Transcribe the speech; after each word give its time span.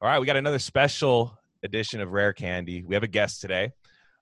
All 0.00 0.08
right, 0.08 0.20
we 0.20 0.26
got 0.26 0.36
another 0.36 0.60
special 0.60 1.36
edition 1.64 2.00
of 2.00 2.12
Rare 2.12 2.32
Candy. 2.32 2.84
We 2.84 2.94
have 2.94 3.02
a 3.02 3.08
guest 3.08 3.40
today. 3.40 3.72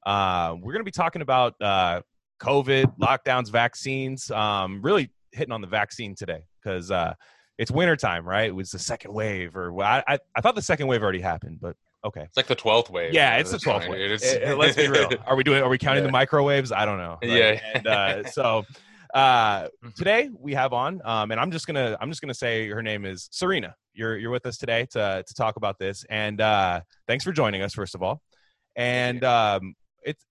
Uh, 0.06 0.54
we're 0.58 0.72
going 0.72 0.80
to 0.80 0.84
be 0.84 0.91
talking 0.91 1.21
about 1.21 1.54
uh, 1.60 2.00
COVID, 2.41 2.96
lockdowns, 2.99 3.50
vaccines. 3.50 4.31
Um, 4.31 4.81
really 4.81 5.10
hitting 5.33 5.52
on 5.52 5.60
the 5.60 5.67
vaccine 5.67 6.15
today 6.15 6.44
because 6.62 6.91
uh, 6.91 7.12
it's 7.58 7.70
wintertime, 7.70 8.27
right? 8.27 8.48
It 8.48 8.54
was 8.54 8.70
the 8.70 8.79
second 8.79 9.12
wave, 9.12 9.54
or 9.54 9.79
I, 9.82 10.02
I, 10.09 10.18
I 10.34 10.41
thought 10.41 10.54
the 10.54 10.62
second 10.62 10.86
wave 10.86 11.02
already 11.02 11.20
happened, 11.20 11.58
but 11.61 11.77
okay. 12.06 12.22
It's 12.22 12.38
like 12.38 12.46
the 12.46 12.54
twelfth 12.54 12.88
wave. 12.90 13.12
Yeah, 13.12 13.36
it's 13.36 13.50
the 13.50 13.58
twelfth 13.58 13.86
wave. 13.86 14.12
It, 14.12 14.22
it, 14.22 14.56
let's 14.56 14.77
be 14.77 14.88
real. 14.88 15.11
Are 15.27 15.36
we 15.36 15.45
doing? 15.45 15.62
Are 15.62 15.68
we 15.68 15.77
counting 15.77 16.04
Yeah. 16.04 16.08
the 16.08 16.12
microwaves? 16.12 16.72
I 16.72 16.86
don't 16.86 16.98
know. 16.98 17.18
right? 17.22 17.30
Yeah. 17.30 17.61
And 17.74 17.86
uh, 17.86 18.24
so 18.30 18.64
uh, 19.14 19.68
today 19.96 20.30
we 20.39 20.54
have 20.54 20.72
on, 20.72 21.00
um, 21.04 21.30
and 21.30 21.41
I'm 21.41 21.50
just 21.50 21.66
gonna 21.66 21.96
I'm 22.00 22.11
just 22.11 22.20
gonna 22.20 22.34
say 22.34 22.68
her 22.68 22.82
name 22.82 23.04
is 23.04 23.29
Serena. 23.30 23.75
You're 23.95 24.16
you're 24.16 24.30
with 24.30 24.46
us 24.46 24.59
today 24.59 24.86
to 24.93 25.25
to 25.27 25.34
talk 25.34 25.57
about 25.57 25.79
this, 25.79 26.04
and 26.11 26.40
uh, 26.40 26.80
thanks 27.07 27.25
for 27.25 27.32
joining 27.32 27.63
us 27.63 27.75
first 27.75 27.94
of 27.94 28.03
all. 28.03 28.22
And 28.75 29.25
um, 29.25 29.75
it's 30.03 30.25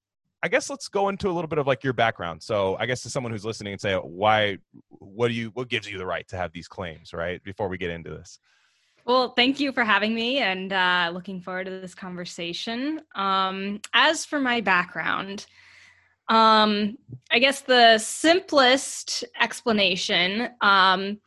I 0.43 0.47
guess 0.47 0.69
let's 0.69 0.87
go 0.87 1.09
into 1.09 1.29
a 1.29 1.33
little 1.33 1.47
bit 1.47 1.59
of 1.59 1.67
like 1.67 1.83
your 1.83 1.93
background. 1.93 2.43
So 2.43 2.75
I 2.79 2.85
guess 2.85 3.01
to 3.03 3.09
someone 3.09 3.31
who's 3.31 3.45
listening 3.45 3.73
and 3.73 3.81
say 3.81 3.95
why 3.95 4.57
what 4.89 5.29
do 5.29 5.33
you 5.33 5.49
what 5.53 5.69
gives 5.69 5.89
you 5.89 5.97
the 5.97 6.05
right 6.05 6.27
to 6.29 6.37
have 6.37 6.51
these 6.51 6.67
claims, 6.67 7.13
right? 7.13 7.43
Before 7.43 7.67
we 7.67 7.77
get 7.77 7.89
into 7.89 8.11
this. 8.11 8.39
Well, 9.05 9.33
thank 9.33 9.59
you 9.59 9.71
for 9.71 9.83
having 9.83 10.15
me 10.15 10.39
and 10.39 10.73
uh, 10.73 11.11
looking 11.13 11.39
forward 11.39 11.65
to 11.65 11.79
this 11.79 11.93
conversation. 11.93 13.01
Um, 13.13 13.81
as 13.93 14.25
for 14.25 14.39
my 14.39 14.61
background, 14.61 15.45
um, 16.27 16.97
I 17.31 17.39
guess 17.39 17.61
the 17.61 17.97
simplest 17.97 19.23
explanation 19.39 20.49
um, 20.61 21.19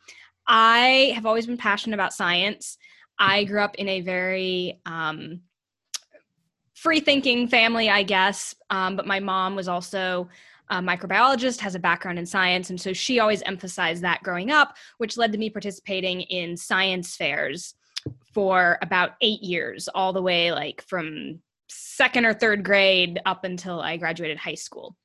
I 0.47 1.11
have 1.15 1.25
always 1.25 1.45
been 1.45 1.57
passionate 1.57 1.93
about 1.93 2.13
science. 2.13 2.77
I 3.19 3.43
grew 3.43 3.61
up 3.61 3.75
in 3.75 3.87
a 3.87 4.01
very 4.01 4.81
um, 4.85 5.41
free 6.73 6.99
thinking 6.99 7.47
family, 7.47 7.89
I 7.89 8.03
guess, 8.03 8.55
um, 8.69 8.95
but 8.95 9.05
my 9.05 9.19
mom 9.19 9.55
was 9.55 9.67
also 9.67 10.27
a 10.69 10.77
microbiologist, 10.77 11.59
has 11.59 11.75
a 11.75 11.79
background 11.79 12.17
in 12.17 12.25
science, 12.25 12.69
and 12.69 12.79
so 12.79 12.93
she 12.93 13.19
always 13.19 13.41
emphasized 13.43 14.03
that 14.03 14.23
growing 14.23 14.51
up 14.51 14.75
which 14.97 15.17
led 15.17 15.31
to 15.31 15.37
me 15.37 15.49
participating 15.49 16.21
in 16.21 16.55
science 16.57 17.15
fairs 17.15 17.75
for 18.33 18.77
about 18.81 19.11
eight 19.21 19.41
years, 19.41 19.87
all 19.89 20.13
the 20.13 20.21
way 20.21 20.51
like 20.51 20.81
from 20.87 21.39
second 21.69 22.25
or 22.25 22.33
third 22.33 22.63
grade 22.63 23.19
up 23.25 23.43
until 23.43 23.79
I 23.79 23.97
graduated 23.97 24.37
high 24.37 24.55
school. 24.55 24.95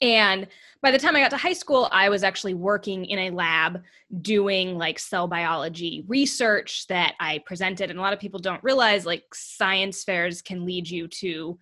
And 0.00 0.46
by 0.80 0.92
the 0.92 0.98
time 0.98 1.16
I 1.16 1.20
got 1.20 1.30
to 1.30 1.36
high 1.36 1.52
school, 1.54 1.88
I 1.90 2.08
was 2.08 2.22
actually 2.22 2.54
working 2.54 3.04
in 3.06 3.18
a 3.18 3.30
lab 3.30 3.82
doing 4.22 4.78
like 4.78 4.98
cell 4.98 5.26
biology 5.26 6.04
research 6.06 6.86
that 6.86 7.14
I 7.18 7.38
presented. 7.46 7.90
And 7.90 7.98
a 7.98 8.02
lot 8.02 8.12
of 8.12 8.20
people 8.20 8.38
don't 8.38 8.62
realize 8.62 9.04
like 9.04 9.24
science 9.34 10.04
fairs 10.04 10.40
can 10.40 10.64
lead 10.64 10.88
you 10.88 11.08
to 11.08 11.58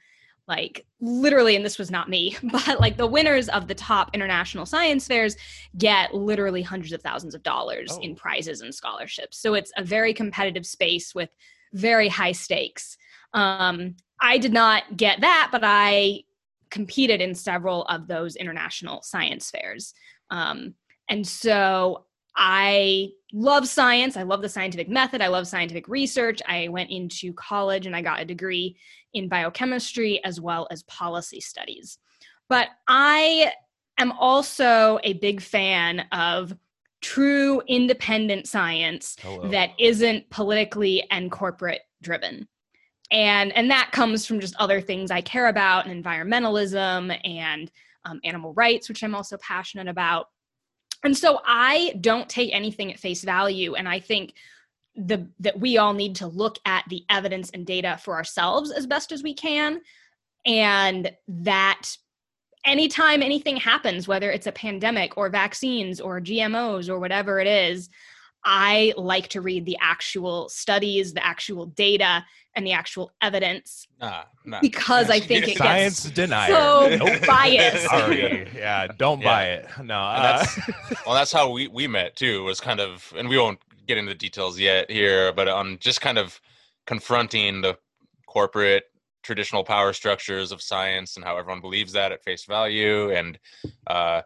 like 0.49 0.87
literally, 1.01 1.57
and 1.57 1.65
this 1.65 1.79
was 1.79 1.91
not 1.91 2.11
me, 2.11 2.37
but 2.53 2.79
like 2.79 2.97
the 2.97 3.07
winners 3.07 3.49
of 3.49 3.69
the 3.69 3.75
top 3.75 4.11
international 4.13 4.67
science 4.67 5.07
fairs 5.07 5.37
get 5.79 6.15
literally 6.15 6.63
hundreds 6.63 6.93
of 6.93 7.03
thousands 7.03 7.35
of 7.35 7.43
dollars 7.43 7.89
Oh. 7.93 8.01
in 8.01 8.15
prizes 8.15 8.61
and 8.61 8.75
scholarships. 8.75 9.39
So 9.39 9.55
it's 9.55 9.73
a 9.77 9.83
very 9.85 10.13
competitive 10.13 10.67
space 10.67 11.15
with 11.15 11.31
very 11.73 12.09
high 12.09 12.33
stakes. 12.33 12.97
Um, 13.33 13.97
I 14.21 14.39
did 14.39 14.53
not 14.53 14.97
get 14.97 15.21
that, 15.21 15.49
but 15.53 15.63
I 15.65 16.25
competed 16.71 17.21
in 17.21 17.35
several 17.35 17.85
of 17.85 18.07
those 18.07 18.37
international 18.37 19.03
science 19.03 19.51
fairs. 19.51 19.95
Um, 20.31 20.75
and 21.09 21.27
so 21.27 22.07
I 22.37 23.11
love 23.33 23.67
science. 23.69 24.17
I 24.17 24.23
love 24.23 24.43
the 24.43 24.49
scientific 24.49 24.89
method. 24.89 25.21
I 25.23 25.29
love 25.29 25.47
scientific 25.47 25.89
research. 25.89 26.41
I 26.47 26.69
went 26.69 26.91
into 26.91 27.33
college 27.33 27.87
and 27.87 27.97
I 27.97 28.03
got 28.03 28.21
a 28.21 28.25
degree 28.25 28.77
in 29.15 29.29
biochemistry 29.29 30.23
as 30.25 30.41
well 30.41 30.67
as 30.71 30.83
policy 30.85 31.41
studies. 31.41 31.99
But 32.49 32.69
I 32.89 33.53
am 33.99 34.13
also 34.13 34.99
a 35.03 35.15
big 35.15 35.41
fan 35.41 36.01
of 36.13 36.55
true 37.01 37.63
independent 37.67 38.47
science 38.47 39.17
Hello. 39.21 39.49
that 39.51 39.71
isn't 39.79 40.29
politically 40.31 41.07
and 41.11 41.31
corporate 41.31 41.83
driven 42.03 42.49
and 43.11 43.53
and 43.57 43.71
that 43.71 43.91
comes 43.93 44.27
from 44.27 44.41
just 44.41 44.57
other 44.57 44.81
things 44.81 45.11
i 45.11 45.21
care 45.21 45.49
about 45.49 45.87
and 45.87 46.05
environmentalism 46.05 47.19
and 47.25 47.71
um, 48.05 48.21
animal 48.25 48.53
rights 48.55 48.89
which 48.89 49.03
i'm 49.03 49.15
also 49.15 49.37
passionate 49.39 49.89
about. 49.89 50.29
And 51.05 51.17
so 51.17 51.41
i 51.45 51.95
don't 52.01 52.29
take 52.29 52.53
anything 52.53 52.93
at 52.93 52.99
face 52.99 53.23
value. 53.23 53.75
And 53.75 53.89
i 53.89 54.01
think 54.01 54.35
the 54.97 55.29
that 55.41 55.61
we 55.61 55.77
all 55.77 55.93
need 55.93 56.17
to 56.17 56.27
look 56.27 56.59
at 56.65 56.85
the 56.89 57.05
evidence 57.11 57.51
and 57.51 57.67
data 57.67 57.99
for 58.03 58.15
ourselves 58.15 58.71
as 58.71 58.87
best 58.87 59.13
as 59.13 59.23
we 59.23 59.35
can. 59.35 59.81
And 60.47 61.11
that 61.29 61.97
anytime 62.65 63.23
anything 63.23 63.57
happens 63.57 64.09
whether 64.09 64.31
it's 64.31 64.49
a 64.49 64.53
pandemic 64.53 65.17
or 65.17 65.31
vaccines 65.31 66.01
or 66.01 66.21
gmos 66.21 66.89
or 66.89 66.99
whatever 66.99 67.39
it 67.39 67.47
is 67.47 67.89
I 68.45 68.93
like 68.97 69.29
to 69.29 69.41
read 69.41 69.65
the 69.65 69.77
actual 69.81 70.49
studies, 70.49 71.13
the 71.15 71.25
actual 71.25 71.67
data, 71.67 72.25
and 72.55 72.67
the 72.67 72.73
actual 72.73 73.11
evidence 73.21 73.87
Nah, 74.01 74.23
nah. 74.45 74.61
because 74.61 75.11
I 75.11 75.21
think 75.21 75.49
it 75.49 75.59
Science 75.59 76.05
gets 76.05 76.15
denier. 76.15 76.53
so 76.55 76.97
Nope. 77.05 77.27
biased. 77.27 77.87
Sorry. 77.87 78.49
Yeah, 78.57 78.87
don't 78.99 79.21
Yeah. 79.21 79.25
buy 79.27 79.45
it. 79.47 79.67
No. 79.85 79.99
Uh, 80.01 80.23
that's 80.45 80.59
well, 81.07 81.15
that's 81.15 81.33
how 81.33 81.51
we 81.51 81.69
we 81.69 81.87
met 81.87 82.17
too. 82.17 82.45
Was 82.45 82.61
kind 82.61 82.81
of, 82.81 83.13
and 83.17 83.29
we 83.29 83.37
won't 83.37 83.59
get 83.87 83.99
into 83.99 84.11
the 84.11 84.15
details 84.19 84.59
yet 84.59 84.91
here, 84.91 85.33
but 85.33 85.49
um, 85.49 85.77
just 85.81 86.01
kind 86.01 86.17
of 86.19 86.41
confronting 86.87 87.61
the 87.63 87.77
corporate 88.27 88.85
traditional 89.23 89.65
power 89.65 89.93
structures 89.93 90.53
of 90.53 90.63
science 90.63 91.17
and 91.17 91.25
how 91.25 91.37
everyone 91.37 91.61
believes 91.61 91.93
that 91.93 92.13
at 92.13 92.23
face 92.23 92.45
value, 92.45 93.11
and 93.11 93.39
uh, 93.89 94.23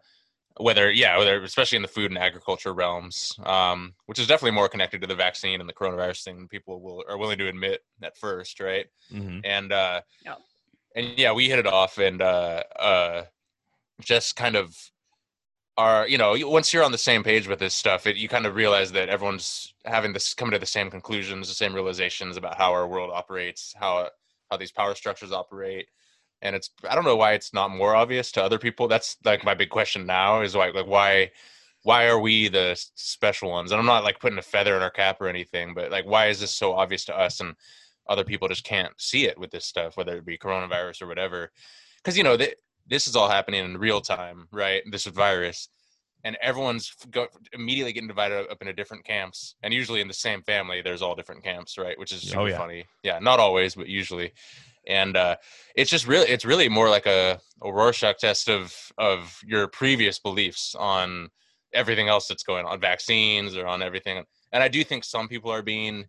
whether 0.56 0.90
yeah, 0.90 1.16
whether 1.18 1.42
especially 1.42 1.76
in 1.76 1.82
the 1.82 1.88
food 1.88 2.10
and 2.10 2.18
agriculture 2.18 2.72
realms, 2.74 3.38
um, 3.44 3.94
which 4.06 4.18
is 4.18 4.26
definitely 4.26 4.50
more 4.54 4.68
connected 4.68 5.00
to 5.00 5.06
the 5.06 5.14
vaccine 5.14 5.60
and 5.60 5.68
the 5.68 5.72
coronavirus 5.72 6.24
thing 6.24 6.36
than 6.36 6.48
people 6.48 6.80
will 6.80 7.02
are 7.08 7.16
willing 7.18 7.38
to 7.38 7.48
admit 7.48 7.82
at 8.02 8.16
first, 8.16 8.60
right? 8.60 8.86
mhm. 9.12 9.40
and 9.44 9.72
uh 9.72 10.00
Yep. 10.24 10.38
and 10.96 11.18
yeah 11.18 11.32
we 11.32 11.48
hit 11.48 11.58
it 11.58 11.66
off 11.66 11.98
and 11.98 12.20
uh 12.22 12.62
uh 12.78 13.24
just 14.00 14.36
kind 14.36 14.56
of 14.56 14.76
are 15.78 16.06
you 16.08 16.18
know 16.18 16.34
once 16.48 16.72
you're 16.72 16.82
on 16.84 16.92
the 16.92 16.98
same 16.98 17.22
page 17.22 17.46
with 17.48 17.58
this 17.58 17.74
stuff 17.74 18.06
it 18.06 18.16
you 18.16 18.28
kind 18.28 18.44
of 18.46 18.54
realize 18.54 18.92
that 18.92 19.08
everyone's 19.08 19.72
having 19.84 20.12
this 20.12 20.34
coming 20.34 20.52
to 20.52 20.58
the 20.58 20.66
same 20.66 20.90
conclusions 20.90 21.48
the 21.48 21.54
same 21.54 21.72
realizations 21.74 22.36
about 22.36 22.56
how 22.58 22.72
our 22.72 22.86
world 22.86 23.10
operates 23.12 23.74
how 23.78 24.08
how 24.50 24.56
these 24.56 24.72
power 24.72 24.94
structures 24.94 25.32
operate 25.32 25.86
and 26.42 26.56
it's 26.56 26.70
i 26.88 26.94
don't 26.94 27.04
know 27.04 27.16
why 27.16 27.32
it's 27.32 27.52
not 27.52 27.70
more 27.70 27.94
obvious 27.94 28.32
to 28.32 28.42
other 28.42 28.58
people 28.58 28.88
that's 28.88 29.16
like 29.24 29.44
my 29.44 29.54
big 29.54 29.70
question 29.70 30.06
now 30.06 30.40
is 30.42 30.54
like 30.54 30.74
like 30.74 30.86
why 30.86 31.30
why 31.82 32.06
are 32.08 32.20
we 32.20 32.48
the 32.48 32.74
special 32.94 33.50
ones 33.50 33.70
and 33.72 33.78
i'm 33.80 33.86
not 33.86 34.04
like 34.04 34.20
putting 34.20 34.38
a 34.38 34.42
feather 34.42 34.76
in 34.76 34.82
our 34.82 34.90
cap 34.90 35.20
or 35.20 35.28
anything 35.28 35.74
but 35.74 35.90
like 35.90 36.06
why 36.06 36.26
is 36.26 36.40
this 36.40 36.50
so 36.54 36.72
obvious 36.72 37.04
to 37.04 37.16
us 37.16 37.40
and 37.40 37.54
other 38.10 38.24
people 38.24 38.48
just 38.48 38.64
can't 38.64 38.92
see 39.00 39.26
it 39.26 39.38
with 39.38 39.50
this 39.52 39.64
stuff, 39.64 39.96
whether 39.96 40.16
it 40.16 40.26
be 40.26 40.36
coronavirus 40.36 41.02
or 41.02 41.06
whatever. 41.06 41.52
Because 41.98 42.18
you 42.18 42.24
know 42.24 42.36
th- 42.36 42.56
this 42.88 43.06
is 43.06 43.14
all 43.14 43.28
happening 43.28 43.64
in 43.64 43.78
real 43.78 44.00
time, 44.00 44.48
right? 44.50 44.82
This 44.90 45.06
virus, 45.06 45.68
and 46.24 46.36
everyone's 46.42 46.92
go- 47.10 47.28
immediately 47.52 47.92
getting 47.92 48.08
divided 48.08 48.50
up 48.50 48.60
into 48.60 48.72
different 48.72 49.04
camps, 49.04 49.54
and 49.62 49.72
usually 49.72 50.00
in 50.00 50.08
the 50.08 50.14
same 50.14 50.42
family, 50.42 50.82
there's 50.82 51.02
all 51.02 51.14
different 51.14 51.44
camps, 51.44 51.78
right? 51.78 51.96
Which 51.98 52.10
is 52.12 52.24
oh, 52.24 52.28
super 52.28 52.40
Oh, 52.40 52.46
yeah. 52.46 52.58
funny. 52.58 52.84
Yeah, 53.04 53.20
not 53.20 53.38
always, 53.38 53.76
but 53.76 53.86
usually. 53.88 54.32
And 54.86 55.16
uh, 55.16 55.36
it's 55.74 55.90
just 55.90 56.06
really, 56.06 56.28
it's 56.28 56.44
really 56.44 56.68
more 56.68 56.88
like 56.88 57.06
a, 57.06 57.38
a 57.62 57.72
Rorschach 57.72 58.18
test 58.18 58.48
of 58.48 58.74
of 58.98 59.38
your 59.44 59.68
previous 59.68 60.18
beliefs 60.18 60.74
on 60.78 61.28
everything 61.72 62.08
else 62.08 62.26
that's 62.26 62.42
going 62.42 62.66
on, 62.66 62.80
vaccines 62.80 63.56
or 63.56 63.66
on 63.66 63.82
everything. 63.82 64.24
And 64.52 64.62
I 64.62 64.68
do 64.68 64.82
think 64.82 65.04
some 65.04 65.28
people 65.28 65.50
are 65.50 65.62
being 65.62 66.06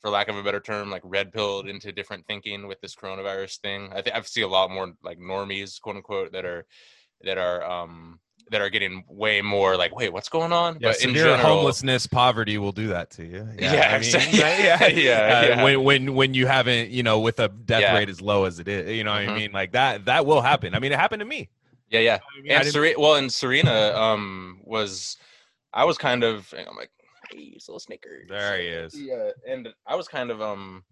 for 0.00 0.10
lack 0.10 0.28
of 0.28 0.36
a 0.36 0.42
better 0.42 0.60
term, 0.60 0.90
like 0.90 1.02
red 1.04 1.32
pilled 1.32 1.68
into 1.68 1.92
different 1.92 2.26
thinking 2.26 2.66
with 2.66 2.80
this 2.80 2.94
coronavirus 2.94 3.58
thing. 3.60 3.90
I 3.92 4.02
think 4.02 4.16
I 4.16 4.20
see 4.22 4.42
a 4.42 4.48
lot 4.48 4.70
more 4.70 4.92
like 5.02 5.18
normies, 5.18 5.80
quote 5.80 5.96
unquote, 5.96 6.32
that 6.32 6.44
are 6.44 6.66
that 7.22 7.38
are 7.38 7.64
um 7.64 8.20
that 8.50 8.60
are 8.60 8.70
getting 8.70 9.04
way 9.08 9.42
more 9.42 9.76
like, 9.76 9.94
wait, 9.94 10.12
what's 10.12 10.28
going 10.28 10.52
on? 10.52 10.74
Yeah, 10.74 10.88
but 10.88 10.96
in 10.96 11.10
severe 11.10 11.36
general, 11.36 11.56
homelessness, 11.56 12.06
poverty 12.06 12.58
will 12.58 12.72
do 12.72 12.88
that 12.88 13.10
to 13.12 13.24
you. 13.24 13.48
Yeah, 13.58 13.88
I 13.90 13.98
mean, 13.98 14.14
exactly. 14.14 14.38
yeah, 14.38 14.86
Yeah, 14.86 15.46
yeah. 15.46 15.64
When 15.64 15.82
when 15.82 16.14
when 16.14 16.34
you 16.34 16.46
haven't, 16.46 16.90
you 16.90 17.02
know, 17.02 17.18
with 17.20 17.40
a 17.40 17.48
death 17.48 17.82
Yeah. 17.82 17.94
rate 17.94 18.08
as 18.08 18.20
low 18.20 18.44
as 18.44 18.58
it 18.60 18.68
is, 18.68 18.96
you 18.96 19.04
know 19.04 19.12
what 19.12 19.28
I 19.28 19.36
mean? 19.36 19.52
Like 19.52 19.72
that 19.72 20.04
that 20.04 20.26
will 20.26 20.40
happen. 20.40 20.74
I 20.74 20.78
mean, 20.78 20.92
it 20.92 20.98
happened 20.98 21.20
to 21.20 21.26
me. 21.26 21.48
yeah, 21.90 22.00
yeah. 22.00 22.18
I 22.38 22.42
mean, 22.42 22.52
And 22.52 22.68
Serena, 22.68 22.98
well, 23.00 23.14
and 23.16 23.32
Serena 23.32 23.92
um 23.96 24.60
was, 24.64 25.16
I 25.72 25.84
was 25.84 25.98
kind 25.98 26.22
of, 26.24 26.52
I'm 26.56 26.76
like, 26.76 26.90
hey, 27.30 27.38
you 27.38 27.58
little 27.66 27.80
snicker. 27.80 28.22
There 28.28 28.58
he 28.58 28.66
is. 28.66 28.94
Yeah, 28.94 29.30
and 29.48 29.68
I 29.86 29.96
was 29.96 30.08
kind 30.08 30.30
of 30.30 30.40
um 30.40 30.84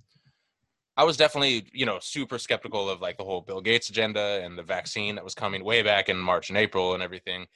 I 0.96 1.05
was 1.05 1.17
definitely, 1.17 1.67
you 1.73 1.87
know, 1.87 1.99
super 2.00 2.38
skeptical 2.38 2.88
of 2.88 3.00
like 3.00 3.17
the 3.19 3.25
whole 3.25 3.41
Bill 3.41 3.61
Gates 3.61 3.88
agenda 3.91 4.41
and 4.44 4.56
the 4.56 4.62
vaccine 4.62 5.17
that 5.17 5.25
was 5.25 5.35
coming 5.35 5.64
way 5.64 5.82
back 5.82 6.08
in 6.08 6.17
March 6.19 6.50
and 6.50 6.58
April 6.58 6.94
and 6.94 7.02
everything. 7.02 7.46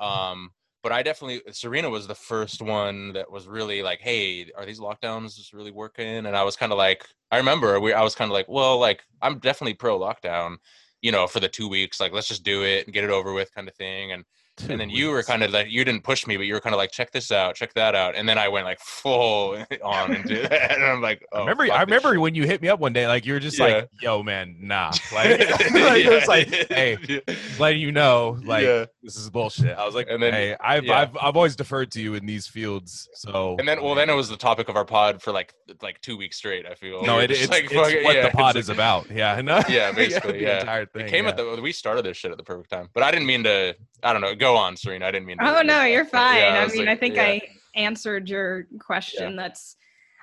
Um 0.00 0.50
but 0.82 0.92
I 0.92 1.02
definitely 1.02 1.42
Serena 1.52 1.88
was 1.90 2.06
the 2.06 2.14
first 2.14 2.60
one 2.62 3.14
that 3.14 3.30
was 3.30 3.46
really 3.48 3.82
like, 3.82 4.00
"Hey, 4.00 4.50
are 4.56 4.66
these 4.66 4.80
lockdowns 4.80 5.36
just 5.36 5.52
really 5.54 5.70
working?" 5.70 6.26
And 6.26 6.36
I 6.36 6.44
was 6.44 6.56
kind 6.56 6.72
of 6.72 6.78
like, 6.78 7.06
I 7.30 7.38
remember 7.38 7.80
we, 7.80 7.92
I 7.94 8.02
was 8.02 8.14
kind 8.14 8.30
of 8.30 8.34
like, 8.34 8.48
"Well, 8.48 8.78
like 8.78 9.02
I'm 9.22 9.38
definitely 9.38 9.74
pro 9.74 9.98
lockdown, 9.98 10.58
you 11.02 11.10
know, 11.12 11.26
for 11.26 11.40
the 11.40 11.48
two 11.48 11.68
weeks. 11.68 12.00
Like, 12.00 12.12
let's 12.12 12.28
just 12.28 12.44
do 12.44 12.64
it 12.64 12.86
and 12.86 12.92
get 12.94 13.04
it 13.04 13.10
over 13.10 13.32
with, 13.32 13.54
kind 13.54 13.68
of 13.68 13.74
thing." 13.76 14.12
And 14.12 14.24
Two 14.56 14.70
and 14.70 14.80
then 14.80 14.88
weeks. 14.88 15.00
you 15.00 15.10
were 15.10 15.24
kind 15.24 15.42
of 15.42 15.50
like 15.50 15.68
you 15.68 15.84
didn't 15.84 16.04
push 16.04 16.28
me, 16.28 16.36
but 16.36 16.46
you 16.46 16.54
were 16.54 16.60
kind 16.60 16.74
of 16.74 16.78
like 16.78 16.92
check 16.92 17.10
this 17.10 17.32
out, 17.32 17.56
check 17.56 17.74
that 17.74 17.96
out, 17.96 18.14
and 18.14 18.28
then 18.28 18.38
I 18.38 18.46
went 18.46 18.66
like 18.66 18.78
full 18.78 19.58
on 19.82 20.14
into 20.14 20.42
that, 20.48 20.70
and 20.70 20.84
I'm 20.84 21.00
like, 21.02 21.26
oh, 21.32 21.38
I 21.38 21.40
remember, 21.40 21.72
I 21.72 21.80
remember 21.80 22.12
shit. 22.12 22.20
when 22.20 22.34
you 22.36 22.44
hit 22.44 22.62
me 22.62 22.68
up 22.68 22.78
one 22.78 22.92
day, 22.92 23.08
like 23.08 23.26
you 23.26 23.32
were 23.32 23.40
just 23.40 23.58
yeah. 23.58 23.64
like, 23.64 23.90
yo, 24.00 24.22
man, 24.22 24.54
nah, 24.60 24.92
like, 25.12 25.40
like 25.74 26.04
yeah. 26.04 26.24
like, 26.28 26.48
hey, 26.70 26.96
yeah. 27.08 27.18
letting 27.58 27.80
you 27.80 27.90
know, 27.90 28.38
like 28.44 28.64
yeah. 28.64 28.84
this 29.02 29.16
is 29.16 29.28
bullshit. 29.28 29.76
I 29.76 29.84
was 29.84 29.96
like, 29.96 30.06
and 30.08 30.22
then, 30.22 30.32
hey, 30.32 30.56
I've, 30.60 30.88
I've, 30.88 31.16
I've 31.20 31.36
always 31.36 31.56
deferred 31.56 31.90
to 31.92 32.00
you 32.00 32.14
in 32.14 32.24
these 32.24 32.46
fields, 32.46 33.08
so. 33.14 33.56
And 33.58 33.66
then, 33.66 33.82
well, 33.82 33.96
then 33.96 34.08
it 34.08 34.14
was 34.14 34.28
the 34.28 34.36
topic 34.36 34.68
of 34.68 34.76
our 34.76 34.84
pod 34.84 35.20
for 35.20 35.32
like 35.32 35.52
like 35.82 36.00
two 36.00 36.16
weeks 36.16 36.36
straight. 36.36 36.64
I 36.64 36.74
feel 36.74 37.02
no, 37.02 37.18
it, 37.18 37.32
it's, 37.32 37.50
like, 37.50 37.64
it's 37.72 37.74
what 37.74 38.22
the 38.22 38.30
pod 38.32 38.54
is 38.54 38.68
about. 38.68 39.10
Yeah, 39.10 39.40
no? 39.40 39.62
yeah, 39.68 39.90
basically, 39.90 40.42
yeah. 40.42 40.60
Entire 40.60 40.86
thing, 40.86 41.06
it 41.06 41.10
came 41.10 41.26
at 41.26 41.36
the 41.36 41.58
we 41.60 41.72
started 41.72 42.04
this 42.04 42.16
shit 42.16 42.30
at 42.30 42.36
the 42.36 42.44
perfect 42.44 42.70
time, 42.70 42.88
but 42.94 43.02
I 43.02 43.10
didn't 43.10 43.26
mean 43.26 43.42
to. 43.42 43.74
I 44.04 44.12
don't 44.12 44.22
know. 44.22 44.34
Go 44.34 44.56
on, 44.56 44.76
Serena. 44.76 45.06
I 45.06 45.10
didn't 45.10 45.26
mean. 45.26 45.38
To, 45.38 45.58
oh 45.58 45.62
no, 45.62 45.84
you're 45.84 46.04
fine. 46.04 46.38
Yeah, 46.38 46.60
I, 46.60 46.64
I 46.64 46.66
mean, 46.68 46.86
like, 46.86 46.88
I 46.88 46.96
think 46.96 47.14
yeah. 47.16 47.22
I 47.22 47.40
answered 47.74 48.28
your 48.28 48.66
question. 48.78 49.30
Yeah. 49.30 49.36
That's 49.42 49.76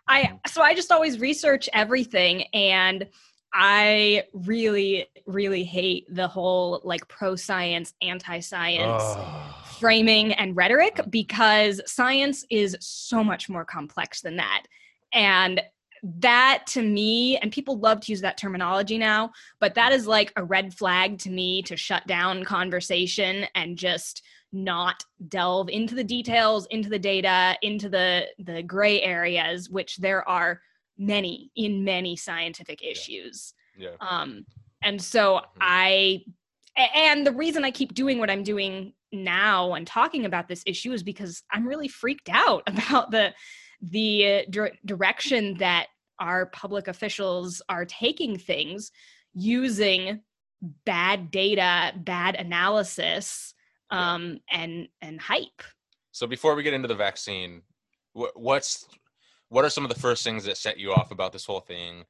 I. 0.07 0.39
So 0.47 0.61
I 0.61 0.73
just 0.75 0.91
always 0.91 1.19
research 1.19 1.67
everything, 1.73 2.43
and 2.53 3.07
I 3.53 4.23
really, 4.33 5.07
really 5.25 5.63
hate 5.63 6.05
the 6.13 6.27
whole 6.27 6.81
like 6.83 7.07
pro 7.07 7.35
science, 7.35 7.93
anti 8.01 8.39
science. 8.39 9.03
Oh. 9.03 9.57
Framing 9.79 10.31
and 10.33 10.55
rhetoric 10.55 11.01
because 11.09 11.81
science 11.87 12.45
is 12.51 12.77
so 12.79 13.23
much 13.23 13.49
more 13.49 13.65
complex 13.65 14.21
than 14.21 14.35
that. 14.35 14.63
And 15.11 15.59
that 16.03 16.63
to 16.67 16.81
me, 16.81 17.37
and 17.37 17.51
people 17.51 17.77
love 17.77 18.01
to 18.01 18.11
use 18.11 18.21
that 18.21 18.37
terminology 18.37 18.97
now, 18.97 19.31
but 19.59 19.75
that 19.75 19.91
is 19.91 20.07
like 20.07 20.33
a 20.35 20.43
red 20.43 20.73
flag 20.73 21.19
to 21.19 21.29
me 21.29 21.61
to 21.63 21.77
shut 21.77 22.05
down 22.07 22.43
conversation 22.43 23.45
and 23.55 23.77
just 23.77 24.23
not 24.53 25.03
delve 25.29 25.69
into 25.69 25.95
the 25.95 26.03
details, 26.03 26.65
into 26.71 26.89
the 26.89 26.99
data, 26.99 27.55
into 27.61 27.87
the 27.87 28.27
the 28.39 28.63
gray 28.63 29.01
areas, 29.01 29.69
which 29.69 29.97
there 29.97 30.27
are 30.27 30.61
many 30.97 31.51
in 31.55 31.83
many 31.83 32.15
scientific 32.15 32.83
issues. 32.83 33.53
Yeah. 33.77 33.95
Um, 33.99 34.45
and 34.83 35.01
so 35.01 35.35
mm-hmm. 35.35 35.59
I, 35.61 36.23
and 36.77 37.25
the 37.25 37.31
reason 37.31 37.63
I 37.63 37.71
keep 37.71 37.93
doing 37.93 38.19
what 38.19 38.29
I'm 38.29 38.43
doing 38.43 38.93
now 39.11 39.73
and 39.73 39.85
talking 39.85 40.25
about 40.25 40.47
this 40.47 40.63
issue 40.65 40.93
is 40.93 41.03
because 41.03 41.43
I'm 41.51 41.67
really 41.67 41.87
freaked 41.87 42.29
out 42.29 42.63
about 42.67 43.11
the 43.11 43.33
the 43.81 44.45
dir- 44.49 44.77
direction 44.85 45.55
that 45.57 45.87
our 46.19 46.45
public 46.47 46.87
officials 46.87 47.61
are 47.67 47.85
taking 47.85 48.37
things 48.37 48.91
using 49.33 50.21
bad 50.85 51.31
data, 51.31 51.93
bad 51.97 52.35
analysis, 52.35 53.53
um, 53.89 54.39
yeah. 54.51 54.61
and 54.61 54.87
and 55.01 55.19
hype. 55.19 55.63
So 56.11 56.27
before 56.27 56.55
we 56.55 56.63
get 56.63 56.73
into 56.73 56.87
the 56.87 56.95
vaccine, 56.95 57.61
what's 58.13 58.85
what 59.49 59.65
are 59.65 59.69
some 59.69 59.83
of 59.83 59.93
the 59.93 59.99
first 59.99 60.23
things 60.23 60.45
that 60.45 60.57
set 60.57 60.79
you 60.79 60.93
off 60.93 61.11
about 61.11 61.33
this 61.33 61.45
whole 61.45 61.59
thing? 61.59 62.05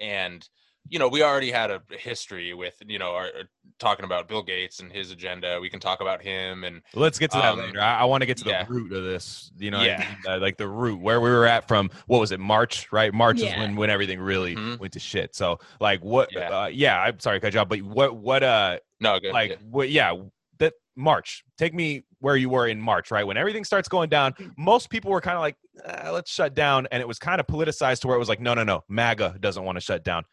And 0.00 0.48
you 0.88 0.98
know, 0.98 1.08
we 1.08 1.22
already 1.22 1.50
had 1.50 1.70
a 1.70 1.82
history 1.90 2.54
with, 2.54 2.74
you 2.86 2.98
know, 2.98 3.10
our, 3.10 3.26
uh, 3.26 3.42
talking 3.78 4.04
about 4.04 4.28
Bill 4.28 4.42
Gates 4.42 4.80
and 4.80 4.90
his 4.92 5.10
agenda. 5.10 5.58
We 5.60 5.68
can 5.68 5.80
talk 5.80 6.00
about 6.00 6.22
him 6.22 6.64
and 6.64 6.82
let's 6.94 7.18
get 7.18 7.30
to 7.32 7.38
that 7.38 7.52
um, 7.52 7.58
later. 7.58 7.80
I, 7.80 8.00
I 8.00 8.04
want 8.04 8.22
to 8.22 8.26
get 8.26 8.36
to 8.38 8.44
the 8.44 8.50
yeah. 8.50 8.66
root 8.68 8.92
of 8.92 9.04
this, 9.04 9.50
you 9.58 9.70
know, 9.70 9.82
yeah. 9.82 9.96
I 9.96 9.98
mean? 9.98 10.18
uh, 10.28 10.38
like 10.40 10.56
the 10.56 10.68
root 10.68 11.00
where 11.00 11.20
we 11.20 11.30
were 11.30 11.46
at 11.46 11.68
from 11.68 11.90
what 12.06 12.18
was 12.18 12.32
it, 12.32 12.40
March, 12.40 12.90
right? 12.92 13.12
March 13.12 13.40
yeah. 13.40 13.52
is 13.52 13.58
when, 13.58 13.76
when 13.76 13.90
everything 13.90 14.20
really 14.20 14.54
mm-hmm. 14.54 14.80
went 14.80 14.92
to 14.94 15.00
shit. 15.00 15.34
So 15.34 15.58
like 15.80 16.02
what, 16.02 16.30
yeah. 16.32 16.48
Uh, 16.48 16.66
yeah, 16.66 17.00
I'm 17.00 17.20
sorry, 17.20 17.40
cut 17.40 17.52
you 17.52 17.60
off, 17.60 17.68
but 17.68 17.82
what, 17.82 18.16
what, 18.16 18.42
uh, 18.42 18.78
no, 19.00 19.18
good. 19.20 19.32
Like, 19.32 19.50
yeah. 19.50 19.56
what, 19.68 19.90
yeah, 19.90 20.14
that 20.58 20.74
March, 20.96 21.44
take 21.58 21.74
me 21.74 22.04
where 22.20 22.36
you 22.36 22.48
were 22.48 22.66
in 22.66 22.80
March, 22.80 23.10
right? 23.10 23.26
When 23.26 23.36
everything 23.36 23.64
starts 23.64 23.88
going 23.88 24.08
down, 24.08 24.34
most 24.56 24.88
people 24.88 25.10
were 25.10 25.20
kind 25.20 25.36
of 25.36 25.42
like, 25.42 25.56
eh, 25.84 26.10
let's 26.10 26.30
shut 26.30 26.54
down. 26.54 26.88
And 26.90 27.00
it 27.02 27.06
was 27.06 27.18
kind 27.18 27.40
of 27.40 27.46
politicized 27.46 28.00
to 28.00 28.06
where 28.06 28.16
it 28.16 28.18
was 28.18 28.28
like, 28.28 28.40
no, 28.40 28.54
no, 28.54 28.64
no, 28.64 28.84
MAGA 28.88 29.36
doesn't 29.40 29.62
want 29.62 29.76
to 29.76 29.80
shut 29.80 30.02
down. 30.02 30.24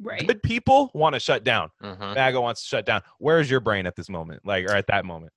Right. 0.00 0.26
Good 0.26 0.42
people 0.42 0.90
want 0.94 1.14
to 1.14 1.20
shut 1.20 1.42
down. 1.42 1.70
Mm-hmm. 1.82 2.14
MAGA 2.14 2.40
wants 2.40 2.62
to 2.62 2.68
shut 2.68 2.86
down. 2.86 3.02
Where's 3.18 3.50
your 3.50 3.60
brain 3.60 3.86
at 3.86 3.96
this 3.96 4.08
moment, 4.08 4.42
like, 4.44 4.64
or 4.66 4.72
at 4.74 4.86
that 4.88 5.04
moment? 5.04 5.32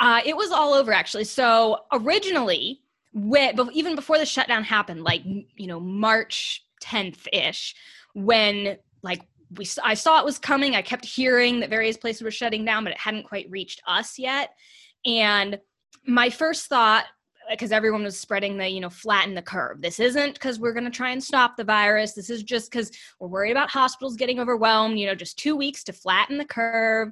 Uh, 0.00 0.20
it 0.24 0.36
was 0.36 0.50
all 0.50 0.72
over 0.72 0.92
actually. 0.92 1.24
So 1.24 1.78
originally, 1.92 2.80
when, 3.12 3.58
even 3.72 3.94
before 3.94 4.18
the 4.18 4.26
shutdown 4.26 4.64
happened, 4.64 5.02
like 5.02 5.22
you 5.24 5.66
know 5.66 5.78
March 5.78 6.64
10th 6.82 7.28
ish, 7.32 7.74
when 8.14 8.78
like 9.02 9.20
we 9.56 9.66
I 9.82 9.94
saw 9.94 10.18
it 10.18 10.24
was 10.24 10.38
coming. 10.38 10.74
I 10.74 10.82
kept 10.82 11.04
hearing 11.04 11.60
that 11.60 11.70
various 11.70 11.96
places 11.96 12.22
were 12.22 12.30
shutting 12.30 12.64
down, 12.64 12.84
but 12.84 12.92
it 12.92 12.98
hadn't 12.98 13.24
quite 13.24 13.50
reached 13.50 13.82
us 13.86 14.18
yet. 14.18 14.50
And 15.04 15.58
my 16.06 16.30
first 16.30 16.66
thought 16.66 17.04
Uh, 17.48 17.52
because 17.52 17.72
everyone 17.72 18.02
was 18.02 18.18
spreading 18.18 18.56
the 18.56 18.68
you 18.68 18.80
know 18.80 18.90
flatten 18.90 19.34
the 19.34 19.42
curve. 19.42 19.80
This 19.80 20.00
isn't 20.00 20.34
because 20.34 20.58
we're 20.58 20.72
going 20.72 20.84
to 20.84 20.90
try 20.90 21.10
and 21.10 21.22
stop 21.22 21.56
the 21.56 21.64
virus. 21.64 22.12
This 22.12 22.30
is 22.30 22.42
just 22.42 22.70
because 22.70 22.90
we're 23.18 23.28
worried 23.28 23.52
about 23.52 23.70
hospitals 23.70 24.16
getting 24.16 24.40
overwhelmed 24.40 24.98
you 24.98 25.06
know 25.06 25.14
just 25.14 25.38
two 25.38 25.56
weeks 25.56 25.84
to 25.84 25.92
flatten 25.92 26.38
the 26.38 26.44
curve. 26.44 27.10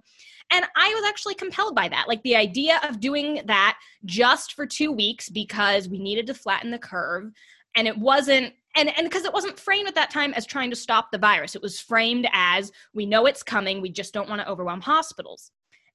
And 0.50 0.64
i 0.76 0.94
was 0.94 1.04
actually 1.06 1.34
compelled 1.34 1.74
by 1.74 1.88
that. 1.88 2.08
Like 2.08 2.22
the 2.22 2.36
idea 2.36 2.80
of 2.84 3.00
doing 3.00 3.42
that 3.46 3.78
just 4.04 4.54
for 4.54 4.66
two 4.66 4.92
weeks 4.92 5.28
because 5.28 5.88
we 5.88 5.98
needed 5.98 6.26
to 6.28 6.34
flatten 6.34 6.70
the 6.70 6.78
curve 6.78 7.30
and 7.76 7.86
it 7.86 7.96
wasn't 7.96 8.52
and 8.76 8.96
and 8.96 9.08
because 9.08 9.24
it 9.24 9.32
wasn't 9.32 9.58
framed 9.58 9.88
at 9.88 9.94
that 9.94 10.10
time 10.10 10.34
as 10.34 10.46
trying 10.46 10.70
to 10.70 10.76
stop 10.76 11.10
the 11.10 11.18
virus. 11.18 11.54
It 11.54 11.62
was 11.62 11.80
framed 11.80 12.28
as 12.32 12.70
we 12.92 13.06
know 13.06 13.26
it's 13.26 13.42
coming. 13.42 13.80
We 13.80 13.90
just 13.90 14.14
don't 14.14 14.28
want 14.28 14.40
to 14.40 14.48
overwhelm 14.48 14.80
hospitals. 14.80 15.52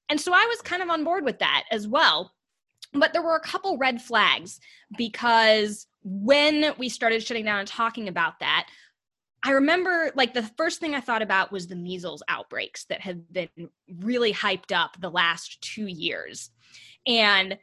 And 0.08 0.20
so 0.20 0.32
i 0.32 0.46
was 0.48 0.60
kind 0.60 0.82
of 0.82 0.90
on 0.90 1.04
board 1.04 1.24
with 1.24 1.38
that 1.38 1.64
as 1.70 1.88
well 1.88 2.32
but 2.92 3.12
there 3.12 3.22
were 3.22 3.36
a 3.36 3.40
couple 3.40 3.78
red 3.78 4.00
flags 4.00 4.60
because 4.96 5.86
when 6.02 6.74
we 6.78 6.88
started 6.88 7.22
shutting 7.22 7.44
down 7.44 7.60
and 7.60 7.68
talking 7.68 8.08
about 8.08 8.40
that, 8.40 8.68
I 9.42 9.52
remember 9.52 10.10
like 10.14 10.32
the 10.32 10.42
first 10.42 10.80
thing 10.80 10.94
I 10.94 11.00
thought 11.00 11.22
about 11.22 11.52
was 11.52 11.66
the 11.66 11.76
measles 11.76 12.22
outbreaks 12.28 12.84
that 12.86 13.00
have 13.02 13.30
been 13.32 13.48
really 14.00 14.32
hyped 14.32 14.72
up 14.72 14.98
the 14.98 15.10
last 15.10 15.60
two 15.60 15.86
years. 15.86 16.50
And 17.06 17.58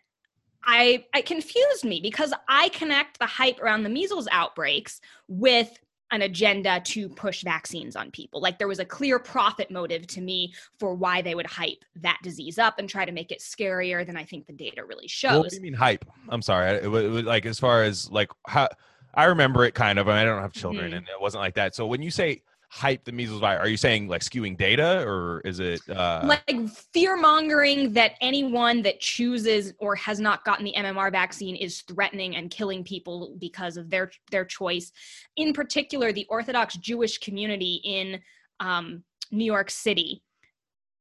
I 0.63 1.05
it 1.15 1.25
confused 1.25 1.83
me 1.83 1.99
because 2.01 2.33
I 2.47 2.69
connect 2.69 3.17
the 3.17 3.25
hype 3.25 3.59
around 3.59 3.81
the 3.83 3.89
measles 3.89 4.27
outbreaks 4.31 5.01
with 5.27 5.75
an 6.11 6.23
agenda 6.23 6.81
to 6.83 7.07
push 7.09 7.43
vaccines 7.43 7.95
on 7.95 8.11
people. 8.11 8.41
Like 8.41 8.57
there 8.57 8.67
was 8.67 8.79
a 8.79 8.85
clear 8.85 9.17
profit 9.17 9.71
motive 9.71 10.07
to 10.07 10.21
me 10.21 10.53
for 10.79 10.93
why 10.93 11.21
they 11.21 11.35
would 11.35 11.47
hype 11.47 11.83
that 12.01 12.19
disease 12.21 12.59
up 12.59 12.79
and 12.79 12.89
try 12.89 13.05
to 13.05 13.11
make 13.11 13.31
it 13.31 13.39
scarier 13.39 14.05
than 14.05 14.17
I 14.17 14.25
think 14.25 14.45
the 14.45 14.53
data 14.53 14.83
really 14.83 15.07
shows. 15.07 15.39
what 15.39 15.49
do 15.49 15.55
you 15.55 15.61
mean 15.61 15.73
hype? 15.73 16.05
I'm 16.29 16.41
sorry. 16.41 16.75
It 16.75 16.89
was, 16.89 17.05
it 17.05 17.09
was 17.09 17.23
like 17.23 17.45
as 17.45 17.59
far 17.59 17.83
as 17.83 18.09
like 18.11 18.29
how 18.47 18.69
I 19.13 19.25
remember 19.25 19.65
it 19.65 19.73
kind 19.73 19.99
of. 19.99 20.07
I, 20.07 20.11
mean, 20.11 20.21
I 20.21 20.25
don't 20.25 20.41
have 20.41 20.53
children, 20.53 20.87
mm-hmm. 20.87 20.97
and 20.97 21.07
it 21.07 21.19
wasn't 21.19 21.41
like 21.41 21.55
that. 21.55 21.75
So 21.75 21.85
when 21.85 22.01
you 22.01 22.11
say 22.11 22.41
hype 22.71 23.03
the 23.03 23.11
measles 23.11 23.41
virus? 23.41 23.65
Are 23.65 23.67
you 23.67 23.75
saying 23.75 24.07
like 24.07 24.21
skewing 24.21 24.57
data 24.57 25.03
or 25.05 25.41
is 25.41 25.59
it 25.59 25.81
uh... 25.89 26.21
like 26.23 26.69
fear 26.69 27.17
mongering 27.17 27.91
that 27.93 28.13
anyone 28.21 28.81
that 28.83 29.01
chooses 29.01 29.73
or 29.77 29.93
has 29.95 30.21
not 30.21 30.45
gotten 30.45 30.63
the 30.63 30.73
MMR 30.77 31.11
vaccine 31.11 31.57
is 31.57 31.81
threatening 31.81 32.37
and 32.37 32.49
killing 32.49 32.81
people 32.83 33.35
because 33.39 33.75
of 33.75 33.89
their 33.89 34.09
their 34.31 34.45
choice? 34.45 34.93
In 35.35 35.51
particular, 35.51 36.13
the 36.13 36.25
Orthodox 36.29 36.75
Jewish 36.77 37.17
community 37.17 37.81
in 37.83 38.21
um, 38.61 39.03
New 39.31 39.45
York 39.45 39.69
City 39.69 40.23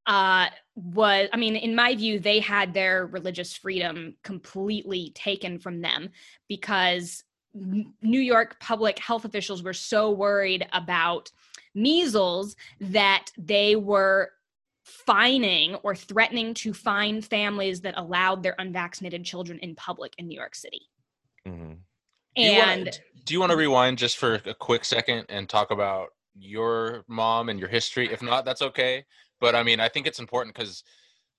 uh, 0.07 0.49
was, 0.75 1.29
I 1.33 1.37
mean, 1.37 1.55
in 1.55 1.77
my 1.77 1.95
view, 1.95 2.19
they 2.19 2.41
had 2.41 2.75
their 2.75 3.07
religious 3.07 3.55
freedom 3.55 4.17
completely 4.25 5.13
taken 5.15 5.61
from 5.61 5.83
them 5.83 6.11
because 6.49 7.23
New 7.55 8.21
York 8.21 8.59
public 8.61 8.99
health 8.99 9.25
officials 9.25 9.63
were 9.63 9.73
so 9.73 10.11
worried 10.11 10.67
about 10.73 11.31
measles 11.75 12.57
that 12.81 13.27
they 13.39 13.77
were 13.77 14.31
fining 14.85 15.75
or 15.77 15.95
threatening 15.95 16.55
to 16.55 16.73
fine 16.73 17.23
families 17.23 17.81
that 17.83 17.95
allowed 17.97 18.43
their 18.43 18.57
unvaccinated 18.59 19.25
children 19.25 19.59
in 19.61 19.75
public 19.75 20.15
in 20.19 20.27
New 20.27 20.37
York 20.37 20.55
City. 20.55 20.83
Mm-hmm. 21.47 21.73
And 22.37 22.45
do 22.45 22.53
you, 22.53 22.59
wanna, 22.59 22.91
do 23.25 23.35
you 23.35 23.41
want 23.41 23.51
to 23.51 23.57
rewind 23.57 23.99
just 23.99 24.19
for 24.19 24.41
a 24.47 24.55
quick 24.55 24.85
second 24.85 25.27
and 25.29 25.49
talk 25.49 25.71
about 25.71 26.09
your 26.37 27.05
mom 27.09 27.49
and 27.49 27.59
your 27.59 27.69
history? 27.69 28.13
If 28.13 28.23
not, 28.23 28.45
that's 28.45 28.63
okay. 28.63 29.05
But 29.41 29.55
I 29.55 29.63
mean, 29.63 29.81
I 29.81 29.89
think 29.89 30.07
it's 30.07 30.21
important 30.21 30.55
because 30.55 30.85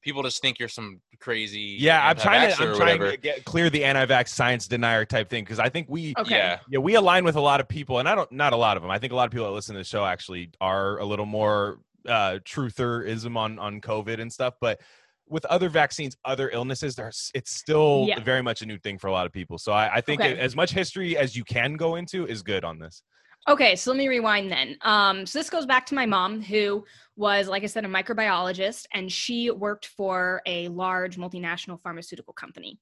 people 0.01 0.23
just 0.23 0.41
think 0.41 0.59
you're 0.59 0.67
some 0.69 0.99
crazy 1.19 1.77
yeah 1.79 2.07
i'm 2.07 2.15
trying 2.15 2.49
to 2.49 2.63
i'm 2.63 2.75
trying 2.75 2.99
to 2.99 3.17
get 3.17 3.45
clear 3.45 3.69
the 3.69 3.83
anti-vax 3.83 4.29
science 4.29 4.67
denier 4.67 5.05
type 5.05 5.29
thing 5.29 5.43
because 5.43 5.59
i 5.59 5.69
think 5.69 5.87
we 5.89 6.13
okay. 6.17 6.35
yeah 6.35 6.59
yeah 6.69 6.79
we 6.79 6.95
align 6.95 7.23
with 7.23 7.35
a 7.35 7.41
lot 7.41 7.59
of 7.59 7.67
people 7.67 7.99
and 7.99 8.09
i 8.09 8.15
don't 8.15 8.31
not 8.31 8.53
a 8.53 8.55
lot 8.55 8.77
of 8.77 8.83
them 8.83 8.91
i 8.91 8.97
think 8.97 9.13
a 9.13 9.15
lot 9.15 9.25
of 9.25 9.31
people 9.31 9.45
that 9.45 9.51
listen 9.53 9.73
to 9.75 9.79
the 9.79 9.85
show 9.85 10.03
actually 10.05 10.49
are 10.59 10.97
a 10.99 11.05
little 11.05 11.25
more 11.25 11.79
uh 12.07 12.39
trutherism 12.43 13.37
on 13.37 13.59
on 13.59 13.79
covid 13.79 14.19
and 14.19 14.31
stuff 14.31 14.55
but 14.59 14.79
with 15.27 15.45
other 15.45 15.69
vaccines, 15.69 16.17
other 16.25 16.49
illnesses, 16.49 16.93
there's 16.93 17.31
it's 17.33 17.55
still 17.55 18.05
Yeah. 18.05 18.19
very 18.19 18.43
much 18.43 18.61
a 18.61 18.65
new 18.65 18.77
thing 18.77 18.97
for 18.97 19.07
a 19.07 19.13
lot 19.13 19.25
of 19.25 19.31
people. 19.31 19.57
So 19.57 19.71
I, 19.71 19.95
I 19.95 20.01
think 20.01 20.19
Okay. 20.19 20.37
as 20.37 20.57
much 20.57 20.71
history 20.71 21.15
as 21.15 21.37
you 21.37 21.45
can 21.45 21.75
go 21.75 21.95
into 21.95 22.27
is 22.27 22.43
good 22.43 22.65
on 22.65 22.79
this. 22.79 23.01
Okay, 23.47 23.75
so 23.75 23.91
let 23.91 23.97
me 23.97 24.07
rewind 24.07 24.51
then. 24.51 24.77
Um, 24.81 25.25
so 25.25 25.39
this 25.39 25.49
goes 25.49 25.65
back 25.65 25.85
to 25.87 25.95
my 25.95 26.05
mom, 26.05 26.41
who 26.41 26.85
was, 27.15 27.47
like 27.47 27.63
I 27.63 27.67
said, 27.67 27.85
a 27.85 27.87
microbiologist, 27.87 28.85
and 28.93 29.11
she 29.11 29.49
worked 29.49 29.87
for 29.87 30.41
a 30.45 30.67
large 30.67 31.17
multinational 31.17 31.81
pharmaceutical 31.81 32.33
company. 32.33 32.79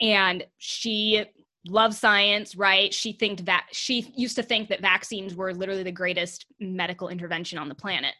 And 0.00 0.44
she 0.56 1.26
loved 1.68 1.94
science, 1.94 2.56
right? 2.56 2.92
She 2.94 3.12
think 3.12 3.44
that 3.44 3.66
she 3.72 4.12
used 4.16 4.36
to 4.36 4.42
think 4.42 4.70
that 4.70 4.80
vaccines 4.80 5.34
were 5.34 5.52
literally 5.52 5.82
the 5.82 5.92
greatest 5.92 6.46
medical 6.58 7.08
intervention 7.08 7.58
on 7.58 7.68
the 7.68 7.74
planet. 7.74 8.14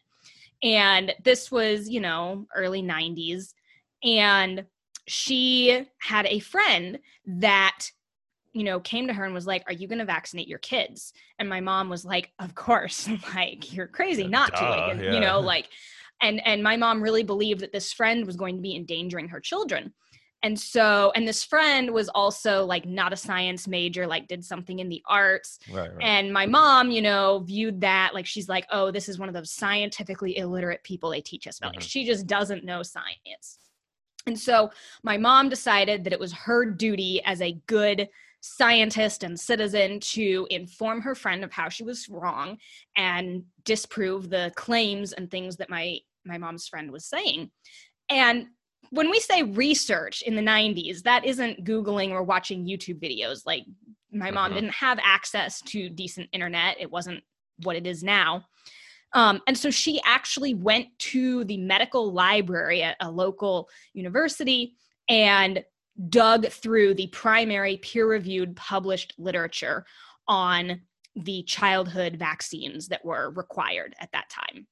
And 0.62 1.14
this 1.24 1.50
was, 1.50 1.88
you 1.88 2.00
know, 2.00 2.46
early 2.54 2.82
90s. 2.82 3.54
And 4.04 4.66
she 5.06 5.86
had 5.98 6.26
a 6.26 6.40
friend 6.40 6.98
that 7.26 7.86
you 8.52 8.64
know, 8.64 8.80
came 8.80 9.06
to 9.06 9.12
her 9.12 9.24
and 9.24 9.34
was 9.34 9.46
like, 9.46 9.62
Are 9.66 9.72
you 9.72 9.86
going 9.88 9.98
to 9.98 10.04
vaccinate 10.04 10.48
your 10.48 10.58
kids? 10.58 11.12
And 11.38 11.48
my 11.48 11.60
mom 11.60 11.88
was 11.88 12.04
like, 12.04 12.32
Of 12.38 12.54
course. 12.54 13.08
like, 13.34 13.72
you're 13.72 13.86
crazy 13.86 14.26
not 14.26 14.54
to. 14.56 14.64
Like, 14.64 14.92
and, 14.92 15.04
yeah. 15.04 15.12
You 15.12 15.20
know, 15.20 15.40
like, 15.54 15.68
and 16.20 16.46
and 16.46 16.62
my 16.62 16.76
mom 16.76 17.02
really 17.02 17.22
believed 17.22 17.60
that 17.60 17.72
this 17.72 17.92
friend 17.92 18.26
was 18.26 18.36
going 18.36 18.56
to 18.56 18.62
be 18.62 18.76
endangering 18.76 19.28
her 19.28 19.40
children. 19.40 19.94
And 20.42 20.58
so, 20.58 21.12
and 21.14 21.28
this 21.28 21.44
friend 21.44 21.90
was 21.90 22.08
also 22.08 22.64
like 22.64 22.86
not 22.86 23.12
a 23.12 23.16
science 23.16 23.68
major, 23.68 24.06
like 24.06 24.26
did 24.26 24.42
something 24.42 24.78
in 24.78 24.88
the 24.88 25.02
arts. 25.06 25.58
Right, 25.70 25.94
right. 25.94 26.02
And 26.02 26.32
my 26.32 26.46
mom, 26.46 26.90
you 26.90 27.02
know, 27.02 27.40
viewed 27.40 27.82
that 27.82 28.14
like 28.14 28.24
she's 28.24 28.48
like, 28.48 28.66
oh, 28.72 28.90
this 28.90 29.08
is 29.08 29.18
one 29.18 29.28
of 29.28 29.34
those 29.34 29.50
scientifically 29.50 30.38
illiterate 30.38 30.82
people 30.82 31.10
they 31.10 31.20
teach 31.20 31.46
us 31.46 31.58
about. 31.58 31.74
Like 31.76 31.84
Mhm. 31.84 31.90
she 31.90 32.06
just 32.06 32.26
doesn't 32.26 32.64
know 32.64 32.82
science. 32.82 33.58
And 34.26 34.38
so 34.38 34.70
my 35.02 35.18
mom 35.18 35.50
decided 35.50 36.04
that 36.04 36.12
it 36.12 36.20
was 36.20 36.32
her 36.32 36.64
duty 36.64 37.22
as 37.24 37.42
a 37.42 37.60
good 37.66 38.08
scientist 38.40 39.22
and 39.22 39.38
citizen 39.38 40.00
to 40.00 40.46
inform 40.50 41.02
her 41.02 41.14
friend 41.14 41.44
of 41.44 41.52
how 41.52 41.68
she 41.68 41.84
was 41.84 42.08
wrong 42.08 42.58
and 42.96 43.44
disprove 43.64 44.30
the 44.30 44.52
claims 44.56 45.12
and 45.12 45.30
things 45.30 45.56
that 45.56 45.70
my 45.70 45.98
my 46.24 46.36
mom's 46.38 46.68
friend 46.68 46.90
was 46.90 47.06
saying. 47.06 47.50
And 48.10 48.46
when 48.90 49.10
we 49.10 49.20
say 49.20 49.42
research 49.42 50.22
in 50.22 50.34
the 50.34 50.42
90s, 50.42 51.02
that 51.02 51.24
isn't 51.24 51.64
Googling 51.64 52.10
or 52.10 52.22
watching 52.22 52.66
YouTube 52.66 53.00
videos. 53.00 53.42
Like, 53.46 53.64
my 54.12 54.30
mom 54.30 54.50
Mhm. 54.50 54.54
didn't 54.54 54.74
have 54.74 54.98
access 55.02 55.62
to 55.62 55.88
decent 55.88 56.28
internet, 56.32 56.76
it 56.80 56.90
wasn't 56.90 57.22
what 57.62 57.76
it 57.76 57.86
is 57.86 58.02
now. 58.02 58.46
Um, 59.12 59.40
and 59.46 59.56
so 59.56 59.70
she 59.70 60.00
actually 60.04 60.54
went 60.54 60.86
to 60.98 61.44
the 61.44 61.56
medical 61.56 62.12
library 62.12 62.82
at 62.82 62.96
a 63.00 63.10
local 63.10 63.68
university 63.92 64.76
and 65.08 65.64
dug 66.08 66.48
through 66.48 66.94
the 66.94 67.08
primary 67.08 67.76
peer 67.78 68.06
reviewed 68.08 68.56
published 68.56 69.14
literature 69.18 69.84
on 70.28 70.82
the 71.16 71.42
childhood 71.42 72.16
vaccines 72.16 72.88
that 72.88 73.04
were 73.04 73.30
required 73.30 73.94
at 74.00 74.10
that 74.12 74.30
time. 74.30 74.66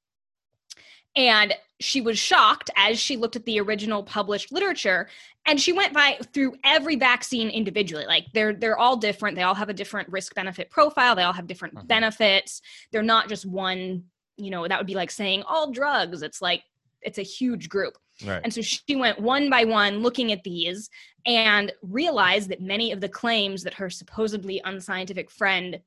And 1.17 1.53
she 1.81 2.01
was 2.01 2.19
shocked 2.19 2.71
as 2.77 3.01
she 3.01 3.17
looked 3.17 3.35
at 3.35 3.45
the 3.45 3.59
original 3.61 4.05
published 4.05 4.53
literature 4.53 5.09
and 5.47 5.61
she 5.61 5.73
went 5.73 5.93
by 5.93 6.19
through 6.33 6.55
every 6.63 6.95
vaccine 6.97 7.49
individually. 7.49 8.07
Like 8.07 8.27
they're 8.35 8.53
they're 8.53 8.79
all 8.79 8.97
different. 8.97 9.35
They 9.35 9.43
all 9.43 9.55
have 9.55 9.69
a 9.71 9.75
different 9.75 10.09
risk 10.11 10.35
benefit 10.35 10.71
profile. 10.71 11.17
They 11.17 11.23
all 11.23 11.33
have 11.33 11.47
different 11.49 11.75
Mhm. 11.75 11.89
benefits. 11.89 12.63
They're 12.93 13.03
not 13.03 13.29
just 13.29 13.47
one, 13.47 14.05
you 14.37 14.51
know, 14.51 14.69
that 14.69 14.79
would 14.79 14.87
be 14.87 14.95
like 14.95 15.11
saying 15.11 15.43
all 15.43 15.73
drugs. 15.73 16.23
It's 16.23 16.41
like 16.41 16.63
it's 17.03 17.19
a 17.19 17.23
huge 17.23 17.69
group. 17.69 17.97
Right. 18.25 18.41
And 18.45 18.53
so 18.53 18.61
she 18.61 18.97
went 18.97 19.21
one 19.21 19.51
by 19.51 19.65
one 19.65 20.01
looking 20.01 20.33
at 20.33 20.45
these 20.45 20.91
and 21.27 21.73
realized 21.83 22.49
that 22.51 22.61
many 22.61 22.93
of 22.93 23.01
the 23.01 23.09
claims 23.09 23.63
that 23.63 23.75
her 23.75 23.91
supposedly 23.91 24.61
unscientific 24.65 25.31
friend 25.31 25.81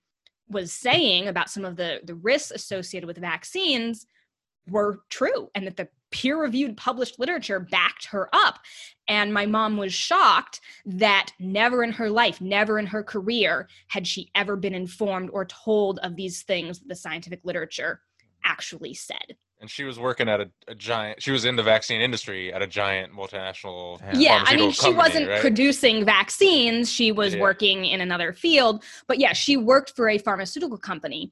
was 0.50 0.74
saying 0.74 1.28
about 1.28 1.50
some 1.50 1.66
of 1.66 1.76
the, 1.76 2.02
the 2.04 2.16
risks 2.16 2.52
associated 2.52 3.08
with 3.08 3.18
vaccines 3.18 4.06
were 4.70 5.00
true 5.10 5.50
and 5.56 5.66
that 5.66 5.78
the 5.78 5.88
peer 6.12 6.40
reviewed 6.40 6.78
published 6.78 7.20
literature 7.20 7.60
backed 7.60 8.06
her 8.06 8.30
up. 8.34 8.60
And 9.08 9.34
my 9.34 9.46
mom 9.46 9.78
was 9.78 9.94
shocked 9.94 10.60
that 10.86 11.32
never 11.40 11.84
in 11.84 11.92
her 11.94 12.10
life, 12.10 12.42
never 12.42 12.78
in 12.78 12.86
her 12.88 13.04
career, 13.04 13.68
had 13.88 14.06
she 14.06 14.30
ever 14.36 14.56
been 14.56 14.76
informed 14.76 15.30
or 15.32 15.46
told 15.46 16.00
of 16.00 16.16
these 16.16 16.44
things 16.44 16.80
that 16.80 16.90
the 16.90 16.96
scientific 16.96 17.42
literature 17.44 18.02
actually 18.44 18.94
said. 18.94 19.38
And 19.62 19.70
she 19.70 19.84
was 19.84 20.00
working 20.00 20.28
at 20.28 20.42
a, 20.42 20.50
a 20.68 20.74
giant. 20.76 21.22
She 21.22 21.30
was 21.32 21.46
in 21.46 21.56
the 21.56 21.62
vaccine 21.62 22.02
industry 22.02 22.52
at 22.52 22.64
a 22.64 22.68
giant 22.68 23.14
multinational. 23.14 24.02
Yeah. 24.14 24.40
yeah 24.40 24.44
i 24.48 24.56
mean 24.56 24.72
she 24.72 24.82
company, 24.82 24.98
wasn't 24.98 25.30
right? 25.30 25.40
producing 25.40 26.04
vaccines 26.04 26.92
she 26.92 27.12
was 27.12 27.36
Yeah. 27.36 27.42
working 27.42 27.86
in 27.86 28.02
another 28.02 28.34
field 28.34 28.84
but 29.08 29.20
yeah 29.20 29.34
she 29.34 29.58
worked 29.58 29.96
for 29.96 30.10
a 30.10 30.18
pharmaceutical 30.18 30.78
company 30.80 31.32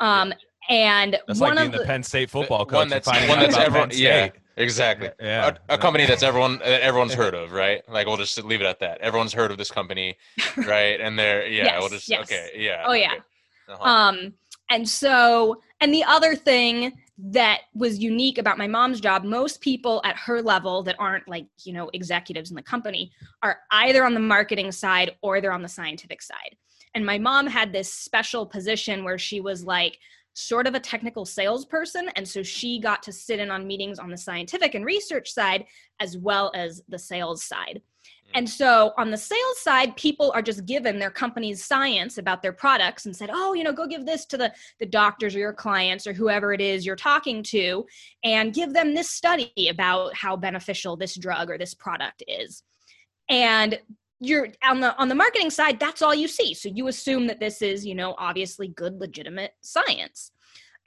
um 0.00 0.32
and 0.68 1.16
That's 1.28 1.38
one 1.40 1.50
like 1.50 1.58
being 1.58 1.66
of 1.68 1.72
the 1.72 1.78
the, 1.78 1.84
Penn 1.84 2.02
State 2.02 2.28
football 2.30 2.66
coach. 2.66 2.74
one 2.74 2.88
that's 2.88 3.06
one 3.06 3.16
that's 3.38 3.56
everyone. 3.56 3.90
Yeah, 3.92 4.26
State. 4.26 4.32
exactly. 4.56 5.10
Yeah. 5.20 5.54
A, 5.70 5.74
a 5.74 5.78
company 5.78 6.04
that's 6.04 6.22
everyone 6.22 6.58
that 6.58 6.82
everyone's 6.82 7.14
heard 7.22 7.34
of, 7.34 7.52
right? 7.52 7.88
Like 7.88 8.06
we'll 8.08 8.16
just 8.18 8.42
leave 8.44 8.60
it 8.60 8.66
at 8.66 8.80
that. 8.80 9.00
Everyone's 9.00 9.32
heard 9.32 9.50
of 9.50 9.56
this 9.56 9.70
company, 9.70 10.16
right? 10.58 11.00
And 11.00 11.18
they're 11.18 11.46
yeah, 11.46 11.64
Yes, 11.64 11.80
we'll 11.80 11.88
just 11.90 12.08
yes. 12.08 12.22
okay, 12.24 12.50
yeah. 12.56 12.84
Oh, 12.86 12.92
yeah. 12.92 13.12
okay. 13.12 13.22
Uh-huh. 13.68 13.84
um 13.88 14.34
and 14.68 14.86
so 14.88 15.62
and 15.80 15.94
the 15.94 16.04
other 16.04 16.34
thing 16.34 16.92
that 17.18 17.62
was 17.74 17.98
unique 17.98 18.38
about 18.38 18.58
my 18.58 18.68
mom's 18.68 19.00
job 19.00 19.24
most 19.24 19.60
people 19.60 20.00
at 20.04 20.16
her 20.16 20.40
level 20.40 20.84
that 20.84 20.94
aren't 21.00 21.26
like 21.28 21.46
you 21.64 21.72
know 21.72 21.90
executives 21.92 22.50
in 22.50 22.56
the 22.56 22.62
company 22.62 23.10
are 23.42 23.58
either 23.72 24.04
on 24.04 24.14
the 24.14 24.20
marketing 24.20 24.70
side 24.70 25.10
or 25.20 25.40
they're 25.40 25.52
on 25.52 25.62
the 25.62 25.68
scientific 25.68 26.22
side. 26.22 26.56
And 26.94 27.04
my 27.04 27.18
mom 27.18 27.46
had 27.46 27.72
this 27.72 27.92
special 27.92 28.46
position 28.46 29.04
where 29.04 29.18
she 29.18 29.40
was 29.40 29.64
like 29.64 29.98
sort 30.34 30.68
of 30.68 30.74
a 30.74 30.80
technical 30.80 31.24
salesperson 31.24 32.08
and 32.14 32.26
so 32.26 32.44
she 32.44 32.78
got 32.78 33.02
to 33.02 33.12
sit 33.12 33.40
in 33.40 33.50
on 33.50 33.66
meetings 33.66 33.98
on 33.98 34.10
the 34.10 34.16
scientific 34.16 34.76
and 34.76 34.84
research 34.84 35.32
side 35.32 35.64
as 35.98 36.16
well 36.16 36.52
as 36.54 36.80
the 36.88 36.98
sales 36.98 37.42
side 37.42 37.82
and 38.34 38.46
mm. 38.46 38.50
so 38.50 38.92
on 38.96 39.10
the 39.10 39.16
sales 39.16 39.58
side, 39.58 39.96
people 39.96 40.32
are 40.34 40.42
just 40.42 40.66
given 40.66 40.98
their 40.98 41.10
company's 41.10 41.64
science 41.64 42.18
about 42.18 42.42
their 42.42 42.52
products 42.52 43.06
and 43.06 43.16
said, 43.16 43.30
oh, 43.32 43.54
you 43.54 43.64
know, 43.64 43.72
go 43.72 43.86
give 43.86 44.04
this 44.04 44.26
to 44.26 44.36
the, 44.36 44.52
the 44.80 44.86
doctors 44.86 45.34
or 45.34 45.38
your 45.38 45.52
clients 45.52 46.06
or 46.06 46.12
whoever 46.12 46.52
it 46.52 46.60
is 46.60 46.84
you're 46.84 46.96
talking 46.96 47.42
to 47.44 47.86
and 48.24 48.54
give 48.54 48.72
them 48.72 48.94
this 48.94 49.10
study 49.10 49.68
about 49.70 50.14
how 50.14 50.36
beneficial 50.36 50.96
this 50.96 51.16
drug 51.16 51.50
or 51.50 51.58
this 51.58 51.74
product 51.74 52.22
is. 52.28 52.62
And 53.30 53.78
you're 54.20 54.48
on 54.64 54.80
the 54.80 54.96
on 54.96 55.08
the 55.08 55.14
marketing 55.14 55.50
side, 55.50 55.78
that's 55.78 56.02
all 56.02 56.14
you 56.14 56.26
see. 56.26 56.52
So 56.52 56.68
you 56.68 56.88
assume 56.88 57.28
that 57.28 57.38
this 57.38 57.62
is, 57.62 57.86
you 57.86 57.94
know, 57.94 58.16
obviously 58.18 58.68
good, 58.68 59.00
legitimate 59.00 59.52
science. 59.60 60.32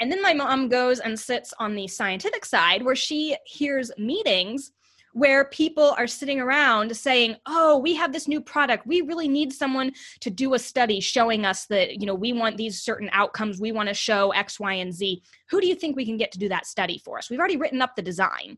And 0.02 0.12
then 0.12 0.22
my 0.22 0.34
mom 0.34 0.68
goes 0.68 1.00
and 1.00 1.18
sits 1.18 1.54
on 1.60 1.76
the 1.76 1.88
scientific 1.88 2.44
side 2.44 2.84
where 2.84 2.96
she 2.96 3.38
hears 3.46 3.92
meetings 3.98 4.72
where 5.14 5.46
people 5.46 5.94
are 5.98 6.08
sitting 6.08 6.40
around 6.40 6.96
saying, 6.96 7.36
"Oh, 7.46 7.78
we 7.78 7.96
have 7.96 8.14
this 8.14 8.28
new 8.28 8.42
product. 8.42 8.88
We 8.88 9.02
really 9.02 9.28
need 9.28 9.54
someone 9.54 9.94
to 10.22 10.30
do 10.30 10.54
a 10.54 10.60
study 10.60 11.00
showing 11.00 11.46
us 11.46 11.66
that, 11.66 12.00
you 12.00 12.06
know, 12.06 12.16
we 12.16 12.34
want 12.34 12.58
these 12.58 12.82
certain 12.82 13.10
outcomes. 13.12 13.60
We 13.60 13.72
want 13.72 13.90
to 13.90 13.96
show 13.96 14.32
X, 14.32 14.60
Y, 14.60 14.74
and 14.74 14.94
Z. 14.94 15.22
Who 15.50 15.62
do 15.62 15.68
you 15.68 15.76
think 15.76 15.96
we 15.96 16.06
can 16.06 16.18
get 16.18 16.32
to 16.32 16.40
do 16.40 16.50
that 16.50 16.66
study 16.66 16.98
for 16.98 17.18
us? 17.18 17.30
We've 17.30 17.40
already 17.40 17.58
written 17.58 17.82
up 17.82 17.96
the 17.96 18.02
design." 18.02 18.58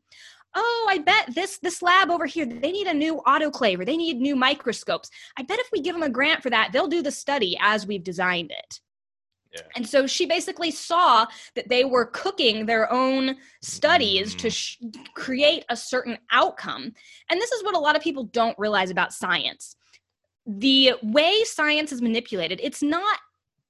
Oh, 0.56 0.88
I 0.90 1.00
bet 1.00 1.34
this 1.34 1.58
this 1.58 1.82
lab 1.82 2.12
over 2.12 2.28
here, 2.28 2.46
they 2.46 2.72
need 2.72 2.88
a 2.88 2.94
new 2.94 3.22
autoclave 3.26 3.80
or 3.80 3.86
they 3.86 3.98
need 3.98 4.18
new 4.18 4.36
microscopes. 4.36 5.10
I 5.36 5.42
bet 5.42 5.60
if 5.60 5.70
we 5.72 5.82
give 5.82 5.96
them 5.96 6.04
a 6.04 6.10
grant 6.10 6.44
for 6.44 6.52
that, 6.52 6.72
they'll 6.72 6.88
do 6.88 7.02
the 7.02 7.12
study 7.12 7.58
as 7.60 7.88
we've 7.88 8.04
designed 8.04 8.52
it. 8.52 8.80
Yeah. 9.54 9.62
And 9.76 9.88
so 9.88 10.08
she 10.08 10.26
basically 10.26 10.72
saw 10.72 11.28
that 11.56 11.70
they 11.70 11.84
were 11.86 12.06
cooking 12.08 12.66
their 12.66 12.92
own 12.92 13.38
studies 13.62 14.34
to 14.36 14.48
Mm. 14.48 14.52
sh- 14.54 14.78
create 15.14 15.64
a 15.70 15.78
certain 15.78 16.18
outcome. 16.32 16.94
And 17.30 17.40
this 17.40 17.52
is 17.52 17.64
what 17.64 17.76
a 17.76 17.80
lot 17.80 17.96
of 17.96 18.02
people 18.02 18.24
don't 18.26 18.58
realize 18.58 18.90
about 18.90 19.14
science. 19.14 19.76
The 20.48 20.94
way 21.04 21.44
science 21.44 21.92
is 21.92 22.02
manipulated, 22.02 22.60
it's 22.64 22.82
not 22.82 23.20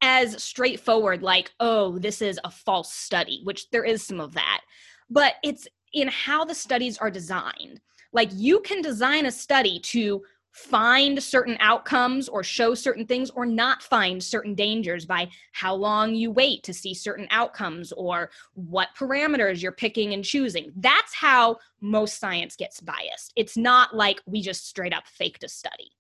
as 0.02 0.42
straightforward 0.42 1.22
like, 1.22 1.52
oh, 1.60 1.98
this 2.00 2.22
is 2.22 2.40
a 2.44 2.50
false 2.52 2.94
study, 2.94 3.42
which 3.44 3.70
there 3.70 3.84
is 3.86 4.04
some 4.04 4.20
of 4.20 4.34
that. 4.34 4.62
But 5.10 5.36
it's 5.44 5.68
in 5.94 6.08
how 6.08 6.44
the 6.46 6.56
studies 6.56 6.98
are 6.98 7.12
designed. 7.12 7.80
Like 8.12 8.30
you 8.34 8.60
can 8.62 8.82
design 8.82 9.26
a 9.26 9.32
study 9.32 9.80
to 9.80 10.24
find 10.54 11.22
certain 11.22 11.58
outcomes 11.60 12.30
or 12.30 12.44
show 12.44 12.76
certain 12.76 13.08
things 13.08 13.32
or 13.32 13.44
not 13.44 13.82
find 13.82 14.24
certain 14.24 14.54
dangers 14.54 15.04
by 15.04 15.28
how 15.52 15.74
long 15.74 16.14
you 16.14 16.30
wait 16.30 16.62
to 16.62 16.74
see 16.74 16.94
certain 16.94 17.28
outcomes 17.32 17.92
or 17.94 18.30
what 18.54 18.90
parameters 18.98 19.64
you're 19.64 19.72
picking 19.72 20.14
and 20.14 20.24
choosing. 20.24 20.72
That's 20.76 21.14
how 21.14 21.58
most 21.82 22.20
science 22.20 22.56
gets 22.56 22.80
biased. 22.80 23.34
It's 23.36 23.58
not 23.58 23.96
like 23.96 24.22
we 24.28 24.42
just 24.42 24.68
straight 24.68 24.94
up 24.94 25.08
faked 25.08 25.44
a 25.44 25.50
study. 25.50 25.92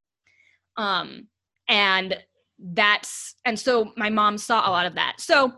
Um 0.77 1.27
and 1.67 2.17
that's 2.60 3.36
and 3.45 3.60
so 3.60 3.91
my 3.98 4.12
mom 4.12 4.38
saw 4.38 4.69
a 4.69 4.72
lot 4.72 4.86
of 4.86 4.93
that. 4.95 5.15
So 5.17 5.51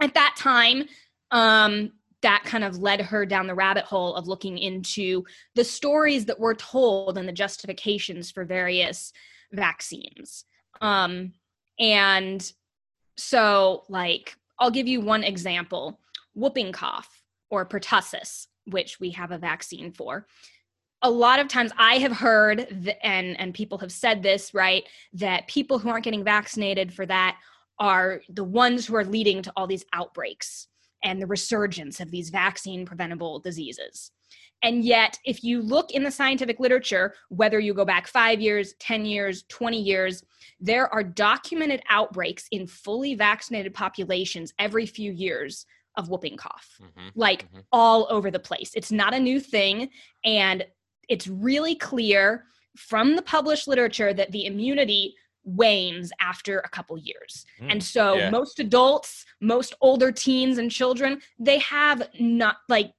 at 0.00 0.14
that 0.14 0.34
time 0.38 0.84
um 1.30 1.92
that 2.24 2.42
kind 2.46 2.64
of 2.64 2.78
led 2.78 3.02
her 3.02 3.26
down 3.26 3.46
the 3.46 3.54
rabbit 3.54 3.84
hole 3.84 4.14
of 4.14 4.26
looking 4.26 4.56
into 4.56 5.24
the 5.54 5.62
stories 5.62 6.24
that 6.24 6.40
were 6.40 6.54
told 6.54 7.18
and 7.18 7.28
the 7.28 7.32
justifications 7.32 8.30
for 8.30 8.46
various 8.46 9.12
vaccines. 9.52 10.46
Um, 10.80 11.34
and 11.78 12.50
so, 13.18 13.84
like, 13.90 14.36
I'll 14.58 14.70
give 14.70 14.88
you 14.88 15.02
one 15.02 15.22
example 15.22 16.00
whooping 16.34 16.72
cough 16.72 17.22
or 17.50 17.66
pertussis, 17.66 18.46
which 18.64 18.98
we 18.98 19.10
have 19.10 19.30
a 19.30 19.38
vaccine 19.38 19.92
for. 19.92 20.26
A 21.02 21.10
lot 21.10 21.40
of 21.40 21.48
times 21.48 21.72
I 21.76 21.98
have 21.98 22.12
heard, 22.12 22.66
and, 23.02 23.38
and 23.38 23.52
people 23.52 23.76
have 23.78 23.92
said 23.92 24.22
this, 24.22 24.54
right, 24.54 24.84
that 25.12 25.46
people 25.46 25.78
who 25.78 25.90
aren't 25.90 26.04
getting 26.04 26.24
vaccinated 26.24 26.90
for 26.90 27.04
that 27.04 27.36
are 27.78 28.22
the 28.30 28.44
ones 28.44 28.86
who 28.86 28.96
are 28.96 29.04
leading 29.04 29.42
to 29.42 29.52
all 29.56 29.66
these 29.66 29.84
outbreaks 29.92 30.68
and 31.04 31.20
the 31.20 31.26
resurgence 31.26 32.00
of 32.00 32.10
these 32.10 32.30
vaccine 32.30 32.84
preventable 32.84 33.38
diseases. 33.38 34.10
And 34.62 34.82
yet, 34.82 35.18
if 35.26 35.44
you 35.44 35.60
look 35.60 35.90
in 35.90 36.02
the 36.02 36.10
scientific 36.10 36.58
literature, 36.58 37.14
whether 37.28 37.60
you 37.60 37.74
go 37.74 37.84
back 37.84 38.06
five 38.06 38.40
years, 38.40 38.72
10 38.80 39.04
years, 39.04 39.44
20 39.48 39.78
years, 39.78 40.24
there 40.58 40.92
are 40.92 41.02
documented 41.02 41.82
outbreaks 41.90 42.46
in 42.50 42.66
fully 42.66 43.14
vaccinated 43.14 43.74
populations 43.74 44.54
every 44.58 44.86
few 44.86 45.12
years 45.12 45.66
of 45.96 46.08
whooping 46.08 46.38
cough, 46.38 46.78
mm-hmm. 46.82 47.08
like 47.14 47.44
mm-hmm. 47.44 47.60
all 47.72 48.06
over 48.10 48.30
the 48.30 48.38
place. 48.38 48.72
It's 48.74 48.90
not 48.90 49.14
a 49.14 49.20
new 49.20 49.38
thing. 49.38 49.90
And 50.24 50.64
it's 51.08 51.28
really 51.28 51.74
clear 51.74 52.46
from 52.76 53.16
the 53.16 53.22
published 53.22 53.68
literature 53.68 54.14
that 54.14 54.32
the 54.32 54.46
immunity 54.46 55.14
wanes 55.44 56.10
after 56.20 56.60
a 56.60 56.68
couple 56.68 56.96
years. 56.98 57.46
Mm, 57.60 57.72
and 57.72 57.82
so 57.82 58.14
yeah. 58.14 58.30
most 58.30 58.60
adults, 58.60 59.24
most 59.40 59.74
older 59.80 60.10
teens 60.10 60.58
and 60.58 60.70
children, 60.70 61.20
they 61.38 61.58
have 61.58 62.08
not 62.18 62.56
like 62.68 62.92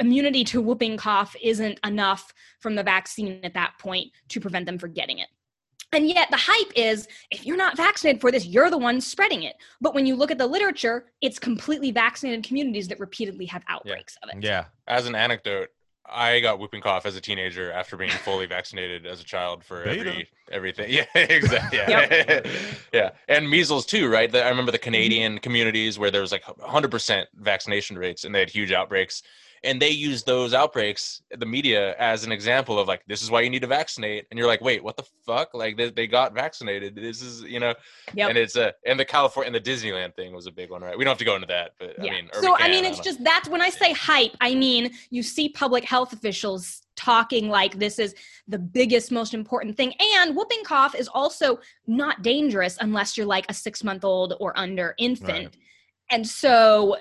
immunity 0.00 0.44
to 0.44 0.60
whooping 0.60 0.96
cough 0.96 1.34
isn't 1.42 1.80
enough 1.84 2.32
from 2.60 2.74
the 2.74 2.82
vaccine 2.82 3.40
at 3.42 3.54
that 3.54 3.72
point 3.78 4.10
to 4.28 4.40
prevent 4.40 4.66
them 4.66 4.78
from 4.78 4.92
getting 4.92 5.18
it. 5.18 5.28
And 5.94 6.08
yet, 6.08 6.30
the 6.30 6.38
hype 6.38 6.72
is 6.74 7.06
if 7.30 7.44
you're 7.44 7.56
not 7.56 7.76
vaccinated 7.76 8.20
for 8.20 8.30
this, 8.30 8.46
you're 8.46 8.70
the 8.70 8.78
one 8.78 8.98
spreading 8.98 9.42
it. 9.42 9.56
But 9.82 9.94
when 9.94 10.06
you 10.06 10.16
look 10.16 10.30
at 10.30 10.38
the 10.38 10.46
literature, 10.46 11.06
it's 11.20 11.38
completely 11.38 11.90
vaccinated 11.90 12.44
communities 12.44 12.88
that 12.88 12.98
repeatedly 12.98 13.44
have 13.46 13.62
outbreaks 13.68 14.16
yeah. 14.22 14.30
of 14.30 14.38
it. 14.38 14.44
Yeah. 14.44 14.64
As 14.88 15.06
an 15.06 15.14
anecdote, 15.14 15.68
I 16.04 16.40
got 16.40 16.58
whooping 16.58 16.80
cough 16.80 17.06
as 17.06 17.16
a 17.16 17.20
teenager 17.20 17.72
after 17.72 17.96
being 17.96 18.10
fully 18.10 18.46
vaccinated 18.46 19.06
as 19.06 19.20
a 19.20 19.24
child 19.24 19.64
for 19.64 19.82
every 19.84 20.28
everything. 20.50 20.90
Yeah, 20.92 21.04
exactly. 21.14 21.78
Yeah. 21.88 22.06
Yep. 22.10 22.46
yeah. 22.92 23.10
And 23.28 23.48
measles 23.48 23.86
too, 23.86 24.08
right? 24.08 24.30
The, 24.30 24.44
I 24.44 24.48
remember 24.48 24.72
the 24.72 24.78
mm-hmm. 24.78 24.84
Canadian 24.84 25.32
mm-hmm. 25.32 25.40
communities 25.40 25.98
where 25.98 26.10
there 26.10 26.20
was 26.20 26.32
like 26.32 26.44
100% 26.44 27.26
vaccination 27.36 27.96
rates 27.96 28.24
and 28.24 28.34
they 28.34 28.40
had 28.40 28.50
huge 28.50 28.72
outbreaks 28.72 29.22
and 29.64 29.80
they 29.80 29.90
use 29.90 30.22
those 30.24 30.54
outbreaks 30.54 31.22
the 31.38 31.46
media 31.46 31.94
as 31.98 32.24
an 32.24 32.32
example 32.32 32.78
of 32.78 32.88
like 32.88 33.02
this 33.06 33.22
is 33.22 33.30
why 33.30 33.40
you 33.40 33.50
need 33.50 33.62
to 33.62 33.68
vaccinate. 33.68 34.26
And 34.30 34.38
you're 34.38 34.46
like 34.46 34.60
wait 34.60 34.82
what 34.82 34.96
the 34.96 35.04
fuck? 35.26 35.54
Like 35.54 35.76
they, 35.76 35.90
they 35.90 36.06
got 36.06 36.34
vaccinated. 36.34 36.96
This 36.96 37.22
is 37.22 37.42
you 37.42 37.60
know 37.60 37.74
yep. 38.14 38.30
and 38.30 38.38
it's 38.38 38.56
a 38.56 38.72
and 38.86 38.98
the 38.98 39.04
california 39.04 39.52
and 39.52 39.54
the 39.54 39.70
disneyland 39.70 40.14
thing 40.14 40.34
was 40.34 40.46
a 40.46 40.52
big 40.52 40.70
one 40.70 40.82
right? 40.82 40.96
We 40.96 41.04
don't 41.04 41.12
have 41.12 41.18
to 41.18 41.24
go 41.24 41.34
into 41.34 41.46
that 41.48 41.72
but 41.78 41.94
yeah. 41.98 42.10
i 42.10 42.14
mean 42.14 42.28
so 42.32 42.56
can, 42.56 42.66
i 42.66 42.68
mean 42.68 42.84
it's 42.84 43.00
I 43.00 43.02
just 43.02 43.24
that's 43.24 43.48
when 43.48 43.60
i 43.60 43.68
say 43.70 43.92
hype 43.92 44.36
i 44.40 44.54
mean 44.54 44.92
you 45.10 45.22
see 45.22 45.48
public 45.48 45.84
health 45.84 46.12
officials 46.12 46.82
talking 46.96 47.48
like 47.48 47.78
this 47.78 47.98
is 47.98 48.14
the 48.48 48.58
biggest 48.58 49.10
most 49.10 49.34
important 49.34 49.76
thing. 49.76 49.92
And 50.18 50.36
whooping 50.36 50.64
cough 50.64 50.94
is 50.94 51.08
also 51.08 51.58
not 51.86 52.22
dangerous 52.22 52.78
unless 52.80 53.16
you're 53.16 53.26
like 53.26 53.46
a 53.48 53.54
six 53.54 53.82
month 53.82 54.04
old 54.04 54.34
or 54.40 54.56
under 54.58 54.94
infant. 54.98 55.46
Right. 55.46 55.56
and 56.10 56.26
so 56.26 56.96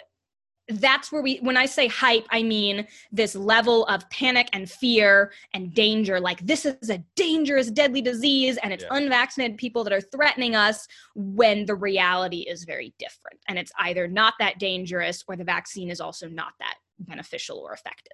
that's 0.79 1.11
where 1.11 1.21
we 1.21 1.37
when 1.37 1.57
i 1.57 1.65
say 1.65 1.87
hype 1.87 2.25
i 2.29 2.41
mean 2.41 2.85
this 3.11 3.35
level 3.35 3.85
of 3.85 4.07
panic 4.09 4.49
and 4.53 4.69
fear 4.69 5.31
and 5.53 5.73
danger 5.73 6.19
like 6.19 6.39
this 6.45 6.65
is 6.65 6.89
a 6.89 7.03
dangerous 7.15 7.69
deadly 7.71 8.01
disease 8.01 8.57
and 8.63 8.73
it's 8.73 8.83
yeah. 8.83 8.97
unvaccinated 8.97 9.57
people 9.57 9.83
that 9.83 9.93
are 9.93 10.01
threatening 10.01 10.55
us 10.55 10.87
when 11.15 11.65
the 11.65 11.75
reality 11.75 12.39
is 12.41 12.63
very 12.63 12.93
different 12.97 13.39
and 13.47 13.57
it's 13.57 13.71
either 13.79 14.07
not 14.07 14.33
that 14.39 14.59
dangerous 14.59 15.23
or 15.27 15.35
the 15.35 15.43
vaccine 15.43 15.89
is 15.89 16.01
also 16.01 16.27
not 16.27 16.53
that 16.59 16.75
beneficial 16.99 17.57
or 17.57 17.73
effective 17.73 18.11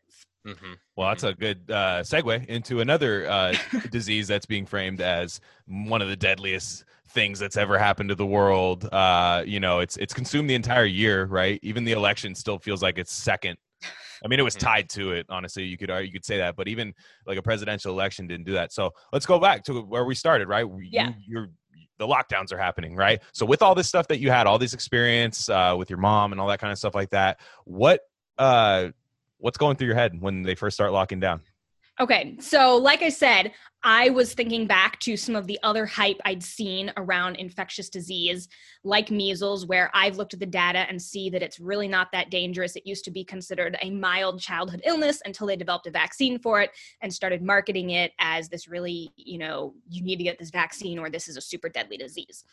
Mm-hmm. 0.47 0.73
Well, 0.95 1.09
that's 1.09 1.23
a 1.23 1.33
good 1.33 1.59
uh, 1.69 2.01
segue 2.03 2.45
into 2.45 2.79
another 2.79 3.29
uh, 3.29 3.53
disease 3.91 4.29
that's 4.29 4.45
being 4.45 4.65
framed 4.65 5.01
as 5.01 5.41
one 5.67 6.01
of 6.01 6.07
the 6.07 6.15
deadliest 6.15 6.85
things 7.09 7.39
that's 7.39 7.57
ever 7.57 7.77
happened 7.77 8.09
to 8.09 8.15
the 8.15 8.25
world. 8.25 8.85
Uh, 8.91 9.43
you 9.45 9.59
know, 9.59 9.79
it's 9.79 9.97
it's 9.97 10.13
consumed 10.13 10.49
the 10.49 10.55
entire 10.55 10.85
year, 10.85 11.25
right? 11.25 11.59
Even 11.63 11.83
the 11.83 11.93
election 11.93 12.35
still 12.35 12.59
feels 12.59 12.81
like 12.81 12.97
it's 12.97 13.13
second. 13.13 13.57
I 14.23 14.27
mean, 14.27 14.39
it 14.39 14.43
was 14.43 14.55
mm-hmm. 14.55 14.65
tied 14.65 14.89
to 14.91 15.11
it. 15.11 15.25
Honestly, 15.29 15.63
you 15.63 15.77
could 15.77 15.89
you 15.89 16.11
could 16.11 16.25
say 16.25 16.37
that, 16.37 16.55
but 16.55 16.67
even 16.67 16.93
like 17.25 17.37
a 17.37 17.41
presidential 17.41 17.91
election 17.91 18.27
didn't 18.27 18.45
do 18.45 18.53
that. 18.53 18.73
So 18.73 18.91
let's 19.13 19.25
go 19.25 19.39
back 19.39 19.63
to 19.65 19.81
where 19.81 20.05
we 20.05 20.15
started, 20.15 20.47
right? 20.47 20.65
Yeah. 20.89 21.13
You, 21.25 21.47
the 21.99 22.07
lockdowns 22.07 22.51
are 22.51 22.57
happening, 22.57 22.95
right? 22.95 23.21
So 23.31 23.45
with 23.45 23.61
all 23.61 23.73
this 23.73 23.87
stuff 23.87 24.07
that 24.09 24.19
you 24.19 24.29
had, 24.29 24.45
all 24.45 24.59
this 24.59 24.73
experience 24.73 25.49
uh, 25.49 25.75
with 25.77 25.89
your 25.89 25.99
mom 25.99 26.31
and 26.31 26.39
all 26.39 26.47
that 26.47 26.59
kind 26.59 26.71
of 26.71 26.77
stuff 26.77 26.93
like 26.93 27.09
that, 27.09 27.39
what 27.65 28.01
uh, 28.37 28.89
what's 29.37 29.57
going 29.57 29.77
through 29.77 29.87
your 29.87 29.95
head 29.95 30.19
when 30.19 30.43
they 30.43 30.55
first 30.55 30.75
start 30.75 30.91
locking 30.91 31.19
down? 31.19 31.41
Okay, 31.99 32.37
so 32.39 32.77
like 32.77 33.01
I 33.01 33.09
said, 33.09 33.53
I 33.83 34.11
was 34.11 34.33
thinking 34.33 34.67
back 34.67 34.99
to 34.99 35.17
some 35.17 35.35
of 35.35 35.47
the 35.47 35.57
other 35.63 35.87
hype 35.87 36.17
I'd 36.25 36.43
seen 36.43 36.91
around 36.95 37.37
infectious 37.37 37.89
disease, 37.89 38.49
like 38.83 39.09
measles, 39.09 39.65
where 39.65 39.89
I've 39.95 40.15
looked 40.15 40.35
at 40.35 40.39
the 40.39 40.45
data 40.45 40.79
and 40.79 41.01
see 41.01 41.31
that 41.31 41.41
it's 41.41 41.59
really 41.59 41.87
not 41.87 42.11
that 42.11 42.29
dangerous. 42.29 42.75
It 42.75 42.85
used 42.85 43.03
to 43.05 43.11
be 43.11 43.23
considered 43.23 43.77
a 43.81 43.89
mild 43.89 44.39
childhood 44.39 44.81
illness 44.85 45.23
until 45.25 45.47
they 45.47 45.55
developed 45.55 45.87
a 45.87 45.91
vaccine 45.91 46.37
for 46.37 46.61
it 46.61 46.69
and 47.01 47.11
started 47.11 47.41
marketing 47.41 47.89
it 47.91 48.11
as 48.19 48.47
this 48.47 48.67
really, 48.67 49.11
you 49.15 49.39
know, 49.39 49.73
you 49.89 50.03
need 50.03 50.17
to 50.17 50.23
get 50.23 50.37
this 50.37 50.51
vaccine 50.51 50.99
or 50.99 51.09
this 51.09 51.27
is 51.27 51.35
a 51.35 51.41
super 51.41 51.69
deadly 51.69 51.97
disease. 51.97 52.43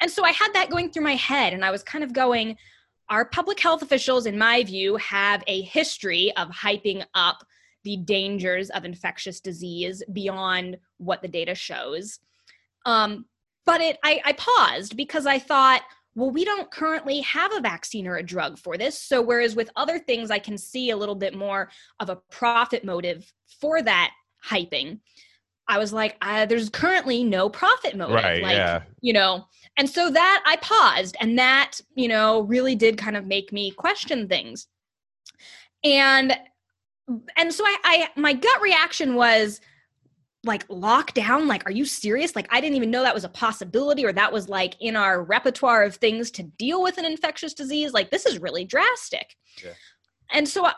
And 0.00 0.08
so 0.08 0.24
I 0.24 0.30
had 0.30 0.52
that 0.52 0.70
going 0.70 0.92
through 0.92 1.04
my 1.04 1.16
head 1.16 1.54
and 1.54 1.64
I 1.64 1.72
was 1.72 1.82
kind 1.82 2.04
of 2.04 2.12
going, 2.12 2.56
our 3.08 3.24
public 3.24 3.58
health 3.58 3.82
officials, 3.82 4.26
in 4.26 4.38
my 4.38 4.62
view, 4.62 4.96
have 4.96 5.42
a 5.48 5.62
history 5.62 6.32
of 6.36 6.48
hyping 6.50 7.04
up 7.14 7.44
the 7.84 7.96
dangers 7.96 8.70
of 8.70 8.84
infectious 8.84 9.40
disease 9.40 10.02
beyond 10.12 10.78
what 10.98 11.22
the 11.22 11.28
data 11.28 11.54
shows. 11.54 12.18
Um, 12.86 13.26
but 13.64 13.80
it, 13.80 13.98
I, 14.02 14.20
I 14.24 14.32
paused 14.32 14.96
because 14.96 15.26
I 15.26 15.38
thought, 15.38 15.82
well, 16.14 16.30
we 16.30 16.44
don't 16.44 16.70
currently 16.70 17.20
have 17.20 17.54
a 17.54 17.60
vaccine 17.60 18.06
or 18.06 18.16
a 18.16 18.22
drug 18.22 18.58
for 18.58 18.76
this. 18.76 18.98
So, 18.98 19.22
whereas 19.22 19.56
with 19.56 19.70
other 19.76 19.98
things, 19.98 20.30
I 20.30 20.38
can 20.38 20.58
see 20.58 20.90
a 20.90 20.96
little 20.96 21.14
bit 21.14 21.34
more 21.34 21.70
of 22.00 22.10
a 22.10 22.16
profit 22.30 22.84
motive 22.84 23.32
for 23.60 23.80
that 23.82 24.10
hyping. 24.46 25.00
I 25.68 25.78
was 25.78 25.92
like, 25.92 26.16
uh, 26.20 26.44
there's 26.44 26.68
currently 26.68 27.24
no 27.24 27.48
profit 27.48 27.96
motive. 27.96 28.16
Right. 28.16 28.42
Like, 28.42 28.56
yeah. 28.56 28.82
You 29.00 29.14
know, 29.14 29.46
and 29.78 29.88
so 29.88 30.10
that 30.10 30.42
I 30.44 30.56
paused, 30.56 31.16
and 31.20 31.38
that, 31.38 31.80
you 31.94 32.08
know, 32.08 32.42
really 32.42 32.74
did 32.74 32.98
kind 32.98 33.16
of 33.16 33.26
make 33.26 33.52
me 33.52 33.70
question 33.70 34.28
things. 34.28 34.66
And 35.84 36.36
and 37.36 37.52
so 37.52 37.64
I, 37.64 37.76
I 37.84 38.08
my 38.20 38.32
gut 38.32 38.60
reaction 38.62 39.14
was 39.14 39.60
like 40.44 40.66
lockdown 40.68 41.46
like 41.46 41.64
are 41.66 41.72
you 41.72 41.84
serious? 41.84 42.34
Like 42.34 42.48
i 42.50 42.60
didn't 42.60 42.76
even 42.76 42.90
know 42.90 43.02
that 43.02 43.14
was 43.14 43.24
a 43.24 43.28
possibility 43.28 44.04
or 44.04 44.12
that 44.12 44.32
was 44.32 44.48
like 44.48 44.74
in 44.80 44.96
our 44.96 45.22
repertoire 45.22 45.84
of 45.84 45.96
things 45.96 46.30
to 46.32 46.42
deal 46.42 46.82
with 46.82 46.98
an 46.98 47.04
infectious 47.04 47.54
disease. 47.54 47.92
Like 47.92 48.10
this 48.10 48.26
is 48.26 48.38
really 48.38 48.64
drastic. 48.64 49.36
Yeah. 49.62 49.72
and 50.32 50.48
so 50.48 50.64
uh, 50.64 50.72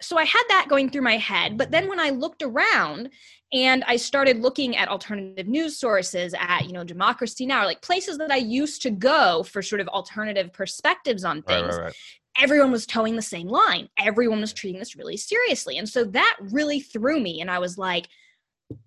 so 0.00 0.18
i 0.18 0.24
had 0.24 0.42
that 0.48 0.66
going 0.68 0.90
through 0.90 1.02
my 1.02 1.16
head 1.16 1.58
but 1.58 1.70
then 1.70 1.88
when 1.88 2.00
i 2.00 2.10
looked 2.10 2.42
around 2.42 3.10
and 3.52 3.84
i 3.84 3.96
started 3.96 4.40
looking 4.40 4.76
at 4.76 4.88
alternative 4.88 5.46
news 5.46 5.78
sources 5.78 6.34
at 6.38 6.64
you 6.66 6.72
know 6.72 6.84
democracy 6.84 7.46
now! 7.46 7.64
like 7.64 7.82
places 7.82 8.16
that 8.18 8.30
i 8.30 8.36
used 8.36 8.82
to 8.82 8.90
go 8.90 9.42
for 9.42 9.62
sort 9.62 9.80
of 9.80 9.88
alternative 9.88 10.52
perspectives 10.52 11.22
on 11.24 11.42
things 11.42 11.68
right, 11.68 11.76
right, 11.76 11.84
right 11.84 11.94
everyone 12.40 12.72
was 12.72 12.86
toeing 12.86 13.16
the 13.16 13.22
same 13.22 13.48
line. 13.48 13.88
Everyone 13.98 14.40
was 14.40 14.52
treating 14.52 14.78
this 14.78 14.96
really 14.96 15.16
seriously. 15.16 15.78
And 15.78 15.88
so 15.88 16.04
that 16.04 16.36
really 16.40 16.80
threw 16.80 17.20
me. 17.20 17.40
And 17.40 17.50
I 17.50 17.58
was 17.58 17.78
like, 17.78 18.08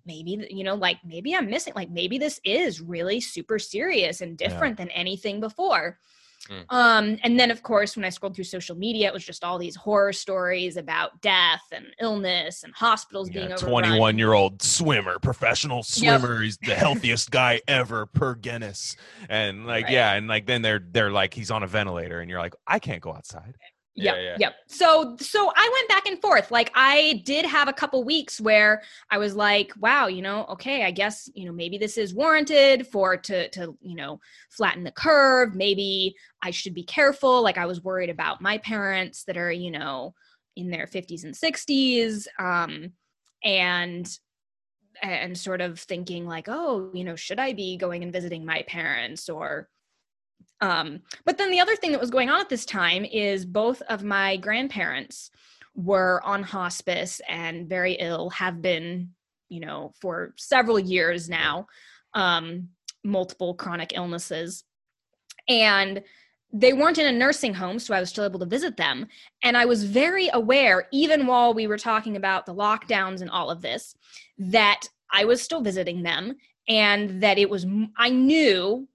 maybe, 0.04 0.46
you 0.50 0.64
know, 0.64 0.74
like 0.74 0.98
maybe 1.04 1.34
I'm 1.34 1.48
missing, 1.48 1.72
like 1.74 1.90
maybe 1.90 2.18
this 2.18 2.40
is 2.44 2.80
really 2.80 3.20
super 3.20 3.58
serious 3.58 4.20
and 4.20 4.36
different 4.36 4.78
yeah. 4.78 4.84
than 4.84 4.92
anything 4.92 5.40
before. 5.40 5.98
Mm. 6.48 6.64
Um, 6.70 7.18
and 7.22 7.38
then, 7.38 7.50
of 7.50 7.62
course, 7.62 7.96
when 7.96 8.04
I 8.04 8.08
scrolled 8.10 8.34
through 8.34 8.44
social 8.44 8.76
media, 8.76 9.08
it 9.08 9.12
was 9.12 9.24
just 9.24 9.44
all 9.44 9.58
these 9.58 9.76
horror 9.76 10.12
stories 10.12 10.76
about 10.76 11.20
death 11.20 11.62
and 11.72 11.86
illness 12.00 12.62
and 12.62 12.72
hospitals 12.74 13.28
yeah, 13.28 13.34
being 13.34 13.52
overrun. 13.52 13.70
Twenty-one-year-old 13.70 14.62
swimmer, 14.62 15.18
professional 15.18 15.82
swimmer. 15.82 16.34
Yep. 16.34 16.42
He's 16.42 16.58
the 16.58 16.74
healthiest 16.74 17.30
guy 17.30 17.60
ever 17.68 18.06
per 18.06 18.34
Guinness. 18.34 18.96
And 19.28 19.66
like, 19.66 19.84
right. 19.84 19.92
yeah, 19.92 20.14
and 20.14 20.28
like 20.28 20.46
then 20.46 20.62
they're 20.62 20.82
they're 20.90 21.10
like 21.10 21.34
he's 21.34 21.50
on 21.50 21.62
a 21.62 21.66
ventilator, 21.66 22.20
and 22.20 22.30
you're 22.30 22.40
like, 22.40 22.54
I 22.66 22.78
can't 22.78 23.02
go 23.02 23.12
outside. 23.12 23.56
Yep, 23.98 24.16
Yeah, 24.16 24.22
yeah. 24.22 24.36
yep. 24.38 24.54
So 24.68 25.16
so 25.18 25.52
I 25.54 25.70
went 25.72 25.88
back 25.88 26.06
and 26.06 26.20
forth. 26.20 26.50
Like 26.50 26.70
I 26.74 27.22
did 27.24 27.44
have 27.44 27.68
a 27.68 27.72
couple 27.72 28.04
weeks 28.04 28.40
where 28.40 28.82
I 29.10 29.18
was 29.18 29.34
like, 29.34 29.72
wow, 29.80 30.06
you 30.06 30.22
know, 30.22 30.44
okay, 30.50 30.84
I 30.84 30.90
guess, 30.90 31.28
you 31.34 31.46
know, 31.46 31.52
maybe 31.52 31.78
this 31.78 31.98
is 31.98 32.14
warranted 32.14 32.86
for 32.86 33.16
to 33.16 33.48
to, 33.50 33.76
you 33.80 33.96
know, 33.96 34.20
flatten 34.50 34.84
the 34.84 34.92
curve. 34.92 35.54
Maybe 35.54 36.14
I 36.42 36.50
should 36.52 36.74
be 36.74 36.84
careful. 36.84 37.42
Like 37.42 37.58
I 37.58 37.66
was 37.66 37.82
worried 37.82 38.10
about 38.10 38.40
my 38.40 38.58
parents 38.58 39.24
that 39.24 39.36
are, 39.36 39.50
you 39.52 39.70
know, 39.70 40.14
in 40.56 40.70
their 40.70 40.86
50s 40.86 41.24
and 41.24 41.34
60s 41.34 42.26
um 42.38 42.92
and 43.44 44.08
and 45.02 45.38
sort 45.38 45.60
of 45.60 45.78
thinking 45.78 46.26
like, 46.26 46.48
oh, 46.48 46.90
you 46.92 47.04
know, 47.04 47.16
should 47.16 47.38
I 47.38 47.52
be 47.52 47.76
going 47.76 48.02
and 48.02 48.12
visiting 48.12 48.44
my 48.44 48.62
parents 48.62 49.28
or 49.28 49.68
um, 50.60 51.00
but 51.24 51.38
then 51.38 51.50
the 51.50 51.60
other 51.60 51.76
thing 51.76 51.92
that 51.92 52.00
was 52.00 52.10
going 52.10 52.30
on 52.30 52.40
at 52.40 52.48
this 52.48 52.64
time 52.64 53.04
is 53.04 53.44
both 53.44 53.80
of 53.82 54.02
my 54.02 54.36
grandparents 54.36 55.30
were 55.74 56.20
on 56.24 56.42
hospice 56.42 57.20
and 57.28 57.68
very 57.68 57.92
ill, 57.94 58.30
have 58.30 58.60
been, 58.60 59.10
you 59.48 59.60
know, 59.60 59.92
for 60.00 60.34
several 60.36 60.78
years 60.78 61.28
now, 61.28 61.66
um, 62.14 62.68
multiple 63.04 63.54
chronic 63.54 63.92
illnesses. 63.94 64.64
And 65.48 66.02
they 66.52 66.72
weren't 66.72 66.98
in 66.98 67.06
a 67.06 67.16
nursing 67.16 67.54
home, 67.54 67.78
so 67.78 67.94
I 67.94 68.00
was 68.00 68.08
still 68.08 68.24
able 68.24 68.40
to 68.40 68.46
visit 68.46 68.76
them. 68.76 69.06
And 69.44 69.56
I 69.56 69.66
was 69.66 69.84
very 69.84 70.28
aware, 70.32 70.88
even 70.90 71.26
while 71.26 71.54
we 71.54 71.66
were 71.66 71.78
talking 71.78 72.16
about 72.16 72.46
the 72.46 72.54
lockdowns 72.54 73.20
and 73.20 73.30
all 73.30 73.50
of 73.50 73.62
this, 73.62 73.94
that 74.38 74.88
I 75.12 75.24
was 75.24 75.40
still 75.40 75.60
visiting 75.60 76.02
them 76.02 76.36
and 76.66 77.22
that 77.22 77.38
it 77.38 77.48
was, 77.48 77.66
I 77.96 78.10
knew 78.10 78.88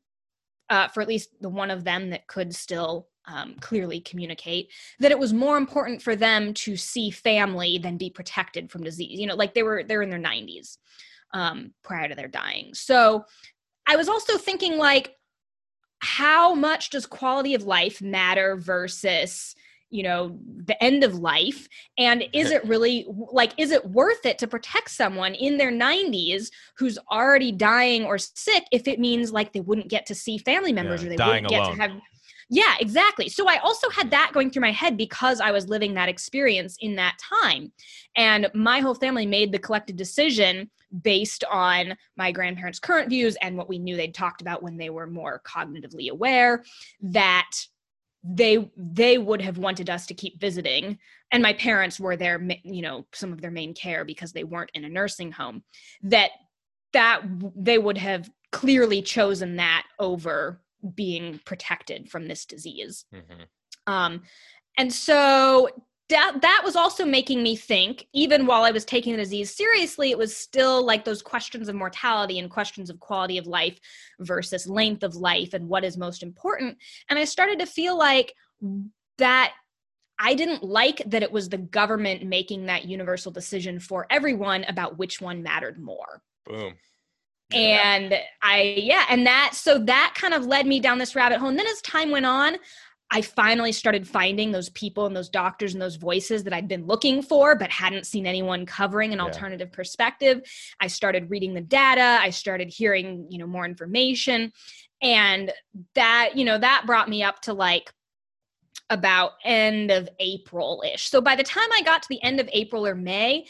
uh, 0.73 0.87
for 0.87 1.01
at 1.01 1.07
least 1.07 1.29
the 1.39 1.49
one 1.49 1.69
of 1.69 1.83
them 1.83 2.09
that 2.09 2.25
could 2.25 2.55
still 2.55 3.07
um, 3.25 3.55
clearly 3.61 3.99
communicate 4.01 4.71
that 4.99 5.11
it 5.11 5.19
was 5.19 5.31
more 5.31 5.55
important 5.55 6.01
for 6.01 6.15
them 6.15 6.51
to 6.55 6.75
see 6.75 7.11
family 7.11 7.77
than 7.77 7.95
be 7.95 8.09
protected 8.09 8.71
from 8.71 8.83
disease. 8.83 9.19
You 9.19 9.27
know 9.27 9.35
like 9.35 9.53
they 9.53 9.61
were 9.61 9.83
they're 9.83 10.01
in 10.01 10.09
their 10.09 10.19
90s 10.19 10.77
um, 11.31 11.73
prior 11.83 12.09
to 12.09 12.15
their 12.15 12.27
dying. 12.27 12.73
So 12.73 13.25
i 13.85 13.97
was 13.97 14.07
also 14.07 14.37
thinking 14.37 14.77
like 14.77 15.13
how 15.99 16.55
much 16.55 16.89
does 16.89 17.05
quality 17.05 17.53
of 17.53 17.63
life 17.63 18.01
matter 18.01 18.55
versus 18.55 19.55
you 19.93 20.03
know 20.03 20.37
the 20.65 20.81
end 20.83 21.03
of 21.03 21.15
life? 21.15 21.67
And 21.97 22.23
is 22.33 22.51
it 22.51 22.65
really 22.65 23.05
like 23.31 23.53
is 23.57 23.71
it 23.71 23.85
worth 23.89 24.25
it 24.25 24.37
to 24.39 24.47
protect 24.47 24.89
someone 24.89 25.33
in 25.35 25.57
their 25.57 25.71
90s 25.71 26.49
who's 26.77 26.97
already 27.11 27.51
dying 27.51 28.03
or 28.05 28.17
sick 28.17 28.63
if 28.71 28.87
it 28.87 28.99
means 28.99 29.31
like 29.31 29.53
they 29.53 29.59
wouldn't 29.61 29.89
get 29.89 30.05
to 30.07 30.15
see 30.15 30.37
family 30.37 30.73
members 30.73 31.01
Yeah, 31.01 31.07
or 31.07 31.17
they 31.17 31.25
wouldn't 31.25 31.47
get 31.49 31.61
alone. 31.61 31.75
to 31.75 31.81
have 31.81 31.91
yeah 32.49 32.75
exactly. 32.79 33.29
So 33.29 33.47
i 33.47 33.57
also 33.57 33.89
had 33.89 34.09
that 34.11 34.31
going 34.33 34.49
through 34.49 34.61
my 34.61 34.71
head 34.71 34.97
because 34.97 35.39
i 35.39 35.51
was 35.51 35.69
living 35.69 35.93
that 35.93 36.09
experience 36.09 36.75
in 36.79 36.95
that 36.95 37.17
time. 37.41 37.71
And 38.15 38.49
my 38.53 38.79
whole 38.79 38.95
family 38.95 39.25
made 39.25 39.51
the 39.51 39.59
collective 39.59 39.95
decision 39.95 40.69
based 41.01 41.43
on 41.51 41.95
my 42.17 42.31
grandparents 42.31 42.79
current 42.79 43.09
views 43.09 43.35
and 43.41 43.57
what 43.57 43.69
we 43.69 43.79
knew 43.79 43.95
they'd 43.95 44.13
talked 44.13 44.41
about 44.41 44.61
when 44.61 44.77
they 44.77 44.89
were 44.89 45.07
more 45.07 45.41
cognitively 45.45 46.09
aware 46.09 46.63
that 47.01 47.49
they 48.23 48.69
they 48.77 49.17
would 49.17 49.41
have 49.41 49.57
wanted 49.57 49.89
us 49.89 50.05
to 50.05 50.13
keep 50.13 50.39
visiting 50.39 50.97
and 51.31 51.43
my 51.43 51.53
parents 51.53 51.99
were 51.99 52.15
their 52.15 52.41
you 52.63 52.81
know 52.81 53.05
some 53.13 53.33
of 53.33 53.41
their 53.41 53.51
main 53.51 53.73
care 53.73 54.05
because 54.05 54.31
they 54.31 54.45
weren't 54.45 54.71
in 54.73 54.85
a 54.85 54.89
nursing 54.89 55.31
home 55.31 55.63
that 56.01 56.31
that 56.93 57.21
they 57.55 57.77
would 57.77 57.97
have 57.97 58.29
clearly 58.51 59.01
chosen 59.01 59.57
that 59.57 59.83
over 59.99 60.61
being 60.95 61.39
protected 61.45 62.09
from 62.09 62.27
this 62.27 62.45
disease 62.45 63.05
Mhm. 63.13 63.47
um, 63.87 64.23
and 64.77 64.91
so 64.91 65.69
that 66.13 66.41
that 66.41 66.61
was 66.63 66.75
also 66.75 67.05
making 67.05 67.41
me 67.41 67.55
think, 67.55 68.07
even 68.13 68.45
while 68.45 68.63
I 68.63 68.71
was 68.71 68.85
taking 68.85 69.13
the 69.13 69.17
disease 69.17 69.55
seriously, 69.55 70.11
it 70.11 70.17
was 70.17 70.35
still 70.35 70.85
like 70.85 71.03
those 71.03 71.23
questions 71.23 71.67
of 71.67 71.75
mortality 71.75 72.37
and 72.37 72.49
questions 72.49 72.91
of 72.91 72.99
quality 72.99 73.39
of 73.39 73.47
life 73.47 73.79
versus 74.19 74.67
length 74.67 75.03
of 75.03 75.15
life 75.15 75.53
and 75.53 75.67
what 75.67 75.83
is 75.83 75.97
most 75.97 76.21
important. 76.21 76.77
And 77.09 77.17
I 77.17 77.25
started 77.25 77.59
to 77.59 77.65
feel 77.65 77.97
like 77.97 78.35
that 79.17 79.53
I 80.19 80.35
didn't 80.35 80.63
like 80.63 81.01
that 81.07 81.23
it 81.23 81.31
was 81.31 81.49
the 81.49 81.57
government 81.57 82.23
making 82.23 82.67
that 82.67 82.85
universal 82.85 83.31
decision 83.31 83.79
for 83.79 84.05
everyone 84.11 84.63
about 84.65 84.99
which 84.99 85.19
one 85.19 85.41
mattered 85.41 85.79
more 85.79 86.21
Boom. 86.45 86.75
and 87.51 88.13
i 88.41 88.75
yeah 88.77 89.05
and 89.09 89.25
that 89.25 89.51
so 89.53 89.79
that 89.79 90.13
kind 90.15 90.33
of 90.33 90.45
led 90.45 90.67
me 90.67 90.79
down 90.79 90.97
this 90.97 91.15
rabbit 91.15 91.39
hole 91.39 91.49
and 91.49 91.57
then 91.57 91.67
as 91.67 91.81
time 91.81 92.11
went 92.11 92.25
on 92.25 92.57
i 93.13 93.21
finally 93.21 93.71
started 93.71 94.05
finding 94.05 94.51
those 94.51 94.69
people 94.69 95.05
and 95.05 95.15
those 95.15 95.29
doctors 95.29 95.73
and 95.73 95.81
those 95.81 95.95
voices 95.95 96.43
that 96.43 96.51
i'd 96.51 96.67
been 96.67 96.85
looking 96.85 97.21
for 97.21 97.55
but 97.55 97.69
hadn't 97.71 98.05
seen 98.05 98.25
anyone 98.25 98.65
covering 98.65 99.13
an 99.13 99.19
Yeah. 99.19 99.25
alternative 99.25 99.71
perspective. 99.71 100.41
I 100.79 100.87
started 100.87 101.29
reading 101.29 101.53
the 101.53 101.61
data. 101.61 102.17
I 102.19 102.31
started 102.31 102.69
hearing 102.69 103.27
you 103.29 103.37
know 103.37 103.47
more 103.47 103.65
information. 103.65 104.51
And 105.01 105.51
that 105.95 106.31
you 106.35 106.45
know 106.45 106.57
that 106.57 106.83
brought 106.85 107.09
me 107.09 107.23
up 107.23 107.41
to 107.41 107.53
like 107.53 107.93
about 108.89 109.31
end 109.43 109.91
of 109.91 110.09
april 110.19 110.83
ish 110.85 111.09
so 111.09 111.21
by 111.21 111.35
the 111.35 111.43
time 111.43 111.71
i 111.73 111.81
got 111.81 112.01
to 112.03 112.09
the 112.09 112.21
end 112.23 112.39
of 112.39 112.49
april 112.51 112.85
or 112.85 112.95
may 112.95 113.45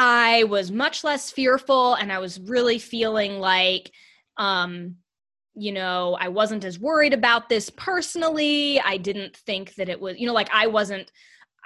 I 0.00 0.44
was 0.44 0.70
much 0.70 1.02
less 1.02 1.32
fearful 1.32 1.94
and 1.94 2.12
I 2.12 2.20
was 2.20 2.38
really 2.38 2.78
feeling 2.78 3.40
like 3.40 3.90
um 4.36 4.96
you 5.58 5.72
know, 5.72 6.16
I 6.20 6.28
wasn't 6.28 6.64
as 6.64 6.78
worried 6.78 7.12
about 7.14 7.48
this 7.48 7.70
personally. 7.70 8.80
I 8.80 8.96
didn't 8.96 9.36
think 9.36 9.74
that 9.74 9.88
it 9.88 10.00
was, 10.00 10.18
you 10.18 10.26
know, 10.26 10.32
like 10.34 10.50
I 10.52 10.66
wasn't 10.66 11.10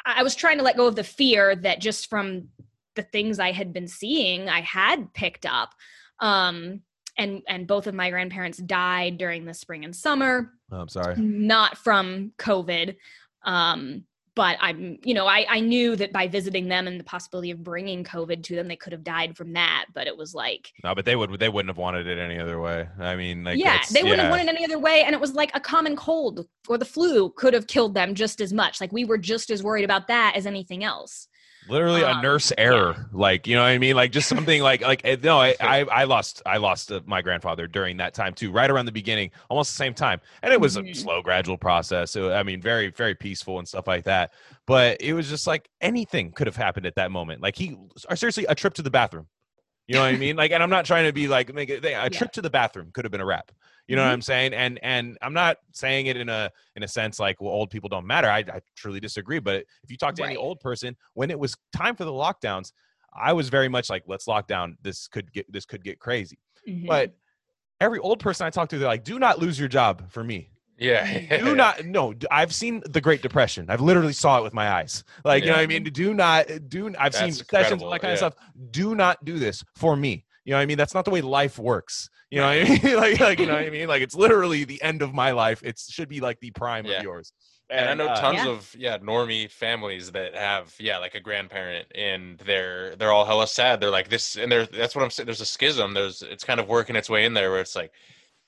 I 0.05 0.23
was 0.23 0.35
trying 0.35 0.59
to 0.59 0.65
let 0.65 0.77
go 0.77 0.87
of 0.87 0.97
the 0.97 1.05
fear 1.05 1.55
that 1.57 1.81
just 1.81 2.11
from 2.11 2.49
the 2.97 3.03
things 3.03 3.39
I 3.39 3.53
had 3.53 3.73
been 3.73 3.87
seeing, 3.89 4.49
I 4.49 4.61
had 4.61 5.13
picked 5.15 5.47
up. 5.47 5.75
Um 6.21 6.81
and 7.19 7.43
and 7.47 7.67
both 7.67 7.87
of 7.87 7.95
my 7.95 8.11
grandparents 8.11 8.59
died 8.59 9.19
during 9.19 9.45
the 9.45 9.55
spring 9.55 9.85
and 9.85 9.95
summer 9.95 10.51
Oh, 10.71 10.79
I'm 10.79 10.89
sorry. 10.89 11.17
not 11.17 11.77
from 11.77 12.33
COVID. 12.39 12.97
Um, 13.45 14.05
but 14.35 14.57
I'm, 14.61 14.99
you 15.05 15.15
know, 15.15 15.27
I, 15.27 15.47
I 15.49 15.61
knew 15.61 15.95
that 15.97 16.13
by 16.13 16.27
visiting 16.27 16.69
them 16.69 16.87
and 16.87 16.99
the 16.99 17.05
possibility 17.05 17.51
of 17.51 17.63
bringing 17.63 18.03
COVID 18.03 18.43
to 18.45 18.57
them, 18.57 18.69
they 18.69 18.77
could 18.77 18.93
have 18.93 19.05
died 19.05 19.37
from 19.37 19.53
that. 19.53 19.87
But 19.93 20.07
it 20.07 20.17
was 20.17 20.35
like, 20.35 20.73
No, 20.83 20.95
but 20.95 21.05
they 21.05 21.17
would 21.17 21.39
they 21.39 21.49
wouldn't 21.49 21.71
have 21.71 21.79
wanted 21.79 22.07
it 22.07 22.19
any 22.19 22.39
other 22.39 22.61
way. 22.61 22.89
I 22.99 23.15
mean, 23.17 23.45
like 23.45 23.59
yeah, 23.59 23.81
they 23.93 24.03
wouldn't 24.03 24.19
yeah. 24.19 24.25
have 24.25 24.31
wanted 24.31 24.49
it 24.49 24.57
any 24.57 24.65
other 24.65 24.79
way. 24.79 25.03
And 25.05 25.15
it 25.15 25.21
was 25.21 25.35
like 25.35 25.51
a 25.55 25.61
common 25.61 25.97
cold 25.97 26.47
or 26.69 26.79
the 26.79 26.85
flu 26.85 27.31
could 27.31 27.55
have 27.55 27.67
killed 27.67 27.95
them 27.95 28.15
just 28.15 28.41
as 28.41 28.53
much. 28.53 28.81
Like 28.81 28.93
we 28.93 29.05
were 29.05 29.19
just 29.19 29.51
as 29.51 29.63
worried 29.63 29.85
about 29.85 30.09
that 30.09 30.35
as 30.37 30.47
anything 30.47 30.85
else. 30.85 31.29
Literally 31.65 32.03
a 32.03 32.13
Um, 32.13 32.15
nurse 32.15 32.53
error. 32.59 33.09
Like 33.13 33.47
you 33.47 33.55
know 33.55 33.63
what 33.63 33.69
i 33.69 33.79
mean? 33.79 33.95
Like 33.97 34.11
just 34.13 34.29
something 34.29 34.63
like 34.63 34.81
like 34.83 35.01
eh, 35.05 35.17
no 35.23 35.39
I, 35.39 35.55
I 35.61 35.81
i 35.85 36.05
lost 36.05 36.43
i 36.45 36.57
lost 36.57 36.91
uh, 36.91 37.01
my 37.07 37.23
grandfather 37.23 37.67
during 37.67 37.97
that 37.99 38.15
time 38.15 38.35
too 38.35 38.51
right 38.51 38.71
around 38.71 38.87
the 38.87 38.93
beginning 38.93 39.31
almost 39.49 39.71
the 39.73 39.77
same 39.77 39.95
time. 39.95 40.21
And 40.43 40.53
it 40.53 40.61
was 40.61 40.77
a 40.77 40.85
Mhm. 40.85 40.95
slow 40.95 41.23
gradual 41.23 41.57
process. 41.59 42.11
So 42.11 42.33
i 42.33 42.43
mean 42.43 42.61
very 42.61 42.91
very 42.91 43.15
peaceful 43.15 43.59
and 43.59 43.69
stuff 43.69 43.87
like 43.87 44.05
that. 44.05 44.33
But 44.67 45.01
it 45.01 45.13
was 45.15 45.29
just 45.29 45.47
like 45.47 45.69
anything 45.81 46.33
could 46.33 46.47
have 46.49 46.57
happened 46.57 46.87
at 46.87 46.97
that 46.97 47.11
moment. 47.11 47.43
Like 47.43 47.57
he 47.57 47.77
seriously 48.15 48.47
a 48.49 48.55
trip 48.55 48.75
to 48.75 48.83
the 48.83 48.91
bathroom. 48.91 49.27
You 49.89 49.95
know 49.97 50.03
what 50.03 50.09
i 50.09 50.17
mean? 50.17 50.37
Like 50.37 50.53
and 50.53 50.63
i'm 50.63 50.71
not 50.71 50.85
trying 50.87 51.07
to 51.07 51.13
be 51.13 51.29
like 51.29 51.53
make 51.55 51.71
it 51.71 51.85
a 51.85 52.09
Yeah. 52.09 52.09
trip 52.11 52.33
to 52.33 52.43
the 52.43 52.51
bathroom 52.51 52.91
could 52.93 53.05
have 53.05 53.13
been 53.13 53.21
a 53.21 53.27
wrap 53.27 53.53
you 53.89 53.97
know 53.97 54.03
Mhm. 54.03 54.07
what 54.07 54.13
i'm 54.13 54.23
saying? 54.23 54.55
And 54.55 54.79
and 54.83 55.19
i'm 55.23 55.35
not 55.35 55.57
saying 55.73 56.07
it 56.07 56.17
in 56.17 56.29
a 56.29 56.51
in 56.77 56.83
a 56.83 56.89
sense 56.89 57.19
like 57.19 57.41
well 57.41 57.53
old 57.53 57.71
people 57.71 57.89
don't 57.89 58.07
matter. 58.07 58.29
I, 58.29 58.39
I 58.39 58.61
truly 58.77 59.01
disagree 59.01 59.39
but 59.41 59.65
if 59.83 59.91
you 59.91 59.97
talk 59.97 60.15
to 60.17 60.25
any 60.25 60.37
old 60.37 60.61
person 60.61 60.97
when 61.15 61.31
it 61.31 61.39
was 61.39 61.55
time 61.77 61.97
for 61.97 62.05
the 62.05 62.13
lockdowns 62.13 62.73
i 63.15 63.33
was 63.33 63.49
very 63.49 63.69
much 63.69 63.91
like 63.91 64.05
let's 64.07 64.27
lock 64.27 64.47
down. 64.47 64.79
This 64.83 65.09
could 65.09 65.33
get 65.33 65.51
this 65.53 65.65
could 65.67 65.85
get 65.85 65.99
crazy. 65.99 66.39
Mhm. 66.69 66.87
but 66.87 67.15
every 67.81 67.99
old 67.99 68.21
person 68.21 68.47
i 68.47 68.51
talk 68.51 68.69
to 68.69 68.79
they're 68.79 68.89
like 68.89 69.05
do 69.05 69.19
not 69.19 69.39
lose 69.41 69.59
your 69.59 69.69
job 69.69 70.11
for 70.11 70.23
me. 70.25 70.49
Yeah. 70.79 71.37
do 71.45 71.55
not 71.55 71.85
no 71.85 72.15
I've 72.31 72.55
seen 72.55 72.83
the 72.89 73.01
great 73.01 73.21
depression. 73.23 73.67
I've 73.69 73.81
literally 73.81 74.13
saw 74.15 74.39
it 74.39 74.43
with 74.43 74.55
my 74.55 74.71
eyes. 74.71 75.05
Like 75.25 75.43
you 75.45 75.51
know 75.51 75.57
what 75.57 75.63
i 75.63 75.67
mean? 75.67 75.85
Do 75.85 76.15
not 76.15 76.47
do 76.69 76.87
i've 76.99 77.15
seen 77.15 77.27
That's 77.27 77.37
sessions 77.39 77.41
incredible, 77.41 77.85
all 77.87 77.93
that 77.93 78.01
kind 78.01 78.11
yeah. 78.11 78.27
of 78.27 78.33
stuff. 78.35 78.35
Do 78.71 78.95
not 78.95 79.25
do 79.25 79.39
this 79.39 79.63
for 79.77 79.97
me 79.97 80.25
you 80.45 80.51
know 80.53 80.57
what 80.59 80.63
i 80.63 80.67
mean 80.67 80.79
that's 80.79 80.95
not 80.95 81.05
the 81.05 81.11
way 81.11 81.21
life 81.21 81.59
works 81.59 82.09
you 82.31 82.39
know 82.41 82.47
what 82.47 82.59
i 82.59 82.65
mean 82.65 82.97
like, 82.97 83.21
like 83.21 83.39
you 83.39 83.47
know 83.47 83.55
what 83.55 83.63
i 83.65 83.71
mean 83.79 83.89
like 83.89 84.03
it's 84.03 84.15
literally 84.15 84.65
the 84.65 84.81
end 84.83 85.03
of 85.03 85.13
my 85.15 85.31
life 85.33 85.63
it 85.65 85.79
should 85.79 86.09
be 86.09 86.21
like 86.21 86.39
the 86.41 86.51
prime 86.53 86.87
Yeah. 86.87 86.99
of 86.99 87.03
yours 87.03 87.33
And 87.71 87.89
I 87.89 87.95
know 87.95 88.09
uh, 88.09 88.21
tons 88.21 88.45
Yeah. 88.45 88.51
of 88.51 88.75
yeah 88.77 88.99
normie 88.99 89.51
families 89.51 90.13
that 90.13 90.35
have 90.35 90.75
yeah 90.79 90.99
like 90.99 91.15
a 91.15 91.21
grandparent 91.21 91.87
and 91.95 92.39
they're 92.41 92.97
they're 92.97 93.13
all 93.13 93.25
hella 93.25 93.47
sad. 93.47 93.81
They're 93.81 93.91
like 93.91 94.09
this 94.11 94.37
and 94.37 94.51
they're 94.53 94.67
that's 94.67 94.95
what 94.95 95.03
I'm 95.05 95.11
saying. 95.11 95.27
There's 95.27 95.41
a 95.41 95.47
schism. 95.47 95.95
There's 95.95 96.23
it's 96.23 96.45
kind 96.45 96.61
of 96.61 96.69
working 96.69 96.97
its 96.97 97.09
way 97.09 97.25
in 97.25 97.33
there 97.35 97.51
where 97.51 97.61
it's 97.61 97.77
like 97.77 97.93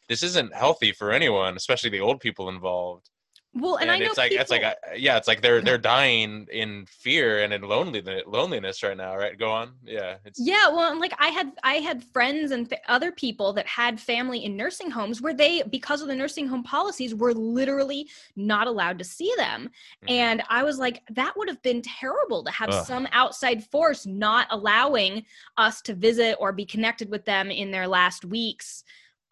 this 0.08 0.22
isn't 0.22 0.54
healthy 0.54 0.92
for 0.92 1.10
anyone, 1.12 1.56
especially 1.56 1.90
the 1.90 2.00
old 2.00 2.20
people 2.20 2.48
involved. 2.50 3.08
Well, 3.56 3.76
and, 3.76 3.84
and, 3.84 3.92
I 3.92 3.98
know 3.98 4.06
it's 4.06 4.18
like 4.18 4.32
it's 4.32 4.50
like 4.50 4.62
people- 4.62 4.74
uh, 4.90 4.94
yeah, 4.96 5.16
it's 5.16 5.28
like 5.28 5.40
they're 5.40 5.60
they're 5.60 5.78
dying 5.78 6.48
in 6.50 6.86
fear 6.86 7.44
and 7.44 7.52
in 7.52 7.62
loneliness 7.62 8.22
loneliness 8.26 8.82
right 8.82 8.96
now, 8.96 9.16
right? 9.16 9.38
Go 9.38 9.52
on. 9.52 9.74
Yeah. 9.84 10.16
It's 10.24 10.40
Yeah, 10.40 10.68
well, 10.70 10.90
and 10.90 10.98
like 11.00 11.14
I 11.20 11.28
had 11.28 11.52
I 11.62 11.74
had 11.74 12.02
friends 12.02 12.50
and 12.50 12.68
fa- 12.68 12.78
other 12.88 13.12
people 13.12 13.52
that 13.52 13.66
had 13.68 14.00
family 14.00 14.44
in 14.44 14.56
nursing 14.56 14.90
homes 14.90 15.22
where 15.22 15.34
they 15.34 15.62
because 15.62 16.02
of 16.02 16.08
the 16.08 16.16
nursing 16.16 16.48
home 16.48 16.64
policies 16.64 17.14
were 17.14 17.32
literally 17.32 18.08
not 18.34 18.66
allowed 18.66 18.98
to 18.98 19.04
see 19.04 19.32
them. 19.36 19.70
Mhm. 20.02 20.10
And 20.10 20.42
I 20.48 20.64
was 20.64 20.78
like 20.78 21.02
that 21.10 21.36
would 21.36 21.48
have 21.48 21.62
been 21.62 21.80
terrible 21.80 22.42
to 22.42 22.50
have 22.50 22.70
Ugh. 22.70 22.84
some 22.84 23.06
outside 23.12 23.64
force 23.70 24.04
not 24.04 24.48
allowing 24.50 25.24
us 25.56 25.80
to 25.82 25.94
visit 25.94 26.36
or 26.40 26.52
be 26.52 26.64
connected 26.66 27.08
with 27.08 27.24
them 27.24 27.52
in 27.52 27.70
their 27.70 27.86
last 27.86 28.24
weeks. 28.24 28.82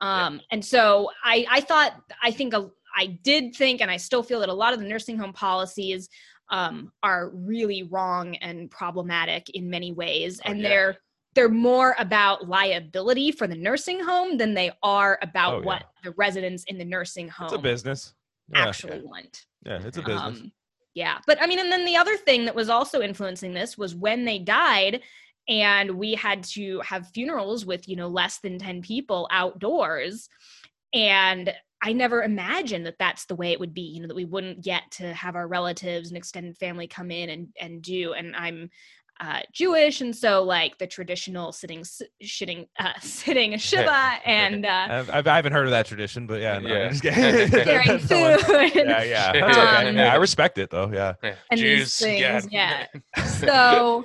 Um 0.00 0.40
and 0.52 0.64
so 0.64 1.10
I 1.24 1.44
I 1.50 1.60
thought 1.60 2.00
I 2.22 2.30
think 2.30 2.54
a, 2.54 2.70
I 2.96 3.18
did 3.22 3.54
think 3.54 3.80
and 3.80 3.90
I 3.90 3.96
still 3.96 4.22
feel 4.22 4.40
that 4.40 4.48
a 4.48 4.54
lot 4.54 4.72
of 4.74 4.80
the 4.80 4.86
nursing 4.86 5.18
home 5.18 5.32
policies 5.32 6.08
um, 6.50 6.92
are 7.02 7.30
really 7.30 7.82
wrong 7.84 8.36
and 8.36 8.70
problematic 8.70 9.48
in 9.50 9.70
many 9.70 9.92
ways 9.92 10.40
Oh, 10.44 10.50
and 10.50 10.60
yeah. 10.60 10.68
they're 10.68 10.96
they're 11.34 11.48
more 11.48 11.94
about 11.98 12.46
liability 12.46 13.32
for 13.32 13.46
the 13.46 13.54
nursing 13.56 14.04
home 14.04 14.36
than 14.36 14.52
they 14.52 14.70
are 14.82 15.18
about 15.22 15.54
Oh, 15.54 15.58
yeah. 15.60 15.64
what 15.64 15.84
the 16.04 16.10
residents 16.18 16.64
in 16.64 16.76
the 16.76 16.84
nursing 16.84 17.28
home 17.28 17.46
It's 17.46 17.54
a 17.54 17.58
business. 17.58 18.12
Yeah. 18.52 18.66
actually 18.68 19.00
want. 19.00 19.46
Yeah, 19.64 19.80
it's 19.82 19.96
a 19.96 20.02
business. 20.02 20.20
Um, 20.40 20.52
yeah, 20.94 21.18
but 21.26 21.40
I 21.40 21.46
mean, 21.46 21.58
and 21.58 21.72
then 21.72 21.86
the 21.86 21.96
other 21.96 22.18
thing 22.18 22.44
that 22.44 22.54
was 22.54 22.68
also 22.68 23.00
influencing 23.00 23.54
this 23.54 23.78
was 23.78 23.94
when 23.94 24.26
they 24.26 24.38
died, 24.40 25.00
and 25.48 25.92
we 25.92 26.12
had 26.14 26.42
to 26.44 26.80
have 26.80 27.08
funerals 27.14 27.64
with 27.64 27.88
you 27.88 27.96
know 27.96 28.08
less 28.08 28.40
than 28.40 28.58
ten 28.58 28.82
people 28.82 29.26
outdoors, 29.30 30.28
and 30.92 31.54
I 31.82 31.92
never 31.92 32.22
imagined 32.22 32.86
that 32.86 32.98
that's 32.98 33.24
the 33.26 33.34
way 33.34 33.52
it 33.52 33.60
would 33.60 33.74
be. 33.74 33.82
You 33.82 34.00
know 34.02 34.08
that 34.08 34.16
we 34.16 34.24
wouldn't 34.24 34.62
get 34.62 34.82
to 34.92 35.12
have 35.14 35.34
our 35.36 35.48
relatives 35.48 36.08
and 36.08 36.16
extended 36.16 36.56
family 36.58 36.86
come 36.86 37.10
in 37.10 37.28
and 37.30 37.48
and 37.60 37.82
do. 37.82 38.12
And 38.12 38.36
I'm 38.36 38.70
uh, 39.20 39.40
Jewish, 39.52 40.00
and 40.00 40.16
so 40.16 40.42
like 40.42 40.78
the 40.78 40.86
traditional 40.86 41.52
sitting 41.52 41.80
s- 41.80 42.02
shitting 42.24 42.66
uh, 42.78 42.92
sitting 43.00 43.56
Shiva 43.58 44.18
and 44.24 44.64
uh, 44.74 44.86
I've, 44.90 45.10
I've, 45.10 45.26
I 45.26 45.36
haven't 45.36 45.52
heard 45.52 45.66
of 45.66 45.70
that 45.72 45.86
tradition, 45.86 46.26
but 46.26 46.40
yeah, 46.40 46.58
no, 46.58 46.68
Yeah. 46.68 46.84
I'm 46.84 46.90
just 46.90 47.02
kidding. 47.02 47.98
food. 47.98 48.74
yeah, 48.74 49.02
yeah, 49.02 49.32
that's 49.32 49.58
okay. 49.58 49.88
Um, 49.88 49.96
yeah, 49.96 50.12
I 50.12 50.16
respect 50.16 50.58
it 50.58 50.70
though. 50.70 50.90
Yeah, 50.92 51.14
Yeah, 51.22 51.34
And 51.50 51.60
these 51.60 51.78
Jews, 51.78 51.98
things, 51.98 52.48
yeah. 52.50 52.86
So 53.26 54.04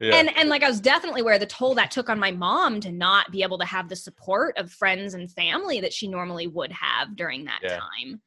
yeah. 0.00 0.14
and 0.16 0.36
and 0.36 0.48
like 0.48 0.62
I 0.62 0.68
was 0.68 0.80
definitely 0.80 1.20
aware 1.22 1.34
of 1.34 1.40
the 1.40 1.46
toll 1.46 1.74
that 1.76 1.90
took 1.90 2.08
on 2.10 2.18
my 2.18 2.30
mom 2.30 2.80
to 2.80 2.92
not 2.92 3.30
be 3.32 3.42
able 3.42 3.58
to 3.58 3.64
have 3.64 3.88
the 3.88 3.96
support 3.96 4.56
of 4.58 4.70
friends 4.70 5.14
and 5.14 5.30
family 5.30 5.80
that 5.80 5.92
she 5.92 6.08
normally 6.08 6.46
would 6.46 6.72
have 6.72 7.16
during 7.16 7.44
that 7.46 7.60
Yeah. 7.62 7.78
time. 7.78 8.20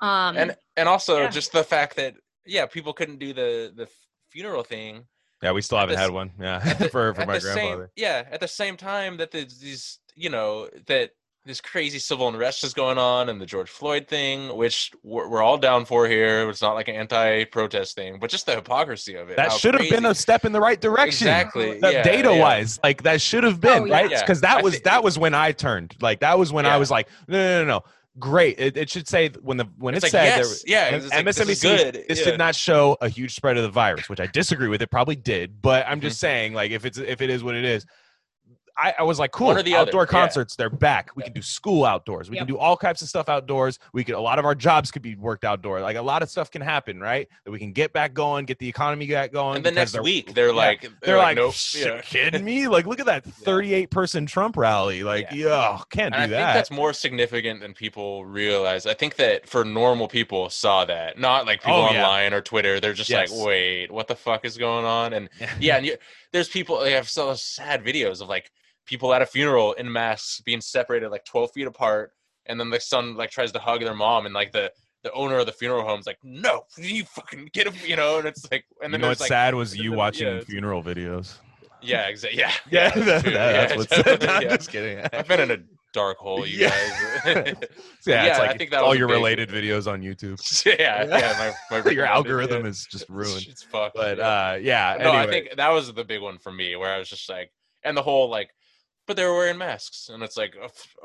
Um, 0.00 0.36
and 0.36 0.56
and 0.76 0.88
also 0.88 1.22
Yeah. 1.22 1.28
just 1.28 1.52
the 1.52 1.64
fact 1.64 1.96
that 1.96 2.14
yeah, 2.46 2.66
people 2.66 2.92
couldn't 2.92 3.18
do 3.18 3.32
the 3.32 3.72
the 3.74 3.88
funeral 4.30 4.62
thing 4.62 5.06
yeah, 5.42 5.52
we 5.52 5.62
still 5.62 5.78
haven't 5.78 5.94
the 5.94 6.00
had 6.00 6.10
one. 6.10 6.32
Yeah, 6.40 6.60
at 6.64 6.78
the- 6.80 6.88
for 6.90 7.14
for 7.14 7.24
my 7.24 7.34
the 7.34 7.40
same, 7.40 7.54
grandfather. 7.54 7.90
yeah, 7.94 8.24
at 8.30 8.40
the 8.40 8.48
same 8.48 8.76
time 8.76 9.18
that 9.18 9.30
there's 9.30 9.58
these, 9.60 10.00
you 10.16 10.30
know, 10.30 10.68
that 10.88 11.12
this 11.48 11.60
crazy 11.62 11.98
civil 11.98 12.28
unrest 12.28 12.62
is 12.62 12.74
going 12.74 12.98
on 12.98 13.30
and 13.30 13.40
the 13.40 13.46
George 13.46 13.70
Floyd 13.70 14.06
thing, 14.06 14.54
which 14.56 14.92
we're, 15.02 15.26
we're 15.28 15.42
all 15.42 15.56
down 15.58 15.84
for 15.86 16.06
here. 16.06 16.48
It's 16.50 16.60
not 16.62 16.74
like 16.74 16.88
an 16.88 16.94
anti-protest 16.94 17.94
thing, 17.96 18.18
but 18.20 18.30
just 18.30 18.46
the 18.46 18.54
hypocrisy 18.54 19.14
of 19.16 19.30
it. 19.30 19.36
That 19.36 19.48
how 19.50 19.56
should 19.56 19.74
have 19.74 19.88
been 19.88 20.04
a 20.04 20.14
step 20.14 20.44
in 20.44 20.52
the 20.52 20.60
right 20.60 20.80
direction. 20.80 21.26
exactly 21.26 21.78
yeah, 21.82 22.02
data 22.02 22.32
yeah. 22.34 22.38
wise, 22.40 22.78
like 22.84 23.02
that 23.02 23.20
should 23.22 23.44
have 23.44 23.60
been 23.60 23.82
Oh, 23.82 23.84
yeah. 23.86 23.94
right 23.94 24.10
Yeah. 24.10 24.20
because 24.20 24.42
that 24.42 24.58
I 24.58 24.62
was 24.62 24.74
thi- 24.74 24.82
that 24.84 25.02
was 25.02 25.18
when 25.18 25.34
I 25.34 25.52
turned. 25.52 25.96
Like 26.00 26.20
that 26.20 26.38
was 26.38 26.52
when 26.52 26.66
I 26.66 26.76
was 26.76 26.90
like, 26.90 27.08
no, 27.26 27.38
no, 27.38 27.64
no, 27.64 27.68
no. 27.78 27.84
Great. 28.18 28.58
It, 28.58 28.76
it 28.76 28.90
should 28.90 29.06
say 29.06 29.30
when 29.42 29.56
the 29.58 29.64
when 29.78 29.94
It's 29.94 30.04
it 30.04 30.06
like, 30.06 30.10
said 30.10 30.24
yes, 30.38 30.62
there, 30.64 30.70
yeah, 30.72 30.86
and 30.86 30.96
it's 30.96 31.14
like, 31.14 31.24
this 31.24 31.38
MSNBC, 31.38 31.62
good, 31.92 32.04
this 32.08 32.18
yeah. 32.18 32.24
did 32.24 32.38
not 32.38 32.54
show 32.56 32.96
a 33.00 33.08
huge 33.08 33.32
spread 33.34 33.56
of 33.56 33.62
the 33.62 33.68
virus, 33.70 34.08
which 34.08 34.18
I 34.20 34.26
disagree 34.26 34.66
with. 34.68 34.82
It 34.82 34.90
probably 34.90 35.14
did, 35.16 35.62
but 35.62 35.86
I'm 35.86 35.98
Mm-hmm. 35.98 36.08
just 36.08 36.18
saying, 36.20 36.52
like, 36.52 36.72
if 36.72 36.84
it's 36.84 36.98
if 36.98 37.20
it 37.20 37.30
is 37.30 37.44
what 37.44 37.54
it 37.54 37.64
is, 37.64 37.86
I, 38.78 38.94
I 39.00 39.02
was 39.02 39.18
like, 39.18 39.32
cool. 39.32 39.48
One 39.48 39.58
or 39.58 39.62
the 39.62 39.74
other, 39.74 39.88
outdoor 39.88 40.02
yeah. 40.02 40.06
concerts, 40.06 40.54
they're 40.54 40.70
back. 40.70 41.10
We 41.16 41.24
can 41.24 41.32
do 41.32 41.42
school 41.42 41.84
outdoors. 41.84 42.30
We 42.30 42.36
Yep. 42.36 42.46
can 42.46 42.54
do 42.54 42.58
all 42.58 42.76
types 42.76 43.02
of 43.02 43.08
stuff 43.08 43.28
outdoors. 43.28 43.78
We 43.92 44.04
could 44.04 44.14
a 44.14 44.20
lot 44.20 44.38
of 44.38 44.44
our 44.44 44.54
jobs 44.54 44.90
could 44.92 45.02
be 45.02 45.16
worked 45.16 45.44
outdoor. 45.44 45.80
Like 45.80 45.96
a 45.96 46.02
lot 46.02 46.22
of 46.22 46.30
stuff 46.30 46.50
can 46.50 46.62
happen, 46.62 47.00
right? 47.00 47.28
That 47.44 47.50
we 47.50 47.58
can 47.58 47.72
get 47.72 47.92
back 47.92 48.14
going, 48.14 48.44
get 48.46 48.58
the 48.60 48.68
economy 48.68 49.08
back 49.08 49.32
going. 49.32 49.56
And 49.56 49.66
the 49.66 49.70
next 49.72 49.92
they're- 49.92 50.02
week, 50.02 50.32
they're 50.34 50.48
yeah. 50.50 50.52
like, 50.52 50.88
they're, 51.02 51.16
like, 51.18 51.36
nope. 51.36 51.54
"Shit, 51.54 51.86
yeah. 51.86 52.00
kidding 52.02 52.44
me? 52.44 52.68
Like, 52.68 52.86
look 52.86 53.00
at 53.00 53.06
that 53.06 53.24
38 53.44 53.90
person 53.90 54.26
Trump 54.26 54.56
rally. 54.56 55.02
Like, 55.02 55.28
yeah, 55.32 55.78
oh, 55.80 55.82
can't 55.90 56.14
And 56.14 56.22
I 56.22 56.26
do 56.26 56.32
think 56.34 56.40
that. 56.40 56.54
that's 56.54 56.70
more 56.70 56.92
significant 56.92 57.60
than 57.60 57.74
people 57.74 58.24
realize. 58.24 58.86
I 58.86 58.94
think 58.94 59.16
that 59.16 59.48
for 59.48 59.64
normal 59.64 60.06
people 60.06 60.50
saw 60.50 60.84
that, 60.84 61.18
not 61.18 61.46
like 61.46 61.60
people 61.62 61.78
Oh, 61.78 61.90
yeah. 61.90 62.04
online 62.06 62.32
or 62.32 62.40
Twitter. 62.40 62.78
They're 62.78 62.92
just 62.94 63.10
Yes. 63.10 63.32
like, 63.32 63.44
wait, 63.46 63.90
what 63.90 64.06
the 64.06 64.14
fuck 64.14 64.44
is 64.44 64.56
going 64.56 64.84
on? 64.84 65.14
And 65.14 65.28
yeah, 65.60 65.76
and 65.78 65.84
you, 65.86 65.96
there's 66.32 66.48
people. 66.48 66.78
They 66.80 66.92
have 66.92 67.08
so 67.08 67.34
sad 67.34 67.84
videos 67.84 68.20
of 68.22 68.28
like 68.28 68.50
people 68.88 69.12
at 69.14 69.22
a 69.22 69.26
funeral 69.26 69.74
in 69.74 69.90
masks 69.92 70.40
being 70.40 70.60
separated 70.60 71.10
like 71.10 71.24
12 71.24 71.50
feet 71.52 71.66
apart, 71.66 72.10
and 72.46 72.58
then 72.58 72.70
the 72.70 72.80
son 72.80 73.14
like 73.16 73.30
tries 73.30 73.52
to 73.52 73.58
hug 73.58 73.80
their 73.80 73.94
mom, 73.94 74.26
and 74.26 74.34
like 74.34 74.50
the 74.52 74.72
the 75.04 75.12
owner 75.12 75.38
of 75.38 75.46
the 75.46 75.52
funeral 75.52 75.84
home's 75.86 76.06
like, 76.06 76.18
no, 76.24 76.62
you 76.76 77.04
fucking 77.04 77.48
get 77.52 77.68
him, 77.68 77.74
you 77.86 77.94
know. 77.94 78.18
And 78.18 78.26
it's 78.26 78.50
like, 78.50 78.64
and 78.82 78.92
then 78.92 78.98
you 78.98 79.02
know 79.02 79.08
what's 79.10 79.20
like, 79.20 79.28
sad 79.28 79.54
was 79.54 79.76
you 79.76 79.90
then- 79.90 79.98
watching 79.98 80.26
yeah, 80.26 80.40
funeral 80.40 80.82
videos. 80.82 81.36
yeah, 81.80 82.08
exactly, 82.08 82.40
yeah, 82.40 82.52
Yeah, 82.70 82.90
that- 82.90 83.24
too, 83.24 83.30
that's 83.30 83.70
yeah, 83.72 83.76
what's 83.76 83.90
definitely, 83.90 84.28
I'm 84.34 84.42
yeah. 84.42 84.56
just 84.56 84.70
kidding. 84.70 85.06
I've 85.12 85.28
been 85.28 85.38
in 85.40 85.50
a 85.52 85.58
dark 85.94 86.18
hole, 86.18 86.44
you 86.44 86.58
Yeah. 86.58 86.70
guys. 86.70 87.24
yeah, 87.46 87.54
it's 87.60 88.06
yeah, 88.06 88.38
I 88.42 88.56
think 88.56 88.70
that 88.72 88.82
all 88.82 88.94
your 88.96 89.06
big- 89.06 89.16
related 89.18 89.50
videos 89.50 89.86
on 89.90 90.02
YouTube. 90.02 90.40
yeah, 90.66 91.04
yeah, 91.06 91.52
my, 91.70 91.78
my 91.84 91.90
Your 91.92 92.04
algorithm 92.06 92.66
is 92.66 92.84
just 92.90 93.08
ruined. 93.08 93.46
It's 93.48 93.62
fucked. 93.62 93.94
But 93.94 94.18
yeah. 94.18 94.24
uh, 94.28 94.58
yeah. 94.60 94.96
no, 95.00 95.12
I 95.12 95.28
think 95.28 95.54
that 95.56 95.68
was 95.70 95.92
the 95.94 96.04
big 96.04 96.20
one 96.22 96.38
for 96.38 96.50
me, 96.50 96.74
where 96.74 96.92
I 96.92 96.98
was 96.98 97.08
just 97.08 97.28
like, 97.28 97.52
and 97.84 97.96
the 97.96 98.02
whole 98.02 98.28
like, 98.28 98.50
but 99.08 99.16
they 99.16 99.24
were 99.24 99.34
wearing 99.34 99.58
masks, 99.58 100.10
and 100.10 100.22
it's 100.22 100.36
like, 100.36 100.54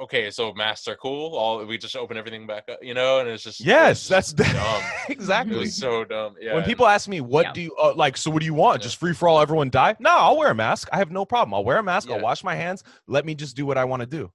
okay, 0.04 0.30
so 0.30 0.54
masks 0.54 0.88
are 0.88 0.96
cool. 0.98 1.36
All 1.36 1.66
we 1.66 1.80
just 1.80 1.96
open 1.96 2.18
everything 2.18 2.46
back 2.46 2.70
up, 2.70 2.78
you 2.84 2.94
know, 2.94 3.20
and 3.20 3.28
it's 3.30 3.42
just 3.44 3.60
yes, 3.62 3.98
it's 4.02 4.08
that's 4.10 4.34
just 4.34 4.54
dumb. 4.54 4.84
It 5.10 5.14
exactly. 5.14 5.58
was 5.58 5.76
so 5.76 6.04
dumb. 6.04 6.36
Yeah. 6.40 6.54
when 6.56 6.64
people 6.66 6.86
ask 6.86 7.08
me 7.08 7.22
what 7.22 7.46
Yeah. 7.48 7.54
do 7.54 7.62
you 7.62 7.76
uh, 7.82 7.94
like 7.96 8.18
so 8.18 8.30
what 8.30 8.42
do 8.42 8.46
you 8.46 8.54
want 8.54 8.82
Yeah. 8.82 8.84
just 8.84 8.98
free 8.98 9.14
for 9.14 9.28
all 9.30 9.40
everyone 9.42 9.70
die 9.70 9.96
no 10.00 10.10
i'll 10.12 10.38
wear 10.38 10.52
a 10.52 10.56
mask 10.56 10.88
i 10.92 10.98
have 10.98 11.12
no 11.12 11.24
problem 11.26 11.54
i'll 11.54 11.64
wear 11.64 11.78
a 11.78 11.84
mask 11.84 12.10
i'll 12.12 12.20
wash 12.20 12.44
my 12.44 12.56
hands 12.56 12.84
let 13.08 13.26
me 13.26 13.34
just 13.36 13.56
do 13.56 13.66
what 13.66 13.78
i 13.78 13.86
want 13.86 14.02
to 14.02 14.06
do 14.06 14.32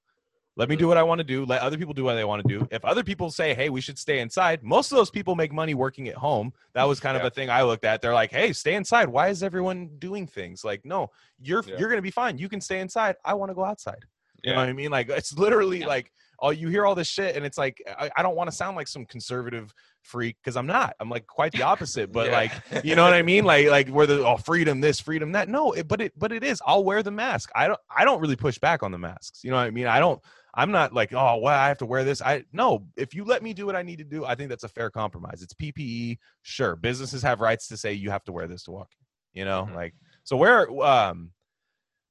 let 0.58 0.68
me 0.68 0.76
do 0.76 0.86
what 0.86 0.98
i 0.98 1.02
want 1.02 1.18
to 1.18 1.24
do 1.24 1.46
let 1.46 1.62
other 1.62 1.78
people 1.78 1.94
do 1.94 2.04
what 2.04 2.14
they 2.14 2.24
want 2.24 2.46
to 2.46 2.58
do 2.58 2.68
if 2.70 2.84
other 2.84 3.02
people 3.02 3.30
say 3.30 3.54
hey 3.54 3.70
we 3.70 3.80
should 3.80 3.98
stay 3.98 4.18
inside 4.18 4.62
most 4.62 4.92
of 4.92 4.96
those 4.98 5.10
people 5.10 5.34
make 5.34 5.52
money 5.52 5.72
working 5.72 6.08
at 6.08 6.16
home 6.16 6.52
that 6.74 6.84
was 6.84 7.00
kind 7.00 7.16
of 7.16 7.22
Yeah. 7.22 7.28
a 7.28 7.30
thing 7.30 7.48
i 7.48 7.62
looked 7.62 7.86
at 7.86 8.02
they're 8.02 8.12
like 8.12 8.30
hey 8.30 8.52
stay 8.52 8.74
inside 8.74 9.08
why 9.08 9.28
is 9.28 9.42
everyone 9.42 9.88
doing 9.98 10.26
things 10.26 10.64
like 10.64 10.84
no 10.84 11.10
you're 11.40 11.64
Yeah. 11.66 11.76
you're 11.78 11.88
gonna 11.88 12.02
be 12.02 12.10
fine 12.10 12.36
you 12.36 12.50
can 12.50 12.60
stay 12.60 12.80
inside 12.80 13.16
i 13.24 13.32
want 13.32 13.50
to 13.50 13.54
go 13.54 13.64
outside 13.64 14.04
you 14.44 14.52
know 14.52 14.60
what 14.60 14.68
I 14.68 14.72
mean? 14.72 14.90
Like 14.92 15.08
it's 15.08 15.36
literally 15.36 15.82
like 15.82 16.12
oh, 16.40 16.50
you 16.50 16.68
hear 16.68 16.86
all 16.86 16.94
this 16.94 17.08
shit, 17.08 17.34
and 17.34 17.44
it's 17.44 17.58
like 17.58 17.82
I, 17.98 18.08
I 18.16 18.22
don't 18.22 18.36
want 18.36 18.48
to 18.48 18.54
sound 18.54 18.76
like 18.76 18.86
some 18.86 19.04
conservative 19.04 19.74
freak 20.02 20.36
because 20.40 20.56
I'm 20.56 20.68
not. 20.68 20.94
I'm 21.00 21.10
like 21.10 21.26
quite 21.26 21.50
the 21.50 21.62
opposite. 21.62 22.12
But 22.12 22.30
like 22.30 22.52
you 22.84 22.94
know 22.94 23.02
what 23.02 23.14
I 23.14 23.22
mean? 23.22 23.44
Like 23.44 23.66
like 23.68 23.88
where 23.88 24.06
the 24.06 24.24
oh 24.24 24.36
freedom 24.36 24.80
this, 24.80 25.00
freedom 25.00 25.32
that. 25.32 25.48
No, 25.48 25.72
it, 25.72 25.88
but 25.88 26.00
it 26.00 26.12
but 26.16 26.30
it 26.30 26.44
is. 26.44 26.62
I'll 26.64 26.84
wear 26.84 27.02
the 27.02 27.10
mask. 27.10 27.50
I 27.56 27.66
don't 27.66 27.80
I 27.94 28.04
don't 28.04 28.20
really 28.20 28.36
push 28.36 28.58
back 28.58 28.84
on 28.84 28.92
the 28.92 28.98
masks. 28.98 29.42
You 29.42 29.50
know 29.50 29.56
what 29.56 29.64
I 29.64 29.70
mean? 29.70 29.86
I 29.88 29.98
don't. 29.98 30.22
I'm 30.58 30.72
not 30.72 30.92
like 30.92 31.12
oh 31.14 31.36
well 31.38 31.54
I 31.58 31.68
have 31.68 31.78
to 31.78 31.86
wear 31.86 32.02
this. 32.02 32.20
I 32.20 32.44
no. 32.52 32.84
If 32.96 33.14
you 33.14 33.24
let 33.24 33.44
me 33.44 33.54
do 33.54 33.64
what 33.64 33.76
I 33.76 33.82
need 33.82 33.98
to 33.98 34.04
do, 34.04 34.24
I 34.24 34.34
think 34.34 34.48
that's 34.48 34.64
a 34.64 34.68
fair 34.68 34.90
compromise. 34.90 35.40
It's 35.40 35.54
PPE. 35.54 36.18
Sure, 36.42 36.74
businesses 36.74 37.22
have 37.22 37.40
rights 37.40 37.68
to 37.68 37.76
say 37.76 37.92
you 37.92 38.10
have 38.10 38.24
to 38.24 38.32
wear 38.32 38.48
this 38.48 38.64
to 38.64 38.72
walk. 38.72 38.90
You 39.32 39.44
know, 39.44 39.68
Mhm. 39.70 39.74
like 39.76 39.94
so 40.24 40.36
where 40.36 40.68
um 40.82 41.30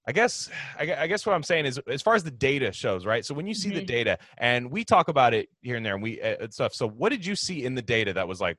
I 0.08 0.14
guess 0.14 0.50
I 0.80 0.96
I 0.96 1.08
guess 1.08 1.26
what 1.26 1.36
I'm 1.36 1.44
saying 1.44 1.66
is 1.66 1.78
as 1.90 2.02
far 2.02 2.16
as 2.16 2.24
the 2.24 2.32
data 2.32 2.72
shows, 2.72 3.06
right? 3.06 3.26
So 3.26 3.34
when 3.34 3.48
you 3.48 3.54
see 3.54 3.70
the 3.70 3.82
Mhm. 3.82 3.88
data 3.88 4.18
and 4.38 4.72
we 4.72 4.86
talk 4.86 5.10
about 5.10 5.34
it 5.34 5.50
here 5.62 5.76
and 5.76 5.86
there 5.86 5.96
and 5.96 6.02
we 6.02 6.22
uh, 6.22 6.38
and 6.44 6.54
stuff. 6.54 6.74
So 6.74 6.88
what 6.88 7.10
did 7.10 7.26
you 7.26 7.36
see 7.36 7.66
in 7.66 7.76
the 7.76 7.82
data 7.82 8.14
that 8.14 8.30
was 8.30 8.40
like, 8.40 8.58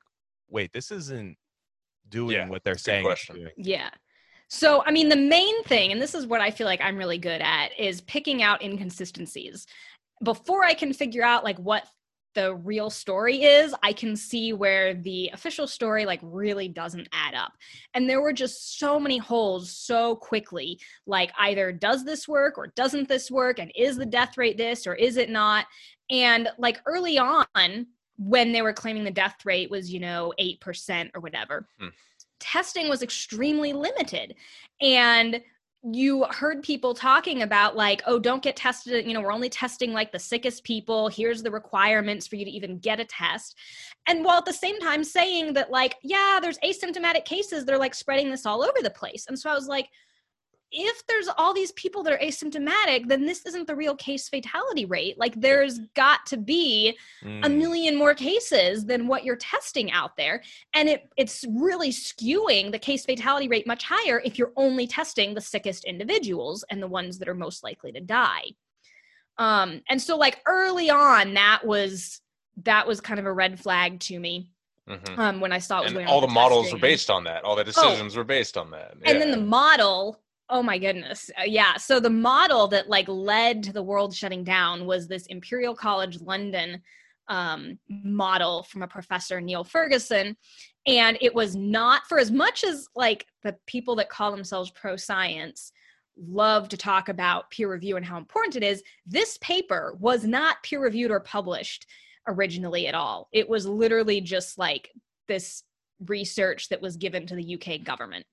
wait, 0.49 0.71
this 0.71 0.91
isn't 0.91 1.35
doing 2.07 2.35
Yeah, 2.35 2.47
what 2.47 2.63
they're 2.63 2.77
saying 2.77 2.99
it's 2.99 3.07
question. 3.07 3.35
doing? 3.37 3.51
Yeah. 3.57 3.89
So, 4.49 4.83
I 4.83 4.91
mean, 4.91 5.09
the 5.09 5.15
main 5.15 5.63
thing, 5.63 5.91
and 5.91 6.01
this 6.01 6.15
is 6.15 6.25
what 6.25 6.41
I 6.41 6.49
feel 6.49 6.65
like 6.65 6.81
I'm 6.81 6.97
really 6.97 7.19
good 7.19 7.41
at, 7.41 7.79
is 7.79 8.01
picking 8.01 8.41
out 8.41 8.63
inconsistencies. 8.63 9.67
Before 10.23 10.63
I 10.65 10.73
can 10.73 10.91
figure 10.91 11.23
out 11.23 11.43
like 11.43 11.57
what 11.59 11.85
the 12.35 12.55
real 12.55 12.89
story 12.89 13.43
is, 13.43 13.73
I 13.83 13.93
can 13.93 14.15
see 14.15 14.53
where 14.53 14.93
the 14.93 15.29
official 15.33 15.67
story 15.67 16.05
like 16.05 16.19
really 16.23 16.67
doesn't 16.67 17.09
add 17.11 17.35
up. 17.35 17.53
And 17.93 18.09
there 18.09 18.21
were 18.21 18.33
just 18.33 18.79
so 18.79 18.99
many 18.99 19.17
holes 19.17 19.71
so 19.71 20.15
quickly. 20.15 20.79
Like 21.05 21.31
either 21.37 21.71
does 21.71 22.03
this 22.03 22.27
work 22.27 22.57
or 22.57 22.67
doesn't 22.75 23.07
this 23.07 23.29
work 23.29 23.59
and 23.59 23.71
is 23.75 23.97
the 23.97 24.05
death 24.05 24.37
rate 24.37 24.57
this 24.57 24.87
or 24.87 24.95
is 24.95 25.17
it 25.17 25.29
not? 25.29 25.65
And 26.09 26.49
like 26.57 26.81
early 26.85 27.17
on 27.17 27.87
when 28.17 28.51
they 28.51 28.61
were 28.61 28.73
claiming 28.73 29.03
the 29.03 29.11
death 29.11 29.45
rate 29.45 29.71
was, 29.71 29.91
you 29.91 29.99
know, 29.99 30.33
8% 30.39 31.11
or 31.15 31.21
whatever, 31.21 31.67
Hmm. 31.79 31.87
Testing 32.39 32.89
was 32.89 33.01
extremely 33.01 33.73
limited. 33.73 34.35
And 34.81 35.41
you 35.81 36.25
heard 36.25 36.61
people 36.61 36.93
talking 36.93 37.41
about 37.41 37.75
like 37.75 38.01
oh 38.05 38.19
don't 38.19 38.43
get 38.43 38.57
tested. 38.57 39.05
You 39.07 39.13
know 39.13 39.21
we're 39.21 39.31
only 39.31 39.49
testing 39.49 39.93
like 39.93 40.11
the 40.11 40.19
sickest 40.19 40.63
people. 40.63 41.07
Here's 41.07 41.41
the 41.41 41.51
requirements 41.51 42.27
for 42.27 42.35
you 42.35 42.43
to 42.43 42.51
even 42.51 42.79
get 42.79 42.99
a 42.99 43.05
test. 43.05 43.55
And 44.07 44.25
while 44.25 44.39
at 44.39 44.45
the 44.45 44.53
same 44.53 44.77
time 44.79 45.03
saying 45.05 45.53
that 45.53 45.71
like 45.71 45.95
yeah 46.03 46.39
there's 46.41 46.57
asymptomatic 46.59 47.23
cases 47.23 47.63
they're 47.63 47.77
like 47.77 47.95
spreading 47.95 48.29
this 48.29 48.45
all 48.45 48.61
over 48.61 48.77
the 48.81 48.89
place. 48.89 49.25
And 49.27 49.39
so 49.39 49.49
i 49.49 49.53
was 49.53 49.67
like 49.67 49.89
if 50.71 51.05
there's 51.07 51.27
all 51.37 51.53
these 51.53 51.71
people 51.71 52.03
that 52.03 52.13
are 52.13 52.19
asymptomatic, 52.19 53.07
then 53.07 53.25
this 53.25 53.45
isn't 53.45 53.65
the 53.65 53.75
real 53.75 53.95
case 53.95 54.29
fatality 54.29 54.85
rate. 54.85 55.17
Like 55.17 55.39
there's 55.39 55.79
got 55.95 56.25
to 56.27 56.37
be 56.37 56.97
mm. 57.23 57.43
a 57.45 57.49
million 57.49 57.95
more 57.95 58.13
cases 58.13 58.85
than 58.85 59.07
what 59.07 59.23
you're 59.23 59.35
testing 59.37 59.91
out 59.91 60.15
there. 60.15 60.43
And 60.73 60.87
it 60.87 61.09
it's 61.17 61.43
really 61.49 61.89
skewing 61.89 62.71
the 62.71 62.79
case 62.79 63.05
fatality 63.05 63.47
rate 63.47 63.65
much 63.65 63.83
higher 63.83 64.21
if 64.23 64.37
you're 64.37 64.53
only 64.55 64.85
testing 64.85 65.33
the 65.33 65.41
sickest 65.41 65.85
individuals 65.85 66.63
and 66.69 66.81
the 66.81 66.87
ones 66.87 67.17
that 67.17 67.27
are 67.27 67.35
most 67.35 67.63
likely 67.63 67.91
to 67.93 68.01
die. 68.01 68.45
Um, 69.39 69.81
and 69.89 69.99
so 69.99 70.17
like 70.17 70.41
early 70.45 70.89
on, 70.91 71.33
that 71.33 71.65
was 71.65 72.21
that 72.63 72.85
was 72.85 73.01
kind 73.01 73.19
of 73.19 73.25
a 73.25 73.33
red 73.33 73.59
flag 73.59 73.99
to 74.01 74.19
me. 74.19 74.51
Mm-hmm. 74.87 75.19
Um, 75.19 75.39
when 75.39 75.51
I 75.51 75.59
saw 75.59 75.81
it 75.81 75.83
was 75.83 75.93
and 75.93 76.07
all 76.07 76.19
the, 76.19 76.25
the 76.25 76.33
models 76.33 76.73
were 76.73 76.79
based 76.79 77.11
on 77.11 77.23
that. 77.25 77.43
All 77.43 77.55
the 77.55 77.61
oh. 77.61 77.65
decisions 77.65 78.15
oh. 78.15 78.19
were 78.19 78.23
based 78.23 78.57
on 78.57 78.71
that. 78.71 78.95
Yeah. 79.01 79.11
And 79.11 79.21
then 79.21 79.29
the 79.29 79.37
model 79.37 80.19
Oh 80.49 80.63
my 80.63 80.77
goodness. 80.77 81.29
Uh, 81.39 81.43
yeah. 81.45 81.77
So 81.77 81.99
the 81.99 82.09
model 82.09 82.67
that 82.69 82.89
like 82.89 83.07
led 83.07 83.63
to 83.63 83.73
the 83.73 83.83
world 83.83 84.15
shutting 84.15 84.43
down 84.43 84.85
was 84.85 85.07
this 85.07 85.27
Imperial 85.27 85.75
College 85.75 86.19
London 86.21 86.81
um, 87.27 87.77
model 87.87 88.63
from 88.63 88.81
a 88.81 88.87
professor, 88.87 89.39
Neil 89.39 89.63
Ferguson. 89.63 90.35
And 90.87 91.17
it 91.21 91.35
was 91.35 91.55
not 91.55 92.01
for 92.09 92.17
as 92.17 92.31
much 92.31 92.63
as 92.63 92.87
like 92.95 93.27
the 93.43 93.55
people 93.67 93.95
that 93.97 94.09
call 94.09 94.31
themselves 94.31 94.71
pro 94.71 94.95
science 94.95 95.71
love 96.17 96.67
to 96.69 96.77
talk 96.77 97.07
about 97.07 97.49
peer 97.51 97.71
review 97.71 97.95
and 97.95 98.05
how 98.05 98.17
important 98.17 98.55
it 98.55 98.63
is. 98.63 98.83
This 99.05 99.37
paper 99.37 99.95
was 99.99 100.25
not 100.25 100.63
peer 100.63 100.81
reviewed 100.81 101.11
or 101.11 101.19
published 101.19 101.85
originally 102.27 102.87
at 102.87 102.95
all. 102.95 103.29
It 103.31 103.47
was 103.47 103.67
literally 103.67 104.19
just 104.19 104.57
like 104.57 104.89
this 105.27 105.63
research 106.07 106.69
that 106.69 106.81
was 106.81 106.97
given 106.97 107.27
to 107.27 107.35
the 107.35 107.55
UK 107.55 107.83
government 107.83 108.25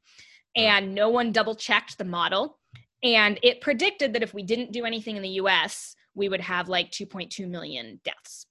and 0.56 0.94
no 0.94 1.10
one 1.10 1.32
double 1.32 1.54
checked 1.54 1.98
the 1.98 2.04
model. 2.04 2.58
And 3.02 3.38
it 3.42 3.60
predicted 3.60 4.14
that 4.14 4.22
if 4.22 4.34
we 4.34 4.42
didn't 4.42 4.72
do 4.72 4.84
anything 4.84 5.16
in 5.16 5.22
the 5.22 5.40
US, 5.40 5.94
we 6.14 6.28
would 6.28 6.40
have 6.40 6.68
like 6.68 6.90
2.2 6.90 7.46
million 7.48 8.00
deaths. 8.04 8.46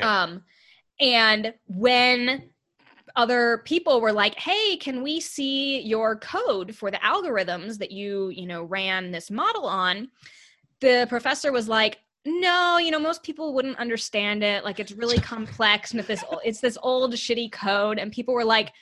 Um, 0.00 0.42
and 1.00 1.54
when 1.66 2.50
other 3.16 3.62
people 3.64 4.00
were 4.00 4.12
like, 4.12 4.34
"Hey, 4.36 4.76
can 4.76 5.02
we 5.02 5.20
see 5.20 5.80
your 5.80 6.16
code 6.16 6.74
for 6.74 6.90
the 6.90 6.98
algorithms 6.98 7.78
that 7.78 7.90
you, 7.90 8.28
you 8.30 8.46
know, 8.46 8.64
ran 8.64 9.10
this 9.10 9.30
model 9.30 9.66
on?" 9.66 10.08
The 10.80 11.06
professor 11.08 11.52
was 11.52 11.68
like, 11.68 11.98
"No, 12.24 12.78
you 12.78 12.90
know, 12.90 12.98
most 12.98 13.22
people 13.22 13.54
wouldn't 13.54 13.78
understand 13.78 14.42
it. 14.42 14.64
Like 14.64 14.80
it's 14.80 14.92
really 14.92 15.18
complex 15.34 15.90
and 15.90 16.00
it's 16.00 16.08
this 16.08 16.24
it's 16.44 16.60
this 16.60 16.78
old 16.82 17.12
shitty 17.12 17.52
code." 17.52 17.98
And 17.98 18.12
people 18.12 18.34
were 18.34 18.44
like, 18.44 18.72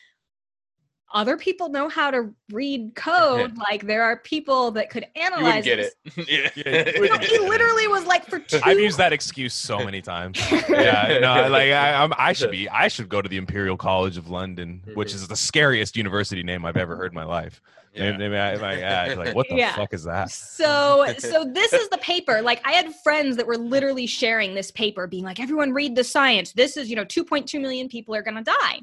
other 1.12 1.36
people 1.36 1.68
know 1.68 1.88
how 1.88 2.10
to 2.10 2.32
read 2.50 2.94
code. 2.94 3.56
like 3.58 3.86
there 3.86 4.02
are 4.02 4.16
people 4.16 4.70
that 4.72 4.90
could 4.90 5.06
analyze. 5.16 5.64
You 5.66 5.76
get 5.76 5.78
it. 5.78 6.56
yeah. 6.56 7.18
he 7.20 7.38
literally 7.38 7.86
was 7.88 8.04
like 8.04 8.26
for 8.26 8.38
two. 8.40 8.60
I've 8.64 8.78
used 8.78 8.98
that 8.98 9.12
excuse 9.12 9.54
so 9.54 9.78
many 9.78 10.02
times. 10.02 10.40
yeah, 10.68 11.18
no, 11.20 11.48
like 11.48 11.72
I, 11.72 12.02
I'm, 12.02 12.12
I 12.16 12.32
should 12.32 12.50
be. 12.50 12.68
I 12.68 12.88
should 12.88 13.08
go 13.08 13.22
to 13.22 13.28
the 13.28 13.36
Imperial 13.36 13.76
College 13.76 14.16
of 14.16 14.28
London, 14.28 14.82
which 14.94 15.08
mm-hmm. 15.08 15.16
is 15.16 15.28
the 15.28 15.36
scariest 15.36 15.96
university 15.96 16.42
name 16.42 16.64
I've 16.64 16.76
ever 16.76 16.96
heard 16.96 17.12
in 17.12 17.14
my 17.14 17.24
life. 17.24 17.60
Yeah. 17.94 18.16
Maybe, 18.16 18.36
I, 18.36 18.54
I, 18.54 19.14
like, 19.14 19.34
what 19.34 19.48
the 19.50 19.56
yeah. 19.56 19.76
fuck 19.76 19.92
is 19.92 20.04
that? 20.04 20.30
So, 20.30 21.12
so 21.18 21.44
this 21.44 21.74
is 21.74 21.90
the 21.90 21.98
paper. 21.98 22.40
Like, 22.40 22.62
I 22.64 22.72
had 22.72 22.94
friends 23.02 23.36
that 23.36 23.46
were 23.46 23.58
literally 23.58 24.06
sharing 24.06 24.54
this 24.54 24.70
paper, 24.70 25.06
being 25.06 25.24
like, 25.24 25.38
"Everyone 25.38 25.72
read 25.72 25.94
the 25.94 26.04
science. 26.04 26.52
This 26.52 26.78
is, 26.78 26.88
you 26.88 26.96
know, 26.96 27.04
2.2 27.04 27.60
million 27.60 27.88
people 27.88 28.14
are 28.14 28.22
going 28.22 28.36
to 28.36 28.42
die." 28.42 28.80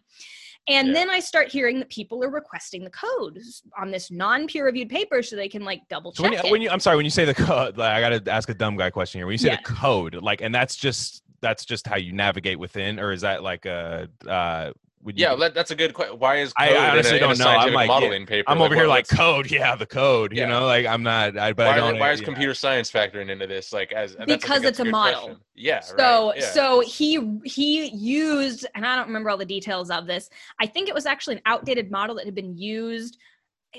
And 0.69 0.89
yeah. 0.89 0.93
then 0.93 1.09
I 1.09 1.19
start 1.19 1.51
hearing 1.51 1.79
that 1.79 1.89
people 1.89 2.23
are 2.23 2.29
requesting 2.29 2.83
the 2.83 2.91
code 2.91 3.39
on 3.77 3.89
this 3.89 4.11
non-peer 4.11 4.65
reviewed 4.65 4.89
paper 4.89 5.23
so 5.23 5.35
they 5.35 5.49
can 5.49 5.63
like 5.63 5.81
double 5.89 6.11
check 6.11 6.17
so 6.17 6.23
when 6.23 6.33
you, 6.33 6.39
it. 6.39 6.51
When 6.51 6.61
you, 6.61 6.69
I'm 6.69 6.79
sorry, 6.79 6.95
when 6.95 7.05
you 7.05 7.11
say 7.11 7.25
the 7.25 7.33
code, 7.33 7.77
like, 7.77 7.91
I 7.91 7.99
got 7.99 8.25
to 8.25 8.31
ask 8.31 8.49
a 8.49 8.53
dumb 8.53 8.77
guy 8.77 8.89
question 8.91 9.19
here. 9.19 9.25
When 9.25 9.33
you 9.33 9.39
say 9.39 9.49
yeah. 9.49 9.57
the 9.57 9.73
code, 9.73 10.15
like, 10.15 10.41
and 10.41 10.53
that's 10.53 10.75
just 10.75 11.23
that's 11.41 11.65
just 11.65 11.87
how 11.87 11.95
you 11.95 12.13
navigate 12.13 12.59
within, 12.59 12.99
or 12.99 13.11
is 13.11 13.21
that 13.21 13.41
like 13.41 13.65
a 13.65 14.09
uh, 14.27 14.71
yeah, 15.05 15.33
you, 15.33 15.49
that's 15.49 15.71
a 15.71 15.75
good 15.75 15.93
question. 15.93 16.19
Why 16.19 16.37
is 16.37 16.51
I, 16.57 16.73
I 16.73 16.91
honestly 16.91 17.17
a, 17.17 17.19
don't 17.19 17.37
know. 17.39 17.47
I'm 17.47 17.73
like, 17.73 17.87
modeling 17.87 18.21
yeah, 18.21 18.27
paper? 18.27 18.49
I'm 18.49 18.61
over 18.61 18.75
here 18.75 18.87
like 18.87 19.07
code. 19.07 19.49
Yeah, 19.49 19.75
the 19.75 19.85
code. 19.85 20.35
You 20.35 20.45
know, 20.45 20.65
like 20.65 20.85
I'm 20.85 21.03
not. 21.03 21.37
I, 21.37 21.53
but 21.53 21.67
why, 21.67 21.73
I 21.73 21.77
don't. 21.77 21.99
Why 21.99 22.11
is 22.11 22.21
computer 22.21 22.53
science 22.53 22.91
factoring 22.91 23.29
into 23.29 23.47
this? 23.47 23.71
Like 23.71 23.93
as 23.93 24.15
because 24.25 24.63
it's 24.63 24.79
a, 24.79 24.83
a 24.83 24.85
model. 24.85 25.21
Question. 25.21 25.37
Yeah. 25.55 25.79
So 25.79 26.29
right. 26.29 26.39
yeah. 26.39 26.51
so 26.51 26.81
he 26.81 27.39
he 27.45 27.87
used, 27.89 28.65
and 28.75 28.85
I 28.85 28.95
don't 28.95 29.07
remember 29.07 29.29
all 29.29 29.37
the 29.37 29.45
details 29.45 29.89
of 29.89 30.05
this. 30.05 30.29
I 30.59 30.65
think 30.65 30.89
it 30.89 30.95
was 30.95 31.05
actually 31.05 31.35
an 31.37 31.41
outdated 31.45 31.91
model 31.91 32.15
that 32.15 32.25
had 32.25 32.35
been 32.35 32.57
used. 32.57 33.17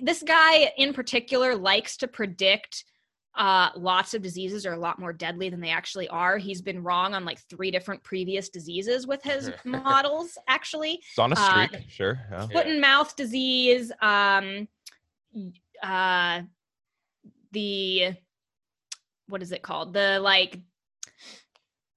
This 0.03 0.23
guy 0.23 0.73
in 0.79 0.93
particular 0.93 1.55
likes 1.55 1.97
to 1.99 2.09
predict 2.09 2.85
uh, 3.37 3.71
lots 3.77 4.15
of 4.15 4.23
diseases 4.23 4.67
are 4.67 4.73
a 4.73 4.79
lot 4.79 4.99
more 4.99 5.13
deadly 5.13 5.49
than 5.49 5.61
they 5.61 5.71
actually 5.71 6.09
are. 6.09 6.37
He's 6.37 6.61
been 6.61 6.83
wrong 6.83 7.15
on 7.15 7.25
like 7.25 7.39
three 7.49 7.71
different 7.71 8.03
previous 8.03 8.49
diseases 8.49 9.07
with 9.07 9.23
his 9.23 9.51
models, 9.65 10.37
actually. 10.49 11.01
It's 11.11 11.19
on 11.19 11.33
a 11.33 11.37
uh, 11.39 11.67
streak, 11.67 11.83
uh, 11.83 11.85
sure. 11.89 12.21
Yeah. 12.31 12.47
Foot 12.49 12.67
and 12.67 12.81
mouth 12.81 13.15
disease, 13.17 13.93
um, 14.03 14.69
uh, 15.83 16.43
the 17.53 18.15
what 19.29 19.43
is 19.43 19.53
it 19.53 19.63
called? 19.63 19.93
The 19.93 20.19
like 20.21 20.59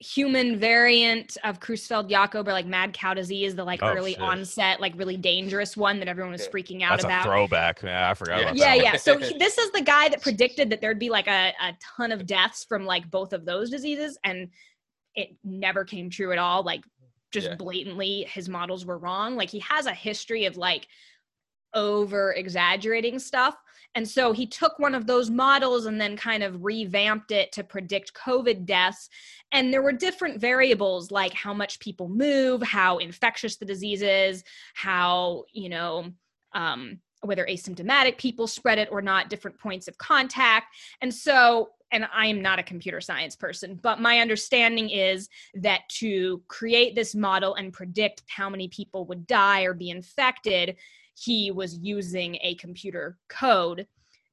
human 0.03 0.59
variant 0.59 1.37
of 1.43 1.59
Creutzfeldt-Jakob 1.59 2.47
or 2.47 2.51
like 2.51 2.65
mad 2.65 2.93
cow 2.93 3.13
disease, 3.13 3.55
the 3.55 3.63
like 3.63 3.81
oh, 3.81 3.93
early 3.93 4.13
shit. 4.13 4.21
onset, 4.21 4.81
like 4.81 4.93
really 4.97 5.17
dangerous 5.17 5.77
one 5.77 5.99
that 5.99 6.07
everyone 6.07 6.33
was 6.33 6.47
freaking 6.47 6.81
out 6.81 6.91
That's 6.91 7.05
about. 7.05 7.21
A 7.21 7.29
throwback. 7.29 7.81
Yeah, 7.81 8.09
I 8.09 8.13
forgot 8.13 8.37
yeah. 8.37 8.43
about 8.43 8.55
yeah, 8.55 8.65
that. 8.65 8.77
Yeah, 8.77 8.83
yeah. 8.83 8.97
So 8.97 9.17
he, 9.17 9.37
this 9.39 9.57
is 9.57 9.71
the 9.71 9.81
guy 9.81 10.09
that 10.09 10.21
predicted 10.21 10.69
that 10.71 10.81
there'd 10.81 10.99
be 10.99 11.09
like 11.09 11.27
a, 11.27 11.53
a 11.61 11.73
ton 11.97 12.11
of 12.11 12.25
deaths 12.25 12.65
from 12.65 12.85
like 12.85 13.09
both 13.09 13.33
of 13.33 13.45
those 13.45 13.69
diseases, 13.69 14.17
and 14.23 14.49
it 15.15 15.29
never 15.43 15.85
came 15.85 16.09
true 16.09 16.31
at 16.31 16.37
all. 16.37 16.63
Like 16.63 16.83
just 17.31 17.47
yeah. 17.47 17.55
blatantly, 17.55 18.27
his 18.29 18.49
models 18.49 18.85
were 18.85 18.97
wrong. 18.97 19.35
Like 19.35 19.49
he 19.49 19.59
has 19.59 19.85
a 19.85 19.93
history 19.93 20.45
of 20.45 20.57
like 20.57 20.87
over 21.73 22.33
exaggerating 22.33 23.19
stuff. 23.19 23.55
And 23.95 24.07
so 24.07 24.31
he 24.31 24.47
took 24.47 24.79
one 24.79 24.95
of 24.95 25.05
those 25.05 25.29
models 25.29 25.85
and 25.85 26.01
then 26.01 26.17
kind 26.17 26.43
of 26.43 26.63
revamped 26.63 27.31
it 27.31 27.51
to 27.53 27.63
predict 27.63 28.13
COVID 28.13 28.65
deaths. 28.65 29.09
And 29.51 29.71
there 29.71 29.83
were 29.83 29.91
different 29.91 30.41
variables 30.41 31.11
like 31.11 31.33
how 31.33 31.53
much 31.53 31.79
people 31.79 32.09
move, 32.09 32.63
how 32.63 32.97
infectious 32.97 33.57
the 33.57 33.65
disease 33.65 34.01
is, 34.01 34.43
how, 34.73 35.43
you 35.53 35.69
know, 35.69 36.11
um, 36.53 36.99
whether 37.21 37.45
asymptomatic 37.45 38.17
people 38.17 38.47
spread 38.47 38.79
it 38.79 38.89
or 38.91 39.01
not, 39.01 39.29
different 39.29 39.59
points 39.59 39.87
of 39.87 39.97
contact. 39.97 40.75
And 41.01 41.13
so, 41.13 41.69
and 41.91 42.07
I 42.11 42.25
am 42.25 42.41
not 42.41 42.59
a 42.59 42.63
computer 42.63 42.99
science 42.99 43.35
person, 43.35 43.79
but 43.81 44.01
my 44.01 44.19
understanding 44.19 44.89
is 44.89 45.29
that 45.53 45.81
to 45.99 46.41
create 46.47 46.95
this 46.95 47.13
model 47.13 47.53
and 47.53 47.71
predict 47.71 48.23
how 48.27 48.49
many 48.49 48.67
people 48.67 49.05
would 49.05 49.27
die 49.27 49.61
or 49.63 49.73
be 49.73 49.91
infected, 49.91 50.75
he 51.15 51.51
was 51.51 51.77
using 51.77 52.37
a 52.41 52.55
computer 52.55 53.17
code 53.29 53.87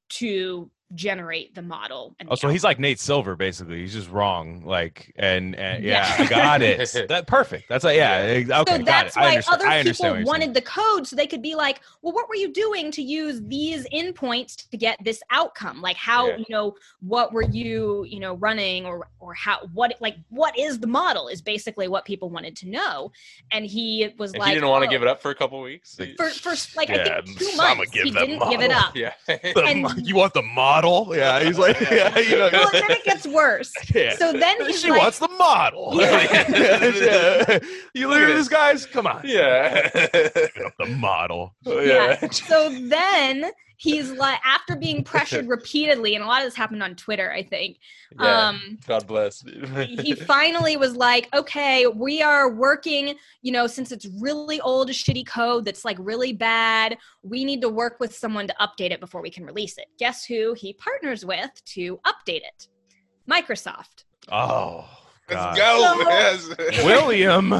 to 0.09 0.69
generate 0.95 1.55
the 1.55 1.61
model. 1.61 2.15
And 2.19 2.29
oh, 2.31 2.35
so 2.35 2.49
he's 2.49 2.63
like 2.63 2.79
Nate 2.79 2.99
Silver, 2.99 3.35
basically. 3.35 3.79
He's 3.79 3.93
just 3.93 4.09
wrong. 4.09 4.63
Like, 4.65 5.13
and, 5.17 5.55
and 5.55 5.83
yeah, 5.83 6.15
yeah. 6.17 6.23
I 6.23 6.29
got 6.29 6.61
it. 6.61 7.07
that 7.09 7.27
perfect. 7.27 7.69
That's 7.69 7.83
like, 7.83 7.97
yeah, 7.97 8.43
okay. 8.61 8.77
So 8.77 8.83
that's 8.83 9.15
why 9.15 9.41
other 9.47 9.83
people 9.83 10.23
wanted 10.23 10.53
the 10.53 10.61
code 10.61 11.07
so 11.07 11.15
they 11.15 11.27
could 11.27 11.41
be 11.41 11.55
like, 11.55 11.81
well, 12.01 12.13
what 12.13 12.27
were 12.29 12.35
you 12.35 12.51
doing 12.51 12.91
to 12.91 13.01
use 13.01 13.41
these 13.43 13.87
endpoints 13.89 14.69
to 14.69 14.77
get 14.77 14.97
this 15.03 15.21
outcome? 15.29 15.81
Like, 15.81 15.97
how 15.97 16.27
yeah. 16.27 16.37
you 16.37 16.45
know 16.49 16.75
what 17.01 17.33
were 17.33 17.43
you 17.43 18.03
you 18.05 18.19
know 18.19 18.35
running 18.35 18.85
or 18.85 19.07
or 19.19 19.33
how 19.33 19.59
what 19.73 19.93
like 19.99 20.17
what 20.29 20.57
is 20.57 20.79
the 20.79 20.87
model 20.87 21.27
is 21.27 21.41
basically 21.41 21.87
what 21.87 22.05
people 22.05 22.29
wanted 22.29 22.55
to 22.57 22.69
know. 22.69 23.11
And 23.51 23.65
he 23.65 24.13
was 24.17 24.33
and 24.33 24.39
like, 24.39 24.49
he 24.49 24.55
didn't 24.55 24.69
want 24.69 24.83
to 24.83 24.87
oh. 24.87 24.91
give 24.91 25.01
it 25.01 25.07
up 25.07 25.21
for 25.21 25.31
a 25.31 25.35
couple 25.35 25.61
weeks. 25.61 25.95
For 26.17 26.29
for 26.29 26.53
like 26.75 26.89
yeah, 26.89 27.17
I 27.17 27.21
think 27.21 27.39
two 27.39 27.55
months, 27.55 27.91
he 27.91 28.11
didn't 28.11 28.39
model. 28.39 28.51
give 28.51 28.61
it 28.61 28.71
up. 28.71 28.95
Yeah, 28.95 29.13
and, 29.27 30.07
you 30.07 30.15
want 30.15 30.33
the 30.33 30.41
model 30.41 30.80
model. 30.81 31.15
Yeah, 31.15 31.43
he's 31.43 31.57
like, 31.57 31.79
yeah, 31.79 32.17
you 32.17 32.37
know. 32.37 32.49
Well, 32.51 32.69
then 32.71 32.89
it 32.89 33.03
gets 33.03 33.27
worse. 33.27 33.73
Yeah. 33.93 34.15
So 34.15 34.31
then 34.31 34.65
he's 34.65 34.81
she 34.81 34.89
like, 34.89 35.01
wants 35.01 35.19
the 35.19 35.27
model. 35.27 35.91
Yeah. 35.95 36.47
yeah. 36.49 37.59
You 37.93 38.07
look 38.07 38.19
at 38.19 38.27
this, 38.27 38.47
guys. 38.47 38.85
Come 38.85 39.05
on. 39.05 39.21
Yeah. 39.25 39.89
the 39.89 40.85
model. 40.97 41.53
Oh, 41.65 41.79
yeah. 41.81 42.29
So 42.29 42.69
then 42.87 43.51
he's 43.81 44.11
like 44.11 44.39
after 44.45 44.75
being 44.75 45.03
pressured 45.11 45.47
repeatedly 45.47 46.13
and 46.13 46.23
a 46.23 46.27
lot 46.27 46.39
of 46.41 46.45
this 46.45 46.55
happened 46.55 46.83
on 46.83 46.93
twitter 46.95 47.31
i 47.31 47.41
think 47.41 47.79
Yeah. 48.19 48.49
um 48.49 48.77
God 48.85 49.07
bless. 49.07 49.41
he 49.41 50.13
finally 50.35 50.77
was 50.77 50.95
like 50.95 51.27
okay 51.33 51.87
we 51.87 52.21
are 52.21 52.51
working 52.51 53.15
you 53.41 53.51
know 53.51 53.65
since 53.65 53.91
it's 53.91 54.05
really 54.19 54.61
old 54.61 54.89
shitty 54.89 55.25
code 55.25 55.65
that's 55.65 55.83
like 55.83 55.97
really 55.99 56.31
bad 56.31 56.97
we 57.23 57.43
need 57.43 57.61
to 57.61 57.69
work 57.69 57.99
with 57.99 58.15
someone 58.15 58.45
to 58.47 58.55
update 58.61 58.91
it 58.91 58.99
before 58.99 59.21
we 59.23 59.31
can 59.31 59.45
release 59.45 59.77
it 59.79 59.85
guess 59.97 60.23
who 60.25 60.53
he 60.53 60.73
partners 60.73 61.25
with 61.25 61.49
to 61.65 61.99
update 62.05 62.41
it 62.43 62.67
microsoft 63.29 64.03
Oh, 64.31 64.85
God. 65.27 65.57
Let's 65.57 66.47
go. 66.47 66.53
So- 66.53 66.85
William. 66.85 67.51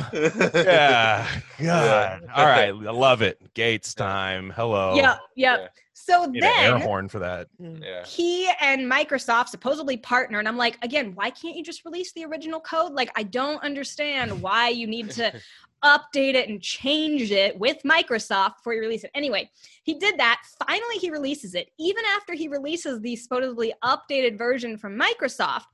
Yeah. 0.54 1.28
God. 1.60 2.22
All 2.36 2.46
right. 2.46 2.68
I 2.70 2.72
love 2.92 3.24
it. 3.24 3.40
Gates 3.56 3.96
time. 3.96 4.52
Hello. 4.56 4.94
yep 4.96 5.20
yep 5.36 5.60
Yeah. 5.60 5.68
So 6.06 6.26
Need 6.26 6.44
an 6.44 6.52
air 6.58 6.72
then 6.72 6.82
horn 6.82 7.08
for 7.08 7.20
that. 7.20 7.48
Mm. 7.62 7.84
Yeah. 7.84 8.06
he 8.06 8.50
and 8.60 8.90
Microsoft 8.90 9.50
supposedly 9.50 9.98
partner, 9.98 10.40
and 10.40 10.48
I'm 10.48 10.58
like, 10.58 10.78
again, 10.82 11.14
why 11.16 11.30
can't 11.30 11.56
you 11.56 11.64
just 11.64 11.86
release 11.86 12.12
the 12.14 12.26
original 12.26 12.60
code? 12.60 12.94
Like, 12.94 13.12
I 13.16 13.24
don't 13.24 13.64
understand 13.64 14.42
why 14.42 14.70
you 14.70 14.88
need 14.88 15.12
to 15.12 15.34
update 15.84 16.36
it 16.36 16.48
and 16.48 16.62
change 16.62 17.32
it 17.32 17.58
with 17.58 17.78
Microsoft 17.84 18.58
before 18.58 18.74
you 18.74 18.82
release 18.82 19.04
it. 19.04 19.12
Anyway, 19.16 19.50
he 19.84 19.96
did 19.96 20.18
that. 20.20 20.42
Finally, 20.68 20.98
he 20.98 21.10
releases 21.10 21.56
it. 21.56 21.70
Even 21.80 22.04
after 22.16 22.34
he 22.34 22.48
releases 22.48 23.02
the 23.02 23.16
supposedly 23.16 23.74
updated 23.84 24.38
version 24.38 24.78
from 24.78 25.00
Microsoft, 25.00 25.66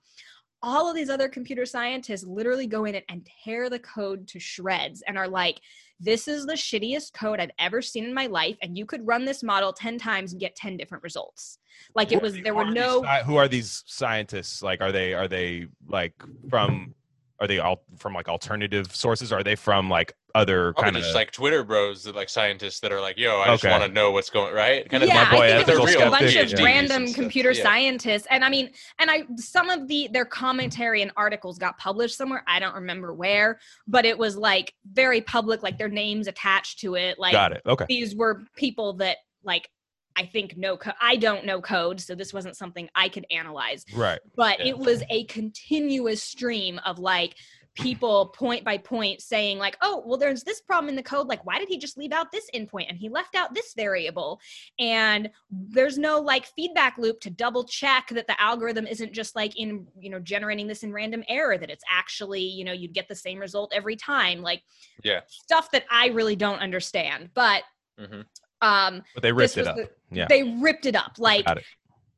all 0.64 0.90
of 0.90 0.96
these 0.96 1.10
other 1.10 1.28
computer 1.28 1.66
scientists 1.66 2.24
literally 2.24 2.68
go 2.68 2.86
in 2.86 2.96
it 2.96 3.06
and 3.10 3.28
tear 3.44 3.70
the 3.70 3.80
code 3.80 4.28
to 4.30 4.40
shreds 4.40 5.04
and 5.08 5.18
are 5.18 5.28
like, 5.28 5.60
this 6.00 6.28
is 6.28 6.46
the 6.46 6.54
shittiest 6.54 7.14
code 7.14 7.40
I've 7.40 7.52
ever 7.60 7.82
seen 7.82 8.06
in 8.06 8.14
my 8.14 8.28
life, 8.28 8.58
and 8.62 8.78
you 8.78 8.86
could 8.86 9.06
run 9.06 9.26
this 9.26 9.44
model 9.44 9.74
10 9.74 9.98
times 9.98 10.32
and 10.32 10.40
get 10.40 10.56
10 10.56 10.78
different 10.78 11.04
results. 11.04 11.60
Like 11.96 12.12
it 12.12 12.22
was, 12.22 12.40
there 12.42 12.56
were 12.56 12.66
no. 12.66 13.04
who 13.26 13.36
are 13.36 13.48
these 13.48 13.84
scientists? 13.88 14.62
Like, 14.62 14.82
are 14.82 14.92
they 14.92 15.14
are 15.14 15.28
they 15.28 15.68
like 15.88 16.14
from? 16.50 16.94
Are 17.40 17.48
they 17.48 17.60
all 17.60 17.84
from 17.98 18.14
like 18.14 18.28
alternative 18.28 18.96
sources? 18.96 19.32
Are 19.32 19.44
they 19.44 19.56
from 19.56 19.90
like 19.90 20.14
other 20.34 20.74
oh, 20.78 20.82
kind 20.82 20.96
of 20.96 21.04
like 21.14 21.32
Twitter 21.32 21.64
bros, 21.64 22.04
that, 22.04 22.16
like 22.16 22.30
scientists 22.30 22.80
that 22.80 22.92
are 22.92 23.02
like, 23.02 23.18
"Yo, 23.18 23.40
I 23.40 23.48
just 23.48 23.64
Okay. 23.64 23.72
want 23.72 23.84
to 23.84 23.92
know 23.92 24.12
what's 24.12 24.30
going 24.30 24.54
right." 24.54 24.88
Kind 24.90 25.04
yeah, 25.04 25.24
my 25.24 25.32
boy 25.32 25.44
I 25.46 25.48
think 25.48 25.60
it 25.60 25.62
ethical 25.62 25.84
was 25.84 25.94
just 25.94 26.06
a 26.06 26.10
bunch 26.10 26.36
of 26.36 26.60
yeah. 26.60 26.66
random 26.66 27.04
and 27.06 27.16
computer 27.16 27.52
yeah. 27.52 27.64
scientists, 27.64 28.28
and 28.30 28.44
I 28.44 28.50
mean, 28.50 28.72
and 29.00 29.10
I 29.10 29.24
some 29.36 29.70
of 29.70 29.88
the 29.88 30.10
their 30.12 30.26
commentary 30.26 31.02
and 31.02 31.12
articles 31.16 31.58
got 31.58 31.78
published 31.78 32.18
somewhere. 32.18 32.44
I 32.48 32.60
don't 32.60 32.76
remember 32.76 33.14
where, 33.14 33.60
but 33.88 34.06
it 34.06 34.18
was 34.18 34.36
like 34.38 34.74
very 34.92 35.22
public, 35.22 35.64
like 35.64 35.78
their 35.78 35.90
names 35.90 36.28
attached 36.28 36.80
to 36.80 36.96
it. 36.96 37.20
Like 37.20 37.34
got 37.34 37.52
it. 37.52 37.62
Okay. 37.66 37.86
these 37.88 38.16
were 38.16 38.44
people 38.56 38.94
that 38.94 39.18
like 39.44 39.70
I 40.18 40.26
think 40.26 40.58
no 40.58 40.76
co- 40.78 40.92
I 41.00 41.16
don't 41.16 41.46
know 41.46 41.62
code, 41.62 42.02
so 42.02 42.16
this 42.16 42.34
wasn't 42.34 42.58
something 42.58 42.90
I 42.96 43.08
could 43.08 43.26
analyze. 43.32 43.86
Right. 43.94 44.20
But 44.36 44.60
Yeah. 44.60 44.68
it 44.68 44.78
was 44.80 45.04
a 45.10 45.26
continuous 45.26 46.24
stream 46.24 46.80
of 46.86 46.98
like 47.00 47.36
people 47.76 48.30
point 48.30 48.64
by 48.64 48.76
point 48.76 49.22
saying 49.22 49.60
like 49.60 49.78
oh 49.84 50.02
well 50.08 50.18
there's 50.18 50.42
this 50.42 50.62
problem 50.62 50.90
in 50.90 50.96
the 50.96 51.04
code 51.04 51.28
like 51.28 51.46
why 51.46 51.60
did 51.60 51.68
he 51.70 51.78
just 51.78 51.96
leave 51.96 52.12
out 52.12 52.32
this 52.32 52.50
endpoint 52.56 52.88
and 52.90 52.98
he 52.98 53.08
left 53.08 53.36
out 53.36 53.54
this 53.54 53.76
variable 53.76 54.42
and 54.80 55.30
there's 55.52 55.96
no 55.96 56.20
like 56.20 56.48
feedback 56.56 56.98
loop 56.98 57.20
to 57.20 57.30
double 57.30 57.64
check 57.64 58.08
that 58.10 58.26
the 58.26 58.42
algorithm 58.42 58.88
isn't 58.88 59.14
just 59.14 59.36
like 59.36 59.56
in 59.60 59.86
you 60.00 60.10
know 60.10 60.18
generating 60.20 60.66
this 60.66 60.82
in 60.82 60.92
random 60.92 61.24
error 61.30 61.56
that 61.56 61.70
it's 61.70 61.84
actually 61.88 62.42
you 62.42 62.64
know 62.66 62.72
you'd 62.74 62.94
get 62.96 63.08
the 63.08 63.14
same 63.14 63.38
result 63.38 63.72
every 63.76 63.96
time 63.96 64.42
like 64.42 64.64
Yeah. 65.04 65.20
stuff 65.28 65.70
that 65.70 65.84
i 65.92 66.08
really 66.08 66.36
don't 66.36 66.58
understand 66.60 67.30
but 67.36 67.62
Mhm. 68.00 68.26
Um 68.62 69.04
But 69.14 69.24
they 69.24 69.32
ripped 69.32 69.58
it 69.58 69.68
up. 69.68 69.76
the- 69.76 69.90
Yeah. 70.12 70.26
they 70.28 70.44
ripped 70.44 70.86
it 70.86 70.96
up 70.96 71.14
like 71.20 71.48
it. 71.50 71.64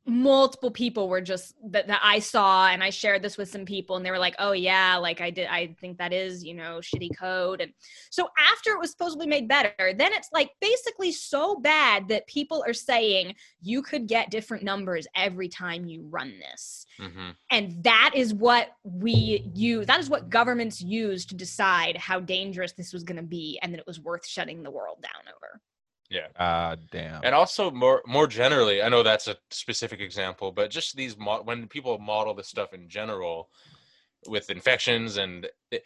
multiple 0.06 0.70
people 0.70 1.08
were 1.08 1.20
just 1.20 1.54
that, 1.70 1.86
that 1.86 2.00
i 2.02 2.18
saw 2.18 2.68
and 2.68 2.82
i 2.82 2.88
shared 2.90 3.20
this 3.22 3.36
with 3.36 3.48
some 3.50 3.64
people 3.66 3.96
and 3.96 4.04
they 4.04 4.10
were 4.10 4.18
like 4.18 4.34
oh 4.38 4.52
yeah 4.52 4.96
like 4.96 5.20
i 5.20 5.28
did 5.30 5.46
i 5.48 5.66
think 5.80 5.98
that 5.98 6.12
is 6.12 6.42
you 6.42 6.54
know 6.54 6.80
shitty 6.80 7.10
code 7.16 7.60
and 7.60 7.70
so 8.10 8.26
after 8.52 8.70
it 8.70 8.78
was 8.80 8.90
supposedly 8.90 9.26
made 9.26 9.46
better 9.46 9.70
then 9.78 10.12
it's 10.14 10.30
like 10.32 10.50
basically 10.60 11.12
so 11.12 11.56
bad 11.60 12.08
that 12.08 12.26
people 12.26 12.64
are 12.66 12.72
saying 12.72 13.34
you 13.60 13.82
could 13.82 14.08
get 14.08 14.30
different 14.30 14.64
numbers 14.64 15.06
every 15.14 15.48
time 15.48 15.84
you 15.84 16.02
run 16.10 16.32
this 16.40 16.86
Mhm. 16.98 17.34
and 17.50 17.84
that 17.84 18.12
is 18.14 18.32
what 18.34 18.70
we 18.82 19.50
use 19.54 19.86
that 19.86 20.00
is 20.00 20.08
what 20.10 20.28
governments 20.30 20.80
use 20.80 21.24
to 21.26 21.34
decide 21.36 21.96
how 21.98 22.18
dangerous 22.20 22.72
this 22.72 22.92
was 22.92 23.04
going 23.04 23.16
to 23.18 23.22
be 23.22 23.58
and 23.62 23.72
that 23.72 23.78
it 23.80 23.86
was 23.86 24.00
worth 24.00 24.26
shutting 24.26 24.62
the 24.62 24.70
world 24.70 25.00
down 25.02 25.22
over 25.36 25.60
Ah, 26.36 26.76
damn. 26.90 27.22
And 27.24 27.34
also 27.34 27.70
more 27.70 28.02
more 28.06 28.26
generally, 28.26 28.82
I 28.82 28.88
know 28.88 29.02
that's 29.02 29.28
a 29.28 29.36
specific 29.50 30.00
example, 30.00 30.52
but 30.52 30.70
just 30.70 30.96
these 30.96 31.16
mo- 31.16 31.42
when 31.42 31.68
people 31.68 31.98
model 31.98 32.34
this 32.34 32.48
stuff 32.48 32.72
in 32.72 32.88
general 32.88 33.50
with 34.28 34.50
infections 34.50 35.16
and 35.16 35.48
it, 35.70 35.84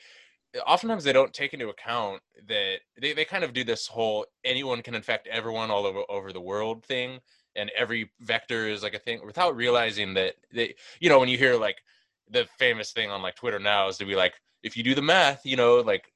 oftentimes 0.66 1.04
they 1.04 1.12
don't 1.12 1.32
take 1.32 1.54
into 1.54 1.68
account 1.68 2.22
that 2.48 2.78
they, 3.00 3.12
they 3.12 3.24
kind 3.24 3.44
of 3.44 3.52
do 3.52 3.64
this 3.64 3.86
whole 3.86 4.26
anyone 4.44 4.82
can 4.82 4.94
infect 4.94 5.26
everyone 5.28 5.70
all 5.70 5.86
over 5.86 6.02
over 6.08 6.32
the 6.32 6.40
world 6.40 6.84
thing 6.84 7.20
and 7.56 7.70
every 7.76 8.10
vector 8.20 8.68
is 8.68 8.82
like 8.82 8.94
a 8.94 8.98
thing 8.98 9.24
without 9.24 9.56
realizing 9.56 10.14
that 10.14 10.34
they 10.52 10.74
you 11.00 11.08
know 11.08 11.18
when 11.18 11.28
you 11.28 11.38
hear 11.38 11.56
like 11.56 11.82
the 12.30 12.46
famous 12.58 12.92
thing 12.92 13.10
on 13.10 13.22
like 13.22 13.36
Twitter 13.36 13.58
now 13.58 13.88
is 13.88 13.98
to 13.98 14.04
be 14.04 14.14
like 14.14 14.34
if 14.62 14.76
you 14.76 14.82
do 14.82 14.94
the 14.94 15.02
math 15.02 15.44
you 15.44 15.56
know 15.56 15.76
like 15.80 16.12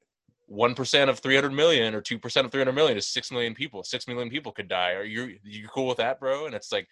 one 0.49 0.73
percent 0.75 1.09
of 1.09 1.19
three 1.19 1.35
hundred 1.35 1.53
million 1.53 1.93
or 1.95 2.01
two 2.01 2.17
percent 2.19 2.45
of 2.45 2.51
three 2.51 2.59
hundred 2.61 2.73
million 2.73 2.97
is 2.97 3.07
six 3.07 3.31
million 3.31 3.53
people. 3.53 3.83
Six 3.83 4.07
million 4.07 4.29
people 4.29 4.51
could 4.51 4.67
die. 4.67 4.91
Are 4.93 5.03
you 5.03 5.37
you 5.43 5.67
cool 5.67 5.87
with 5.87 5.97
that, 5.97 6.19
bro? 6.19 6.45
And 6.47 6.55
it's 6.55 6.71
like 6.71 6.87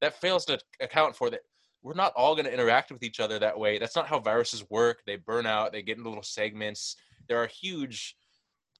that 0.00 0.20
fails 0.20 0.44
to 0.46 0.58
account 0.80 1.16
for 1.16 1.28
that. 1.30 1.40
We're 1.82 1.94
not 1.94 2.12
all 2.14 2.34
going 2.34 2.44
to 2.44 2.52
interact 2.52 2.92
with 2.92 3.02
each 3.02 3.20
other 3.20 3.38
that 3.38 3.58
way. 3.58 3.78
That's 3.78 3.96
not 3.96 4.06
how 4.06 4.20
viruses 4.20 4.64
work. 4.70 4.98
They 5.06 5.16
burn 5.16 5.46
out. 5.46 5.72
They 5.72 5.82
get 5.82 5.96
into 5.96 6.08
little 6.10 6.22
segments. 6.22 6.94
There 7.26 7.38
are 7.38 7.46
huge, 7.46 8.16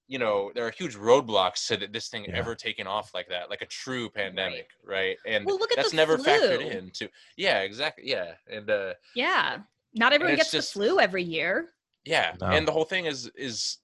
you 0.07 0.18
know, 0.18 0.53
there 0.55 0.66
are 0.66 0.70
huge 0.70 0.97
roadblocks 0.97 1.66
to 1.68 1.87
this 1.87 2.09
thing 2.09 2.26
Yeah. 2.26 2.37
ever 2.37 2.55
taking 2.55 2.87
off 2.87 3.12
like 3.14 3.28
that, 3.31 3.49
like 3.49 3.62
a 3.62 3.66
true 3.66 4.11
pandemic, 4.11 4.68
right? 4.85 5.16
And 5.26 5.47
Well, 5.47 5.59
look 5.59 5.72
at 5.72 5.76
that's 5.78 5.95
never 5.95 6.18
flu. 6.18 6.26
factored 6.26 6.70
into. 6.70 7.09
Yeah, 7.39 7.61
exactly. 7.61 8.05
Yeah, 8.09 8.35
and 8.51 8.68
uh, 8.70 8.95
yeah 9.14 9.59
not 9.95 10.12
everyone 10.12 10.37
gets 10.37 10.53
just- 10.53 10.74
the 10.74 10.81
flu 10.81 11.01
every 11.01 11.22
year 11.24 11.70
yeah, 12.05 12.35
No. 12.41 12.47
and 12.49 12.66
the 12.68 12.72
whole 12.72 12.85
thing 12.85 13.07
is 13.07 13.26
is 13.35 13.78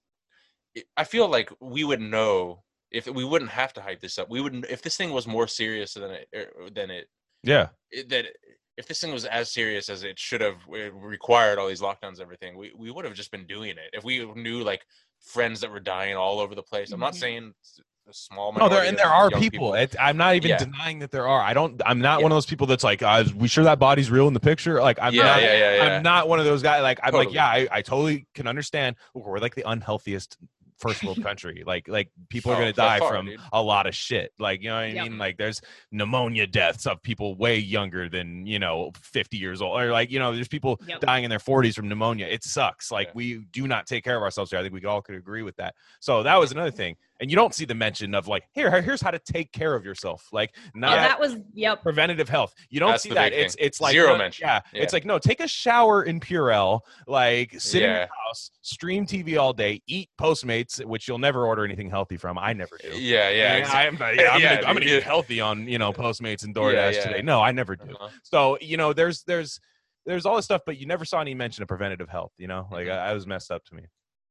I 0.97 1.05
feel 1.05 1.29
like 1.29 1.51
we 1.61 1.85
would 1.85 2.01
know 2.01 2.63
if 2.91 3.07
we 3.07 3.25
wouldn't 3.25 3.51
have 3.51 3.73
to 3.75 3.81
hype 3.81 4.01
this 4.01 4.19
up. 4.19 4.29
We 4.31 4.41
wouldn't 4.41 4.67
if 4.67 4.83
this 4.83 4.97
thing 4.97 5.11
was 5.11 5.27
more 5.27 5.49
serious 5.49 5.95
than 5.95 6.11
it 6.11 6.29
er, 6.35 6.51
than 6.73 6.91
it, 6.91 7.09
yeah. 7.43 7.69
it 7.91 8.09
that 8.11 8.27
if 8.77 8.87
this 8.87 9.01
thing 9.01 9.13
was 9.13 9.25
as 9.25 9.51
serious 9.53 9.89
as 9.89 10.03
it 10.03 10.19
should 10.19 10.41
have 10.41 10.57
it 10.71 10.93
required 10.95 11.59
all 11.59 11.69
these 11.69 11.81
lockdowns 11.81 12.15
and 12.15 12.23
everything, 12.23 12.57
we 12.57 12.73
we 12.77 12.91
would 12.91 13.05
have 13.05 13.15
just 13.15 13.31
been 13.31 13.47
doing 13.47 13.71
it. 13.71 13.91
If 13.93 14.05
we 14.05 14.25
knew 14.35 14.63
like 14.63 14.85
friends 15.21 15.61
that 15.61 15.71
were 15.71 15.81
dying 15.81 16.17
all 16.17 16.39
over 16.41 16.55
the 16.55 16.63
place. 16.63 16.93
I'm 16.93 17.01
not 17.01 17.15
Mhm. 17.15 17.19
saying 17.19 17.55
it's 17.61 17.81
a 18.09 18.13
small 18.13 18.53
No, 18.53 18.69
there 18.69 18.85
and 18.85 18.97
there 18.97 19.09
are 19.09 19.31
young 19.31 19.41
people. 19.41 19.75
It, 19.75 19.97
I'm 19.99 20.17
not 20.17 20.37
even 20.37 20.51
Yeah. 20.51 20.59
denying 20.59 21.01
that 21.01 21.11
there 21.11 21.27
are. 21.27 21.41
I 21.41 21.53
don't. 21.55 21.81
I'm 21.85 21.99
not 21.99 22.21
Yeah. 22.21 22.25
one 22.25 22.33
of 22.33 22.37
those 22.37 22.47
people 22.47 22.67
that's 22.67 22.85
like, 22.85 23.03
uh, 23.03 23.25
we 23.35 23.49
sure 23.49 23.65
that 23.65 23.79
body's 23.79 24.11
real 24.11 24.29
in 24.29 24.35
the 24.35 24.41
picture? 24.41 24.81
Like, 24.81 24.99
I'm 25.01 25.13
yeah, 25.13 25.23
not. 25.25 25.43
yeah, 25.43 25.53
yeah, 25.59 25.77
yeah. 25.77 25.97
I'm 25.97 26.03
not 26.03 26.29
one 26.29 26.39
of 26.39 26.45
those 26.45 26.63
guys. 26.63 26.83
Like, 26.83 27.01
I'm 27.03 27.15
like, 27.15 27.33
yeah, 27.33 27.47
I, 27.47 27.67
I 27.71 27.83
totally 27.83 28.27
can 28.35 28.47
understand. 28.47 28.97
We're 29.15 29.39
like 29.39 29.57
the 29.57 29.69
unhealthiest 29.69 30.37
first 30.79 31.03
world 31.05 31.23
country. 31.23 31.63
Like, 31.67 31.89
like 31.89 32.11
people 32.29 32.53
are 32.53 32.57
Oh, 32.57 32.59
gonna 32.59 32.73
die 32.73 32.99
from 32.99 33.27
dude. 33.27 33.41
a 33.53 33.63
lot 33.63 33.87
of 33.87 33.95
shit. 33.95 34.33
Like, 34.39 34.63
you 34.63 34.69
know 34.69 34.75
what 34.77 34.85
I 34.85 34.87
Yep. 34.89 35.05
mean? 35.09 35.19
Like, 35.19 35.37
there's 35.39 35.61
pneumonia 35.91 36.47
deaths 36.47 36.87
of 36.87 37.03
people 37.03 37.35
way 37.37 37.59
younger 37.59 38.09
than 38.09 38.47
you 38.47 38.59
know 38.59 38.93
50 39.01 39.37
years 39.37 39.63
old, 39.63 39.81
or 39.81 39.91
like, 39.91 40.11
you 40.11 40.19
know, 40.19 40.35
there's 40.35 40.49
people 40.49 40.81
Yep. 40.87 41.01
dying 41.01 41.25
in 41.25 41.31
their 41.31 41.39
40s 41.39 41.75
from 41.75 41.89
pneumonia. 41.89 42.27
It 42.27 42.45
sucks. 42.45 42.91
Like, 42.91 43.09
Yeah. 43.09 43.13
we 43.15 43.39
do 43.53 43.67
not 43.67 43.87
take 43.87 44.05
care 44.05 44.17
of 44.17 44.23
ourselves 44.23 44.51
here. 44.51 44.59
I 44.61 44.63
think 44.63 44.75
we 44.75 44.85
all 44.85 45.03
could 45.03 45.15
agree 45.15 45.43
with 45.43 45.57
that. 45.57 45.75
So 46.01 46.23
that 46.23 46.37
was 46.39 46.53
another 46.53 46.71
thing. 46.71 46.97
And 47.19 47.31
you 47.31 47.37
don't 47.37 47.55
see 47.55 47.65
the 47.65 47.75
mention 47.75 48.15
of 48.15 48.29
like, 48.29 48.45
here, 48.53 48.71
here's 48.83 49.01
how 49.01 49.11
to 49.11 49.19
take 49.19 49.51
care 49.53 49.75
of 49.75 49.85
yourself. 49.87 50.27
Like, 50.33 50.55
not 50.75 50.93
yeah, 50.97 51.09
that 51.09 51.19
was 51.19 51.37
yep 51.55 51.83
preventative 51.83 52.29
health. 52.29 52.55
You 52.69 52.79
don't 52.81 52.91
That's 52.91 53.05
see 53.05 53.11
that. 53.15 53.33
It's 53.33 53.57
it's 53.59 53.81
like 53.81 53.93
Zero 53.93 54.09
no, 54.13 54.19
mention. 54.19 54.47
Yeah, 54.47 54.61
Yeah. 54.75 54.83
it's 54.83 54.93
like 54.93 55.07
no, 55.07 55.19
take 55.19 55.41
a 55.41 55.49
shower 55.49 56.03
in 56.03 56.21
Purell, 56.21 56.81
like 57.07 57.59
sit 57.59 57.83
in 57.83 57.89
your 57.91 58.01
house, 58.27 58.51
stream 58.61 59.07
TV 59.07 59.39
all 59.39 59.55
day, 59.55 59.81
eat 59.87 60.11
Postmates, 60.21 60.85
which 60.85 61.09
you'll 61.09 61.19
never 61.19 61.47
order 61.47 61.65
anything 61.65 61.89
healthy 61.89 62.19
from. 62.19 62.37
I 62.39 62.53
never 62.53 62.77
do. 62.83 62.89
Yeah, 62.89 63.31
yeah. 63.31 63.61
exa- 63.63 63.75
I'm, 63.75 63.97
yeah, 63.97 64.07
I'm, 64.33 64.41
Yeah, 64.43 64.55
gonna, 64.57 64.67
I'm 64.69 64.75
gonna 64.75 64.81
dude, 64.81 64.99
eat 64.99 65.03
healthy 65.03 65.41
on 65.41 65.67
you 65.67 65.79
know 65.79 65.95
Postmates 65.95 66.45
and 66.45 66.55
DoorDash 66.55 66.73
Yeah, 66.75 66.91
yeah. 66.91 67.03
today. 67.07 67.23
No, 67.23 67.41
I 67.41 67.51
never 67.53 67.77
do. 67.77 67.93
Uh-huh. 67.93 68.09
So 68.25 68.59
you 68.61 68.77
know, 68.77 68.93
there's 68.93 69.23
there's 69.23 69.59
there's 70.05 70.27
all 70.27 70.37
this 70.37 70.45
stuff, 70.45 70.61
but 70.67 70.77
you 70.77 70.87
never 70.87 71.07
saw 71.07 71.21
any 71.23 71.35
mention 71.35 71.63
of 71.63 71.69
preventative 71.69 72.11
health. 72.11 72.33
You 72.37 72.47
know, 72.49 72.69
like 72.71 72.87
Mhm. 72.89 72.93
I, 72.99 73.11
I 73.11 73.13
was 73.15 73.27
messed 73.27 73.51
up 73.51 73.65
to 73.67 73.75
me. 73.75 73.85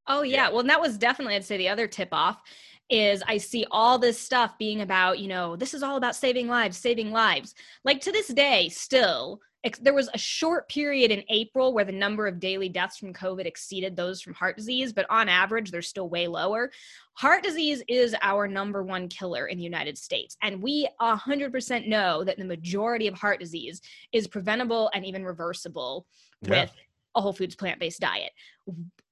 Oh 0.08 0.22
yeah. 0.22 0.36
Yeah. 0.44 0.48
Well, 0.50 0.60
and 0.60 0.70
that 0.70 0.80
was 0.80 0.96
definitely 0.96 1.34
I'd 1.34 1.44
say 1.44 1.56
the 1.56 1.68
other 1.68 1.88
tip 1.88 2.10
off 2.12 2.40
is 2.88 3.22
I 3.26 3.38
see 3.38 3.66
all 3.70 3.98
this 3.98 4.18
stuff 4.18 4.56
being 4.58 4.80
about, 4.80 5.18
you 5.18 5.28
know, 5.28 5.56
this 5.56 5.74
is 5.74 5.82
all 5.82 5.96
about 5.96 6.16
saving 6.16 6.48
lives, 6.48 6.76
saving 6.76 7.10
lives. 7.10 7.54
Like 7.84 8.00
to 8.02 8.12
this 8.12 8.28
day 8.28 8.68
still 8.68 9.40
ex- 9.64 9.78
there 9.80 9.92
was 9.94 10.08
a 10.14 10.18
short 10.18 10.68
period 10.68 11.10
in 11.10 11.24
April 11.28 11.74
where 11.74 11.84
the 11.84 11.92
number 11.92 12.26
of 12.26 12.38
daily 12.40 12.68
deaths 12.68 12.96
from 12.96 13.12
COVID 13.12 13.44
exceeded 13.44 13.96
those 13.96 14.22
from 14.22 14.34
heart 14.34 14.56
disease, 14.56 14.92
but 14.92 15.06
on 15.10 15.28
average, 15.28 15.70
they're 15.70 15.82
still 15.82 16.08
way 16.08 16.28
lower. 16.28 16.70
Heart 17.14 17.42
disease 17.42 17.82
is 17.88 18.14
our 18.22 18.46
number 18.46 18.82
one 18.82 19.08
killer 19.08 19.46
in 19.46 19.58
the 19.58 19.64
United 19.64 19.98
States. 19.98 20.36
And 20.42 20.62
we 20.62 20.88
100% 21.00 21.88
know 21.88 22.22
that 22.24 22.38
the 22.38 22.44
majority 22.44 23.08
of 23.08 23.14
heart 23.14 23.40
disease 23.40 23.80
is 24.12 24.28
preventable 24.28 24.90
and 24.94 25.04
even 25.04 25.24
reversible 25.24 26.06
Yeah. 26.42 26.62
with 26.62 26.72
a 27.16 27.20
whole 27.20 27.32
foods 27.32 27.56
plant 27.56 27.80
based 27.80 28.00
diet. 28.00 28.30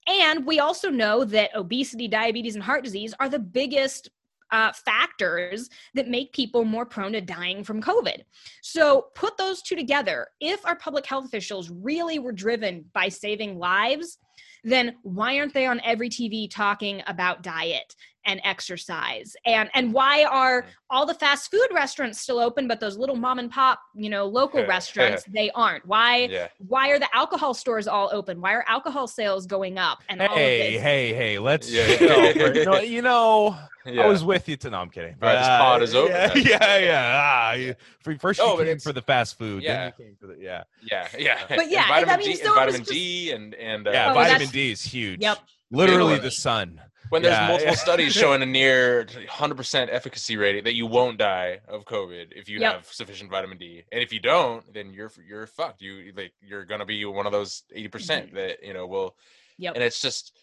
And 0.07 0.45
we 0.45 0.59
also 0.59 0.91
know 0.91 1.25
that 1.25 1.57
obesity, 1.57 2.09
diabetes, 2.09 2.55
and 2.55 2.65
heart 2.65 2.85
disease 2.85 3.15
are 3.19 3.29
the 3.29 3.39
biggest 3.39 4.11
uh, 4.51 4.73
factors 4.73 5.69
that 5.95 6.09
make 6.09 6.33
people 6.33 6.65
more 6.65 6.87
prone 6.87 7.13
to 7.13 7.21
dying 7.21 7.65
from 7.65 7.83
COVID. 7.83 8.23
So 8.63 9.07
put 9.15 9.37
those 9.37 9.63
two 9.63 9.75
together. 9.75 10.29
If 10.41 10.65
our 10.67 10.77
public 10.77 11.07
health 11.07 11.25
officials 11.25 11.71
really 11.71 12.19
were 12.19 12.33
driven 12.33 12.85
by 12.93 13.09
saving 13.09 13.59
lives, 13.59 14.19
then 14.63 14.97
why 15.03 15.39
aren't 15.39 15.55
they 15.55 15.67
on 15.67 15.81
every 15.85 16.09
TV 16.09 16.49
talking 16.51 17.03
about 17.07 17.43
diet 17.43 17.95
and 18.27 18.41
exercise? 18.45 19.35
And 19.47 19.70
and 19.75 19.93
why 19.93 20.25
are 20.25 20.66
all 20.91 21.07
the 21.07 21.14
fast 21.14 21.51
food 21.51 21.66
restaurants 21.72 22.20
still 22.20 22.39
open, 22.39 22.68
but 22.68 22.81
those 22.81 22.97
little 22.97 23.16
mom 23.16 23.39
and 23.39 23.51
pop, 23.51 23.81
you 23.95 24.11
know, 24.11 24.27
local 24.27 24.64
restaurants 24.66 25.25
they 25.29 25.51
aren't? 25.53 25.87
Why 25.87 26.29
Yeah. 26.31 26.49
why 26.59 26.91
are 26.91 26.99
the 26.99 27.09
alcohol 27.14 27.55
stores 27.55 27.87
all 27.89 28.11
open? 28.12 28.41
Why 28.41 28.55
are 28.55 28.64
alcohol 28.68 29.07
sales 29.07 29.47
going 29.47 29.79
up? 29.79 29.99
And 30.09 30.20
all 30.20 30.29
of 30.29 30.33
Hey, 30.33 30.75
this? 30.75 30.83
hey, 30.83 31.14
hey! 31.14 31.39
Let's 31.39 31.70
Yeah. 31.70 31.97
chill 31.97 32.33
for- 32.33 32.64
no, 32.64 32.81
you 32.81 33.03
know, 33.03 33.57
Yeah. 33.87 34.05
I 34.05 34.07
was 34.07 34.25
with 34.25 34.49
you 34.49 34.57
to. 34.57 34.70
No, 34.70 34.79
I'm 34.79 34.89
kidding. 34.89 35.14
All 35.20 35.29
right, 35.29 35.37
this 35.39 35.47
pod 35.47 35.83
is 35.83 35.95
open 35.95 36.12
Yeah, 36.12 36.29
then. 36.29 36.43
yeah, 36.47 36.79
yeah. 36.79 37.20
Ah, 37.22 37.53
you, 37.53 37.75
for, 38.01 38.16
first 38.16 38.41
you 38.41 38.55
but 38.57 38.64
came 38.64 38.79
for 38.79 38.95
the 38.95 39.03
fast 39.03 39.37
food. 39.37 39.62
yeah. 39.62 39.75
Then 39.77 39.93
you 39.99 40.05
came 40.07 40.16
for 40.18 40.27
the 40.29 40.37
yeah. 40.41 40.62
yeah, 40.91 41.07
yeah. 41.18 41.39
But 41.51 41.70
yeah, 41.70 41.81
and 41.81 41.89
vitamin 41.89 42.14
I 42.14 42.16
mean, 42.16 42.27
D, 42.29 42.35
so 42.37 42.47
and 42.47 42.55
vitamin 42.55 42.81
just- 42.81 42.91
D, 42.91 43.31
and 43.33 43.55
and 43.57 43.87
uh, 43.87 43.91
Yeah, 43.91 44.11
Oh, 44.12 44.14
vitamin 44.14 44.49
D 44.49 44.72
is 44.72 44.83
huge. 44.83 45.20
Yep. 45.20 45.39
Literally 45.70 46.18
the 46.18 46.31
sun. 46.31 46.81
When 47.15 47.23
there's 47.23 47.39
Yeah, 47.39 47.47
multiple 47.47 47.75
yeah. 47.75 47.79
studies 47.79 48.12
showing 48.23 48.43
a 48.43 48.47
near 48.47 49.05
100% 49.05 49.89
efficacy 49.93 50.37
rate 50.37 50.65
that 50.65 50.75
you 50.75 50.85
won't 50.85 51.17
die 51.17 51.61
of 51.69 51.85
COVID 51.85 52.33
if 52.35 52.49
you 52.49 52.59
Yep. 52.59 52.73
have 52.75 52.87
sufficient 52.93 53.31
vitamin 53.31 53.57
D, 53.57 53.85
and 53.93 54.03
if 54.03 54.12
you 54.12 54.19
don't, 54.19 54.65
then 54.75 54.93
you're 54.93 55.12
you're 55.25 55.47
fucked. 55.47 55.81
You 55.81 56.12
like 56.17 56.33
you're 56.43 56.65
gonna 56.65 56.85
be 56.85 57.05
one 57.05 57.25
of 57.27 57.31
those 57.33 57.62
80% 57.75 57.89
Mm-hmm. 57.89 58.35
that 58.35 58.65
you 58.65 58.75
know 58.75 58.87
will, 58.89 59.17
Yep. 59.59 59.77
and 59.77 59.85
it's 59.85 60.01
just, 60.01 60.37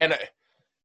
and 0.00 0.12
I, 0.12 0.18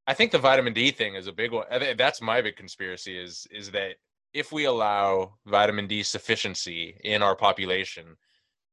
I 0.07 0.13
think 0.13 0.31
the 0.31 0.39
vitamin 0.39 0.71
D 0.73 0.91
thing 0.91 1.15
is 1.15 1.27
a 1.27 1.33
big 1.33 1.51
one. 1.51 1.65
That's 1.97 2.21
my 2.21 2.41
big 2.41 2.55
conspiracy 2.55 3.17
is 3.17 3.45
is 3.51 3.69
that 3.71 3.95
if 4.33 4.53
we 4.53 4.63
allow 4.63 5.33
vitamin 5.45 5.87
D 5.87 6.03
sufficiency 6.03 6.95
in 7.03 7.21
our 7.21 7.35
population, 7.35 8.15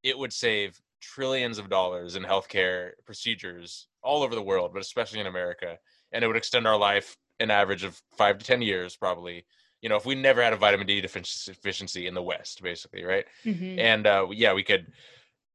it 0.03 0.17
would 0.17 0.31
save 0.31 0.79
trillions 1.01 1.57
of 1.57 1.69
dollars 1.69 2.15
in 2.15 2.23
healthcare 2.23 2.91
procedures 3.05 3.87
all 4.01 4.23
over 4.23 4.35
the 4.35 4.41
world, 4.41 4.71
but 4.73 4.81
especially 4.81 5.19
in 5.19 5.27
America. 5.27 5.77
And 6.11 6.23
it 6.23 6.27
would 6.27 6.37
extend 6.37 6.67
our 6.67 6.77
life 6.77 7.17
an 7.39 7.51
average 7.51 7.83
of 7.83 8.01
five 8.17 8.37
to 8.37 8.45
10 8.45 8.61
years, 8.61 8.95
probably. 8.95 9.45
You 9.81 9.89
know, 9.89 9.95
if 9.95 10.05
we 10.05 10.13
never 10.13 10.43
had 10.43 10.53
a 10.53 10.57
vitamin 10.57 10.85
D 10.85 11.01
deficiency 11.01 12.05
in 12.07 12.13
the 12.13 12.21
West, 12.21 12.61
basically, 12.61 13.03
right? 13.03 13.25
Mhm. 13.45 13.79
And 13.79 14.05
uh, 14.07 14.27
yeah, 14.31 14.53
we 14.53 14.63
could. 14.63 14.91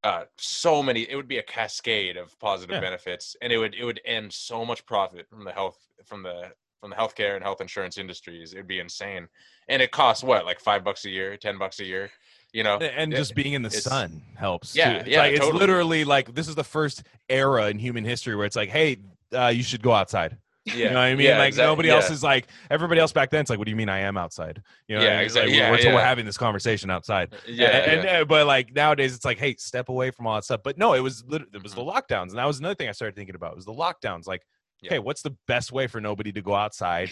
Uh, 0.02 0.24
so 0.36 0.82
many. 0.82 1.02
It 1.02 1.16
would 1.16 1.26
be 1.28 1.38
a 1.38 1.42
cascade 1.42 2.16
of 2.16 2.38
positive 2.38 2.74
Yeah. 2.74 2.80
benefits, 2.80 3.36
and 3.40 3.52
it 3.52 3.58
would 3.58 3.74
it 3.74 3.84
would 3.84 4.00
end 4.04 4.32
so 4.32 4.64
much 4.64 4.84
profit 4.86 5.28
from 5.28 5.44
the 5.44 5.52
health 5.52 5.78
from 6.04 6.22
the 6.22 6.52
from 6.80 6.90
the 6.90 6.96
healthcare 6.96 7.34
and 7.34 7.42
health 7.42 7.60
insurance 7.60 7.98
industries. 7.98 8.52
It'd 8.52 8.66
be 8.68 8.78
insane, 8.78 9.28
and 9.68 9.80
it 9.82 9.90
costs 9.90 10.22
what 10.22 10.44
like 10.44 10.60
five 10.60 10.84
bucks 10.84 11.04
a 11.06 11.10
year, 11.10 11.36
ten 11.36 11.56
bucks 11.58 11.80
a 11.80 11.84
year. 11.84 12.10
You 12.52 12.62
know, 12.64 12.78
and 12.78 13.12
it- 13.12 13.16
just 13.16 13.34
being 13.34 13.54
in 13.54 13.62
the 13.62 13.70
sun 13.70 14.22
helps. 14.36 14.76
Yeah, 14.76 14.92
too. 14.92 14.98
It's 15.00 15.08
yeah, 15.08 15.18
like, 15.20 15.34
it's 15.34 15.46
literally 15.46 16.04
like 16.04 16.34
this 16.34 16.46
is 16.48 16.54
the 16.54 16.64
first 16.64 17.02
era 17.28 17.68
in 17.68 17.78
human 17.78 18.04
history 18.04 18.36
where 18.36 18.46
it's 18.46 18.56
like, 18.56 18.70
hey, 18.70 18.98
uh, 19.32 19.48
you 19.48 19.62
should 19.62 19.82
go 19.82 19.92
outside. 19.92 20.36
Yeah, 20.66 20.74
You 20.74 20.84
know 20.84 20.94
what 20.94 20.96
I 20.98 21.14
mean? 21.14 21.26
yeah, 21.26 21.38
like 21.38 21.48
exact- 21.48 21.66
nobody 21.66 21.90
else 21.90 22.10
is 22.10 22.22
like 22.22 22.48
everybody 22.70 23.00
else 23.00 23.12
back 23.12 23.30
then. 23.30 23.40
It's 23.40 23.50
like, 23.50 23.58
what 23.58 23.66
do 23.66 23.70
you 23.70 23.76
mean 23.76 23.88
I 23.88 24.00
am 24.00 24.16
outside? 24.16 24.62
You 24.88 24.96
know, 24.96 25.00
what 25.02 25.08
I 25.08 25.10
Yeah, 25.12 25.16
mean? 25.18 25.24
exact- 25.24 25.46
Like, 25.48 25.54
yeah, 25.56 25.70
we're, 25.70 25.76
we're 25.76 26.00
yeah. 26.00 26.04
having 26.04 26.26
this 26.26 26.36
conversation 26.36 26.90
outside. 26.90 27.34
Yeah, 27.46 27.68
and, 27.68 28.02
yeah. 28.04 28.10
and, 28.10 28.22
uh, 28.22 28.24
but 28.24 28.46
like 28.46 28.74
nowadays, 28.74 29.14
it's 29.14 29.24
like, 29.24 29.38
hey, 29.38 29.54
step 29.58 29.88
away 29.88 30.10
from 30.10 30.26
all 30.26 30.34
that 30.34 30.44
stuff. 30.44 30.60
But 30.64 30.76
no, 30.78 30.94
it 30.94 31.00
was 31.00 31.24
lit- 31.26 31.42
it 31.54 31.62
was 31.62 31.74
the 31.74 31.80
Mm-hmm. 31.82 31.90
lockdowns, 31.96 32.30
and 32.30 32.38
that 32.38 32.46
was 32.46 32.58
another 32.58 32.74
thing 32.74 32.88
I 32.88 32.92
started 32.92 33.14
thinking 33.16 33.34
about. 33.34 33.54
Was 33.56 33.64
the 33.64 33.72
lockdowns? 33.72 34.26
Like, 34.26 34.42
Yeah. 34.82 34.90
okay, 34.92 34.98
what's 34.98 35.22
the 35.22 35.36
best 35.46 35.72
way 35.72 35.86
for 35.86 36.00
nobody 36.00 36.32
to 36.32 36.42
go 36.42 36.54
outside? 36.54 37.10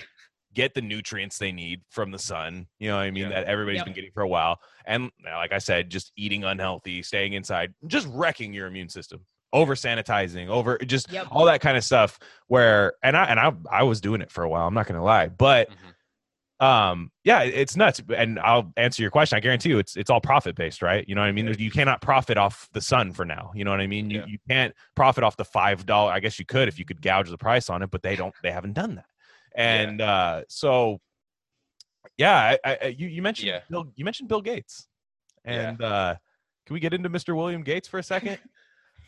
Get 0.53 0.75
the 0.75 0.83
nutrients 0.83 1.37
they 1.39 1.51
need 1.51 1.81
from 1.91 2.13
the 2.13 2.19
sun, 2.19 2.69
you 2.79 2.89
know 2.89 2.97
what 2.97 3.03
I 3.03 3.11
mean, 3.11 3.25
Yeah. 3.25 3.29
that 3.31 3.47
everybody's 3.47 3.79
Yep. 3.79 3.87
been 3.87 3.95
getting 3.95 4.13
for 4.13 4.23
a 4.23 4.29
while. 4.29 4.61
And 4.85 5.11
uh, 5.29 5.35
like 5.37 5.53
I 5.53 5.59
said, 5.59 5.91
just 5.91 6.13
eating 6.17 6.45
unhealthy, 6.45 7.03
staying 7.03 7.33
inside, 7.33 7.75
just 7.89 8.07
wrecking 8.11 8.53
your 8.55 8.69
immune 8.69 8.89
system, 8.89 9.27
over 9.55 9.75
sanitizing, 9.75 10.49
over 10.49 10.77
just 10.79 11.11
Yep. 11.11 11.29
all 11.31 11.47
that 11.47 11.63
kind 11.63 11.79
of 11.79 11.85
stuff. 11.85 12.19
Where 12.49 12.93
and 13.03 13.17
I 13.17 13.25
and 13.25 13.41
I 13.41 13.53
I 13.71 13.83
was 13.85 14.03
doing 14.03 14.21
it 14.21 14.31
for 14.31 14.45
a 14.45 14.49
while. 14.51 14.67
I'm 14.67 14.75
not 14.75 14.87
gonna 14.87 15.03
lie, 15.03 15.29
but 15.29 15.71
Mhm. 15.71 16.65
um 16.65 17.11
yeah 17.25 17.43
it's 17.43 17.77
nuts 17.77 18.01
and 18.17 18.39
i'll 18.39 18.73
answer 18.77 19.03
your 19.03 19.11
question 19.11 19.37
i 19.37 19.41
guarantee 19.41 19.71
you 19.71 19.79
it's 19.81 19.97
it's 19.97 20.09
all 20.09 20.21
profit 20.21 20.55
based 20.55 20.83
right 20.83 21.05
you 21.09 21.15
know 21.15 21.21
what 21.21 21.27
i 21.27 21.33
mean 21.33 21.49
Yeah. 21.49 21.57
you 21.59 21.69
cannot 21.69 22.01
profit 22.01 22.39
off 22.39 22.69
the 22.73 22.81
sun 22.81 23.13
for 23.13 23.25
now 23.25 23.51
you 23.57 23.65
know 23.65 23.73
what 23.73 23.81
i 23.81 23.89
mean 23.89 24.09
you, 24.09 24.21
Yeah. 24.21 24.27
you 24.27 24.39
can't 24.49 24.73
profit 24.95 25.25
off 25.25 25.37
the 25.37 25.45
five 25.45 25.85
dollar 25.85 26.13
i 26.13 26.21
guess 26.21 26.39
you 26.39 26.47
could 26.47 26.69
if 26.69 26.79
you 26.79 26.85
could 26.85 27.03
gouge 27.03 27.29
the 27.29 27.37
price 27.37 27.69
on 27.69 27.83
it 27.83 27.91
but 27.91 28.03
they 28.05 28.15
don't 28.15 28.33
they 28.45 28.53
haven't 28.53 28.75
done 28.75 28.95
that 28.95 29.07
and 29.57 30.01
uh 30.01 30.43
so 30.49 31.01
yeah 32.17 32.57
I, 32.65 32.79
I 32.83 32.87
you, 32.87 33.09
you 33.09 33.21
mentioned 33.21 33.49
Yeah. 33.49 33.61
bill 33.69 33.93
you 33.97 34.05
mentioned 34.05 34.29
bill 34.29 34.41
gates 34.41 34.87
Yeah. 35.45 35.71
and 35.71 35.83
uh 35.83 36.15
can 36.67 36.75
we 36.75 36.79
get 36.81 36.95
into 36.95 37.11
mr 37.11 37.35
william 37.37 37.65
gates 37.65 37.89
for 37.89 37.99
a 37.99 38.03
second 38.03 38.39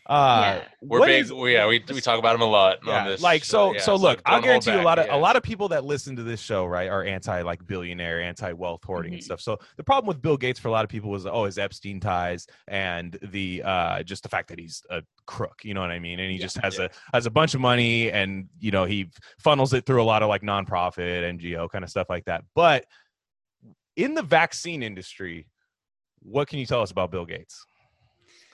uh 0.07 0.59
Yeah. 0.59 0.67
We're 0.81 1.05
big. 1.05 1.25
is- 1.25 1.31
yeah, 1.31 1.67
we, 1.67 1.83
we 1.93 1.99
talk 2.01 2.17
about 2.17 2.33
him 2.35 2.41
a 2.41 2.45
lot 2.45 2.77
yeah, 2.85 3.01
on 3.01 3.07
this. 3.07 3.21
like 3.21 3.43
so 3.43 3.73
yeah, 3.73 3.81
so 3.81 3.95
look 3.95 4.21
i'll 4.25 4.35
don't 4.35 4.43
guarantee 4.43 4.71
you 4.71 4.79
a 4.79 4.81
lot 4.81 4.99
of 4.99 5.07
yeah. 5.07 5.15
a 5.15 5.19
lot 5.19 5.35
of 5.35 5.43
people 5.43 5.67
that 5.69 5.83
listen 5.83 6.15
to 6.15 6.23
this 6.23 6.39
show 6.39 6.65
right 6.65 6.89
are 6.89 7.03
anti 7.03 7.41
like 7.41 7.65
billionaire 7.67 8.21
anti 8.21 8.51
wealth 8.53 8.83
hoarding 8.85 9.13
and 9.13 9.21
Mhm. 9.21 9.25
stuff 9.25 9.41
so 9.41 9.59
the 9.75 9.83
problem 9.83 10.07
with 10.07 10.21
bill 10.21 10.37
gates 10.37 10.59
for 10.59 10.69
a 10.69 10.71
lot 10.71 10.83
of 10.85 10.89
people 10.89 11.09
was 11.09 11.25
oh 11.25 11.43
his 11.45 11.57
epstein 11.57 11.99
ties 11.99 12.47
and 12.69 13.19
the 13.21 13.61
uh 13.63 14.01
just 14.03 14.23
the 14.23 14.29
fact 14.29 14.47
that 14.49 14.59
he's 14.59 14.81
a 14.89 15.01
crook 15.25 15.59
you 15.63 15.73
know 15.73 15.81
what 15.81 15.91
i 15.91 15.99
mean 15.99 16.19
and 16.19 16.31
he 16.31 16.37
Yeah. 16.37 16.43
just 16.43 16.57
has 16.59 16.77
Yeah. 16.77 16.85
a 16.85 16.89
has 17.13 17.25
a 17.25 17.31
bunch 17.31 17.53
of 17.53 17.59
money 17.61 18.09
and 18.11 18.47
you 18.59 18.71
know 18.71 18.85
he 18.85 19.09
funnels 19.39 19.73
it 19.73 19.85
through 19.85 20.01
a 20.01 20.05
lot 20.05 20.23
of 20.23 20.29
like 20.29 20.41
nonprofit 20.41 21.23
ngo 21.39 21.69
kind 21.69 21.83
of 21.83 21.89
stuff 21.89 22.07
like 22.09 22.25
that 22.25 22.43
but 22.55 22.85
in 23.97 24.13
the 24.13 24.23
vaccine 24.23 24.83
industry 24.83 25.47
what 26.21 26.47
can 26.47 26.59
you 26.59 26.65
tell 26.65 26.81
us 26.81 26.91
about 26.91 27.11
bill 27.11 27.25
gates 27.25 27.65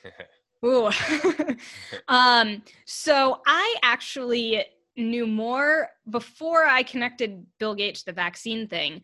Ooh. 0.66 0.89
um, 2.07 2.61
so 2.86 3.41
I 3.45 3.76
actually 3.84 4.66
knew 4.95 5.26
more 5.26 5.89
before 6.09 6.66
I 6.66 6.84
connected 6.84 7.45
Bill 7.59 7.76
Gates 7.76 8.01
to 8.01 8.07
the 8.07 8.14
vaccine 8.14 8.68
thing. 8.68 9.01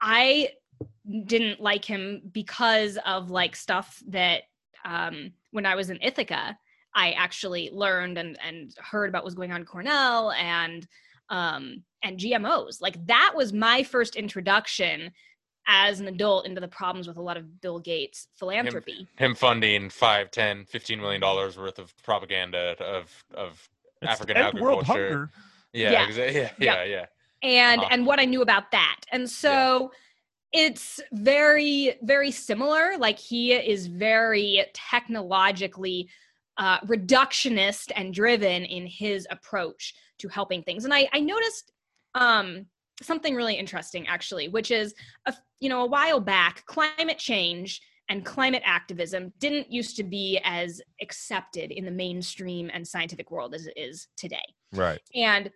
I 0.00 0.50
didn't 1.26 1.60
like 1.60 1.84
him 1.84 2.22
because 2.32 2.98
of 3.04 3.30
like 3.30 3.56
stuff 3.56 4.02
that 4.08 4.42
um, 4.84 5.32
when 5.50 5.66
I 5.66 5.74
was 5.74 5.90
in 5.90 5.98
Ithaca, 6.00 6.56
I 6.94 7.12
actually 7.12 7.70
learned 7.72 8.18
and, 8.18 8.38
and 8.46 8.74
heard 8.78 9.08
about 9.08 9.20
what 9.20 9.26
was 9.26 9.34
going 9.34 9.52
on 9.52 9.64
Cornell 9.64 10.32
and 10.32 10.86
um, 11.28 11.82
and 12.02 12.18
GMOs. 12.18 12.80
Like 12.80 13.04
that 13.06 13.32
was 13.34 13.52
my 13.52 13.82
first 13.82 14.16
introduction 14.16 15.12
as 15.66 16.00
an 16.00 16.08
adult 16.08 16.46
into 16.46 16.60
the 16.60 16.68
problems 16.68 17.06
with 17.06 17.16
a 17.16 17.22
lot 17.22 17.36
of 17.36 17.60
Bill 17.60 17.78
Gates 17.78 18.28
philanthropy. 18.34 19.06
him 19.16 19.34
funding 19.34 19.88
five, 19.90 20.30
ten, 20.30 20.64
fifteen 20.64 21.00
million 21.00 21.20
dollars 21.20 21.56
worth 21.56 21.78
of 21.78 21.94
propaganda 22.02 22.76
of 22.82 23.24
of 23.34 23.68
It's 24.02 24.12
African 24.12 24.36
end 24.36 24.60
world 24.60 24.82
agriculture. 24.82 25.08
hunger. 25.08 25.30
Yeah, 25.72 25.92
Yeah. 25.92 26.06
exa- 26.08 26.34
yeah, 26.34 26.50
yeah, 26.58 26.84
yeah. 26.84 27.06
and 27.42 27.80
Uh-huh. 27.80 27.88
and 27.92 28.06
what 28.06 28.20
I 28.20 28.24
knew 28.24 28.42
about 28.42 28.70
that. 28.72 29.00
And 29.12 29.28
so 29.30 29.92
it's 30.52 31.00
very 31.12 31.96
very 32.02 32.30
similar 32.30 32.98
like 32.98 33.18
he 33.18 33.54
is 33.54 33.86
very 33.86 34.66
technologically 34.74 36.08
uh, 36.58 36.78
reductionist 36.80 37.90
and 37.96 38.12
driven 38.12 38.64
in 38.66 38.86
his 38.86 39.26
approach 39.30 39.94
to 40.18 40.28
helping 40.28 40.62
things 40.62 40.84
and 40.84 40.92
i, 40.92 41.08
I 41.14 41.20
noticed 41.20 41.72
um, 42.14 42.66
something 43.00 43.34
really 43.34 43.54
interesting 43.54 44.06
actually 44.08 44.48
which 44.48 44.70
is 44.70 44.94
a, 45.24 45.32
you 45.62 45.68
know 45.68 45.82
a 45.82 45.86
while 45.86 46.20
back 46.20 46.66
climate 46.66 47.18
change 47.18 47.80
and 48.08 48.24
climate 48.24 48.62
activism 48.66 49.32
didn't 49.38 49.70
used 49.70 49.96
to 49.96 50.02
be 50.02 50.40
as 50.42 50.82
accepted 51.00 51.70
in 51.70 51.84
the 51.84 51.90
mainstream 51.90 52.68
and 52.74 52.86
scientific 52.86 53.30
world 53.30 53.54
as 53.54 53.66
it 53.66 53.74
is 53.76 54.08
today. 54.16 54.42
Right. 54.72 55.00
And 55.14 55.50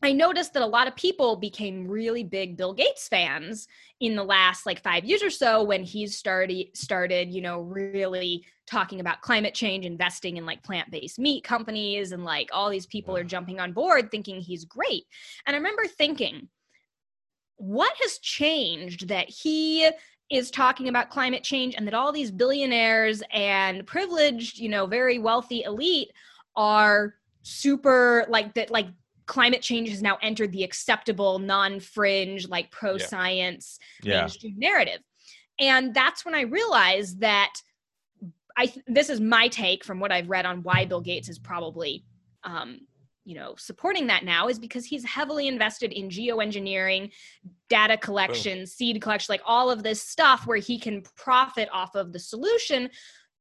I 0.00 0.12
noticed 0.12 0.54
that 0.54 0.62
a 0.62 0.66
lot 0.66 0.86
of 0.86 0.96
people 0.96 1.36
became 1.36 1.86
really 1.88 2.22
big 2.24 2.56
Bill 2.56 2.72
Gates 2.72 3.08
fans 3.08 3.66
in 4.00 4.14
the 4.14 4.24
last 4.24 4.64
like 4.64 4.80
5 4.82 5.04
years 5.04 5.22
or 5.22 5.28
so 5.28 5.62
when 5.64 5.82
he's 5.82 6.16
started 6.16 6.68
started, 6.74 7.30
you 7.30 7.42
know, 7.42 7.60
really 7.60 8.44
talking 8.66 9.00
about 9.00 9.20
climate 9.20 9.54
change, 9.54 9.84
investing 9.84 10.36
in 10.36 10.46
like 10.46 10.62
plant-based 10.62 11.18
meat 11.18 11.42
companies 11.42 12.12
and 12.12 12.24
like 12.24 12.48
all 12.52 12.70
these 12.70 12.86
people 12.86 13.16
are 13.16 13.24
jumping 13.24 13.58
on 13.58 13.72
board 13.72 14.10
thinking 14.10 14.40
he's 14.40 14.64
great. 14.64 15.02
And 15.46 15.54
I 15.54 15.58
remember 15.58 15.84
thinking 15.86 16.48
what 17.62 17.92
has 18.02 18.18
changed 18.18 19.06
that 19.06 19.28
he 19.30 19.88
is 20.28 20.50
talking 20.50 20.88
about 20.88 21.10
climate 21.10 21.44
change 21.44 21.76
and 21.76 21.86
that 21.86 21.94
all 21.94 22.10
these 22.10 22.32
billionaires 22.32 23.22
and 23.32 23.86
privileged, 23.86 24.58
you 24.58 24.68
know, 24.68 24.84
very 24.84 25.20
wealthy 25.20 25.62
elite 25.62 26.10
are 26.56 27.14
super 27.42 28.26
like 28.28 28.52
that 28.54 28.72
like 28.72 28.88
climate 29.26 29.62
change 29.62 29.90
has 29.90 30.02
now 30.02 30.18
entered 30.22 30.50
the 30.50 30.64
acceptable 30.64 31.38
non-fringe 31.38 32.48
like 32.48 32.68
pro-science 32.72 33.78
Yeah. 34.02 34.22
mainstream 34.22 34.58
narrative 34.58 35.00
and 35.58 35.94
that's 35.94 36.24
when 36.24 36.34
i 36.34 36.42
realized 36.42 37.20
that 37.20 37.52
i 38.56 38.66
th- 38.66 38.84
this 38.86 39.08
is 39.08 39.20
my 39.20 39.48
take 39.48 39.84
from 39.84 39.98
what 39.98 40.12
i've 40.12 40.30
read 40.30 40.46
on 40.46 40.62
why 40.62 40.84
bill 40.84 41.00
gates 41.00 41.28
is 41.28 41.38
probably 41.38 42.04
um, 42.44 42.80
you 43.24 43.34
know 43.34 43.54
supporting 43.56 44.06
that 44.06 44.24
now 44.24 44.48
is 44.48 44.58
because 44.58 44.84
he's 44.84 45.04
heavily 45.04 45.48
invested 45.48 45.92
in 45.92 46.08
geoengineering 46.08 47.10
data 47.68 47.96
collection 47.96 48.66
seed 48.66 49.00
collection 49.00 49.32
like 49.32 49.42
all 49.46 49.70
of 49.70 49.82
this 49.82 50.02
stuff 50.02 50.46
where 50.46 50.58
he 50.58 50.78
can 50.78 51.02
profit 51.16 51.68
off 51.72 51.94
of 51.94 52.12
the 52.12 52.18
solution 52.18 52.90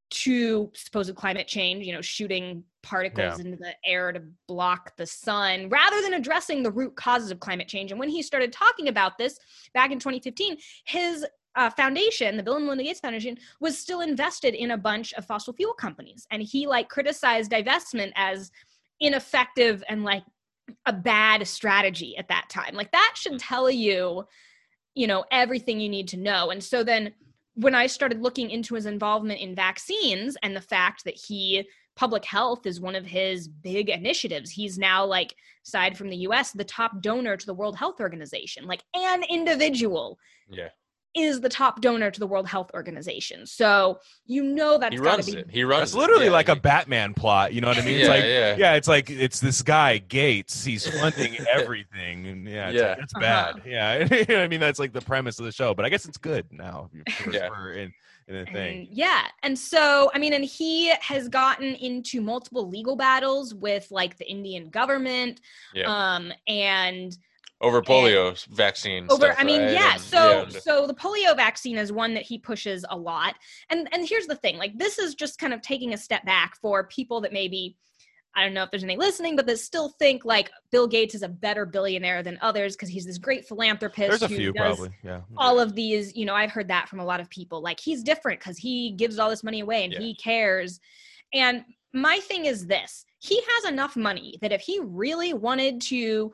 to 0.09 0.69
supposed 0.75 1.15
climate 1.15 1.47
change 1.47 1.85
you 1.85 1.93
know 1.93 2.01
shooting 2.01 2.63
particles 2.83 3.39
into 3.39 3.57
the 3.57 3.73
air 3.85 4.11
to 4.11 4.21
block 4.47 4.95
the 4.97 5.05
sun 5.05 5.69
rather 5.69 6.01
than 6.01 6.13
addressing 6.13 6.63
the 6.63 6.71
root 6.71 6.95
causes 6.95 7.31
of 7.31 7.39
climate 7.39 7.67
change. 7.67 7.91
And 7.91 7.99
when 7.99 8.09
he 8.09 8.21
started 8.21 8.51
talking 8.51 8.87
about 8.87 9.17
this 9.17 9.37
back 9.73 9.91
in 9.91 9.99
2015 9.99 10.57
his 10.85 11.25
uh, 11.55 11.69
foundation, 11.69 12.37
the 12.37 12.43
Bill 12.43 12.55
and 12.55 12.63
Melinda 12.63 12.83
Gates 12.83 13.01
Foundation, 13.01 13.37
was 13.59 13.77
still 13.77 14.01
invested 14.01 14.53
in 14.53 14.71
a 14.71 14.77
bunch 14.77 15.13
of 15.13 15.25
fossil 15.25 15.53
fuel 15.53 15.73
companies, 15.73 16.25
and 16.31 16.41
he 16.41 16.65
like 16.65 16.87
criticized 16.87 17.51
divestment 17.51 18.13
as 18.15 18.51
ineffective 19.01 19.83
and 19.89 20.03
like 20.03 20.23
a 20.85 20.93
bad 20.93 21.45
strategy 21.47 22.15
at 22.17 22.29
that 22.29 22.47
time. 22.49 22.75
Like 22.75 22.91
that 22.91 23.13
should 23.15 23.39
tell 23.39 23.69
you, 23.69 24.25
you 24.95 25.07
know, 25.07 25.25
everything 25.31 25.79
you 25.79 25.89
need 25.89 26.07
to 26.09 26.17
know. 26.17 26.51
And 26.51 26.63
so 26.63 26.83
then 26.83 27.13
when 27.55 27.75
I 27.75 27.87
started 27.87 28.21
looking 28.21 28.49
into 28.49 28.75
his 28.75 28.85
involvement 28.85 29.41
in 29.41 29.55
vaccines 29.55 30.37
and 30.41 30.55
the 30.55 30.61
fact 30.61 31.03
that 31.03 31.15
he 31.15 31.67
public 31.95 32.23
health 32.23 32.65
is 32.65 32.79
one 32.79 32.95
of 32.95 33.05
his 33.05 33.47
big 33.47 33.89
initiatives. 33.89 34.49
He's 34.49 34.77
now 34.77 35.05
like 35.05 35.35
aside 35.65 35.97
from 35.97 36.09
the 36.09 36.17
US 36.17 36.51
the 36.51 36.63
top 36.63 37.01
donor 37.01 37.35
to 37.35 37.45
the 37.45 37.53
World 37.53 37.75
Health 37.75 37.99
Organization. 37.99 38.65
Like 38.65 38.83
an 38.95 39.23
individual 39.29 40.17
Yeah. 40.49 40.69
Is 41.15 41.41
the 41.41 41.49
top 41.49 41.81
donor 41.81 42.09
to 42.11 42.19
the 42.19 42.27
World 42.27 42.47
Health 42.47 42.71
Organization. 42.73 43.45
So 43.45 43.99
you 44.25 44.43
know 44.43 44.77
that's 44.77 44.93
He 44.93 44.99
runs 44.99 45.25
be 45.25 45.37
it. 45.37 45.49
He 45.51 45.63
runs 45.63 45.79
That's 45.81 45.93
it. 45.93 45.97
literally 45.97 46.25
Yeah, 46.25 46.31
like 46.31 46.49
a 46.49 46.55
Batman 46.55 47.13
plot. 47.13 47.53
You 47.53 47.61
know 47.61 47.67
what 47.67 47.77
I 47.77 47.81
mean? 47.81 47.95
Yeah, 47.95 47.99
It's 47.99 48.09
like 48.09 48.23
yeah. 48.23 48.55
yeah, 48.57 48.73
it's 48.75 48.87
like 48.87 49.09
it's 49.09 49.39
this 49.39 49.61
guy 49.61 49.97
Gates. 49.97 50.63
He's 50.63 50.87
funding 50.99 51.37
everything, 51.51 52.27
and 52.27 52.47
yeah, 52.47 52.69
it's 52.69 52.77
Yeah. 52.79 52.87
like, 52.89 52.97
that's 52.99 53.13
Uh-huh. 53.15 53.53
bad. 53.53 53.61
Yeah, 53.65 53.97
you 54.11 54.25
know 54.29 54.35
what 54.35 54.43
I 54.43 54.47
mean 54.47 54.59
that's 54.59 54.79
like 54.79 54.93
the 54.93 55.01
premise 55.01 55.39
of 55.39 55.45
the 55.45 55.51
show, 55.51 55.73
but 55.73 55.85
I 55.85 55.89
guess 55.89 56.05
it's 56.05 56.17
good 56.17 56.45
now. 56.51 56.89
For, 57.17 57.31
Yeah. 57.31 57.49
for 57.49 57.73
in, 57.73 57.91
in 58.27 58.35
the 58.35 58.45
thing. 58.45 58.79
And, 58.79 58.87
yeah. 58.91 59.23
And 59.43 59.57
so, 59.57 60.11
I 60.13 60.19
mean, 60.19 60.33
and 60.33 60.45
he 60.45 60.93
has 61.01 61.27
gotten 61.27 61.75
into 61.75 62.21
multiple 62.21 62.69
legal 62.69 62.95
battles 62.95 63.53
with 63.53 63.87
like 63.91 64.17
the 64.17 64.29
Indian 64.29 64.69
government. 64.69 65.41
Yeah. 65.73 65.87
Um, 66.15 66.31
and 66.47 67.17
over 67.61 67.81
polio 67.81 68.43
vaccine. 68.47 69.05
over, 69.09 69.27
stuff, 69.27 69.35
I 69.39 69.43
mean, 69.43 69.61
right? 69.61 69.71
yeah. 69.73 69.93
And- 69.93 70.01
So, 70.01 70.47
yeah, 70.51 70.59
so 70.59 70.87
the 70.87 70.93
polio 70.93 71.35
vaccine 71.35 71.77
is 71.77 71.91
one 71.91 72.13
that 72.15 72.23
he 72.23 72.37
pushes 72.37 72.83
a 72.89 72.97
lot. 72.97 73.35
And, 73.69 73.87
and 73.93 74.07
here's 74.07 74.27
the 74.27 74.35
thing, 74.35 74.57
like, 74.57 74.77
this 74.77 74.97
is 74.99 75.15
just 75.15 75.39
kind 75.39 75.53
of 75.53 75.61
taking 75.61 75.93
a 75.93 75.97
step 75.97 76.25
back 76.25 76.55
for 76.61 76.85
people 76.87 77.21
that 77.21 77.31
maybe, 77.33 77.77
I 78.35 78.43
don't 78.43 78.53
know 78.53 78.63
if 78.63 78.71
there's 78.71 78.83
any 78.83 78.95
listening, 78.97 79.35
but 79.35 79.45
that 79.45 79.59
still 79.59 79.89
think 79.99 80.23
like 80.25 80.49
Bill 80.71 80.87
Gates 80.87 81.15
is 81.15 81.21
a 81.21 81.27
better 81.29 81.65
billionaire 81.65 82.23
than 82.23 82.39
others 82.41 82.75
because 82.75 82.87
he's 82.89 83.05
this 83.05 83.17
great 83.17 83.45
philanthropist. 83.47 84.09
There's 84.09 84.21
a 84.23 84.27
who 84.29 84.37
few 84.37 84.53
does 84.53 84.77
probably. 84.77 84.95
Yeah. 85.03 85.21
all 85.37 85.59
of 85.59 85.75
these 85.75 86.15
you 86.15 86.23
know 86.25 86.33
i've 86.33 86.51
heard 86.51 86.69
that 86.69 86.87
from 86.87 86.99
a 87.01 87.05
lot 87.05 87.19
of 87.19 87.29
people 87.29 87.61
like 87.61 87.79
he's 87.79 88.03
different 88.03 88.39
because 88.39 88.57
he 88.57 88.91
gives 88.91 89.19
all 89.19 89.29
this 89.29 89.43
money 89.43 89.59
away 89.59 89.83
and 89.83 89.91
Yeah. 89.93 89.99
he 89.99 90.15
cares 90.15 90.79
and 91.33 91.65
my 91.93 92.19
thing 92.19 92.45
is 92.45 92.67
this 92.67 93.05
he 93.19 93.41
has 93.55 93.71
enough 93.71 93.95
money 93.97 94.37
that 94.41 94.51
if 94.53 94.61
he 94.61 94.79
really 94.81 95.33
wanted 95.33 95.81
to 95.81 96.31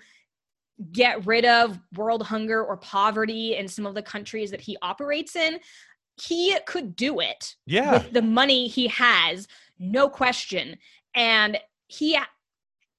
get 0.91 1.25
rid 1.25 1.45
of 1.45 1.79
world 1.95 2.23
hunger 2.23 2.63
or 2.63 2.77
poverty 2.77 3.55
in 3.55 3.67
some 3.67 3.85
of 3.85 3.95
the 3.95 4.01
countries 4.01 4.51
that 4.51 4.61
he 4.61 4.77
operates 4.81 5.35
in 5.35 5.59
he 6.21 6.55
could 6.65 6.95
do 6.95 7.19
it 7.19 7.55
Yeah. 7.65 7.93
with 7.93 8.11
the 8.13 8.21
money 8.21 8.67
he 8.67 8.87
has 8.87 9.47
no 9.79 10.09
question 10.09 10.77
and 11.15 11.59
he 11.87 12.17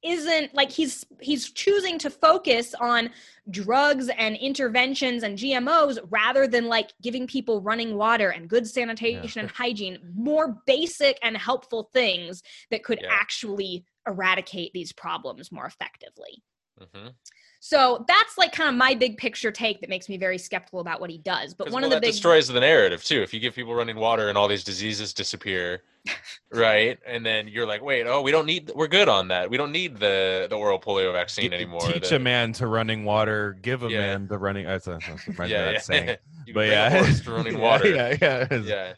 isn't 0.02 0.54
like 0.54 0.70
he's 0.70 1.04
he's 1.20 1.50
choosing 1.50 1.98
to 1.98 2.08
focus 2.10 2.72
on 2.80 3.10
drugs 3.50 4.08
and 4.16 4.36
interventions 4.36 5.24
and 5.24 5.36
GMOs 5.36 5.98
rather 6.10 6.46
than 6.46 6.66
like 6.68 6.92
giving 7.02 7.26
people 7.26 7.60
running 7.60 7.96
water 7.96 8.30
and 8.30 8.48
good 8.48 8.66
sanitation 8.66 9.40
and 9.40 9.50
hygiene 9.50 9.98
more 10.14 10.62
basic 10.66 11.18
and 11.22 11.36
helpful 11.36 11.90
things 11.92 12.42
that 12.70 12.84
could 12.84 13.00
Yeah. 13.02 13.08
actually 13.10 13.84
eradicate 14.06 14.72
these 14.72 14.92
problems 14.92 15.50
more 15.50 15.66
effectively. 15.66 16.42
Mhm. 16.80 17.14
So 17.60 18.04
that's 18.06 18.38
like 18.38 18.52
kind 18.52 18.68
of 18.68 18.76
my 18.76 18.94
big 18.94 19.16
picture 19.16 19.50
take 19.50 19.80
that 19.80 19.90
makes 19.90 20.08
me 20.08 20.16
very 20.16 20.38
skeptical 20.38 20.80
about 20.80 21.00
what 21.00 21.10
he 21.10 21.18
does. 21.18 21.54
But 21.54 21.70
one 21.70 21.82
well, 21.82 21.84
of 21.84 21.90
the 21.90 21.96
that 21.96 22.02
big 22.02 22.12
destroys 22.12 22.46
the 22.46 22.60
narrative 22.60 23.02
too. 23.02 23.20
If 23.20 23.34
you 23.34 23.40
give 23.40 23.54
people 23.54 23.74
running 23.74 23.96
water 23.96 24.28
and 24.28 24.38
all 24.38 24.46
these 24.46 24.62
diseases 24.62 25.12
disappear, 25.12 25.82
right? 26.52 26.98
And 27.06 27.26
then 27.26 27.48
you're 27.48 27.66
like, 27.66 27.82
wait, 27.82 28.06
oh, 28.06 28.22
we 28.22 28.30
don't 28.30 28.46
need. 28.46 28.70
We're 28.74 28.86
good 28.86 29.08
on 29.08 29.28
that. 29.28 29.50
We 29.50 29.56
don't 29.56 29.72
need 29.72 29.98
the 29.98 30.46
the 30.48 30.56
oral 30.56 30.78
polio 30.78 31.12
vaccine 31.12 31.52
anymore. 31.52 31.80
Teach 31.80 32.10
The- 32.10 32.16
a 32.16 32.20
man 32.20 32.52
to 32.54 32.66
running 32.68 33.04
water. 33.04 33.58
Give 33.60 33.82
a 33.82 33.88
Yeah. 33.90 34.00
man 34.00 34.28
to 34.28 34.38
running. 34.38 34.64
That's, 34.66 34.84
that's, 34.84 35.06
that's 35.06 35.26
reminds 35.26 35.52
me 35.52 35.58
of 35.58 35.66
yeah, 35.66 35.70
yeah. 35.72 35.78
saying. 35.80 36.16
you 36.46 36.54
But 36.54 36.68
yeah, 36.68 36.86
a 36.86 37.04
horse 37.04 37.20
to 37.22 37.30
running 37.32 37.58
water. 37.58 37.88
Yeah, 37.88 38.16
yeah, 38.20 38.46
yeah. 38.62 38.92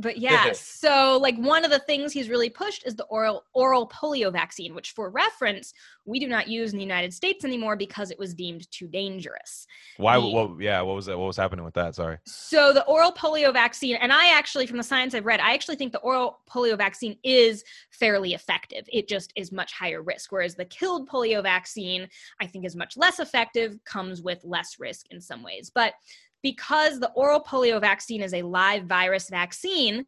But 0.00 0.18
yeah, 0.18 0.52
so 0.52 1.18
like 1.20 1.36
one 1.36 1.64
of 1.64 1.70
the 1.70 1.80
things 1.80 2.12
he's 2.12 2.28
really 2.28 2.48
pushed 2.48 2.86
is 2.86 2.94
the 2.94 3.04
oral 3.04 3.44
oral 3.52 3.88
polio 3.88 4.32
vaccine, 4.32 4.74
which 4.74 4.92
for 4.92 5.10
reference, 5.10 5.74
we 6.04 6.20
do 6.20 6.28
not 6.28 6.48
use 6.48 6.72
in 6.72 6.78
the 6.78 6.84
United 6.84 7.12
States 7.12 7.44
anymore 7.44 7.76
because 7.76 8.10
it 8.10 8.18
was 8.18 8.32
deemed 8.32 8.70
too 8.70 8.86
dangerous. 8.86 9.66
Why? 9.96 10.14
The- 10.20 10.26
What? 10.26 10.60
Yeah. 10.60 10.80
What 10.82 10.94
was 10.94 11.06
that? 11.06 11.18
What 11.18 11.26
was 11.26 11.36
happening 11.36 11.64
with 11.64 11.74
that? 11.74 11.94
Sorry. 11.96 12.18
So 12.24 12.72
the 12.72 12.84
oral 12.84 13.12
polio 13.12 13.52
vaccine, 13.52 13.96
and 13.96 14.12
I 14.12 14.36
actually, 14.38 14.66
from 14.66 14.76
the 14.76 14.82
science 14.84 15.14
I've 15.14 15.26
read, 15.26 15.40
I 15.40 15.52
actually 15.54 15.76
think 15.76 15.92
the 15.92 15.98
oral 15.98 16.40
polio 16.48 16.76
vaccine 16.76 17.18
is 17.24 17.64
fairly 17.90 18.34
effective. 18.34 18.88
It 18.92 19.08
just 19.08 19.32
is 19.34 19.50
much 19.50 19.72
higher 19.72 20.02
risk. 20.02 20.30
Whereas 20.30 20.54
the 20.54 20.64
killed 20.64 21.08
polio 21.08 21.42
vaccine, 21.42 22.08
I 22.40 22.46
think 22.46 22.64
is 22.64 22.76
much 22.76 22.96
less 22.96 23.18
effective, 23.18 23.78
comes 23.84 24.22
with 24.22 24.44
less 24.44 24.76
risk 24.78 25.06
in 25.10 25.20
some 25.20 25.42
ways. 25.42 25.70
But 25.74 25.94
because 26.42 27.00
the 27.00 27.10
oral 27.12 27.40
polio 27.40 27.80
vaccine 27.80 28.22
is 28.22 28.34
a 28.34 28.42
live 28.42 28.84
virus 28.84 29.28
vaccine, 29.28 30.06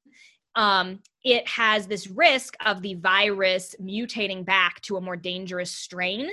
um, 0.57 1.01
it 1.25 1.47
has 1.47 1.87
this 1.87 2.09
risk 2.09 2.57
of 2.65 2.83
the 2.83 2.95
virus 2.95 3.75
mutating 3.81 4.45
back 4.45 4.81
to 4.83 4.97
a 4.97 5.01
more 5.01 5.17
dangerous 5.17 5.71
strain 5.71 6.29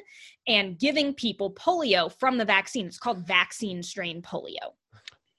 and 0.48 0.80
giving 0.80 1.14
people 1.14 1.52
polio 1.54 2.12
from 2.20 2.38
the 2.38 2.45
vaccine. 2.45 2.88
It's 2.88 2.98
called 2.98 3.28
vaccine 3.28 3.84
strain 3.84 4.22
polio. 4.22 4.74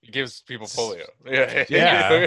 It 0.09 0.13
gives 0.13 0.41
people 0.41 0.67
polio. 0.67 1.05
Yeah. 1.27 1.67
Yeah. 1.69 2.27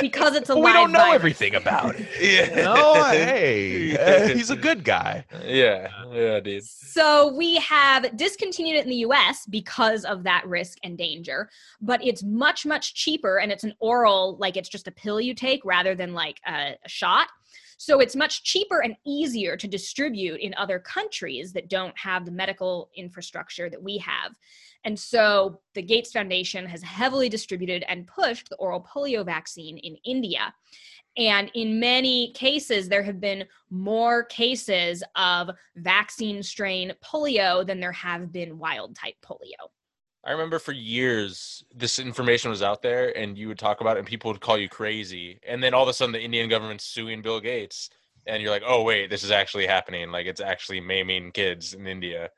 because 0.00 0.34
it's 0.34 0.48
a 0.48 0.54
Well, 0.54 0.64
we 0.64 0.72
don't 0.72 0.92
know 0.92 0.98
virus. 1.00 1.14
everything 1.14 1.54
about 1.56 1.94
it. 1.94 2.08
yeah. 2.54 2.62
No, 2.62 2.94
hey, 3.10 3.96
uh, 3.98 4.28
he's 4.34 4.48
a 4.48 4.56
good 4.56 4.82
guy. 4.82 5.26
Yeah. 5.44 5.88
Yeah, 6.10 6.40
dude. 6.40 6.64
So 6.64 7.34
we 7.34 7.56
have 7.56 8.16
discontinued 8.16 8.76
it 8.76 8.84
in 8.84 8.88
the 8.88 9.04
US 9.08 9.44
because 9.44 10.06
of 10.06 10.22
that 10.24 10.46
risk 10.46 10.78
and 10.84 10.96
danger, 10.96 11.50
but 11.82 12.02
it's 12.02 12.22
much, 12.22 12.64
much 12.64 12.94
cheaper 12.94 13.38
and 13.40 13.52
it's 13.52 13.64
an 13.64 13.74
oral, 13.78 14.36
like 14.38 14.56
it's 14.56 14.70
just 14.70 14.88
a 14.88 14.92
pill 14.92 15.20
you 15.20 15.34
take 15.34 15.62
rather 15.66 15.94
than 15.94 16.14
like 16.14 16.40
a, 16.48 16.76
a 16.82 16.88
shot. 16.88 17.28
So 17.76 18.00
it's 18.00 18.16
much 18.16 18.44
cheaper 18.44 18.78
and 18.80 18.96
easier 19.04 19.56
to 19.58 19.68
distribute 19.68 20.40
in 20.40 20.54
other 20.54 20.78
countries 20.78 21.52
that 21.52 21.68
don't 21.68 21.98
have 21.98 22.24
the 22.24 22.30
medical 22.30 22.88
infrastructure 22.96 23.68
that 23.68 23.82
we 23.82 23.98
have. 23.98 24.32
And 24.84 24.98
so 24.98 25.60
the 25.74 25.82
Gates 25.82 26.12
Foundation 26.12 26.66
has 26.66 26.82
heavily 26.82 27.28
distributed 27.28 27.84
and 27.88 28.06
pushed 28.06 28.48
the 28.48 28.56
oral 28.56 28.80
polio 28.80 29.24
vaccine 29.24 29.78
in 29.78 29.96
India. 30.04 30.52
And 31.16 31.50
in 31.54 31.78
many 31.78 32.32
cases, 32.32 32.88
there 32.88 33.02
have 33.02 33.20
been 33.20 33.44
more 33.70 34.24
cases 34.24 35.04
of 35.14 35.50
vaccine 35.76 36.42
strain 36.42 36.92
polio 37.04 37.66
than 37.66 37.80
there 37.80 37.92
have 37.92 38.32
been 38.32 38.58
wild 38.58 38.96
type 38.96 39.16
polio. 39.22 39.68
I 40.24 40.30
remember 40.30 40.58
for 40.58 40.72
years 40.72 41.64
this 41.74 41.98
information 41.98 42.50
was 42.50 42.62
out 42.62 42.80
there 42.80 43.16
and 43.16 43.36
you 43.36 43.48
would 43.48 43.58
talk 43.58 43.80
about 43.80 43.96
it 43.96 44.00
and 44.00 44.08
people 44.08 44.30
would 44.30 44.40
call 44.40 44.56
you 44.56 44.68
crazy. 44.68 45.40
And 45.46 45.62
then 45.62 45.74
all 45.74 45.82
of 45.82 45.88
a 45.88 45.92
sudden 45.92 46.12
the 46.12 46.22
Indian 46.22 46.48
government's 46.48 46.84
suing 46.84 47.22
Bill 47.22 47.40
Gates 47.40 47.90
and 48.26 48.40
you're 48.40 48.52
like, 48.52 48.62
"Oh 48.64 48.82
wait, 48.84 49.10
this 49.10 49.24
is 49.24 49.32
actually 49.32 49.66
happening. 49.66 50.12
Like 50.12 50.26
it's 50.26 50.40
actually 50.40 50.80
maiming 50.80 51.32
kids 51.32 51.74
in 51.74 51.88
India." 51.88 52.30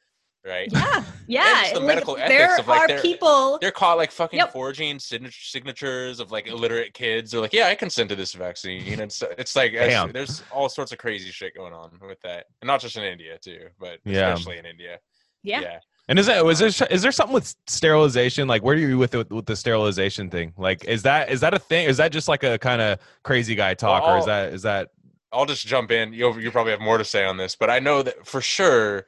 Right? 0.47 0.69
Yeah, 0.71 1.05
yeah. 1.27 1.61
just 1.63 1.73
the 1.75 1.81
like, 1.81 1.87
medical 1.87 2.17
ethics 2.19 2.29
there 2.29 2.59
of, 2.59 2.69
like, 2.69 2.81
are 2.83 2.89
their- 2.89 3.01
people. 3.01 3.59
They're 3.61 3.71
caught 3.71 3.97
like 3.97 4.11
fucking 4.11 4.39
Yep. 4.39 4.53
forging 4.53 4.99
sign- 4.99 5.31
signatures 5.33 6.21
of 6.21 6.31
like 6.31 6.47
illiterate 6.47 6.93
kids. 6.93 7.31
They're 7.31 7.41
like, 7.41 7.55
"Yeah, 7.55 7.69
I 7.69 7.75
consent 7.75 8.11
to 8.11 8.17
this 8.17 8.35
vaccine." 8.35 8.83
And 8.93 9.01
it's 9.01 9.23
it's 9.39 9.57
like 9.57 9.73
it's- 9.73 9.89
Damn. 9.91 10.13
there's 10.13 10.43
all 10.53 10.69
sorts 10.69 10.93
of 10.93 10.99
crazy 10.99 11.31
shit 11.31 11.55
going 11.57 11.73
on 11.73 11.99
with 12.07 12.21
that. 12.25 12.45
And 12.61 12.67
not 12.67 12.81
just 12.83 12.97
in 12.97 13.05
India 13.05 13.39
too, 13.43 13.69
but 13.81 14.01
Yeah. 14.05 14.33
especially 14.35 14.59
in 14.59 14.67
India. 14.67 14.99
Yeah. 15.43 15.61
Yeah. 15.63 15.79
And 16.09 16.19
is 16.19 16.27
that 16.27 16.45
was 16.45 16.61
uh, 16.61 16.71
there 16.79 16.89
is 16.91 17.01
there 17.01 17.13
something 17.13 17.33
with 17.33 17.55
sterilization? 17.67 18.47
Like, 18.47 18.63
where 18.63 18.75
are 18.77 18.79
you 18.79 18.99
with 18.99 19.13
the, 19.13 19.27
with 19.31 19.47
the 19.47 19.57
sterilization 19.57 20.29
thing? 20.29 20.53
Like, 20.59 20.85
is 20.85 21.03
that 21.05 21.31
is 21.31 21.41
that 21.41 21.55
a 21.55 21.59
thing? 21.59 21.87
Is 21.89 21.97
that 21.97 22.13
just 22.13 22.29
like 22.29 22.43
a 22.43 22.59
kind 22.59 22.83
of 22.83 22.99
crazy 23.23 23.55
guy 23.55 23.73
talk, 23.73 24.03
Well, 24.03 24.17
or 24.17 24.19
is 24.19 24.27
that 24.27 24.53
is 24.53 24.63
that 24.63 24.91
I'll 25.33 25.47
just 25.47 25.67
jump 25.67 25.91
in. 25.91 26.13
You 26.13 26.39
you 26.39 26.51
probably 26.51 26.73
have 26.73 26.81
more 26.83 26.99
to 26.99 27.05
say 27.05 27.25
on 27.25 27.39
this, 27.39 27.57
but 27.57 27.71
I 27.71 27.79
know 27.79 28.03
that 28.03 28.27
for 28.27 28.43
sure 28.43 29.07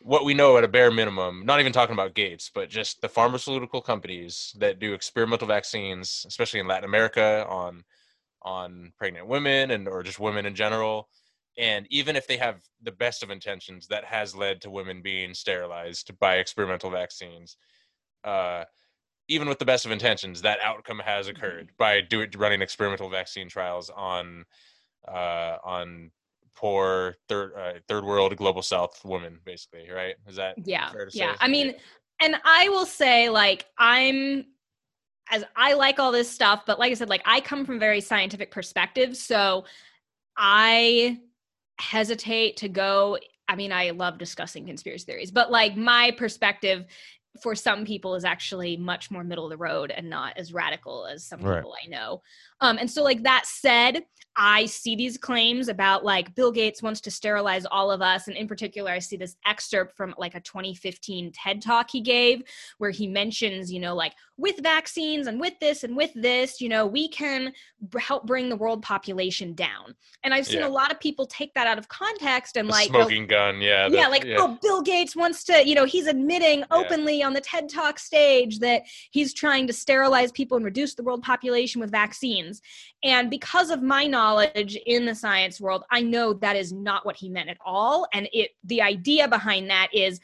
what 0.00 0.24
we 0.24 0.34
know 0.34 0.56
at 0.56 0.64
a 0.64 0.68
bare 0.68 0.90
minimum, 0.90 1.44
not 1.44 1.60
even 1.60 1.72
talking 1.72 1.92
about 1.92 2.14
Gates, 2.14 2.50
but 2.52 2.70
just 2.70 3.00
the 3.00 3.08
pharmaceutical 3.08 3.82
companies 3.82 4.54
that 4.58 4.78
do 4.78 4.94
experimental 4.94 5.46
vaccines, 5.46 6.24
especially 6.26 6.60
in 6.60 6.66
Latin 6.66 6.84
America 6.84 7.46
on 7.48 7.84
on 8.42 8.92
pregnant 8.96 9.26
women 9.26 9.70
and 9.70 9.86
or 9.86 10.02
just 10.02 10.18
women 10.18 10.46
in 10.46 10.54
general. 10.54 11.08
And 11.58 11.86
even 11.90 12.16
if 12.16 12.26
they 12.26 12.38
have 12.38 12.62
the 12.82 12.92
best 12.92 13.22
of 13.22 13.30
intentions, 13.30 13.88
that 13.88 14.04
has 14.04 14.34
led 14.34 14.62
to 14.62 14.70
women 14.70 15.02
being 15.02 15.34
sterilized 15.34 16.18
by 16.18 16.36
experimental 16.36 16.90
vaccines. 16.90 17.56
Uh, 18.24 18.64
even 19.28 19.48
with 19.48 19.58
the 19.58 19.64
best 19.66 19.84
of 19.84 19.92
intentions, 19.92 20.40
that 20.42 20.58
outcome 20.62 21.00
has 21.04 21.28
occurred 21.28 21.70
by 21.78 22.00
do 22.00 22.26
running 22.36 22.62
experimental 22.62 23.10
vaccine 23.10 23.48
trials 23.48 23.90
on 23.90 24.44
uh, 25.06 25.56
on 25.62 26.10
poor 26.56 27.16
third 27.28 27.52
uh, 27.54 27.72
third 27.88 28.04
world 28.04 28.36
global 28.36 28.62
south 28.62 29.00
women 29.04 29.38
basically 29.44 29.88
right 29.90 30.14
is 30.28 30.36
that 30.36 30.56
yeah 30.64 30.90
fair 30.90 31.06
to 31.06 31.16
yeah 31.16 31.32
say? 31.32 31.38
i 31.40 31.48
mean 31.48 31.74
and 32.20 32.36
i 32.44 32.68
will 32.68 32.86
say 32.86 33.28
like 33.30 33.66
i'm 33.78 34.44
as 35.30 35.44
i 35.56 35.72
like 35.74 35.98
all 35.98 36.12
this 36.12 36.30
stuff 36.30 36.62
but 36.66 36.78
like 36.78 36.90
i 36.90 36.94
said 36.94 37.08
like 37.08 37.22
i 37.24 37.40
come 37.40 37.64
from 37.64 37.78
very 37.78 38.00
scientific 38.00 38.50
perspective 38.50 39.16
so 39.16 39.64
i 40.36 41.18
hesitate 41.78 42.56
to 42.56 42.68
go 42.68 43.16
i 43.48 43.56
mean 43.56 43.72
i 43.72 43.90
love 43.90 44.18
discussing 44.18 44.66
conspiracy 44.66 45.04
theories 45.04 45.30
but 45.30 45.50
like 45.50 45.76
my 45.76 46.10
perspective 46.16 46.84
for 47.40 47.54
some 47.54 47.84
people 47.84 48.16
is 48.16 48.24
actually 48.24 48.76
much 48.76 49.10
more 49.10 49.22
middle 49.22 49.44
of 49.44 49.50
the 49.50 49.56
road 49.56 49.92
and 49.92 50.10
not 50.10 50.36
as 50.36 50.52
radical 50.52 51.06
as 51.06 51.24
some 51.24 51.40
Right. 51.40 51.58
people 51.58 51.74
i 51.82 51.88
know 51.88 52.20
um, 52.60 52.78
and 52.78 52.90
so 52.90 53.02
like 53.02 53.22
that 53.22 53.46
said 53.46 54.02
I 54.36 54.66
see 54.66 54.94
these 54.94 55.18
claims 55.18 55.68
about 55.68 56.04
like 56.04 56.34
Bill 56.34 56.52
Gates 56.52 56.82
wants 56.82 57.00
to 57.02 57.10
sterilize 57.10 57.66
all 57.66 57.90
of 57.90 58.00
us. 58.00 58.26
And 58.28 58.36
in 58.36 58.46
particular, 58.48 58.90
I 58.90 58.98
see 58.98 59.18
this 59.18 59.36
excerpt 59.46 59.96
from 59.96 60.14
like 60.16 60.34
a 60.34 60.40
2015 60.40 61.32
TED 61.32 61.60
talk 61.60 61.90
he 61.90 62.00
gave 62.00 62.42
where 62.78 62.90
he 62.90 63.06
mentions, 63.06 63.70
you 63.70 63.80
know, 63.80 63.94
like 63.94 64.14
with 64.38 64.62
vaccines 64.62 65.26
and 65.26 65.38
with 65.38 65.52
this 65.60 65.84
and 65.84 65.94
with 65.94 66.10
this, 66.14 66.58
you 66.58 66.70
know, 66.70 66.86
we 66.86 67.08
can 67.08 67.52
b- 67.90 68.00
help 68.00 68.26
bring 68.26 68.48
the 68.48 68.56
world 68.56 68.82
population 68.82 69.52
down. 69.52 69.94
And 70.24 70.32
I've 70.32 70.46
seen 70.46 70.60
Yeah. 70.60 70.68
a 70.68 70.70
lot 70.70 70.90
of 70.90 70.98
people 71.00 71.26
take 71.26 71.52
that 71.52 71.66
out 71.66 71.76
of 71.76 71.88
context 71.88 72.56
and 72.56 72.66
The 72.66 72.72
like, 72.72 72.90
go, 72.90 73.00
smoking 73.00 73.26
gun 73.26 73.60
yeah 73.60 73.88
yeah, 73.90 74.08
like 74.08 74.24
oh, 74.38 74.56
Bill 74.62 74.80
Gates 74.80 75.14
wants 75.14 75.44
to, 75.44 75.66
you 75.66 75.74
know, 75.74 75.84
he's 75.84 76.06
admitting 76.06 76.64
openly 76.70 77.22
on 77.22 77.34
the 77.34 77.42
TED 77.42 77.68
Talk 77.68 77.98
stage 77.98 78.60
that 78.60 78.84
he's 79.10 79.34
trying 79.34 79.66
to 79.66 79.74
sterilize 79.74 80.32
people 80.32 80.56
and 80.56 80.64
reduce 80.64 80.94
the 80.94 81.02
world 81.02 81.22
population 81.22 81.78
with 81.80 81.90
vaccines. 81.90 82.49
And 83.04 83.30
because 83.30 83.70
of 83.70 83.82
my 83.82 84.06
knowledge 84.06 84.76
in 84.86 85.04
the 85.04 85.14
science 85.14 85.60
world, 85.60 85.84
I 85.90 86.02
know 86.02 86.32
that 86.34 86.56
is 86.56 86.72
not 86.72 87.04
what 87.04 87.16
he 87.16 87.28
meant 87.28 87.50
at 87.50 87.58
all. 87.64 88.06
And 88.12 88.28
it 88.32 88.50
the 88.64 88.82
idea 88.82 89.28
behind 89.28 89.70
that 89.70 89.88
is 89.92 90.20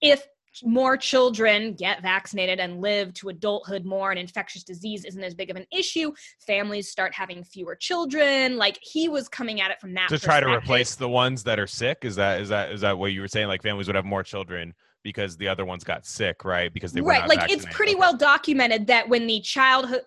if 0.00 0.26
more 0.64 0.96
children 0.96 1.74
get 1.74 2.02
vaccinated 2.02 2.58
and 2.58 2.80
live 2.80 3.12
to 3.14 3.28
adulthood 3.28 3.84
more 3.84 4.10
and 4.10 4.18
infectious 4.18 4.64
disease 4.64 5.04
isn't 5.04 5.22
as 5.22 5.34
big 5.34 5.50
of 5.50 5.56
an 5.56 5.66
issue 5.70 6.12
families 6.40 6.88
start 6.88 7.14
having 7.14 7.44
fewer 7.44 7.76
children 7.76 8.56
like 8.56 8.78
he 8.82 9.08
was 9.08 9.28
coming 9.28 9.60
at 9.60 9.70
it 9.70 9.80
from 9.80 9.94
that 9.94 10.08
to 10.08 10.18
try 10.18 10.40
to 10.40 10.48
replace 10.48 10.94
the 10.94 11.08
ones 11.08 11.44
that 11.44 11.58
are 11.58 11.66
sick? 11.66 11.98
Is 12.02 12.16
that 12.16 12.40
is 12.40 12.48
that 12.48 12.72
is 12.72 12.80
that 12.80 12.98
what 12.98 13.12
you 13.12 13.20
were 13.20 13.28
saying? 13.28 13.48
Like 13.48 13.62
families 13.62 13.86
would 13.86 13.96
have 13.96 14.04
more 14.04 14.22
children 14.22 14.74
because 15.02 15.36
the 15.36 15.48
other 15.48 15.64
ones 15.64 15.84
got 15.84 16.04
sick, 16.04 16.44
right? 16.44 16.72
Because 16.72 16.92
they 16.92 17.00
were 17.00 17.10
right 17.10 17.28
like 17.28 17.50
it's 17.50 17.66
pretty 17.70 17.94
well 17.94 18.16
documented 18.16 18.86
that 18.88 19.08
when 19.08 19.26
the 19.26 19.40
childhood 19.40 20.04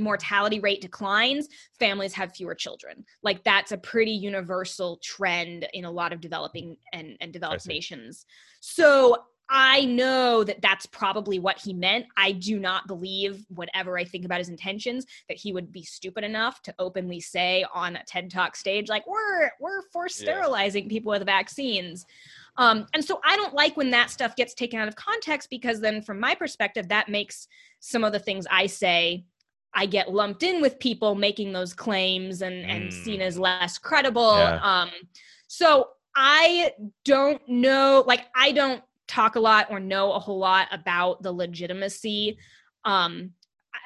mortality 0.00 0.60
rate 0.60 0.80
declines 0.80 1.48
families 1.78 2.12
have 2.12 2.34
fewer 2.34 2.54
children. 2.54 3.04
Like 3.22 3.44
that's 3.44 3.72
a 3.72 3.78
pretty 3.78 4.12
universal 4.12 4.98
trend 5.02 5.66
in 5.72 5.84
a 5.84 5.90
lot 5.90 6.12
of 6.12 6.20
developing 6.20 6.76
and, 6.92 7.16
and 7.20 7.32
developed 7.32 7.66
nations. 7.66 8.26
So 8.60 9.16
i 9.48 9.84
know 9.84 10.44
that 10.44 10.62
that's 10.62 10.86
probably 10.86 11.38
what 11.38 11.58
he 11.58 11.74
meant. 11.74 12.06
I 12.16 12.32
do 12.32 12.58
not 12.60 12.86
believe 12.86 13.44
whatever 13.48 13.98
i 13.98 14.04
think 14.04 14.24
about 14.24 14.38
his 14.38 14.48
intentions 14.48 15.04
that 15.28 15.36
he 15.36 15.52
would 15.52 15.72
be 15.72 15.82
stupid 15.82 16.24
enough 16.24 16.62
to 16.62 16.74
openly 16.78 17.20
say 17.20 17.64
on 17.74 17.96
a 17.96 18.04
ted 18.04 18.30
talk 18.30 18.54
stage 18.56 18.88
like 18.88 19.06
we're 19.06 19.50
we're 19.60 19.82
for 19.92 20.04
Yeah. 20.04 20.14
sterilizing 20.14 20.88
people 20.88 21.10
with 21.10 21.26
vaccines 21.26 22.06
um, 22.56 22.86
and 22.94 23.04
so 23.04 23.20
I 23.24 23.36
don't 23.36 23.54
like 23.54 23.76
when 23.76 23.90
that 23.90 24.10
stuff 24.10 24.36
gets 24.36 24.54
taken 24.54 24.78
out 24.78 24.88
of 24.88 24.96
context 24.96 25.48
because 25.50 25.80
then, 25.80 26.02
from 26.02 26.20
my 26.20 26.34
perspective, 26.34 26.88
that 26.88 27.08
makes 27.08 27.48
some 27.80 28.04
of 28.04 28.12
the 28.12 28.18
things 28.18 28.46
I 28.50 28.66
say, 28.66 29.24
I 29.74 29.86
get 29.86 30.12
lumped 30.12 30.42
in 30.42 30.60
with 30.60 30.78
people 30.78 31.14
making 31.14 31.52
those 31.52 31.72
claims 31.72 32.42
and, 32.42 32.64
and 32.64 32.92
seen 32.92 33.22
as 33.22 33.38
less 33.38 33.78
credible. 33.78 34.36
Yeah. 34.36 34.60
Um, 34.62 34.90
so 35.46 35.88
I 36.14 36.72
don't 37.06 37.40
know, 37.48 38.04
like, 38.06 38.26
I 38.34 38.52
don't 38.52 38.82
talk 39.08 39.36
a 39.36 39.40
lot 39.40 39.68
or 39.70 39.80
know 39.80 40.12
a 40.12 40.18
whole 40.18 40.38
lot 40.38 40.68
about 40.72 41.22
the 41.22 41.32
legitimacy. 41.32 42.36
Um, 42.84 43.30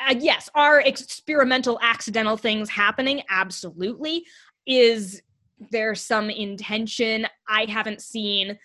I, 0.04 0.12
yes, 0.12 0.50
are 0.54 0.80
experimental 0.80 1.78
accidental 1.80 2.36
things 2.36 2.68
happening? 2.68 3.22
Absolutely. 3.30 4.24
Is 4.66 5.22
there's 5.70 6.00
some 6.02 6.30
intention. 6.30 7.26
I 7.48 7.64
haven't 7.64 8.02
seen 8.02 8.58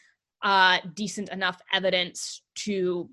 uh, 0.44 0.80
decent 0.94 1.30
enough 1.30 1.62
evidence 1.72 2.42
to 2.56 3.10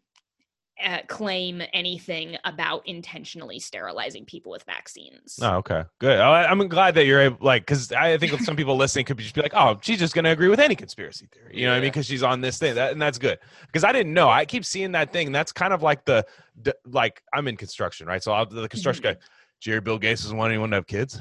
uh, 0.84 0.98
claim 1.08 1.60
anything 1.72 2.36
about 2.44 2.86
intentionally 2.86 3.58
sterilizing 3.58 4.24
people 4.24 4.52
with 4.52 4.62
vaccines. 4.62 5.38
Oh, 5.42 5.56
okay, 5.56 5.82
good. 5.98 6.20
I, 6.20 6.44
I'm 6.44 6.66
glad 6.68 6.94
that 6.94 7.04
you're 7.04 7.20
able, 7.20 7.38
like, 7.40 7.62
because 7.62 7.90
I 7.90 8.16
think 8.16 8.40
some 8.40 8.54
people 8.54 8.76
listening 8.76 9.04
could 9.04 9.18
just 9.18 9.34
be 9.34 9.42
like, 9.42 9.54
"Oh, 9.56 9.76
she's 9.82 9.98
just 9.98 10.14
going 10.14 10.24
to 10.24 10.30
agree 10.30 10.48
with 10.48 10.60
any 10.60 10.76
conspiracy 10.76 11.26
theory," 11.32 11.58
you 11.58 11.66
know 11.66 11.72
what 11.72 11.78
I 11.78 11.80
mean? 11.80 11.90
Because 11.90 12.06
she's 12.06 12.22
on 12.22 12.40
this 12.40 12.58
thing, 12.58 12.76
that, 12.76 12.92
and 12.92 13.02
that's 13.02 13.18
good. 13.18 13.40
Because 13.66 13.82
I 13.82 13.90
didn't 13.90 14.14
know. 14.14 14.28
I 14.28 14.44
keep 14.44 14.64
seeing 14.64 14.92
that 14.92 15.12
thing. 15.12 15.26
And 15.26 15.34
that's 15.34 15.50
kind 15.50 15.72
of 15.72 15.82
like 15.82 16.04
the, 16.04 16.24
the 16.62 16.76
like 16.86 17.22
I'm 17.32 17.48
in 17.48 17.56
construction, 17.56 18.06
right? 18.06 18.22
So 18.22 18.30
I'll, 18.30 18.46
the 18.46 18.68
construction 18.68 19.02
Mhm. 19.02 19.14
guy, 19.14 19.16
Jerry 19.60 19.80
Bill 19.80 19.98
Gates 19.98 20.22
doesn't 20.22 20.36
want 20.36 20.52
anyone 20.52 20.70
to 20.70 20.76
have 20.76 20.86
kids. 20.86 21.20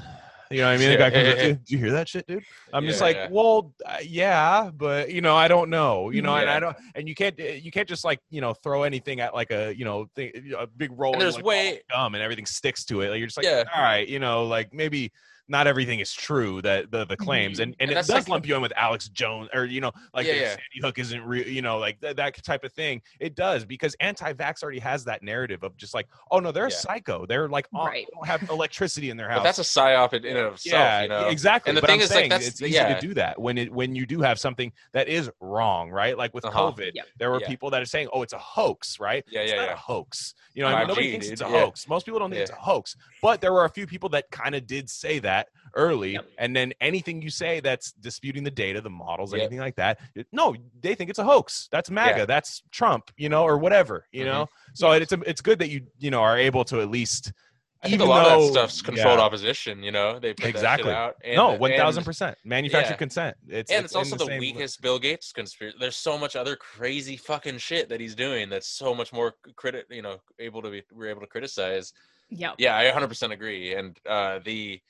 You 0.50 0.58
know 0.62 0.68
what 0.68 0.74
I 0.74 0.76
mean? 0.78 0.90
The 0.90 0.96
guy 0.96 1.10
comes 1.10 1.28
up 1.28 1.36
to 1.38 1.46
you, 1.48 1.54
"Do 1.54 1.74
you 1.74 1.78
hear 1.78 1.90
that 1.92 2.08
shit, 2.08 2.26
dude?" 2.26 2.42
I'm 2.72 2.86
just 2.86 3.00
like, 3.00 3.16
yeah. 3.16 3.28
"Well, 3.30 3.72
uh, 3.84 3.98
yeah, 4.02 4.70
but 4.74 5.10
you 5.10 5.20
know, 5.20 5.36
I 5.36 5.46
don't 5.48 5.68
know. 5.68 6.10
You 6.10 6.22
know, 6.22 6.34
and 6.34 6.48
I 6.48 6.58
don't, 6.60 6.76
and 6.94 7.08
you 7.08 7.14
can't, 7.14 7.38
you 7.38 7.70
can't 7.70 7.88
just 7.88 8.04
like, 8.04 8.20
you 8.30 8.40
know, 8.40 8.54
throw 8.54 8.82
anything 8.84 9.20
at 9.20 9.34
like 9.34 9.50
a, 9.50 9.74
you 9.76 9.84
know, 9.84 10.06
thing, 10.16 10.32
a 10.58 10.66
big 10.66 10.90
roll. 10.96 11.12
And 11.12 11.20
there's 11.22 11.36
like, 11.36 11.44
way- 11.44 11.80
gum 11.90 12.14
and 12.14 12.22
everything 12.22 12.46
sticks 12.46 12.84
to 12.86 13.02
it. 13.02 13.10
Like 13.10 13.18
you're 13.18 13.26
just 13.26 13.36
like, 13.36 13.44
Yeah. 13.46 13.64
all 13.74 13.82
right, 13.82 14.08
you 14.08 14.18
know, 14.20 14.44
like 14.44 14.72
maybe 14.72 15.12
not 15.48 15.66
everything 15.66 16.00
is 16.00 16.12
true 16.12 16.60
that 16.62 16.90
the 16.90 17.04
the 17.06 17.16
claims 17.16 17.58
and, 17.60 17.74
and, 17.80 17.90
And 17.90 17.90
it 17.90 17.94
does 17.94 18.10
like- 18.10 18.28
lump 18.28 18.46
you 18.46 18.54
in 18.56 18.62
with 18.62 18.72
Alex 18.76 19.08
Jones 19.08 19.48
or 19.54 19.64
you 19.64 19.80
know 19.80 19.92
like 20.14 20.26
Yeah, 20.26 20.34
yeah. 20.34 20.48
Sandy 20.48 20.80
Hook 20.82 20.98
isn't 20.98 21.22
real 21.22 21.46
you 21.48 21.62
know 21.62 21.78
like 21.78 22.00
th- 22.00 22.16
that 22.16 22.42
type 22.44 22.64
of 22.64 22.72
thing 22.72 23.00
it 23.20 23.34
does 23.34 23.64
because 23.64 23.96
anti-vax 24.00 24.62
already 24.62 24.78
has 24.80 25.04
that 25.04 25.22
narrative 25.22 25.62
of 25.62 25.76
just 25.76 25.94
like 25.94 26.06
oh 26.30 26.38
no 26.38 26.52
they're 26.52 26.66
a 26.66 26.70
Yeah. 26.70 26.76
psycho 26.76 27.26
they're 27.26 27.48
like 27.48 27.66
on, 27.74 27.86
Right. 27.86 28.06
they 28.06 28.14
don't 28.14 28.26
have 28.26 28.48
electricity 28.50 29.10
in 29.10 29.16
their 29.16 29.28
house 29.28 29.38
but 29.38 29.44
that's 29.44 29.58
a 29.58 29.62
psyop 29.62 30.12
in, 30.12 30.24
in 30.24 30.36
and 30.36 30.46
of 30.46 30.54
itself 30.54 30.72
yeah, 30.72 31.02
you 31.02 31.08
know 31.08 31.28
exactly. 31.28 31.70
And 31.70 31.76
the 31.76 31.80
but 31.80 31.88
thing 31.88 32.00
I'm 32.00 32.04
is, 32.04 32.10
like, 32.10 32.16
saying 32.18 32.28
that's- 32.30 32.48
it's 32.48 32.62
easy 32.62 32.78
to 32.78 32.98
do 33.00 33.14
that 33.14 33.40
when 33.40 33.56
it 33.58 33.72
when 33.72 33.94
you 33.94 34.04
do 34.06 34.20
have 34.20 34.38
something 34.38 34.72
that 34.92 35.08
is 35.08 35.30
wrong, 35.40 35.90
right? 35.90 36.16
Like 36.16 36.34
with 36.34 36.44
Uh-huh. 36.44 36.72
COVID, 36.72 36.92
there 37.16 37.30
were 37.30 37.40
people 37.40 37.70
that 37.70 37.80
are 37.82 37.86
saying, 37.86 38.08
"Oh, 38.12 38.22
it's 38.22 38.32
a 38.32 38.38
hoax," 38.38 38.98
right? 39.00 39.24
Yeah, 39.28 39.40
it's 39.40 39.52
yeah, 39.52 39.58
not 39.66 39.70
a 39.72 39.76
hoax. 39.76 40.34
You 40.54 40.62
know, 40.62 40.68
I 40.68 40.78
mean, 40.80 40.88
nobody 40.88 41.06
5G, 41.08 41.10
thinks 41.12 41.28
it's 41.28 41.40
a 41.40 41.46
hoax. 41.48 41.88
Most 41.88 42.04
people 42.06 42.18
don't 42.20 42.30
think 42.30 42.42
it's 42.42 42.50
a 42.50 42.54
hoax, 42.54 42.96
but 43.22 43.40
there 43.40 43.52
were 43.52 43.64
a 43.64 43.70
few 43.70 43.86
people 43.86 44.08
that 44.10 44.30
kind 44.30 44.54
of 44.54 44.66
did 44.66 44.90
say 44.90 45.18
that 45.20 45.37
early, 45.74 46.12
Yep. 46.14 46.26
and 46.38 46.56
then 46.56 46.72
anything 46.80 47.20
you 47.22 47.30
say 47.30 47.60
that's 47.60 47.92
disputing 47.92 48.42
the 48.42 48.50
data, 48.50 48.80
the 48.80 48.90
models, 48.90 49.32
Yep. 49.32 49.40
anything 49.40 49.58
like 49.58 49.76
that, 49.76 49.98
no, 50.32 50.56
they 50.80 50.94
think 50.94 51.10
it's 51.10 51.18
a 51.18 51.24
hoax. 51.24 51.68
That's 51.70 51.90
MAGA. 51.90 52.20
Yeah. 52.20 52.24
That's 52.26 52.62
Trump. 52.70 53.10
You 53.16 53.28
know, 53.28 53.44
or 53.44 53.58
whatever. 53.58 54.06
You 54.12 54.24
Mhm. 54.24 54.26
know, 54.32 54.46
so 54.74 54.92
it's 54.92 55.12
a, 55.12 55.20
it's 55.26 55.40
good 55.40 55.58
that 55.60 55.68
you 55.68 55.86
you 55.98 56.10
know 56.10 56.22
are 56.22 56.38
able 56.38 56.64
to 56.66 56.80
at 56.80 56.90
least. 56.90 57.32
I 57.80 57.88
think 57.88 58.00
a 58.00 58.04
even 58.04 58.08
lot 58.08 58.26
of 58.26 58.32
though- 58.32 58.46
that 58.46 58.52
stuff's 58.52 58.82
controlled 58.82 59.18
yeah. 59.20 59.24
opposition. 59.24 59.84
You 59.84 59.92
know, 59.92 60.18
they 60.18 60.34
put 60.34 60.46
Exactly. 60.46 60.90
that 60.90 60.96
shit 60.96 60.98
out. 60.98 61.16
And, 61.22 61.36
no, 61.36 61.52
one 61.52 61.70
thousand 61.76 62.00
and- 62.00 62.06
percent 62.06 62.36
manufactured 62.44 62.94
yeah. 62.94 62.96
consent. 62.96 63.36
It's 63.46 63.70
and 63.70 63.84
it's, 63.84 63.94
in 63.94 63.98
also 63.98 64.16
the, 64.16 64.24
same- 64.26 64.40
weakest 64.40 64.82
Bill 64.82 64.98
Gates 64.98 65.30
conspiracy. 65.30 65.76
There's 65.78 65.94
so 65.94 66.18
much 66.18 66.34
other 66.34 66.56
crazy 66.56 67.16
fucking 67.16 67.58
shit 67.58 67.88
that 67.90 68.00
he's 68.00 68.16
doing 68.16 68.48
that's 68.48 68.66
so 68.66 68.96
much 68.96 69.12
more 69.12 69.36
credit, 69.54 69.86
you 69.90 70.02
know, 70.02 70.20
able 70.40 70.60
to 70.62 70.70
be 70.70 70.82
we're 70.92 71.06
able 71.08 71.20
to 71.20 71.28
criticize. 71.28 71.92
Yeah, 72.30 72.52
Yeah, 72.58 72.76
I 72.76 72.90
100% 72.90 73.30
agree. 73.32 73.74
And 73.74 73.96
uh, 74.06 74.40
the 74.44 74.80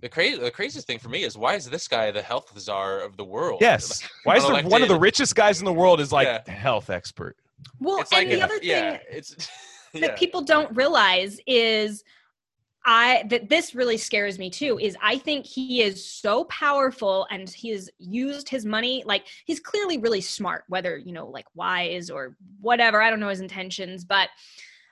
the 0.00 0.08
crazy 0.08 0.38
the 0.38 0.50
craziest 0.50 0.86
thing 0.86 0.98
for 0.98 1.08
me 1.08 1.24
is 1.24 1.36
why 1.36 1.54
is 1.54 1.68
this 1.68 1.88
guy 1.88 2.10
the 2.10 2.22
health 2.22 2.52
czar 2.58 3.00
of 3.00 3.16
the 3.16 3.24
world? 3.24 3.60
Yes. 3.68 4.02
Why 4.24 4.36
is 4.36 4.46
the, 4.46 4.68
one 4.68 4.82
of 4.82 4.88
the 4.88 4.98
richest 4.98 5.34
guys 5.34 5.58
in 5.60 5.64
the 5.64 5.72
world 5.72 6.00
is 6.00 6.12
like 6.12 6.26
Yeah. 6.26 6.52
health 6.52 6.90
expert? 6.90 7.36
Well, 7.80 8.00
It's 8.00 8.12
like 8.12 8.22
and 8.22 8.32
the 8.32 8.36
an- 8.36 8.42
other 8.42 8.58
thing 8.58 8.68
yeah, 8.68 8.98
it's 9.10 9.34
that 9.94 10.16
people 10.16 10.42
don't 10.42 10.74
realize 10.76 11.40
is 11.46 12.04
I 12.84 13.24
that 13.28 13.48
this 13.48 13.74
really 13.74 13.96
scares 13.96 14.38
me 14.38 14.48
too 14.48 14.78
is 14.80 14.96
I 15.02 15.18
think 15.18 15.44
he 15.44 15.82
is 15.82 16.04
so 16.04 16.44
powerful 16.44 17.26
and 17.30 17.48
he 17.50 17.70
has 17.70 17.90
used 17.98 18.48
his 18.48 18.64
money 18.64 19.02
like 19.04 19.26
he's 19.44 19.58
clearly 19.60 19.98
really 19.98 20.20
smart 20.20 20.64
whether 20.68 20.96
you 20.96 21.12
know 21.12 21.26
like 21.26 21.46
wise 21.54 22.08
or 22.08 22.36
whatever 22.60 23.02
I 23.02 23.10
don't 23.10 23.20
know 23.20 23.28
his 23.28 23.40
intentions 23.40 24.04
but 24.04 24.28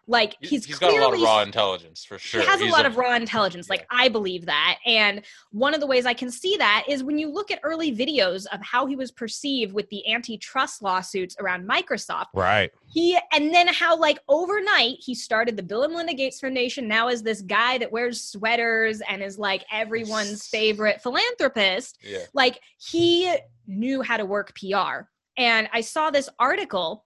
like 0.08 0.36
he's, 0.40 0.64
he's 0.64 0.78
clearly, 0.78 0.98
got 0.98 1.02
a 1.02 1.08
lot 1.10 1.14
of 1.14 1.20
raw 1.22 1.42
intelligence 1.42 2.04
for 2.04 2.18
sure. 2.18 2.40
He 2.40 2.46
has 2.46 2.60
He's 2.60 2.70
a 2.70 2.72
lot 2.72 2.86
of 2.86 2.96
raw 2.96 3.16
intelligence. 3.16 3.68
Like 3.68 3.80
Yeah. 3.80 3.98
I 4.02 4.08
believe 4.08 4.46
that. 4.46 4.78
And 4.86 5.22
one 5.50 5.74
of 5.74 5.80
the 5.80 5.86
ways 5.86 6.06
I 6.06 6.14
can 6.14 6.30
see 6.30 6.56
that 6.58 6.84
is 6.88 7.02
when 7.02 7.18
you 7.18 7.28
look 7.28 7.50
at 7.50 7.58
early 7.64 7.94
videos 7.94 8.46
of 8.52 8.60
how 8.62 8.86
he 8.86 8.94
was 8.94 9.10
perceived 9.10 9.72
with 9.72 9.88
the 9.90 10.12
antitrust 10.12 10.80
lawsuits 10.82 11.36
around 11.40 11.68
Microsoft. 11.68 12.26
Right. 12.34 12.70
He 12.86 13.18
and 13.32 13.52
then 13.52 13.66
how 13.68 13.96
like 13.98 14.18
overnight 14.28 14.96
he 15.00 15.14
started 15.14 15.56
the 15.56 15.62
Bill 15.62 15.82
and 15.82 15.92
Melinda 15.92 16.14
Gates 16.14 16.38
Foundation. 16.40 16.86
Now 16.86 17.08
is 17.08 17.22
this 17.22 17.42
guy 17.42 17.78
that 17.78 17.90
wears 17.90 18.22
sweaters 18.22 19.02
and 19.08 19.22
is 19.22 19.38
like 19.38 19.64
everyone's 19.72 20.46
favorite 20.46 21.02
philanthropist 21.02 21.98
Yeah. 22.02 22.18
like 22.32 22.60
he 22.78 23.34
knew 23.66 24.02
how 24.02 24.16
to 24.18 24.24
work 24.24 24.54
PR. 24.56 25.06
And 25.36 25.68
I 25.72 25.80
saw 25.80 26.10
this 26.10 26.28
article 26.38 27.05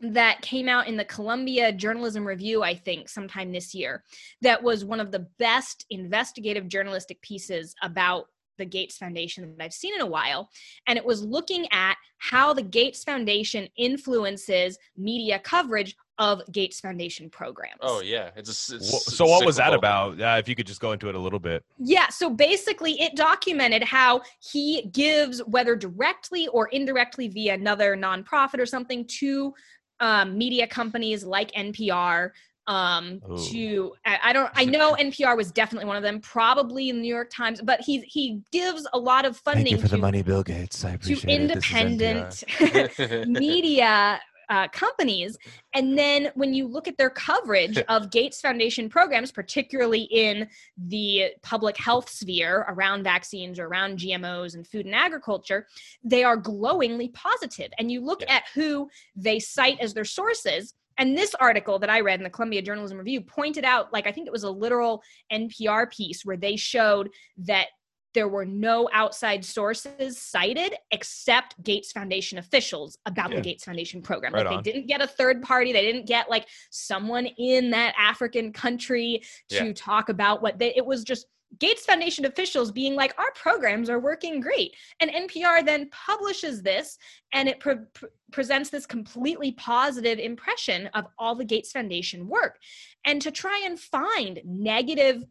that 0.00 0.40
came 0.42 0.68
out 0.68 0.86
in 0.88 0.96
the 0.96 1.04
Columbia 1.04 1.72
Journalism 1.72 2.26
Review, 2.26 2.62
I 2.62 2.74
think, 2.74 3.08
sometime 3.08 3.52
this 3.52 3.74
year, 3.74 4.02
that 4.40 4.62
was 4.62 4.84
one 4.84 5.00
of 5.00 5.10
the 5.12 5.26
best 5.38 5.84
investigative 5.90 6.68
journalistic 6.68 7.20
pieces 7.22 7.74
about 7.82 8.26
the 8.58 8.64
Gates 8.66 8.98
Foundation 8.98 9.54
that 9.56 9.64
I've 9.64 9.72
seen 9.72 9.94
in 9.94 10.00
a 10.02 10.06
while. 10.06 10.50
And 10.86 10.98
it 10.98 11.04
was 11.04 11.24
looking 11.24 11.66
at 11.72 11.96
how 12.18 12.52
the 12.52 12.62
Gates 12.62 13.04
Foundation 13.04 13.66
influences 13.76 14.78
media 14.96 15.38
coverage 15.38 15.96
of 16.18 16.42
Gates 16.52 16.78
Foundation 16.80 17.30
programs. 17.30 17.78
Oh 17.80 18.02
yeah. 18.02 18.28
It's 18.36 18.50
a. 18.50 18.52
s- 18.52 18.70
It's, 18.70 18.90
Wh- 18.92 18.96
it's 18.96 19.16
So 19.16 19.24
what 19.24 19.46
was 19.46 19.56
that 19.56 19.72
about? 19.72 20.20
Uh, 20.20 20.36
if 20.38 20.46
you 20.46 20.54
could 20.54 20.66
just 20.66 20.80
go 20.80 20.92
into 20.92 21.08
it 21.08 21.14
a 21.14 21.18
little 21.18 21.38
bit. 21.38 21.64
Yeah, 21.78 22.08
so 22.10 22.28
basically 22.28 23.00
it 23.00 23.16
documented 23.16 23.82
how 23.82 24.20
he 24.52 24.82
gives, 24.92 25.40
whether 25.46 25.74
directly 25.74 26.46
or 26.48 26.68
indirectly 26.68 27.28
via 27.28 27.54
another 27.54 27.96
nonprofit 27.96 28.58
or 28.58 28.66
something, 28.66 29.06
to 29.06 29.54
um, 30.00 30.36
media 30.36 30.66
companies 30.66 31.24
like 31.24 31.52
NPR. 31.52 32.30
Um, 32.66 33.20
Ooh. 33.28 33.36
to 33.50 33.94
I, 34.04 34.18
I 34.24 34.32
don't 34.32 34.50
I 34.54 34.64
know 34.64 34.94
NPR 34.94 35.36
was 35.36 35.50
definitely 35.50 35.88
one 35.88 35.96
of 35.96 36.02
them, 36.02 36.20
probably 36.20 36.88
in 36.88 36.96
the 36.96 37.02
New 37.02 37.12
York 37.12 37.30
Times, 37.34 37.60
but 37.60 37.80
he 37.80 38.00
he 38.00 38.42
gives 38.52 38.86
a 38.92 38.98
lot 38.98 39.24
of 39.24 39.36
funding 39.36 39.76
to, 39.78 40.22
Bill 40.22 40.42
Gates. 40.42 40.84
I 40.84 40.96
to 40.96 41.20
independent 41.26 42.44
media 43.26 44.20
uh, 44.50 44.68
companies. 44.68 45.38
And 45.74 45.96
then 45.96 46.30
when 46.34 46.52
you 46.52 46.66
look 46.66 46.88
at 46.88 46.98
their 46.98 47.08
coverage 47.08 47.78
of 47.88 48.10
Gates 48.10 48.40
Foundation 48.40 48.88
programs, 48.88 49.32
particularly 49.32 50.02
in 50.02 50.48
the 50.76 51.28
public 51.42 51.76
health 51.76 52.10
sphere 52.10 52.66
around 52.68 53.04
vaccines 53.04 53.58
or 53.58 53.66
around 53.66 53.98
GMOs 53.98 54.54
and 54.54 54.66
food 54.66 54.86
and 54.86 54.94
agriculture, 54.94 55.66
they 56.04 56.24
are 56.24 56.36
glowingly 56.36 57.08
positive. 57.08 57.70
And 57.78 57.90
you 57.90 58.00
look 58.00 58.20
Yeah. 58.22 58.36
at 58.36 58.44
who 58.54 58.90
they 59.16 59.38
cite 59.38 59.80
as 59.80 59.94
their 59.94 60.04
sources. 60.04 60.74
And 60.98 61.16
this 61.16 61.34
article 61.36 61.78
that 61.78 61.88
I 61.88 62.00
read 62.00 62.20
in 62.20 62.24
the 62.24 62.30
Columbia 62.30 62.60
Journalism 62.60 62.98
Review 62.98 63.22
pointed 63.22 63.64
out, 63.64 63.90
like, 63.92 64.06
I 64.06 64.12
think 64.12 64.26
it 64.26 64.32
was 64.32 64.42
a 64.42 64.50
literal 64.50 65.02
NPR 65.32 65.90
piece 65.90 66.24
where 66.26 66.36
they 66.36 66.56
showed 66.56 67.08
that 67.38 67.68
there 68.14 68.28
were 68.28 68.44
no 68.44 68.88
outside 68.92 69.44
sources 69.44 70.18
cited 70.18 70.74
except 70.90 71.62
Gates 71.62 71.92
Foundation 71.92 72.38
officials 72.38 72.98
about 73.06 73.30
Yeah. 73.30 73.36
the 73.36 73.42
Gates 73.42 73.64
Foundation 73.64 74.02
program. 74.02 74.34
Right 74.34 74.44
like 74.44 74.56
on. 74.56 74.62
they 74.62 74.72
didn't 74.72 74.86
get 74.86 75.00
a 75.02 75.06
third 75.06 75.42
party, 75.42 75.72
they 75.72 75.82
didn't 75.82 76.06
get 76.06 76.28
like 76.28 76.46
someone 76.70 77.26
in 77.26 77.70
that 77.70 77.94
African 77.96 78.52
country 78.52 79.22
to 79.50 79.66
Yeah. 79.66 79.72
talk 79.74 80.08
about 80.08 80.42
what 80.42 80.58
they 80.58 80.74
it 80.74 80.84
was 80.84 81.04
just 81.04 81.26
Gates 81.58 81.84
Foundation 81.84 82.24
officials 82.26 82.70
being 82.70 82.94
like, 82.94 83.12
our 83.18 83.32
programs 83.32 83.90
are 83.90 83.98
working 83.98 84.38
great. 84.38 84.72
And 85.00 85.10
NPR 85.10 85.64
then 85.64 85.90
publishes 85.90 86.62
this 86.62 86.96
and 87.32 87.48
it 87.48 87.58
pre- 87.58 87.74
pre- 87.92 88.08
presents 88.30 88.70
this 88.70 88.86
completely 88.86 89.50
positive 89.52 90.20
impression 90.20 90.86
of 90.94 91.06
all 91.18 91.34
the 91.34 91.44
Gates 91.44 91.72
Foundation 91.72 92.28
work. 92.28 92.60
And 93.04 93.20
to 93.22 93.32
try 93.32 93.62
and 93.66 93.80
find 93.80 94.40
negative 94.44 95.24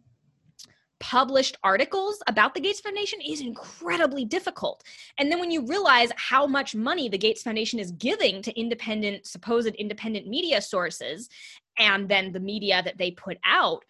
published 0.99 1.57
articles 1.63 2.21
about 2.27 2.53
the 2.53 2.59
Gates 2.59 2.79
Foundation 2.79 3.19
is 3.21 3.41
incredibly 3.41 4.25
difficult. 4.25 4.83
And 5.17 5.31
then 5.31 5.39
when 5.39 5.51
you 5.51 5.65
realize 5.65 6.11
how 6.15 6.45
much 6.45 6.75
money 6.75 7.09
the 7.09 7.17
Gates 7.17 7.41
Foundation 7.41 7.79
is 7.79 7.91
giving 7.91 8.41
to 8.41 8.59
independent, 8.59 9.25
supposed 9.25 9.75
independent 9.75 10.27
media 10.27 10.61
sources, 10.61 11.29
and 11.77 12.09
then 12.09 12.31
the 12.31 12.39
media 12.39 12.81
that 12.83 12.97
they 12.97 13.11
put 13.11 13.37
out, 13.45 13.85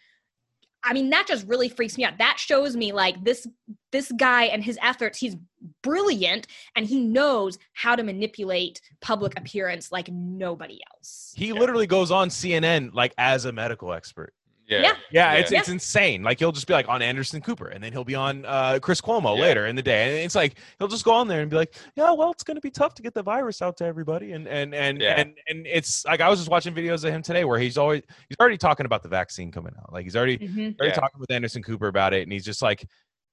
I 0.84 0.94
mean 0.94 1.10
that 1.10 1.28
just 1.28 1.46
really 1.48 1.68
freaks 1.68 1.98
me 1.98 2.06
out. 2.06 2.18
That 2.20 2.38
shows 2.40 2.76
me 2.76 2.94
like 2.94 3.24
this 3.24 3.46
this 3.92 4.12
guy 4.14 4.46
and 4.46 4.64
his 4.64 4.80
efforts, 4.82 5.18
he's 5.18 5.36
brilliant 5.82 6.48
and 6.76 6.86
he 6.86 7.02
knows 7.02 7.58
how 7.74 7.96
to 7.96 8.04
manipulate 8.04 8.80
public 9.02 9.38
appearance 9.38 9.92
like 9.92 10.08
nobody 10.10 10.80
else. 10.94 11.34
He 11.36 11.52
literally 11.52 11.88
goes 11.88 12.12
on 12.12 12.30
CNN 12.30 12.94
like 12.94 13.14
as 13.18 13.46
a 13.46 13.52
medical 13.52 13.92
expert. 13.92 14.34
Yeah. 14.70 14.82
Yeah. 14.82 14.94
Yeah, 15.12 15.34
it's 15.34 15.52
Yeah. 15.52 15.60
it's 15.60 15.70
insane. 15.70 16.22
Like 16.24 16.38
he'll 16.40 16.52
just 16.52 16.68
be 16.68 16.74
like 16.74 16.88
on 16.88 17.02
Anderson 17.02 17.42
Cooper, 17.42 17.68
and 17.70 17.84
then 17.84 17.92
he'll 17.92 18.04
be 18.04 18.16
on 18.16 18.46
uh, 18.46 18.80
Chris 18.82 19.02
Cuomo 19.02 19.36
Yeah. 19.36 19.42
later 19.42 19.66
in 19.68 19.76
the 19.76 19.82
day, 19.82 20.04
and 20.18 20.26
it's 20.26 20.36
like 20.36 20.56
he'll 20.78 20.88
just 20.88 21.04
go 21.04 21.12
on 21.14 21.28
there 21.28 21.42
and 21.42 21.50
be 21.50 21.56
like, 21.58 21.74
"Yeah, 21.96 22.12
well, 22.12 22.32
it's 22.32 22.44
going 22.44 22.56
to 22.56 22.62
be 22.62 22.70
tough 22.72 22.94
to 22.96 23.02
get 23.02 23.14
the 23.14 23.24
virus 23.24 23.62
out 23.62 23.78
to 23.78 23.86
everybody," 23.86 24.34
and 24.34 24.48
and 24.48 24.76
and 24.76 25.02
Yeah. 25.02 25.20
and 25.20 25.34
and 25.48 25.66
it's 25.66 26.06
like 26.06 26.22
I 26.22 26.30
was 26.30 26.40
just 26.40 26.52
watching 26.52 26.74
videos 26.76 27.04
of 27.04 27.12
him 27.12 27.22
today 27.24 27.46
where 27.46 27.60
he's 27.60 27.78
always 27.78 28.04
he's 28.28 28.38
already 28.40 28.58
talking 28.58 28.86
about 28.86 29.02
the 29.04 29.10
vaccine 29.10 29.52
coming 29.52 29.74
out, 29.80 29.92
like 29.92 30.04
he's 30.04 30.16
already 30.16 30.38
Mhm. 30.38 30.48
already 30.80 30.90
Yeah. 30.90 30.92
talking 30.94 31.20
with 31.20 31.32
Anderson 31.32 31.64
Cooper 31.64 31.88
about 31.88 32.14
it, 32.14 32.22
and 32.24 32.32
he's 32.32 32.46
just 32.46 32.62
like, 32.62 32.86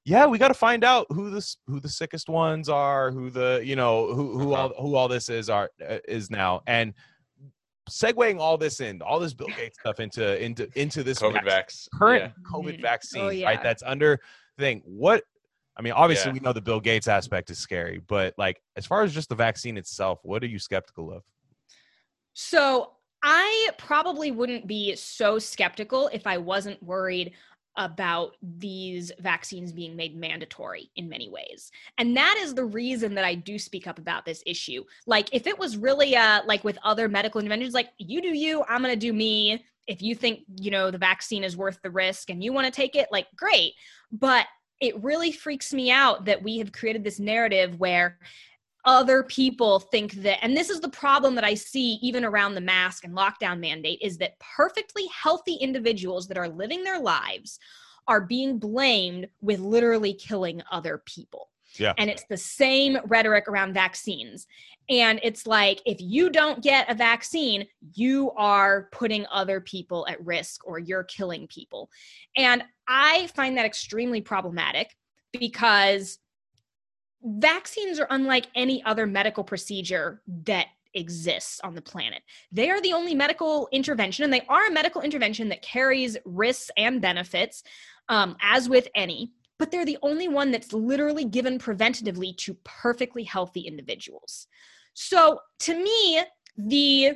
"Yeah, 0.07 0.25
we 0.27 0.39
got 0.39 0.49
to 0.49 0.55
find 0.55 0.85
out 0.85 1.07
who 1.11 1.29
this 1.31 1.59
who 1.67 1.81
the 1.81 1.89
sickest 1.91 2.31
ones 2.31 2.71
are, 2.71 3.11
who 3.11 3.29
the 3.29 3.61
you 3.63 3.77
know 3.77 4.15
who 4.15 4.39
who 4.39 4.55
all 4.55 4.73
who 4.81 4.95
all 4.95 5.09
this 5.09 5.29
is 5.29 5.51
are 5.51 5.71
uh, 5.87 5.99
is 6.09 6.31
now." 6.31 6.63
And 6.67 6.95
segueing 7.89 8.39
all 8.39 8.59
this 8.59 8.81
in, 8.81 9.01
all 9.03 9.19
this 9.19 9.35
Bill 9.35 9.49
Gates 9.57 9.79
stuff 9.81 10.01
into 10.01 10.43
into 10.43 10.69
into 10.75 11.03
this 11.03 11.19
COVID 11.21 11.45
vac- 11.45 11.69
vax. 11.69 11.89
current 11.95 12.25
mm-hmm. 12.25 12.55
oh, 12.55 12.61
Yeah. 12.67 12.73
COVID 12.73 12.83
vaccine, 12.83 13.23
Oh, 13.23 13.47
right? 13.47 13.63
That's 13.63 13.83
under 13.85 14.21
thing. 14.59 14.83
What 14.85 15.23
I 15.79 15.83
mean, 15.83 15.93
obviously 15.93 16.31
Yeah. 16.31 16.35
we 16.35 16.41
know 16.41 16.53
the 16.53 16.61
Bill 16.61 16.81
Gates 16.81 17.07
aspect 17.09 17.51
is 17.51 17.59
scary, 17.59 18.01
but 18.07 18.35
like 18.39 18.61
as 18.77 18.87
far 18.87 19.03
as 19.03 19.13
just 19.15 19.29
the 19.29 19.35
vaccine 19.35 19.77
itself, 19.77 20.21
what 20.23 20.43
are 20.43 20.47
you 20.49 20.59
skeptical 20.59 21.13
of? 21.13 21.23
So 22.35 22.93
I 23.23 23.71
probably 23.79 24.31
wouldn't 24.31 24.67
be 24.67 24.95
so 24.97 25.39
skeptical 25.39 26.09
if 26.13 26.27
I 26.27 26.39
wasn't 26.39 26.83
worried 26.83 27.33
about 27.77 28.37
these 28.43 29.13
vaccines 29.19 29.73
being 29.73 29.97
made 29.97 30.17
mandatory 30.17 30.91
in 30.97 31.09
many 31.09 31.29
ways. 31.29 31.71
And 31.99 32.17
that 32.17 32.37
is 32.39 32.55
the 32.55 32.65
reason 32.65 33.15
that 33.15 33.25
I 33.25 33.35
do 33.35 33.59
speak 33.59 33.87
up 33.87 33.99
about 33.99 34.25
this 34.25 34.43
issue. 34.47 34.85
Like 35.07 35.29
if 35.33 35.47
it 35.47 35.59
was 35.59 35.77
really 35.77 36.17
uh 36.17 36.43
like 36.47 36.65
with 36.65 36.79
other 36.83 37.09
medical 37.09 37.41
interventions 37.41 37.75
like 37.75 37.91
you 37.99 38.23
do 38.23 38.29
you, 38.29 38.65
I'm 38.69 38.83
going 38.83 38.93
to 38.95 38.99
do 38.99 39.13
me. 39.13 39.65
If 39.87 40.03
you 40.03 40.15
think, 40.15 40.41
you 40.61 40.71
know, 40.71 40.91
the 40.91 40.99
vaccine 40.99 41.45
is 41.45 41.57
worth 41.57 41.79
the 41.83 41.91
risk 41.91 42.31
and 42.31 42.43
you 42.43 42.53
want 42.53 42.67
to 42.67 42.73
take 42.73 42.97
it, 42.97 43.09
like 43.13 43.29
great. 43.37 43.75
But 44.11 44.47
it 44.81 45.03
really 45.03 45.33
freaks 45.33 45.73
me 45.73 45.91
out 45.91 46.25
that 46.27 46.43
we 46.43 46.59
have 46.59 46.73
created 46.73 47.05
this 47.05 47.21
narrative 47.21 47.79
where 47.79 48.19
other 48.87 49.25
people 49.25 49.81
think 49.81 50.13
that 50.13 50.39
and 50.43 50.57
this 50.57 50.71
is 50.71 50.81
the 50.81 50.89
problem 50.89 51.35
that 51.35 51.45
i 51.45 51.53
see 51.53 51.99
even 52.03 52.25
around 52.25 52.55
the 52.55 52.61
mask 52.61 53.05
and 53.05 53.15
lockdown 53.15 53.59
mandate 53.59 53.99
is 54.01 54.17
that 54.17 54.39
perfectly 54.39 55.07
healthy 55.09 55.55
individuals 55.55 56.29
that 56.29 56.39
are 56.39 56.49
living 56.49 56.85
their 56.85 57.01
lives 57.01 57.59
are 58.09 58.21
being 58.21 58.59
blamed 58.59 59.29
with 59.41 59.61
literally 59.61 60.15
killing 60.15 60.63
other 60.71 61.03
people. 61.07 61.51
Yeah. 61.79 61.93
and 61.99 62.09
it's 62.09 62.25
the 62.31 62.37
same 62.39 62.97
rhetoric 63.07 63.49
around 63.49 63.75
vaccines. 63.75 64.47
And 64.89 65.21
it's 65.23 65.47
like 65.47 65.83
if 65.85 66.01
you 66.01 66.31
don't 66.31 66.63
get 66.63 66.89
a 66.89 66.95
vaccine 66.95 67.67
you 67.95 68.31
are 68.31 68.89
putting 68.93 69.27
other 69.31 69.61
people 69.61 70.07
at 70.09 70.25
risk 70.25 70.67
or 70.67 70.79
you're 70.79 71.05
killing 71.05 71.47
people. 71.49 71.91
And 72.37 72.63
i 72.89 73.27
find 73.35 73.59
that 73.59 73.67
extremely 73.67 74.21
problematic 74.21 74.97
because 75.39 76.19
vaccines 77.23 77.99
are 77.99 78.07
unlike 78.11 78.47
any 78.55 78.83
other 78.85 79.07
medical 79.07 79.45
procedure 79.45 80.23
that 80.45 80.67
exists 80.95 81.61
on 81.63 81.75
the 81.75 81.83
planet. 81.83 82.23
They 82.51 82.71
are 82.71 82.81
the 82.81 82.95
only 82.95 83.15
medical 83.15 83.69
intervention, 83.71 84.25
and 84.25 84.33
they 84.33 84.47
are 84.49 84.67
a 84.67 84.73
medical 84.73 85.03
intervention 85.03 85.51
that 85.51 85.63
carries 85.63 86.17
risks 86.25 86.71
and 86.77 87.01
benefits, 87.01 87.63
um, 88.09 88.37
as 88.41 88.69
with 88.69 88.89
any, 88.95 89.33
but 89.59 89.71
they're 89.71 89.85
the 89.85 89.99
only 90.03 90.29
one 90.29 90.51
that's 90.51 90.73
literally 90.73 91.25
given 91.25 91.59
preventatively 91.59 92.37
to 92.39 92.55
perfectly 92.65 93.25
healthy 93.25 93.61
individuals. 93.61 94.47
So 94.95 95.41
to 95.61 95.75
me, 95.75 96.23
the 96.57 97.13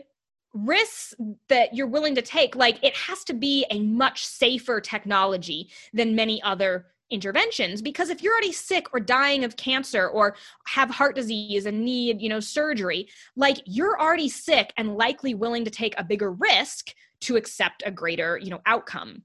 risks 0.52 1.14
that 1.48 1.74
you're 1.74 1.86
willing 1.86 2.16
to 2.16 2.22
take, 2.22 2.56
like 2.56 2.82
it 2.82 2.94
has 2.96 3.24
to 3.24 3.34
be 3.34 3.64
a 3.70 3.80
much 3.80 4.26
safer 4.26 4.80
technology 4.80 5.70
than 5.92 6.14
many 6.14 6.42
other 6.42 6.86
interventions 7.10 7.82
because 7.82 8.10
if 8.10 8.22
you're 8.22 8.32
already 8.32 8.52
sick 8.52 8.86
or 8.92 9.00
dying 9.00 9.44
of 9.44 9.56
cancer 9.56 10.08
or 10.08 10.36
have 10.66 10.90
heart 10.90 11.14
disease 11.14 11.66
and 11.66 11.84
need 11.84 12.20
you 12.20 12.28
know 12.28 12.40
surgery 12.40 13.08
like 13.36 13.58
you're 13.66 14.00
already 14.00 14.28
sick 14.28 14.72
and 14.76 14.96
likely 14.96 15.34
willing 15.34 15.64
to 15.64 15.70
take 15.70 15.94
a 15.98 16.04
bigger 16.04 16.32
risk 16.32 16.94
to 17.20 17.36
accept 17.36 17.82
a 17.86 17.90
greater 17.90 18.38
you 18.38 18.50
know 18.50 18.60
outcome. 18.66 19.22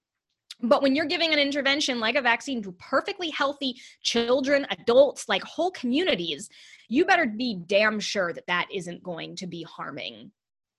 But 0.61 0.81
when 0.81 0.95
you're 0.95 1.05
giving 1.05 1.33
an 1.33 1.39
intervention 1.39 1.99
like 1.99 2.15
a 2.15 2.21
vaccine 2.21 2.63
to 2.63 2.71
perfectly 2.73 3.29
healthy 3.29 3.75
children, 4.01 4.65
adults, 4.69 5.27
like 5.27 5.43
whole 5.43 5.71
communities, 5.71 6.49
you 6.87 7.03
better 7.03 7.25
be 7.25 7.59
damn 7.67 7.99
sure 7.99 8.31
that 8.31 8.47
that 8.47 8.67
isn't 8.73 9.03
going 9.03 9.35
to 9.37 9.47
be 9.47 9.63
harming 9.63 10.31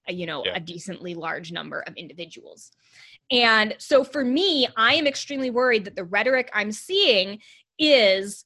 a, 0.08 0.12
you 0.12 0.26
know 0.26 0.44
Yeah. 0.44 0.56
a 0.56 0.60
decently 0.60 1.14
large 1.14 1.52
number 1.52 1.80
of 1.86 1.94
individuals 1.96 2.72
and 3.30 3.74
so 3.78 4.04
for 4.04 4.24
me 4.24 4.68
i 4.76 4.94
am 4.94 5.06
extremely 5.06 5.50
worried 5.50 5.84
that 5.84 5.96
the 5.96 6.04
rhetoric 6.04 6.50
i'm 6.54 6.72
seeing 6.72 7.40
is 7.78 8.44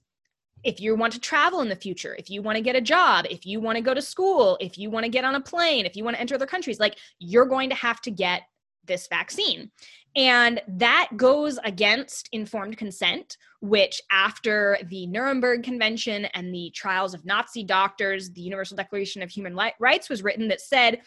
if 0.62 0.80
you 0.80 0.94
want 0.94 1.12
to 1.14 1.20
travel 1.20 1.61
in 1.61 1.68
the 1.68 1.76
future 1.76 2.14
if 2.18 2.30
you 2.30 2.42
want 2.42 2.56
to 2.56 2.62
get 2.62 2.76
a 2.76 2.80
job 2.80 3.26
if 3.30 3.46
you 3.46 3.61
want 3.61 3.76
to 3.76 3.82
go 3.82 3.94
to 3.94 4.02
school 4.02 4.56
if 4.61 4.78
you 4.78 4.90
want 4.90 5.04
to 5.04 5.11
get 5.11 5.24
on 5.24 5.34
a 5.34 5.40
plane 5.40 5.86
if 5.86 5.96
you 5.96 6.04
want 6.04 6.14
to 6.16 6.20
enter 6.20 6.34
other 6.34 6.46
countries 6.46 6.80
like 6.80 6.96
you're 7.18 7.46
going 7.46 7.68
to 7.68 7.76
have 7.76 8.00
to 8.00 8.11
get 8.11 8.42
this 8.86 9.06
vaccine 9.08 9.70
and 10.16 10.61
that 10.66 11.11
goes 11.16 11.58
against 11.62 12.28
informed 12.32 12.76
consent, 12.76 13.36
which, 13.61 14.02
after 14.11 14.78
the 14.88 15.06
Nuremberg 15.06 15.62
Convention 15.62 16.24
and 16.34 16.52
the 16.52 16.72
trials 16.74 17.14
of 17.14 17.24
Nazi 17.24 17.62
doctors, 17.62 18.30
the 18.30 18.40
Universal 18.40 18.76
Declaration 18.76 19.22
of 19.22 19.30
Human 19.30 19.56
Rights 19.78 20.08
was 20.08 20.24
written 20.24 20.48
that 20.48 20.61
said, 20.61 21.02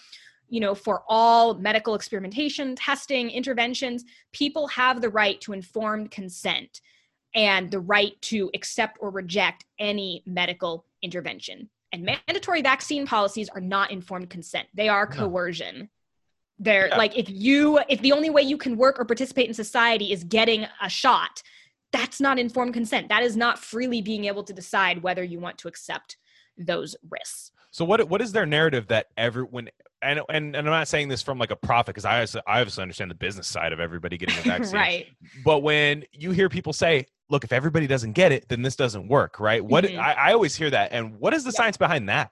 you 0.50 0.60
know, 0.60 0.76
for 0.76 1.04
all 1.08 1.56
medical 1.56 1.96
experimentation, 1.96 2.76
testing, 2.76 3.30
interventions, 3.30 4.04
people 4.32 4.68
have 4.68 5.02
the 5.02 5.10
right 5.10 5.39
to 5.41 5.54
informed 5.54 6.12
consent 6.12 6.82
and 7.36 7.72
the 7.72 7.80
right 7.80 8.22
to 8.22 8.50
accept 8.54 8.98
or 9.02 9.10
reject 9.10 9.66
any 9.80 10.24
medical 10.26 10.86
intervention. 11.02 11.70
And 11.91 12.04
mandatory 12.04 12.62
vaccine 12.62 13.06
policies 13.06 13.50
are 13.50 13.62
not 13.62 13.91
informed 13.91 14.30
consent, 14.30 14.68
they 14.74 14.89
are 14.89 15.08
No. 15.10 15.30
coercion. 15.30 15.89
They're 16.60 16.89
Yeah. 16.89 16.98
like 16.98 17.18
if 17.18 17.30
you 17.30 17.80
if 17.89 18.02
the 18.02 18.12
only 18.12 18.30
way 18.30 18.44
you 18.44 18.58
can 18.58 18.78
work 18.78 19.00
or 19.00 19.06
participate 19.06 19.48
in 19.48 19.54
society 19.54 20.12
is 20.12 20.24
getting 20.24 20.68
a 20.82 20.89
shot, 20.89 21.41
that's 21.91 22.20
not 22.22 22.39
informed 22.39 22.74
consent. 22.74 23.10
That 23.10 23.24
is 23.24 23.36
not 23.36 23.60
freely 23.60 24.02
being 24.02 24.26
able 24.26 24.44
to 24.44 24.54
decide 24.54 25.02
whether 25.04 25.24
you 25.24 25.39
want 25.39 25.58
to 25.60 25.68
accept 25.68 26.18
those 26.58 26.96
risks. 27.10 27.52
So 27.72 27.84
what 27.86 28.08
what 28.08 28.22
is 28.22 28.32
their 28.32 28.46
narrative 28.46 28.88
that 28.88 29.08
every 29.18 29.44
when 29.44 29.70
and 30.04 30.20
and, 30.30 30.56
and 30.56 30.68
I'm 30.68 30.74
not 30.74 30.88
saying 30.88 31.08
this 31.08 31.22
from 31.22 31.38
like 31.39 31.51
a 31.51 31.56
profit 31.56 31.88
because 31.95 32.06
I 32.06 32.14
obviously, 32.16 32.41
I 32.47 32.60
obviously 32.60 32.82
understand 32.82 33.10
the 33.12 33.16
business 33.16 33.47
side 33.47 33.74
of 33.74 33.80
everybody 33.80 34.18
getting 34.18 34.38
a 34.38 34.41
vaccine. 34.43 34.76
right. 34.76 35.08
But 35.45 35.64
when 35.64 36.04
you 36.12 36.32
hear 36.32 36.49
people 36.49 36.74
say, 36.74 37.06
"Look, 37.30 37.43
if 37.43 37.51
everybody 37.54 37.88
doesn't 37.88 38.14
get 38.14 38.32
it, 38.32 38.47
then 38.49 38.62
this 38.62 38.76
doesn't 38.76 39.08
work," 39.08 39.39
right? 39.39 39.64
What 39.64 39.86
Mhm. 39.86 39.97
I, 39.99 40.14
I 40.14 40.34
always 40.34 40.56
hear 40.56 40.70
that, 40.70 40.91
and 40.91 41.20
what 41.20 41.34
is 41.34 41.43
the 41.43 41.51
Yeah. 41.51 41.58
science 41.58 41.78
behind 41.78 42.10
that? 42.10 42.32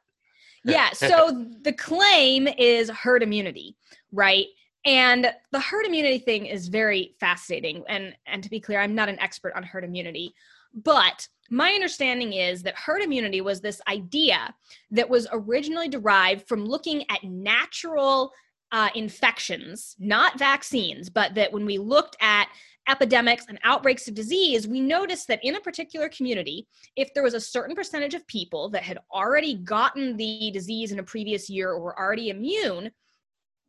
Yeah. 0.63 0.89
So 0.93 1.45
the 1.63 1.74
claim 1.74 2.47
is 2.47 2.89
herd 2.89 3.24
immunity, 3.24 3.76
right? 4.11 4.45
And 4.86 5.32
the 5.51 5.59
herd 5.59 5.86
immunity 5.86 6.17
thing 6.19 6.45
is 6.47 6.67
very 6.67 7.15
fascinating. 7.19 7.84
And 7.88 8.15
and 8.26 8.43
to 8.43 8.49
be 8.49 8.59
clear, 8.59 8.80
I'm 8.80 8.95
not 8.95 9.09
an 9.09 9.19
expert 9.19 9.53
on 9.55 9.63
herd 9.63 9.84
immunity, 9.84 10.34
but 10.74 11.28
my 11.49 11.72
understanding 11.72 12.34
is 12.34 12.63
that 12.63 12.76
herd 12.76 13.01
immunity 13.01 13.41
was 13.41 13.59
this 13.59 13.82
idea 13.88 14.53
that 14.91 15.09
was 15.09 15.28
originally 15.34 15.89
derived 15.89 16.47
from 16.47 16.65
looking 16.65 17.03
at 17.09 17.24
natural 17.24 18.32
uh, 18.72 18.89
infections, 18.95 19.95
not 19.99 20.39
vaccines, 20.39 21.09
but 21.09 21.36
that 21.36 21.51
when 21.51 21.65
we 21.65 21.78
looked 21.78 22.15
at 22.22 22.47
epidemics 22.88 23.45
and 23.47 23.59
outbreaks 23.63 24.07
of 24.07 24.13
disease, 24.13 24.67
we 24.67 24.80
noticed 24.80 25.28
that 25.28 25.43
in 25.43 25.55
a 25.55 25.59
particular 25.59 26.09
community, 26.09 26.67
if 26.95 27.13
there 27.13 27.24
was 27.24 27.34
a 27.34 27.39
certain 27.39 27.76
percentage 27.76 28.13
of 28.13 28.26
people 28.28 28.69
that 28.69 28.84
had 28.84 28.97
already 29.13 29.55
gotten 29.55 30.15
the 30.15 30.51
disease 30.53 30.91
in 30.91 30.99
a 30.99 31.03
previous 31.03 31.49
year 31.49 31.72
or 31.72 31.82
were 31.82 31.99
already 31.99 32.30
immune, 32.30 32.89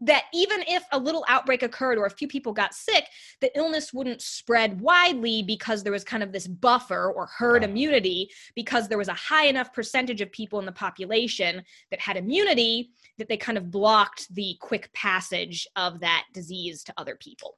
that 0.03 0.25
even 0.35 0.63
if 0.67 0.85
a 0.93 0.99
little 0.99 1.25
outbreak 1.29 1.63
occurred 1.63 1.97
or 1.97 2.07
a 2.07 2.11
few 2.11 2.27
people 2.27 2.53
got 2.53 2.75
sick, 2.75 3.07
the 3.41 3.57
illness 3.57 3.93
wouldn't 3.93 4.21
spread 4.21 4.81
widely 4.81 5.43
because 5.43 5.83
there 5.83 5.93
was 5.93 6.05
kind 6.05 6.23
of 6.23 6.33
this 6.33 6.47
buffer 6.47 7.13
or 7.13 7.27
herd 7.27 7.63
immunity 7.63 8.29
because 8.55 8.89
there 8.89 8.99
was 8.99 9.09
a 9.09 9.15
high 9.15 9.47
enough 9.47 9.73
percentage 9.73 10.21
of 10.21 10.33
people 10.33 10.59
in 10.59 10.67
the 10.67 10.73
population 10.73 11.63
that 11.91 12.01
had 12.01 12.17
immunity 12.17 12.91
that 13.19 13.29
they 13.29 13.37
kind 13.37 13.57
of 13.57 13.71
blocked 13.71 14.33
the 14.35 14.57
quick 14.61 14.93
passage 14.93 15.67
of 15.77 16.01
that 16.01 16.25
disease 16.35 16.83
to 16.83 16.95
other 16.97 17.17
people. 17.17 17.57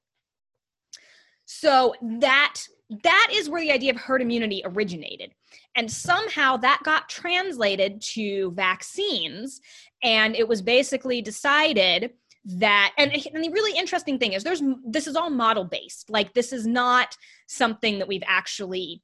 So 1.46 1.94
that 2.20 2.60
that 3.02 3.30
is 3.32 3.48
where 3.48 3.62
the 3.62 3.72
idea 3.72 3.92
of 3.92 3.98
herd 3.98 4.22
immunity 4.22 4.62
originated. 4.64 5.32
And 5.74 5.90
somehow 5.90 6.56
that 6.58 6.80
got 6.84 7.08
translated 7.08 8.00
to 8.02 8.52
vaccines. 8.52 9.60
And 10.02 10.36
it 10.36 10.46
was 10.46 10.60
basically 10.60 11.22
decided 11.22 12.12
that, 12.44 12.92
and, 12.98 13.12
and 13.12 13.44
the 13.44 13.50
really 13.50 13.78
interesting 13.78 14.18
thing 14.18 14.32
is 14.32 14.44
there's, 14.44 14.62
this 14.86 15.06
is 15.06 15.16
all 15.16 15.30
model 15.30 15.64
based. 15.64 16.10
Like 16.10 16.34
this 16.34 16.52
is 16.52 16.66
not 16.66 17.16
something 17.46 17.98
that 17.98 18.08
we've 18.08 18.22
actually. 18.26 19.02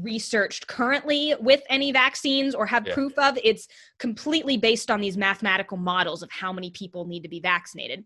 Researched 0.00 0.66
currently 0.66 1.34
with 1.40 1.62
any 1.68 1.92
vaccines 1.92 2.54
or 2.54 2.66
have 2.66 2.86
Yeah. 2.86 2.94
proof 2.94 3.18
of. 3.18 3.38
It's 3.42 3.68
completely 3.98 4.56
based 4.56 4.90
on 4.90 5.00
these 5.00 5.16
mathematical 5.16 5.76
models 5.76 6.22
of 6.22 6.30
how 6.30 6.52
many 6.52 6.70
people 6.70 7.06
need 7.06 7.22
to 7.22 7.28
be 7.28 7.40
vaccinated. 7.40 8.04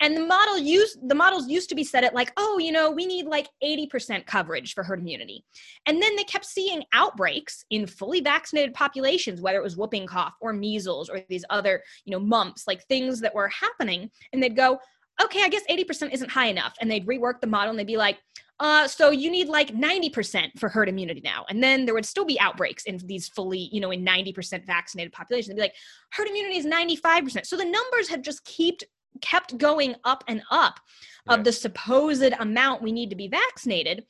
And 0.00 0.16
the 0.16 0.24
model 0.24 0.58
used 0.58 0.98
the 1.08 1.14
models 1.14 1.48
used 1.48 1.68
to 1.68 1.74
be 1.74 1.84
set 1.84 2.04
at 2.04 2.14
like, 2.14 2.32
oh, 2.36 2.58
you 2.58 2.72
know, 2.72 2.90
we 2.90 3.06
need 3.06 3.26
like 3.26 3.48
80% 3.62 4.26
coverage 4.26 4.74
for 4.74 4.82
herd 4.82 5.00
immunity. 5.00 5.44
And 5.86 6.02
then 6.02 6.16
they 6.16 6.24
kept 6.24 6.44
seeing 6.44 6.84
outbreaks 6.92 7.64
in 7.70 7.86
fully 7.86 8.20
vaccinated 8.20 8.74
populations, 8.74 9.40
whether 9.40 9.58
it 9.58 9.64
was 9.64 9.76
whooping 9.76 10.06
cough 10.06 10.34
or 10.40 10.52
measles 10.52 11.08
or 11.08 11.24
these 11.28 11.44
other, 11.50 11.82
you 12.04 12.12
know, 12.12 12.20
mumps, 12.20 12.66
like 12.66 12.84
things 12.86 13.20
that 13.20 13.34
were 13.34 13.48
happening. 13.48 14.10
And 14.32 14.42
they'd 14.42 14.56
go, 14.56 14.78
okay, 15.22 15.42
I 15.42 15.48
guess 15.48 15.62
80% 15.70 16.12
isn't 16.12 16.30
high 16.30 16.46
enough. 16.46 16.74
And 16.80 16.90
they'd 16.90 17.06
rework 17.06 17.40
the 17.40 17.46
model 17.46 17.70
and 17.70 17.78
they'd 17.78 17.86
be 17.86 17.96
like, 17.96 18.18
uh, 18.60 18.86
so 18.86 19.10
you 19.10 19.30
need 19.30 19.48
like 19.48 19.74
90% 19.74 20.58
for 20.58 20.68
herd 20.68 20.90
immunity 20.90 21.22
now. 21.24 21.46
And 21.48 21.62
then 21.62 21.86
there 21.86 21.94
would 21.94 22.04
still 22.04 22.26
be 22.26 22.38
outbreaks 22.38 22.84
in 22.84 22.98
these 22.98 23.26
fully, 23.26 23.70
you 23.72 23.80
know, 23.80 23.90
in 23.90 24.04
90% 24.04 24.66
vaccinated 24.66 25.12
populations. 25.14 25.48
They'd 25.48 25.56
be 25.56 25.62
like, 25.62 25.74
herd 26.12 26.28
immunity 26.28 26.58
is 26.58 26.66
95%. 26.66 27.46
So 27.46 27.56
the 27.56 27.64
numbers 27.64 28.08
have 28.10 28.22
just 28.22 28.44
kept 28.44 28.84
kept 29.20 29.58
going 29.58 29.96
up 30.04 30.22
and 30.28 30.40
up 30.52 30.78
of 31.28 31.42
the 31.42 31.50
supposed 31.52 32.32
amount 32.38 32.80
we 32.80 32.92
need 32.92 33.10
to 33.10 33.16
be 33.16 33.26
vaccinated. 33.26 34.04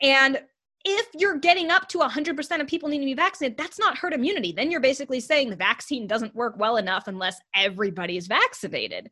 And 0.00 0.40
if 0.86 1.06
you're 1.14 1.38
getting 1.38 1.70
up 1.70 1.86
to 1.88 1.98
100% 1.98 2.60
of 2.60 2.66
people 2.66 2.88
need 2.88 3.00
to 3.00 3.04
be 3.04 3.14
vaccinated, 3.14 3.58
that's 3.58 3.78
not 3.78 3.98
herd 3.98 4.14
immunity. 4.14 4.52
Then 4.52 4.70
you're 4.70 4.80
basically 4.80 5.20
saying 5.20 5.50
the 5.50 5.56
vaccine 5.56 6.06
doesn't 6.06 6.34
work 6.34 6.54
well 6.56 6.78
enough 6.78 7.08
unless 7.08 7.38
everybody 7.54 8.16
is 8.16 8.26
vaccinated. 8.26 9.10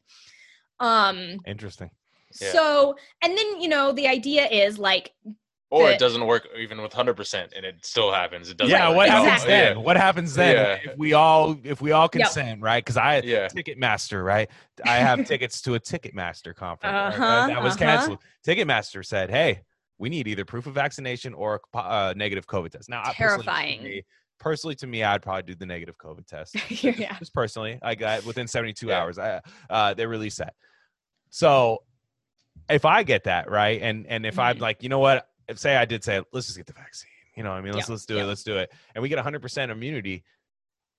Um 0.81 1.39
Interesting. 1.47 1.91
Yeah. 2.41 2.53
so 2.53 2.97
and 3.23 3.37
then 3.37 3.61
you 3.61 3.69
know 3.69 3.93
the 3.93 4.07
idea 4.09 4.47
is 4.47 4.79
like 4.79 5.13
Or 5.71 5.87
the- 5.89 5.95
it 5.95 5.99
doesn't 5.99 6.25
work 6.27 6.47
even 6.57 6.81
with 6.83 6.93
hundred 6.93 7.15
percent, 7.17 7.53
and 7.57 7.65
it 7.67 7.85
still 7.85 8.13
happens. 8.13 8.49
It 8.51 8.57
doesn't. 8.57 8.71
Yeah, 8.71 8.89
work 8.89 8.97
what 8.99 9.09
out. 9.09 9.25
happens 9.25 9.43
Exactly. 9.45 9.53
then? 9.75 9.83
What 9.85 9.97
happens 9.97 10.35
then 10.35 10.55
Yeah. 10.85 10.93
if 10.93 10.99
we 10.99 11.13
all 11.13 11.57
if 11.65 11.81
we 11.81 11.93
all 11.93 12.05
Yep. 12.05 12.13
consent, 12.13 12.63
right? 12.63 12.85
Because 12.85 12.97
I 12.97 13.19
Yeah. 13.21 13.49
Ticketmaster, 13.49 14.25
right? 14.25 14.49
I 14.85 14.97
have 14.99 15.27
tickets 15.29 15.61
to 15.63 15.75
a 15.75 15.81
Ticketmaster 15.81 16.55
conference 16.55 16.93
right? 16.95 17.15
Uh-huh, 17.29 17.47
that 17.49 17.63
was 17.63 17.75
uh-huh. 17.75 17.85
canceled. 17.85 18.19
Ticketmaster 18.47 19.05
said, 19.05 19.29
"Hey, 19.31 19.63
we 19.99 20.09
need 20.09 20.29
either 20.29 20.45
proof 20.45 20.67
of 20.67 20.75
vaccination 20.75 21.35
or 21.35 21.61
a 21.75 21.79
uh, 21.79 22.15
negative 22.17 22.47
COVID 22.47 22.71
test." 22.71 22.89
Now, 22.89 23.01
I- 23.05 23.13
personally 23.15 23.39
to 23.39 23.45
Terrifying. 23.45 23.83
me- 23.83 24.03
Personally, 24.39 24.75
to 24.77 24.87
me, 24.87 25.03
I'd 25.03 25.23
probably 25.23 25.45
do 25.45 25.55
the 25.55 25.65
negative 25.65 25.97
COVID 25.97 26.27
test. 26.27 26.55
yeah. 26.85 27.19
Just 27.19 27.33
personally, 27.33 27.79
I 27.83 27.95
got 27.95 28.23
within 28.27 28.47
72 28.47 28.87
Yeah. 28.89 29.01
hours. 29.01 29.19
I, 29.19 29.41
uh, 29.71 29.95
they 29.95 30.05
released 30.07 30.37
that. 30.39 30.53
So, 31.31 31.83
if 32.69 32.85
I 32.85 33.03
get 33.03 33.25
that 33.25 33.51
right, 33.51 33.81
and 33.83 34.07
and 34.07 34.27
if 34.27 34.39
I'm 34.39 34.57
Mhm. 34.57 34.61
like, 34.61 34.83
you 34.83 34.89
know 34.89 34.99
what, 34.99 35.29
if 35.49 35.59
say 35.59 35.77
I 35.77 35.85
did 35.85 36.03
say, 36.05 36.21
let's 36.33 36.47
just 36.47 36.57
get 36.59 36.67
the 36.67 36.73
vaccine. 36.73 37.11
You 37.37 37.43
know, 37.43 37.51
what 37.51 37.57
I 37.57 37.61
mean, 37.61 37.75
let's 37.75 37.89
Yeah, 37.89 37.93
let's 37.93 38.07
do 38.07 38.17
yeah. 38.17 38.23
it, 38.23 38.27
let's 38.27 38.43
do 38.43 38.57
it, 38.59 38.73
and 38.95 39.03
we 39.03 39.09
get 39.09 39.19
100% 39.19 39.71
immunity. 39.71 40.25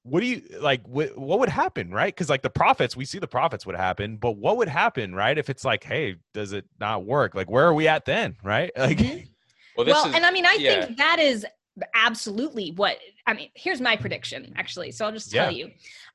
What 0.03 0.21
do 0.21 0.25
you 0.27 0.43
like? 0.61 0.87
What, 0.87 1.17
what 1.17 1.39
would 1.39 1.49
happen, 1.49 1.91
right? 1.91 2.13
Because 2.13 2.29
like 2.29 2.41
the 2.41 2.49
profits, 2.49 2.95
we 2.95 3.03
see 3.03 3.19
the 3.19 3.27
profits 3.27 3.65
would 3.65 3.75
happen, 3.75 4.15
but 4.17 4.37
what 4.37 4.55
would 4.57 4.69
happen, 4.69 5.13
right? 5.13 5.37
If 5.37 5.49
it's 5.49 5.65
like, 5.65 5.83
hey, 5.83 6.15
does 6.33 6.53
it 6.53 6.63
not 6.79 7.03
work? 7.05 7.35
Like, 7.35 7.49
where 7.49 7.65
are 7.65 7.73
we 7.73 7.87
at 7.89 8.05
then, 8.05 8.37
right? 8.43 8.71
Like, 8.77 8.97
Mhm. 8.99 9.27
Well, 9.75 9.85
this 9.85 9.93
well, 9.93 10.07
is 10.07 10.15
and 10.15 10.25
I 10.25 10.31
mean, 10.31 10.45
I 10.45 10.57
yeah. 10.59 10.85
think 10.85 10.97
that 10.97 11.19
is 11.19 11.45
absolutely 11.93 12.71
what 12.71 12.97
I 13.25 13.33
mean. 13.33 13.49
Here's 13.53 13.81
my 13.81 13.95
prediction, 13.97 14.53
actually. 14.55 14.91
So 14.91 15.05
I'll 15.05 15.11
just 15.11 15.31
tell 15.31 15.51
Yeah. 15.51 15.65
you. 15.65 15.71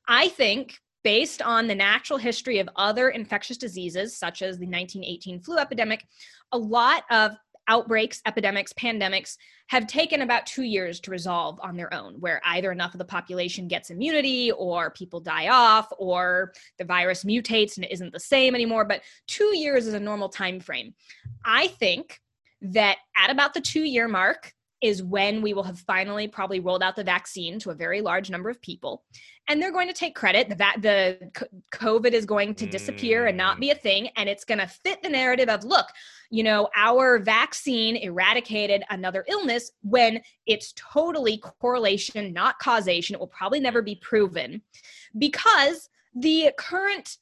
I 0.08 0.28
think, 0.28 0.78
based 1.02 1.42
on 1.42 1.66
the 1.66 1.74
natural 1.74 2.18
history 2.18 2.58
of 2.58 2.68
other 2.76 3.10
infectious 3.10 3.56
diseases, 3.56 4.16
such 4.16 4.42
as 4.42 4.58
the 4.58 4.66
1918 4.66 5.40
flu 5.40 5.58
epidemic, 5.58 6.04
a 6.52 6.58
lot 6.58 7.04
of 7.10 7.32
outbreaks, 7.68 8.20
epidemics, 8.26 8.72
pandemics 8.72 9.36
have 9.68 9.86
taken 9.86 10.22
about 10.22 10.46
two 10.46 10.64
years 10.64 11.00
to 11.00 11.10
resolve 11.10 11.58
on 11.62 11.76
their 11.76 11.92
own, 11.94 12.14
where 12.20 12.40
either 12.44 12.72
enough 12.72 12.94
of 12.94 12.98
the 12.98 13.04
population 13.04 13.68
gets 13.68 13.90
immunity, 13.90 14.50
or 14.52 14.90
people 14.90 15.20
die 15.20 15.48
off, 15.48 15.88
or 15.98 16.52
the 16.78 16.84
virus 16.84 17.24
mutates 17.24 17.76
and 17.76 17.84
it 17.84 17.92
isn't 17.92 18.12
the 18.12 18.20
same 18.20 18.54
anymore. 18.54 18.84
But 18.84 19.02
two 19.26 19.56
years 19.56 19.86
is 19.86 19.94
a 19.94 20.00
normal 20.00 20.28
time 20.28 20.60
frame. 20.60 20.94
I 21.44 21.68
think 21.68 22.20
that 22.62 22.98
at 23.16 23.30
about 23.30 23.54
the 23.54 23.60
two 23.60 23.82
year 23.82 24.08
mark, 24.08 24.52
is 24.82 25.02
when 25.02 25.42
we 25.42 25.54
will 25.54 25.62
have 25.62 25.78
finally 25.78 26.26
probably 26.26 26.60
rolled 26.60 26.82
out 26.82 26.96
the 26.96 27.04
vaccine 27.04 27.58
to 27.60 27.70
a 27.70 27.74
very 27.74 28.00
large 28.00 28.30
number 28.30 28.50
of 28.50 28.60
people. 28.60 29.04
And 29.48 29.60
they're 29.60 29.72
going 29.72 29.88
to 29.88 29.94
take 29.94 30.14
credit. 30.14 30.48
The, 30.48 30.54
va- 30.56 30.80
the 30.80 31.30
COVID 31.72 32.12
is 32.12 32.26
going 32.26 32.54
to 32.56 32.66
disappear 32.66 33.26
and 33.26 33.36
not 33.36 33.56
Mm. 33.56 33.60
be 33.60 33.70
a 33.70 33.74
thing. 33.74 34.08
And 34.16 34.28
it's 34.28 34.44
going 34.44 34.58
to 34.58 34.66
fit 34.66 35.02
the 35.02 35.08
narrative 35.08 35.48
of 35.48 35.64
look, 35.64 35.86
you 36.30 36.42
know, 36.42 36.68
our 36.76 37.18
vaccine 37.18 37.96
eradicated 37.96 38.82
another 38.90 39.24
illness 39.28 39.70
when 39.82 40.20
it's 40.46 40.72
totally 40.76 41.38
correlation, 41.38 42.32
not 42.32 42.58
causation. 42.58 43.14
It 43.14 43.20
will 43.20 43.26
probably 43.28 43.60
never 43.60 43.82
be 43.82 43.96
proven 43.96 44.62
because 45.18 45.88
the 46.14 46.52
current 46.58 47.16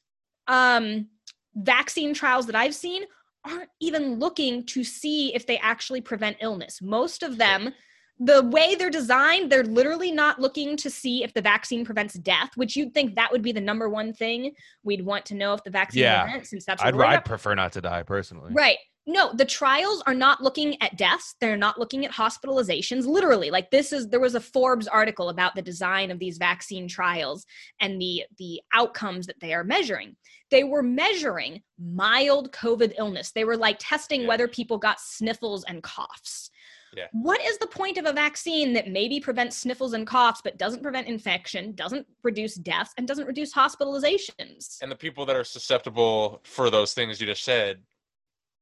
um, 0.47 1.09
vaccine 1.55 2.15
trials 2.15 2.47
that 2.47 2.55
I've 2.55 2.75
seen 2.75 3.05
aren't 3.45 3.71
even 3.81 4.19
looking 4.19 4.65
to 4.67 4.85
see 4.85 5.35
if 5.35 5.47
they 5.47 5.59
actually 5.59 6.01
prevent 6.01 6.37
illness. 6.41 6.81
Most 6.83 7.23
of 7.23 7.39
them, 7.39 7.73
the 8.19 8.43
way 8.45 8.75
they're 8.75 8.91
designed, 8.91 9.51
they're 9.51 9.65
literally 9.65 10.13
not 10.13 10.39
looking 10.39 10.77
to 10.77 10.91
see 10.91 11.25
if 11.25 11.33
the 11.33 11.41
vaccine 11.41 11.85
prevents 11.85 12.15
death, 12.15 12.51
which 12.57 12.77
you'd 12.77 12.93
think 12.93 13.15
that 13.15 13.33
would 13.33 13.41
be 13.43 13.53
the 13.53 13.61
number 13.61 13.89
one 13.89 14.13
thing 14.13 14.53
we'd 14.83 15.05
want 15.05 15.25
to 15.27 15.35
know 15.35 15.55
if 15.55 15.65
the 15.65 15.71
vaccine 15.71 16.03
Yeah. 16.03 16.23
prevents, 16.25 16.51
since 16.51 16.67
that's 16.67 16.83
what 16.85 16.95
I'd, 16.95 17.15
I'd 17.17 17.25
prefer 17.25 17.55
not 17.55 17.73
to 17.73 17.81
die 17.81 18.03
personally. 18.03 18.53
Right. 18.53 18.77
No, 19.11 19.33
the 19.35 19.45
trials 19.45 20.03
are 20.07 20.15
not 20.15 20.41
looking 20.41 20.81
at 20.81 20.97
deaths. 20.97 21.35
They're 21.41 21.57
not 21.57 21.81
looking 21.81 22.05
at 22.05 22.13
hospitalizations. 22.13 23.07
Literally, 23.07 23.51
like 23.51 23.69
this 23.73 23.93
is 23.93 24.09
there 24.09 24.21
was 24.21 24.37
a 24.37 24.41
Forbes 24.41 24.87
article 24.87 25.31
about 25.31 25.57
the 25.57 25.63
design 25.63 26.13
of 26.13 26.21
these 26.21 26.39
vaccine 26.39 26.87
trials 26.87 27.45
and 27.81 28.01
the 28.01 28.23
the 28.39 28.61
outcomes 28.73 29.27
that 29.27 29.41
they 29.41 29.53
are 29.53 29.65
measuring. 29.65 30.15
They 30.53 30.63
were 30.63 30.83
measuring 30.85 31.61
mild 31.77 32.53
COVID 32.53 32.93
illness. 32.99 33.33
They 33.33 33.45
were 33.45 33.57
like 33.57 33.79
testing 33.81 34.23
Yeah. 34.23 34.29
whether 34.29 34.47
people 34.47 34.79
got 34.79 35.01
sniffles 35.01 35.65
and 35.65 35.83
coughs. 35.83 36.51
Yeah. 36.97 37.07
What 37.13 37.41
is 37.45 37.57
the 37.59 37.69
point 37.69 37.99
of 37.99 38.07
a 38.07 38.13
vaccine 38.13 38.73
that 38.75 38.89
maybe 38.89 39.21
prevents 39.21 39.57
sniffles 39.57 39.93
and 39.93 40.07
coughs 40.07 40.41
but 40.43 40.59
doesn't 40.59 40.83
prevent 40.83 41.07
infection, 41.09 41.73
doesn't 41.75 42.05
reduce 42.23 42.55
deaths, 42.57 42.93
and 42.97 43.07
doesn't 43.09 43.27
reduce 43.27 43.53
hospitalizations? 43.55 44.79
and 44.83 44.91
the 44.91 44.97
people 44.97 45.25
that 45.27 45.37
are 45.37 45.45
susceptible 45.45 46.41
for 46.45 46.69
those 46.71 46.93
things 46.93 47.21
you 47.21 47.27
just 47.27 47.45
said 47.45 47.81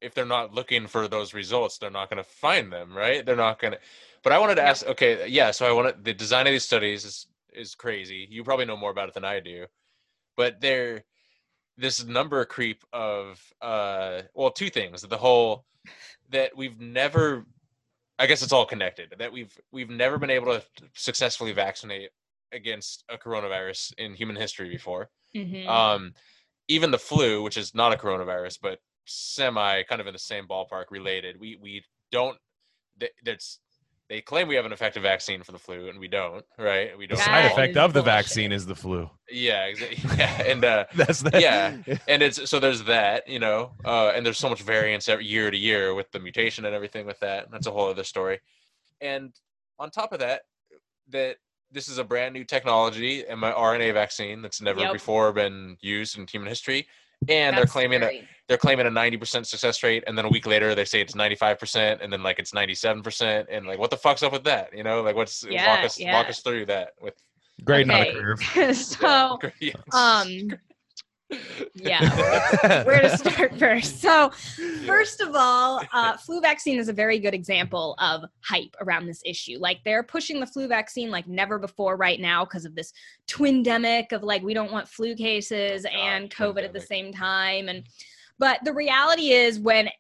if 0.01 0.14
they're 0.14 0.24
not 0.24 0.55
looking 0.55 0.86
for 0.86 1.09
those 1.09 1.34
results 1.34 1.78
they're 1.78 1.90
not 1.90 2.11
going 2.11 2.22
to 2.22 2.28
find 2.28 2.72
them 2.72 2.96
right? 2.96 3.24
They're 3.24 3.36
not 3.36 3.61
going 3.61 3.72
to 3.74 3.78
but 4.22 4.32
i 4.32 4.38
wanted 4.38 4.57
to 4.57 4.62
ask 4.62 4.86
okay 4.86 5.26
yeah 5.28 5.51
so 5.51 5.66
i 5.66 5.72
wanted 5.72 6.05
the 6.05 6.14
design 6.14 6.46
of 6.46 6.53
these 6.53 6.64
studies 6.64 7.05
is 7.05 7.26
is 7.53 7.74
crazy. 7.74 8.28
You 8.30 8.44
probably 8.44 8.66
know 8.66 8.76
more 8.76 8.90
about 8.90 9.09
it 9.09 9.14
than 9.14 9.24
i 9.24 9.40
do 9.40 9.66
but 10.36 10.61
there 10.61 11.05
this 11.76 12.05
number 12.05 12.44
creep 12.44 12.84
of 12.92 13.40
uh 13.62 14.22
well 14.34 14.51
two 14.51 14.70
things 14.70 15.03
the 15.03 15.16
whole 15.16 15.64
that 16.30 16.57
we've 16.57 16.78
never 16.80 17.46
i 18.18 18.26
guess 18.26 18.42
it's 18.42 18.53
all 18.53 18.66
connected 18.66 19.14
that 19.18 19.32
we've 19.32 19.57
we've 19.72 19.90
never 19.90 20.18
been 20.18 20.30
able 20.30 20.53
to 20.53 20.62
successfully 20.94 21.53
vaccinate 21.53 22.11
against 22.53 23.05
a 23.09 23.16
coronavirus 23.16 23.92
in 23.99 24.14
human 24.14 24.36
history 24.36 24.68
before. 24.70 25.11
Mhm. 25.34 25.66
um, 25.66 26.14
even 26.68 26.90
the 26.90 26.99
flu, 26.99 27.42
which 27.42 27.57
is 27.57 27.74
not 27.74 27.92
a 27.92 27.96
coronavirus, 27.96 28.59
but 28.61 28.80
semi 29.09 29.82
kind 29.84 30.00
of 30.00 30.06
in 30.06 30.12
the 30.12 30.18
same 30.18 30.46
ballpark 30.46 30.86
related. 30.90 31.38
We 31.40 31.59
we 31.61 31.82
don't. 32.12 32.36
That's 33.24 33.61
they 34.09 34.22
claim 34.22 34.48
we 34.48 34.54
have 34.54 34.64
an 34.64 34.72
effective 34.72 35.02
vaccine 35.02 35.42
for 35.42 35.52
the 35.52 35.59
flu, 35.59 35.88
and 35.88 35.98
we 36.00 36.09
don't. 36.09 36.42
Right? 36.59 36.96
We 36.96 37.06
don't. 37.06 37.18
The 37.18 37.24
side 37.24 37.44
effect 37.44 37.76
of 37.76 37.92
the 37.92 38.00
bullshit. 38.00 38.06
vaccine 38.24 38.52
is 38.52 38.64
the 38.64 38.74
flu. 38.74 39.11
Yeah, 39.30 39.68
exa- 39.70 40.16
yeah, 40.18 40.42
and 40.44 40.64
uh, 40.64 40.86
That's 40.94 41.20
the 41.20 41.38
Yeah. 41.38 41.76
and 42.09 42.22
it's 42.22 42.48
so 42.48 42.59
there's 42.59 42.84
that, 42.84 43.28
you 43.28 43.38
know, 43.38 43.72
uh, 43.84 44.12
and 44.14 44.24
there's 44.24 44.38
so 44.38 44.48
much 44.48 44.62
variance 44.62 45.09
every 45.11 45.26
year 45.26 45.50
to 45.50 45.56
year 45.56 45.94
with 45.94 46.11
the 46.11 46.20
mutation 46.20 46.64
and 46.64 46.74
everything 46.74 47.04
with 47.06 47.20
that. 47.20 47.50
That's 47.50 47.66
a 47.66 47.70
whole 47.70 47.90
other 47.90 48.02
story. 48.04 48.40
And 49.02 49.32
on 49.78 49.90
top 49.90 50.12
of 50.12 50.20
that, 50.20 50.42
that 51.11 51.36
this 51.70 51.88
is 51.88 51.98
a 51.98 52.04
brand 52.04 52.32
new 52.32 52.44
technology, 52.44 53.26
and 53.26 53.42
mRNA 53.42 53.92
vaccine 53.92 54.40
that's 54.40 54.62
never 54.62 54.80
Yep. 54.80 54.92
before 54.94 55.32
been 55.34 55.76
used 55.82 56.16
in 56.16 56.26
human 56.26 56.48
history, 56.48 56.86
and 57.29 57.57
they're 57.57 57.66
claiming 57.66 58.03
a, 58.03 58.07
scary. 58.07 58.29
they're 58.47 58.59
claiming 58.59 58.87
a 58.87 58.91
90% 58.91 59.47
success 59.47 59.83
rate, 59.83 60.05
and 60.07 60.16
then 60.16 60.25
a 60.25 60.29
week 60.29 60.47
later 60.47 60.75
they 60.75 60.85
say 60.85 61.01
it's 61.01 61.14
95%, 61.14 62.03
and 62.03 62.12
then 62.12 62.23
like 62.23 62.39
it's 62.39 62.53
97%, 62.53 63.47
and 63.51 63.66
like 63.66 63.79
what 63.79 63.91
the 63.91 63.97
fuck's 63.97 64.23
up 64.23 64.33
with 64.33 64.45
that? 64.45 64.77
You 64.77 64.85
know, 64.85 65.03
like 65.03 65.16
what's 65.16 65.45
walk 65.45 65.85
us 65.85 65.99
yeah. 65.99 66.14
walk 66.14 66.29
us 66.29 66.41
through 66.41 66.66
that 66.66 66.91
with 67.01 67.14
Grade 67.64 67.87
not 67.87 68.07
a 68.07 68.12
curve. 68.12 68.41
so 68.77 69.39
Yeah. 69.61 69.73
um 69.93 70.51
yeah 71.74 72.85
where 72.85 73.03
to 73.03 73.16
start 73.18 73.59
first. 73.59 74.01
So 74.01 74.31
first 74.87 75.20
of 75.20 75.35
all 75.35 75.83
uh, 75.93 76.16
flu 76.16 76.41
vaccine 76.41 76.79
is 76.79 76.89
a 76.89 76.93
very 76.93 77.18
good 77.18 77.35
example 77.35 77.95
of 77.99 78.24
hype 78.41 78.74
around 78.81 79.07
this 79.07 79.20
issue. 79.24 79.59
Like 79.59 79.81
they're 79.85 80.03
pushing 80.03 80.41
the 80.41 80.47
flu 80.47 80.68
vaccine 80.68 81.11
like 81.11 81.29
never 81.29 81.59
before 81.59 81.97
right 81.97 82.20
now 82.20 82.45
because 82.45 82.64
of 82.64 82.74
this 82.74 82.93
twindemic 83.26 84.12
of 84.12 84.22
like 84.22 84.43
we 84.43 84.55
don't 84.55 84.72
want 84.72 84.89
flu 84.89 85.14
cases 85.14 85.85
God, 85.85 85.93
and 85.95 86.31
covid 86.31 86.64
at 86.64 86.72
the 86.72 86.81
same 86.81 87.12
time. 87.12 87.68
And 87.68 87.85
but 88.39 88.61
the 88.64 88.72
reality 88.72 89.31
is 89.33 89.59
when 89.59 89.91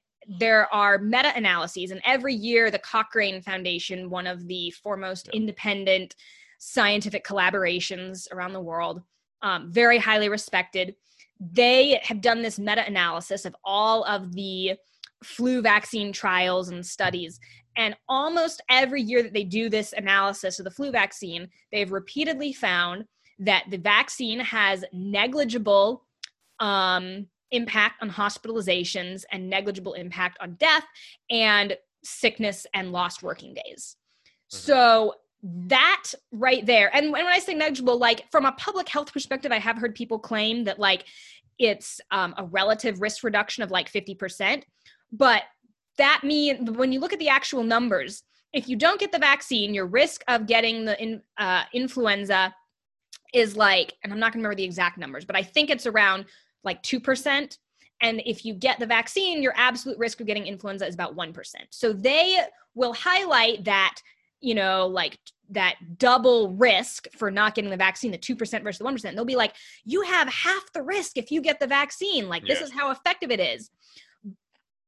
there 0.40 0.72
are 0.72 0.98
meta 0.98 1.32
analyses 1.36 1.90
and 1.90 2.00
every 2.04 2.34
year 2.34 2.70
the 2.70 2.78
cochrane 2.78 3.40
foundation 3.40 4.10
one 4.10 4.26
of 4.26 4.46
the 4.46 4.70
foremost 4.82 5.28
independent 5.32 6.14
scientific 6.58 7.24
collaborations 7.24 8.30
around 8.30 8.52
the 8.52 8.60
world 8.60 9.02
um, 9.40 9.72
very 9.72 9.96
highly 9.96 10.28
respected 10.28 10.94
they 11.40 12.00
have 12.02 12.20
done 12.20 12.42
this 12.42 12.58
meta 12.58 12.84
analysis 12.86 13.44
of 13.44 13.54
all 13.64 14.04
of 14.04 14.32
the 14.32 14.74
flu 15.22 15.62
vaccine 15.62 16.12
trials 16.12 16.68
and 16.68 16.84
studies. 16.84 17.38
And 17.76 17.96
almost 18.08 18.60
every 18.68 19.02
year 19.02 19.22
that 19.22 19.32
they 19.32 19.44
do 19.44 19.68
this 19.68 19.92
analysis 19.92 20.58
of 20.58 20.64
the 20.64 20.70
flu 20.70 20.90
vaccine, 20.90 21.48
they've 21.72 21.90
repeatedly 21.90 22.52
found 22.52 23.04
that 23.38 23.64
the 23.70 23.78
vaccine 23.78 24.40
has 24.40 24.84
negligible 24.92 26.04
um, 26.58 27.26
impact 27.52 28.02
on 28.02 28.10
hospitalizations 28.10 29.22
and 29.30 29.48
negligible 29.48 29.94
impact 29.94 30.38
on 30.40 30.54
death 30.54 30.84
and 31.30 31.76
sickness 32.04 32.66
and 32.74 32.92
lost 32.92 33.22
working 33.22 33.54
days. 33.54 33.96
Mhm. 34.52 34.56
So 34.56 35.14
that 35.42 36.12
right 36.32 36.66
there. 36.66 36.94
And 36.94 37.12
when 37.12 37.26
i 37.26 37.38
say 37.38 37.54
negligible 37.54 37.98
like 37.98 38.30
from 38.30 38.44
a 38.44 38.52
public 38.52 38.88
health 38.88 39.12
perspective 39.12 39.52
i 39.52 39.58
have 39.58 39.78
heard 39.78 39.94
people 39.94 40.18
claim 40.18 40.64
that 40.64 40.78
like 40.78 41.04
it's 41.58 42.00
um, 42.10 42.34
a 42.36 42.44
relative 42.44 43.00
risk 43.00 43.24
reduction 43.24 43.62
of 43.62 43.70
like 43.70 43.90
50% 43.90 44.62
but 45.10 45.42
that 45.96 46.20
mean 46.22 46.74
when 46.74 46.92
you 46.92 47.00
look 47.00 47.12
at 47.12 47.18
the 47.18 47.28
actual 47.28 47.62
numbers 47.62 48.22
if 48.52 48.68
you 48.68 48.76
don't 48.76 49.00
get 49.00 49.12
the 49.12 49.18
vaccine 49.18 49.74
your 49.74 49.86
risk 49.86 50.22
of 50.28 50.46
getting 50.46 50.84
the 50.84 51.00
in, 51.02 51.22
uh, 51.36 51.64
influenza 51.72 52.54
is 53.34 53.56
like 53.56 53.94
and 54.02 54.12
i'm 54.12 54.18
not 54.18 54.32
going 54.32 54.42
to 54.42 54.48
remember 54.48 54.56
the 54.56 54.64
exact 54.64 54.98
numbers 54.98 55.24
but 55.24 55.36
i 55.36 55.42
think 55.42 55.70
it's 55.70 55.86
around 55.86 56.24
like 56.64 56.82
2% 56.82 57.56
and 58.00 58.22
if 58.26 58.44
you 58.44 58.54
get 58.54 58.78
the 58.78 58.86
vaccine 58.86 59.42
your 59.42 59.54
absolute 59.56 59.98
risk 59.98 60.20
of 60.20 60.26
getting 60.26 60.46
influenza 60.46 60.86
is 60.86 60.94
about 60.94 61.16
1% 61.16 61.34
so 61.70 61.92
they 61.92 62.38
will 62.74 62.92
highlight 62.92 63.64
that 63.64 63.96
you 64.40 64.54
know, 64.54 64.86
like 64.86 65.18
that 65.50 65.76
double 65.98 66.50
risk 66.52 67.06
for 67.16 67.30
not 67.30 67.54
getting 67.54 67.70
the 67.70 67.76
vaccine, 67.76 68.10
the 68.12 68.18
2% 68.18 68.38
versus 68.62 68.78
the 68.78 68.84
1%. 68.84 69.14
They'll 69.14 69.24
be 69.24 69.36
like, 69.36 69.54
you 69.84 70.02
have 70.02 70.28
half 70.28 70.72
the 70.72 70.82
risk 70.82 71.16
if 71.16 71.30
you 71.30 71.40
get 71.40 71.58
the 71.58 71.66
vaccine. 71.66 72.28
Like, 72.28 72.46
this 72.46 72.58
Yeah. 72.60 72.66
is 72.66 72.72
how 72.72 72.90
effective 72.90 73.30
it 73.30 73.40
is. 73.40 73.70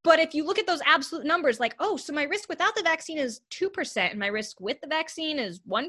But 0.02 0.18
if 0.18 0.34
you 0.34 0.44
look 0.44 0.58
at 0.58 0.66
those 0.66 0.80
absolute 0.86 1.26
numbers, 1.26 1.60
like, 1.60 1.74
oh, 1.78 1.96
so 1.96 2.12
my 2.12 2.22
risk 2.22 2.48
without 2.48 2.74
the 2.74 2.82
vaccine 2.82 3.18
is 3.18 3.40
2% 3.50 4.10
and 4.10 4.18
my 4.18 4.28
risk 4.28 4.60
with 4.60 4.80
the 4.80 4.86
vaccine 4.86 5.38
is 5.38 5.60
1%, 5.68 5.88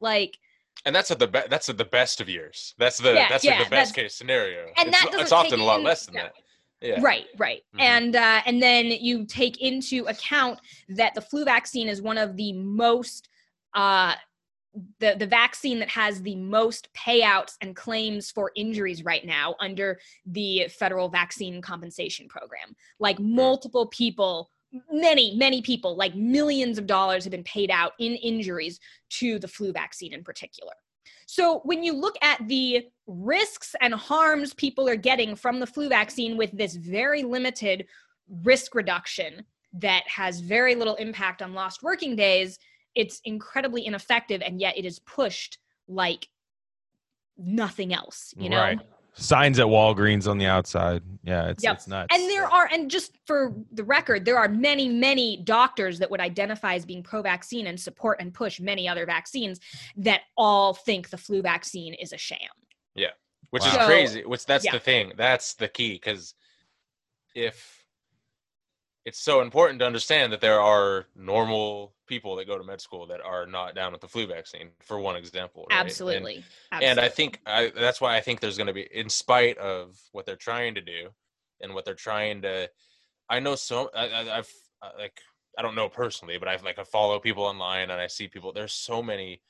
like, 0.00 0.38
and 0.86 0.94
that's 0.96 1.10
at 1.10 1.18
the 1.18 1.26
be- 1.26 1.42
that's 1.50 1.68
at 1.68 1.76
the 1.76 1.84
best 1.84 2.20
of 2.22 2.28
years. 2.28 2.74
That's 2.78 2.96
the 2.98 3.12
Yeah, 3.12 3.28
that's 3.28 3.44
yeah, 3.44 3.58
the 3.58 3.68
best 3.68 3.70
that's- 3.70 3.92
case 3.92 4.14
scenario. 4.14 4.66
and 4.78 4.88
it's, 4.88 5.04
that 5.04 5.20
it's 5.20 5.32
often 5.32 5.60
a 5.60 5.64
lot 5.64 5.82
less 5.82 6.06
than 6.06 6.14
no. 6.14 6.22
that. 6.22 6.32
Yeah. 6.80 7.00
Right, 7.02 7.26
right. 7.36 7.62
Mhm. 7.76 7.80
And 7.80 8.16
uh, 8.16 8.40
and 8.46 8.62
then 8.62 8.86
you 8.86 9.26
take 9.26 9.60
into 9.60 10.04
account 10.06 10.60
that 10.88 11.14
the 11.14 11.20
flu 11.20 11.44
vaccine 11.44 11.88
is 11.88 12.00
one 12.00 12.18
of 12.18 12.36
the 12.36 12.52
most 12.54 13.28
uh, 13.74 14.14
the 15.00 15.16
the 15.18 15.26
vaccine 15.26 15.78
that 15.80 15.88
has 15.88 16.22
the 16.22 16.36
most 16.36 16.88
payouts 16.94 17.54
and 17.60 17.76
claims 17.76 18.30
for 18.30 18.52
injuries 18.56 19.04
right 19.04 19.24
now 19.26 19.56
under 19.60 20.00
the 20.26 20.68
federal 20.68 21.08
vaccine 21.08 21.60
compensation 21.60 22.28
program. 22.28 22.74
Like 22.98 23.18
multiple 23.18 23.86
people, 23.88 24.50
many 24.90 25.36
many 25.36 25.60
people, 25.60 25.96
like 25.96 26.14
millions 26.14 26.78
of 26.78 26.86
dollars 26.86 27.24
have 27.24 27.32
been 27.32 27.44
paid 27.44 27.70
out 27.70 27.92
in 27.98 28.14
injuries 28.14 28.80
to 29.18 29.38
the 29.38 29.48
flu 29.48 29.72
vaccine 29.72 30.14
in 30.14 30.24
particular. 30.24 30.72
So 31.30 31.60
when 31.62 31.84
you 31.84 31.92
look 31.92 32.16
at 32.22 32.48
the 32.48 32.88
risks 33.06 33.76
and 33.80 33.94
harms 33.94 34.52
people 34.52 34.88
are 34.88 34.96
getting 34.96 35.36
from 35.36 35.60
the 35.60 35.66
flu 35.66 35.88
vaccine 35.88 36.36
with 36.36 36.50
this 36.50 36.74
very 36.74 37.22
limited 37.22 37.86
risk 38.42 38.74
reduction 38.74 39.44
that 39.74 40.02
has 40.08 40.40
very 40.40 40.74
little 40.74 40.96
impact 40.96 41.40
on 41.40 41.54
lost 41.54 41.84
working 41.84 42.16
days, 42.16 42.58
it's 42.96 43.20
incredibly 43.24 43.86
ineffective 43.86 44.42
and 44.44 44.60
yet 44.60 44.76
it 44.76 44.84
is 44.84 44.98
pushed 44.98 45.58
like 45.86 46.26
nothing 47.38 47.94
else, 47.94 48.34
you 48.36 48.48
know? 48.48 48.58
Right. 48.58 48.80
Signs 49.14 49.58
at 49.58 49.66
Walgreens 49.66 50.28
on 50.28 50.38
the 50.38 50.46
outside. 50.46 51.02
Yeah, 51.22 51.48
it's 51.48 51.62
Yep. 51.62 51.74
it's 51.76 51.86
nuts. 51.88 52.14
And 52.16 52.28
there 52.30 52.46
are, 52.46 52.68
and 52.72 52.90
just 52.90 53.16
for 53.26 53.54
the 53.72 53.84
record, 53.84 54.24
there 54.24 54.38
are 54.38 54.48
many, 54.48 54.88
many 54.88 55.36
doctors 55.38 55.98
that 55.98 56.10
would 56.10 56.20
identify 56.20 56.74
as 56.74 56.86
being 56.86 57.02
pro 57.02 57.20
vaccine 57.22 57.66
and 57.66 57.78
support 57.78 58.18
and 58.20 58.32
push 58.32 58.60
many 58.60 58.88
other 58.88 59.06
vaccines 59.06 59.60
that 59.96 60.22
all 60.36 60.72
think 60.74 61.10
the 61.10 61.18
flu 61.18 61.42
vaccine 61.42 61.94
is 61.94 62.12
a 62.12 62.16
sham. 62.18 62.38
Yeah, 62.94 63.10
which 63.50 63.62
Wow. 63.62 63.68
is 63.68 63.74
So- 63.74 63.86
crazy. 63.86 64.24
Which 64.24 64.46
that's 64.46 64.64
yeah. 64.64 64.72
the 64.72 64.80
thing. 64.80 65.12
That's 65.16 65.54
the 65.54 65.68
key 65.68 65.92
because 65.94 66.34
if 67.34 67.84
it's 69.04 69.18
so 69.20 69.40
important 69.40 69.78
to 69.80 69.86
understand 69.86 70.32
that 70.32 70.40
there 70.40 70.60
are 70.60 71.06
normal 71.14 71.94
people 72.10 72.36
that 72.36 72.46
go 72.46 72.58
to 72.58 72.64
med 72.64 72.80
school 72.82 73.06
that 73.06 73.22
are 73.22 73.46
not 73.46 73.74
down 73.74 73.92
with 73.92 74.02
the 74.02 74.08
flu 74.08 74.26
vaccine, 74.26 74.68
for 74.82 74.98
one 75.00 75.16
example. 75.16 75.66
right? 75.70 75.78
And- 76.34 76.40
Absolutely. 76.72 76.90
and 76.90 77.00
I 77.00 77.08
think 77.08 77.40
I, 77.46 77.72
that's 77.74 78.00
why 78.00 78.16
I 78.18 78.20
think 78.20 78.40
there's 78.40 78.58
going 78.58 78.66
to 78.66 78.74
be, 78.74 78.86
in 78.92 79.08
spite 79.08 79.56
of 79.56 79.98
what 80.12 80.26
they're 80.26 80.36
trying 80.36 80.74
to 80.74 80.82
do, 80.82 81.08
and 81.62 81.74
what 81.74 81.84
they're 81.84 81.94
trying 81.94 82.42
to, 82.42 82.70
I 83.28 83.40
know 83.40 83.54
so 83.54 83.90
I, 83.94 84.08
I, 84.08 84.38
I've 84.38 84.52
uh, 84.82 84.90
like 84.98 85.20
I 85.58 85.62
don't 85.62 85.74
know 85.74 85.88
personally, 85.88 86.38
but 86.38 86.48
I've 86.48 86.64
like 86.64 86.78
I 86.78 86.84
follow 86.84 87.18
people 87.20 87.44
online 87.44 87.90
and 87.90 88.00
I 88.00 88.08
see 88.08 88.28
people. 88.28 88.52
There's 88.52 88.72
so 88.72 89.02
many, 89.02 89.42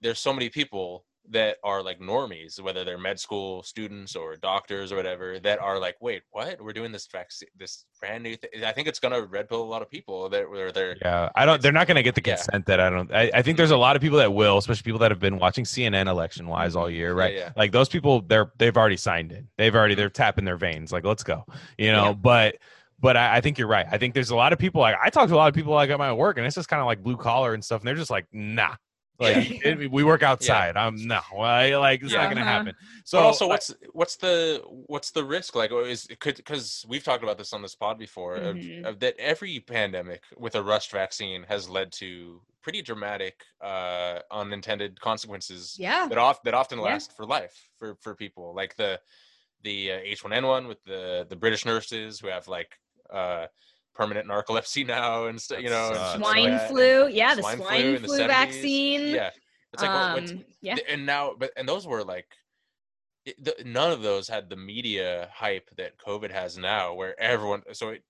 there's 0.00 0.18
so 0.18 0.32
many 0.32 0.48
people 0.48 1.04
that 1.30 1.58
are 1.62 1.82
like 1.82 2.00
normies, 2.00 2.60
whether 2.60 2.84
they're 2.84 2.98
med 2.98 3.20
school 3.20 3.62
students 3.62 4.16
or 4.16 4.36
doctors 4.36 4.92
or 4.92 4.96
whatever, 4.96 5.38
that 5.40 5.58
are 5.60 5.78
like, 5.78 5.96
wait, 6.00 6.22
what? 6.30 6.60
We're 6.60 6.72
doing 6.72 6.92
this 6.92 7.06
vaccine, 7.06 7.48
this 7.56 7.84
brand 8.00 8.22
new 8.22 8.36
thing. 8.36 8.64
I 8.64 8.72
think 8.72 8.88
it's 8.88 8.98
gonna 8.98 9.22
red 9.22 9.48
pill 9.48 9.62
a 9.62 9.64
lot 9.64 9.82
of 9.82 9.90
people 9.90 10.28
that 10.30 10.48
where 10.48 10.72
they're 10.72 10.96
Yeah, 11.02 11.30
I 11.34 11.46
don't. 11.46 11.60
They're 11.60 11.72
not 11.72 11.86
going 11.86 11.96
to 11.96 12.02
get 12.02 12.14
the 12.14 12.22
Yeah. 12.24 12.36
consent 12.36 12.66
that 12.66 12.80
I 12.80 12.90
don't. 12.90 13.12
I, 13.12 13.30
I 13.34 13.42
think 13.42 13.56
there's 13.56 13.70
a 13.70 13.76
lot 13.76 13.96
of 13.96 14.02
people 14.02 14.18
that 14.18 14.32
will, 14.32 14.58
especially 14.58 14.82
people 14.82 15.00
that 15.00 15.10
have 15.10 15.20
been 15.20 15.38
watching 15.38 15.64
CNN 15.64 16.06
election 16.06 16.46
wise 16.46 16.76
all 16.76 16.90
year, 16.90 17.14
right? 17.14 17.34
yeah. 17.34 17.52
Like 17.56 17.72
those 17.72 17.88
people, 17.88 18.22
they're 18.22 18.52
they've 18.58 18.76
already 18.76 18.96
signed 18.96 19.32
in. 19.32 19.48
They've 19.56 19.74
already 19.74 19.94
mm-hmm. 19.94 20.00
they're 20.00 20.10
tapping 20.10 20.44
their 20.44 20.56
veins. 20.56 20.92
Like 20.92 21.04
let's 21.04 21.22
go, 21.22 21.44
you 21.76 21.92
know. 21.92 22.06
Yeah. 22.06 22.12
But 22.12 22.56
but 23.00 23.16
I, 23.16 23.36
I 23.36 23.40
think 23.40 23.58
you're 23.58 23.68
right. 23.68 23.86
I 23.90 23.98
think 23.98 24.14
there's 24.14 24.30
a 24.30 24.36
lot 24.36 24.52
of 24.52 24.58
people. 24.58 24.80
Like 24.80 24.96
I 25.02 25.10
talk 25.10 25.28
to 25.28 25.34
a 25.34 25.36
lot 25.36 25.48
of 25.48 25.54
people 25.54 25.74
like 25.74 25.90
at 25.90 25.98
my 25.98 26.12
work, 26.12 26.36
and 26.38 26.46
it's 26.46 26.56
just 26.56 26.68
kind 26.68 26.80
of 26.80 26.86
like 26.86 27.02
blue 27.02 27.16
collar 27.16 27.54
and 27.54 27.64
stuff, 27.64 27.80
and 27.80 27.88
they're 27.88 27.94
just 27.94 28.10
like, 28.10 28.26
nah. 28.32 28.74
Like 29.20 29.64
it- 29.64 29.90
we 29.90 30.04
work 30.04 30.22
outside. 30.22 30.76
I'm 30.76 30.94
no, 31.06 31.20
I, 31.38 31.76
like 31.76 32.02
it's 32.02 32.12
not 32.12 32.28
gonna 32.28 32.42
Uh-huh. 32.42 32.50
happen. 32.50 32.74
So 33.04 33.18
but 33.18 33.24
also, 33.24 33.48
what's 33.48 33.74
what's 33.92 34.16
the 34.16 34.62
what's 34.86 35.10
the 35.10 35.24
risk? 35.24 35.56
Like, 35.56 35.72
is 35.72 36.06
could 36.20 36.36
because 36.36 36.84
we've 36.88 37.02
talked 37.02 37.24
about 37.24 37.36
this 37.36 37.52
on 37.52 37.60
this 37.60 37.74
pod 37.74 37.98
before 37.98 38.36
of- 38.36 38.56
Mhm. 38.56 38.84
of, 38.84 39.00
that 39.00 39.16
every 39.18 39.58
pandemic 39.60 40.22
with 40.36 40.54
a 40.54 40.62
rushed 40.62 40.92
vaccine 40.92 41.42
has 41.48 41.68
led 41.68 41.90
to 41.94 42.40
pretty 42.62 42.80
dramatic 42.80 43.42
uh, 43.60 44.20
unintended 44.30 45.00
consequences 45.00 45.74
yeah. 45.78 46.06
that 46.08 46.18
off 46.18 46.40
that 46.44 46.54
often 46.54 46.78
Yeah. 46.78 46.84
last 46.84 47.16
for 47.16 47.26
life 47.26 47.70
for 47.76 47.96
for 47.96 48.14
people. 48.14 48.54
Like 48.54 48.76
the 48.76 49.00
the 49.64 49.92
uh, 49.92 49.98
H1N1 49.98 50.68
with 50.68 50.80
the 50.84 51.26
the 51.28 51.34
British 51.36 51.64
nurses 51.64 52.20
who 52.20 52.28
have 52.28 52.46
like 52.46 52.78
uh, 53.10 53.46
permanent 53.98 54.28
narcolepsy 54.28 54.86
now 54.86 55.26
and 55.26 55.40
st- 55.40 55.60
you 55.60 55.68
know 55.68 55.88
and 55.88 55.96
sucks. 55.96 56.12
shit 56.12 56.20
like 56.22 56.32
Swine 56.36 56.50
that. 56.52 56.68
flu. 56.70 57.08
Yeah, 57.08 57.34
the 57.34 57.42
swine 57.42 57.56
swine, 57.58 57.98
flu 57.98 58.14
in 58.14 58.20
the 58.22 58.26
vaccine. 58.28 59.08
Yeah, 59.08 59.30
it's 59.72 59.82
like 59.82 60.16
it's- 60.22 60.30
um, 60.30 60.44
yeah. 60.62 60.76
And 60.88 61.04
now 61.04 61.34
but 61.38 61.50
and 61.56 61.68
those 61.68 61.86
were 61.86 62.04
like 62.04 62.26
it, 63.26 63.42
the, 63.44 63.54
none 63.64 63.90
of 63.90 64.00
those 64.02 64.28
had 64.28 64.48
the 64.48 64.56
media 64.56 65.28
hype 65.34 65.68
that 65.76 65.98
covid 65.98 66.30
has 66.30 66.56
now 66.56 66.94
where 66.94 67.20
everyone 67.20 67.62
so 67.72 67.90
it, 67.90 68.02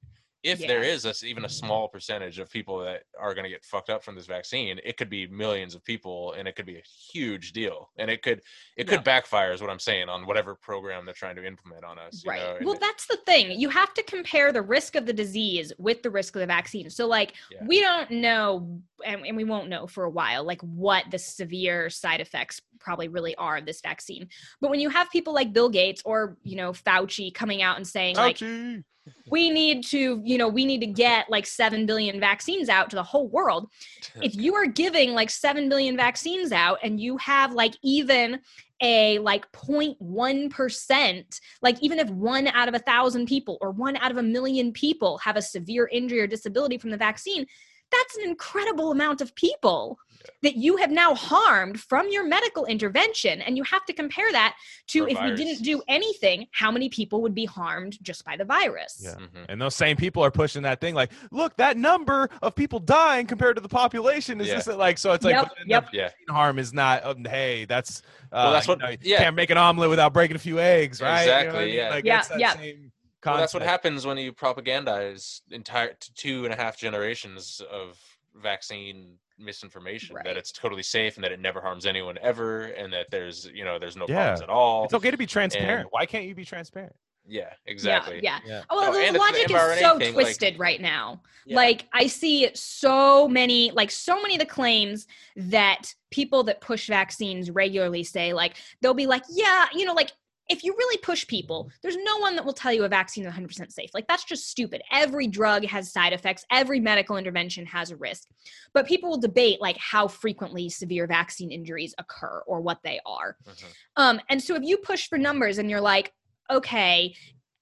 if 0.44 0.59
there 0.60 0.85
Yeah. 0.85 0.93
is 0.93 1.05
a 1.05 1.15
even 1.27 1.44
a 1.44 1.48
small 1.48 1.89
percentage 1.89 2.39
of 2.39 2.48
people 2.51 2.78
that 2.85 3.02
are 3.19 3.35
going 3.35 3.43
to 3.44 3.51
get 3.51 3.65
fucked 3.65 3.90
up 3.90 4.05
from 4.05 4.15
this 4.15 4.27
vaccine 4.27 4.78
it 4.85 4.97
could 4.97 5.10
be 5.10 5.27
millions 5.27 5.74
of 5.74 5.85
people 5.85 6.32
and 6.35 6.47
it 6.47 6.55
could 6.55 6.66
be 6.66 6.77
a 6.77 6.82
huge 7.12 7.52
deal 7.52 7.90
and 7.98 8.09
it 8.10 8.23
could 8.23 8.40
it 8.77 8.85
could 8.86 8.98
Yeah. 9.01 9.02
backfire 9.02 9.52
is 9.52 9.60
what 9.60 9.69
i'm 9.70 9.81
saying 9.81 10.09
on 10.09 10.27
whatever 10.27 10.55
program 10.55 11.05
they're 11.05 11.15
trying 11.15 11.36
to 11.36 11.44
implement 11.44 11.85
on 11.85 11.98
us 11.98 12.23
you 12.24 12.31
Right. 12.31 12.40
know, 12.40 12.59
well, 12.66 12.74
it- 12.74 12.81
that's 12.81 13.06
the 13.06 13.16
thing. 13.27 13.59
You 13.59 13.69
have 13.70 13.93
to 13.94 14.02
compare 14.05 14.52
the 14.52 14.62
risk 14.62 14.94
of 14.94 15.06
the 15.06 15.12
disease 15.12 15.73
with 15.78 16.02
the 16.02 16.10
risk 16.10 16.35
of 16.36 16.40
the 16.40 16.47
vaccine. 16.47 16.89
So, 16.90 17.06
like, 17.06 17.35
Yeah. 17.51 17.65
we 17.66 17.81
don't 17.81 18.10
know, 18.10 18.81
and, 19.05 19.27
and 19.27 19.36
we 19.36 19.44
won't 19.44 19.69
know 19.69 19.86
for 19.86 20.05
a 20.05 20.10
while, 20.10 20.44
like, 20.44 20.60
what 20.62 21.05
the 21.10 21.19
severe 21.19 21.90
side 21.90 22.20
effects 22.20 22.60
probably 22.81 23.09
really 23.09 23.35
are 23.36 23.56
of 23.59 23.66
this 23.66 23.81
vaccine. 23.81 24.28
But 24.60 24.70
when 24.70 24.81
you 24.81 24.89
have 24.90 25.10
people 25.10 25.32
like 25.35 25.52
Bill 25.52 25.69
Gates 25.69 26.02
or, 26.05 26.36
you 26.43 26.56
know, 26.56 26.73
Fauci 26.73 27.32
coming 27.35 27.60
out 27.62 27.77
and 27.77 27.86
saying, 27.86 28.16
like, 28.16 28.36
Fauci. 28.39 28.85
We 29.30 29.51
need 29.51 29.85
to, 29.86 30.20
you 30.24 30.39
know, 30.39 30.48
we 30.48 30.64
need 30.64 30.80
to 30.80 30.86
get 30.86 31.30
like 31.30 31.47
7 31.47 31.86
billion 31.86 32.20
vaccines 32.20 32.68
out 32.68 32.90
to 32.90 32.97
the 32.97 33.02
whole 33.02 33.28
world. 33.28 33.70
if 34.22 34.35
you 34.35 34.55
are 34.55 34.66
giving 34.66 35.12
like 35.12 35.30
7 35.30 35.68
billion 35.68 35.97
vaccines 35.97 36.52
out 36.52 36.78
and 36.82 37.01
you 37.01 37.16
have 37.18 37.52
like 37.52 37.74
even 37.82 38.40
a 38.80 39.18
like 39.18 39.51
0.1% 39.52 41.40
like 41.62 41.82
even 41.82 41.98
if 41.98 42.09
one 42.10 42.47
out 42.48 42.68
of 42.68 42.74
a 42.74 42.78
thousand 42.78 43.26
people 43.26 43.59
or 43.60 43.72
one 43.72 43.97
out 43.97 44.12
of 44.12 44.18
a 44.18 44.22
million 44.22 44.72
people 44.72 45.18
have 45.18 45.36
a 45.36 45.43
severe 45.43 45.89
injury 45.93 46.20
or 46.20 46.28
disability 46.28 46.78
from 46.78 46.90
the 46.90 46.97
vaccine 46.97 47.44
that's 47.90 48.16
an 48.16 48.24
incredible 48.24 48.90
amount 48.93 49.20
of 49.20 49.35
people 49.35 49.98
that 50.43 50.56
you 50.56 50.77
have 50.77 50.90
now 50.90 51.15
harmed 51.15 51.81
from 51.81 52.09
your 52.10 52.24
medical 52.27 52.66
intervention 52.66 53.40
and 53.40 53.56
you 53.56 53.62
have 53.62 53.85
to 53.86 53.93
compare 53.93 54.31
that 54.32 54.56
to 54.89 55.05
For 55.05 55.09
if 55.09 55.20
we 55.23 55.35
didn't 55.35 55.62
do 55.65 55.81
anything 55.89 56.47
how 56.52 56.70
many 56.70 56.89
people 56.89 57.23
would 57.23 57.35
be 57.35 57.44
harmed 57.44 57.97
just 58.02 58.24
by 58.24 58.36
the 58.36 58.44
virus 58.44 59.01
Yeah. 59.02 59.15
Mhm. 59.15 59.47
And 59.48 59.60
those 59.62 59.74
same 59.74 59.97
people 59.97 60.23
are 60.24 60.31
pushing 60.31 60.62
that 60.62 60.81
thing 60.81 60.94
like, 60.94 61.12
look, 61.31 61.56
that 61.56 61.77
number 61.77 62.28
of 62.43 62.55
people 62.55 62.78
dying 62.81 63.27
compared 63.27 63.56
to 63.56 63.62
the 63.62 63.69
population 63.69 64.40
is 64.40 64.48
Yeah. 64.48 64.56
this 64.56 64.66
like 64.66 64.98
so 64.98 65.12
it's 65.12 65.24
like 65.24 65.35
Yep, 65.35 65.48
but 65.48 65.56
then 65.59 65.66
the 65.69 65.70
yep. 65.70 65.89
Yeah. 65.93 66.35
harm 66.35 66.59
is 66.59 66.74
not 66.74 67.05
um, 67.05 67.24
hey, 67.24 67.65
that's 67.65 68.02
uh, 68.32 68.43
Well, 68.44 68.52
that's 68.52 68.66
you 68.66 68.73
what- 68.73 68.78
know, 68.81 68.89
you 68.90 68.98
yeah. 69.02 69.19
can't 69.19 69.36
make 69.36 69.51
an 69.51 69.56
omelet 69.56 69.89
without 69.89 70.12
breaking 70.12 70.36
a 70.36 70.40
few 70.40 70.59
eggs, 70.59 71.01
right? 71.01 71.23
You 71.23 71.27
know 71.28 71.32
I 71.32 71.40
Exactly, 71.43 71.65
mean? 71.66 71.74
yeah. 71.74 71.89
Like, 71.90 72.05
Yeah, 72.05 72.19
it's 72.19 72.28
that 72.28 72.40
yeah. 72.40 72.55
same 72.55 72.93
Well, 73.24 73.36
that's 73.36 73.55
what 73.55 73.62
happens 73.62 74.07
when 74.07 74.16
you 74.19 74.32
propagandize 74.32 75.40
entire 75.51 75.95
two 76.15 76.45
and 76.45 76.55
a 76.55 76.57
half 76.57 76.77
generations 76.78 77.61
of 77.70 77.99
vaccine 78.36 79.15
misinformation 79.40 80.16
that 80.24 80.36
it's 80.36 80.51
totally 80.53 80.82
safe 80.82 81.16
and 81.16 81.24
that 81.24 81.31
it 81.32 81.40
never 81.40 81.61
harms 81.61 81.86
anyone 81.86 82.19
ever 82.20 82.62
and 82.62 82.93
that 82.93 83.07
there's 83.11 83.49
you 83.55 83.65
know 83.65 83.78
there's 83.78 83.97
no 83.97 84.07
Yeah. 84.09 84.15
problems 84.16 84.40
at 84.43 84.49
all. 84.49 84.85
It's 84.85 84.95
okay 84.95 85.11
to 85.11 85.16
be 85.16 85.27
transparent. 85.27 85.81
And- 85.82 85.89
Why 85.90 86.07
can't 86.07 86.24
you 86.24 86.35
be 86.35 86.45
transparent? 86.45 86.95
yeah, 87.31 87.53
exactly. 87.66 88.20
yeah, 88.23 88.39
yeah. 88.47 88.51
Yeah. 88.57 88.62
Oh, 88.70 88.81
well, 88.81 88.90
Oh, 88.90 88.93
the 88.95 89.01
it's 89.03 89.12
the 89.12 89.19
logic 89.19 89.51
is 89.51 89.81
so 89.81 89.99
thing, 89.99 90.15
like- 90.15 90.24
twisted 90.24 90.59
right 90.59 90.81
now. 90.81 91.20
Yeah. 91.45 91.57
Like 91.57 91.86
I 91.93 92.07
see 92.07 92.49
so 92.55 93.28
many, 93.28 93.70
like 93.70 93.90
so 93.90 94.20
many 94.23 94.35
of 94.36 94.40
the 94.40 94.47
claims 94.47 95.07
that 95.36 95.95
people 96.11 96.43
that 96.45 96.61
push 96.62 96.86
vaccines 96.89 97.51
regularly 97.51 98.03
say, 98.03 98.32
like 98.32 98.57
they'll 98.81 98.95
be 98.95 99.07
like, 99.07 99.24
yeah, 99.31 99.66
you 99.74 99.85
know, 99.85 99.93
like 99.95 100.11
if 100.49 100.65
you 100.65 100.75
really 100.77 100.99
push 100.99 101.27
people, 101.27 101.70
there's 101.83 101.97
no 101.97 102.19
one 102.19 102.35
that 102.37 102.45
will 102.45 102.53
tell 102.55 102.73
you 102.73 102.85
a 102.85 102.89
vaccine 102.89 103.25
is 103.25 103.33
100% 103.33 103.70
safe. 103.70 103.91
Like 103.93 104.07
that's 104.09 104.25
just 104.25 104.49
stupid. 104.49 104.83
Every 104.91 105.27
drug 105.27 105.65
has 105.66 105.93
side 105.93 106.12
effects. 106.12 106.45
Every 106.51 106.81
medical 106.81 107.16
intervention 107.16 107.66
has 107.66 107.91
a 107.91 107.97
risk. 107.97 108.29
But 108.73 108.87
people 108.87 109.11
will 109.11 109.20
debate 109.20 109.61
like 109.61 109.77
how 109.77 110.09
frequently 110.09 110.70
severe 110.70 111.07
vaccine 111.07 111.51
injuries 111.51 111.95
occur 111.99 112.43
or 112.47 112.61
what 112.61 112.79
they 112.83 113.01
are. 113.05 113.37
Mhm. 113.47 113.65
Um, 113.97 114.20
and 114.31 114.43
so 114.43 114.55
if 114.55 114.62
you 114.62 114.79
push 114.79 115.09
for 115.09 115.19
numbers 115.19 115.59
and 115.59 115.69
you're 115.69 115.81
like, 115.81 116.12
okay, 116.51 117.15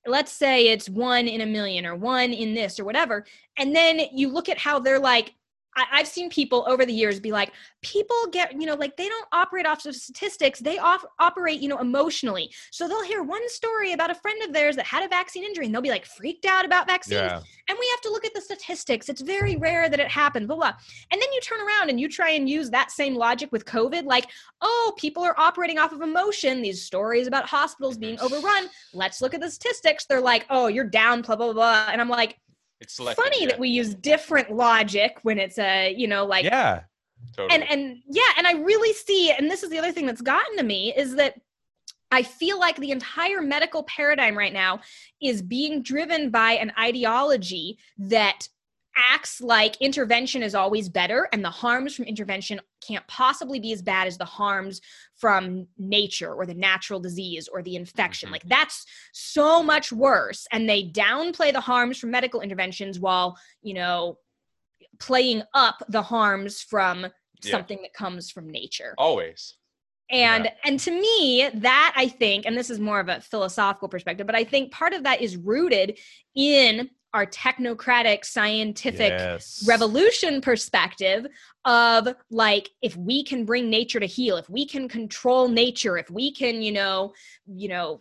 let's 0.07 0.31
say 0.31 0.69
it's 0.69 0.89
one 0.89 1.27
in 1.27 1.41
a 1.41 1.47
million 1.47 1.85
or 1.85 1.97
one 1.97 2.33
in 2.33 2.55
this 2.55 2.79
or 2.79 2.85
whatever, 2.85 3.27
and 3.59 3.75
then 3.75 4.01
you 4.13 4.29
look 4.29 4.49
at 4.49 4.59
how 4.59 4.79
they're 4.79 5.01
like, 5.01 5.35
I, 5.77 5.85
I've 5.93 6.09
seen 6.09 6.31
people 6.31 6.65
over 6.67 6.85
the 6.85 6.93
years 6.93 7.21
be 7.21 7.31
like, 7.31 7.53
people 7.83 8.17
get, 8.33 8.53
you 8.59 8.67
know, 8.67 8.75
like 8.75 8.97
they 8.97 9.09
don't 9.09 9.29
operate 9.33 9.67
off 9.67 9.85
of 9.87 9.95
statistics, 9.95 10.59
they 10.59 10.79
off, 10.79 11.05
operate, 11.19 11.61
you 11.61 11.69
know, 11.69 11.79
emotionally. 11.79 12.51
So 12.73 12.89
they'll 12.89 13.05
hear 13.05 13.23
one 13.23 13.49
story 13.49 13.93
about 13.93 14.11
a 14.11 14.15
friend 14.15 14.43
of 14.43 14.53
theirs 14.53 14.75
that 14.77 14.87
had 14.87 15.05
a 15.05 15.09
vaccine 15.09 15.45
injury 15.45 15.67
and 15.67 15.75
they'll 15.75 15.83
be 15.83 15.91
like 15.91 16.07
freaked 16.07 16.47
out 16.47 16.65
about 16.65 16.87
vaccines 16.89 17.21
Yeah. 17.21 17.41
and 17.69 17.79
we 17.79 17.89
have 17.93 18.01
to 18.03 18.11
look 18.11 18.25
at 18.25 18.35
the 18.35 18.41
statistics. 18.41 19.09
It's 19.09 19.21
very 19.21 19.57
rare 19.57 19.89
that 19.89 20.01
it 20.01 20.09
happens, 20.09 20.47
blah, 20.47 20.57
blah. 20.57 20.73
And 21.13 21.21
then 21.21 21.33
you 21.33 21.41
turn 21.41 21.61
around 21.61 21.91
and 21.91 22.01
you 22.01 22.09
try 22.09 22.31
and 22.31 22.49
use 22.49 22.71
that 22.71 22.91
same 22.91 23.15
logic 23.15 23.51
with 23.53 23.65
COVID, 23.65 24.05
like, 24.05 24.27
oh, 24.63 24.95
people 24.99 25.23
are 25.23 25.39
operating 25.39 25.79
off 25.79 25.93
of 25.93 26.01
emotion. 26.01 26.63
These 26.63 26.83
stories 26.83 27.27
about 27.27 27.47
hospitals 27.47 27.99
being 27.99 28.19
overrun. 28.21 28.69
Let's 28.95 29.21
look 29.21 29.35
at 29.35 29.41
the 29.41 29.51
statistics. 29.51 30.07
They're 30.07 30.21
like, 30.21 30.47
oh, 30.51 30.67
you're 30.69 30.85
down, 30.85 31.23
blah, 31.23 31.37
blah, 31.37 31.53
blah. 31.53 31.89
And 31.91 32.01
I'm 32.01 32.09
like, 32.09 32.39
It's 32.81 32.97
funny 32.97 33.43
yeah, 33.43 33.49
that 33.49 33.59
we 33.59 33.69
use 33.69 33.95
different 33.95 34.53
logic 34.53 35.19
when 35.23 35.39
it's 35.39 35.59
a, 35.59 35.95
you 35.97 36.07
know, 36.07 36.27
like, 36.27 36.45
yeah. 36.45 36.83
totally. 37.35 37.55
and 37.55 37.71
and 37.71 38.03
yeah 38.09 38.31
and 38.37 38.47
i 38.47 38.53
really 38.53 38.93
see 38.93 39.31
and 39.31 39.51
this 39.51 39.63
is 39.63 39.71
the 39.71 39.79
other 39.79 39.93
thing 39.93 40.07
that's 40.07 40.21
gotten 40.21 40.57
to 40.57 40.63
me 40.63 40.93
is 40.95 41.17
that 41.17 41.35
i 42.13 42.23
feel 42.23 42.59
like 42.59 42.77
the 42.77 42.91
entire 42.91 43.41
medical 43.41 43.83
paradigm 43.85 44.37
right 44.37 44.53
now 44.53 44.81
is 45.21 45.41
being 45.41 45.83
driven 45.83 46.31
by 46.31 46.53
an 46.53 46.73
ideology 46.79 47.79
that 47.99 48.49
acts 48.97 49.41
like 49.41 49.77
intervention 49.81 50.43
is 50.43 50.55
always 50.55 50.89
better 50.89 51.29
and 51.33 51.45
the 51.45 51.51
harms 51.51 51.95
from 51.95 52.07
intervention 52.07 52.61
can't 52.87 53.07
possibly 53.07 53.61
be 53.61 53.73
as 53.73 53.83
bad 53.83 54.07
as 54.07 54.17
the 54.17 54.25
harms 54.25 54.81
from 55.17 55.67
nature 55.79 56.33
or 56.33 56.47
the 56.47 56.55
natural 56.55 56.99
disease 57.01 57.49
or 57.49 57.63
the 57.63 57.77
infection 57.77 58.29
Mhm. 58.29 58.33
like 58.33 58.45
that's 58.45 58.87
so 59.13 59.63
much 59.63 59.93
worse 59.93 60.47
and 60.53 60.69
they 60.69 60.89
downplay 60.89 61.53
the 61.53 61.61
harms 61.61 61.99
from 61.99 62.11
medical 62.11 62.41
interventions 62.41 62.99
while 62.99 63.39
you 63.63 63.75
know 63.75 64.19
playing 64.99 65.43
up 65.55 65.83
the 65.89 66.03
harms 66.03 66.63
from 66.63 67.07
Yeah. 67.43 67.51
something 67.51 67.83
that 67.83 67.93
comes 67.93 68.31
from 68.31 68.49
nature. 68.49 68.95
always. 68.97 69.57
And 70.09 70.45
Yeah. 70.45 70.55
and 70.65 70.79
to 70.81 70.91
me, 70.93 71.51
that 71.53 71.93
I 71.97 72.07
think, 72.09 72.47
and 72.47 72.57
this 72.57 72.71
is 72.71 72.79
more 72.79 73.01
of 73.01 73.09
a 73.09 73.21
philosophical 73.21 73.89
perspective, 73.89 74.25
but 74.27 74.37
I 74.37 74.45
think 74.45 74.71
part 74.73 74.93
of 74.95 75.03
that 75.03 75.21
is 75.21 75.37
rooted 75.37 75.99
in 76.37 76.91
our 77.17 77.25
technocratic 77.27 78.27
scientific 78.27 79.15
Yes. 79.15 79.65
revolution 79.67 80.43
perspective 80.43 81.27
of 81.65 82.09
like 82.31 82.69
if 82.83 82.95
we 82.95 83.25
can 83.25 83.47
bring 83.47 83.71
nature 83.71 83.99
to 83.99 84.07
heel 84.07 84.37
if 84.37 84.51
we 84.51 84.67
can 84.67 84.87
control 84.87 85.49
nature 85.49 85.97
if 85.97 86.11
we 86.11 86.31
can 86.31 86.61
you 86.61 86.73
know 86.73 87.15
you 87.47 87.69
know 87.69 88.01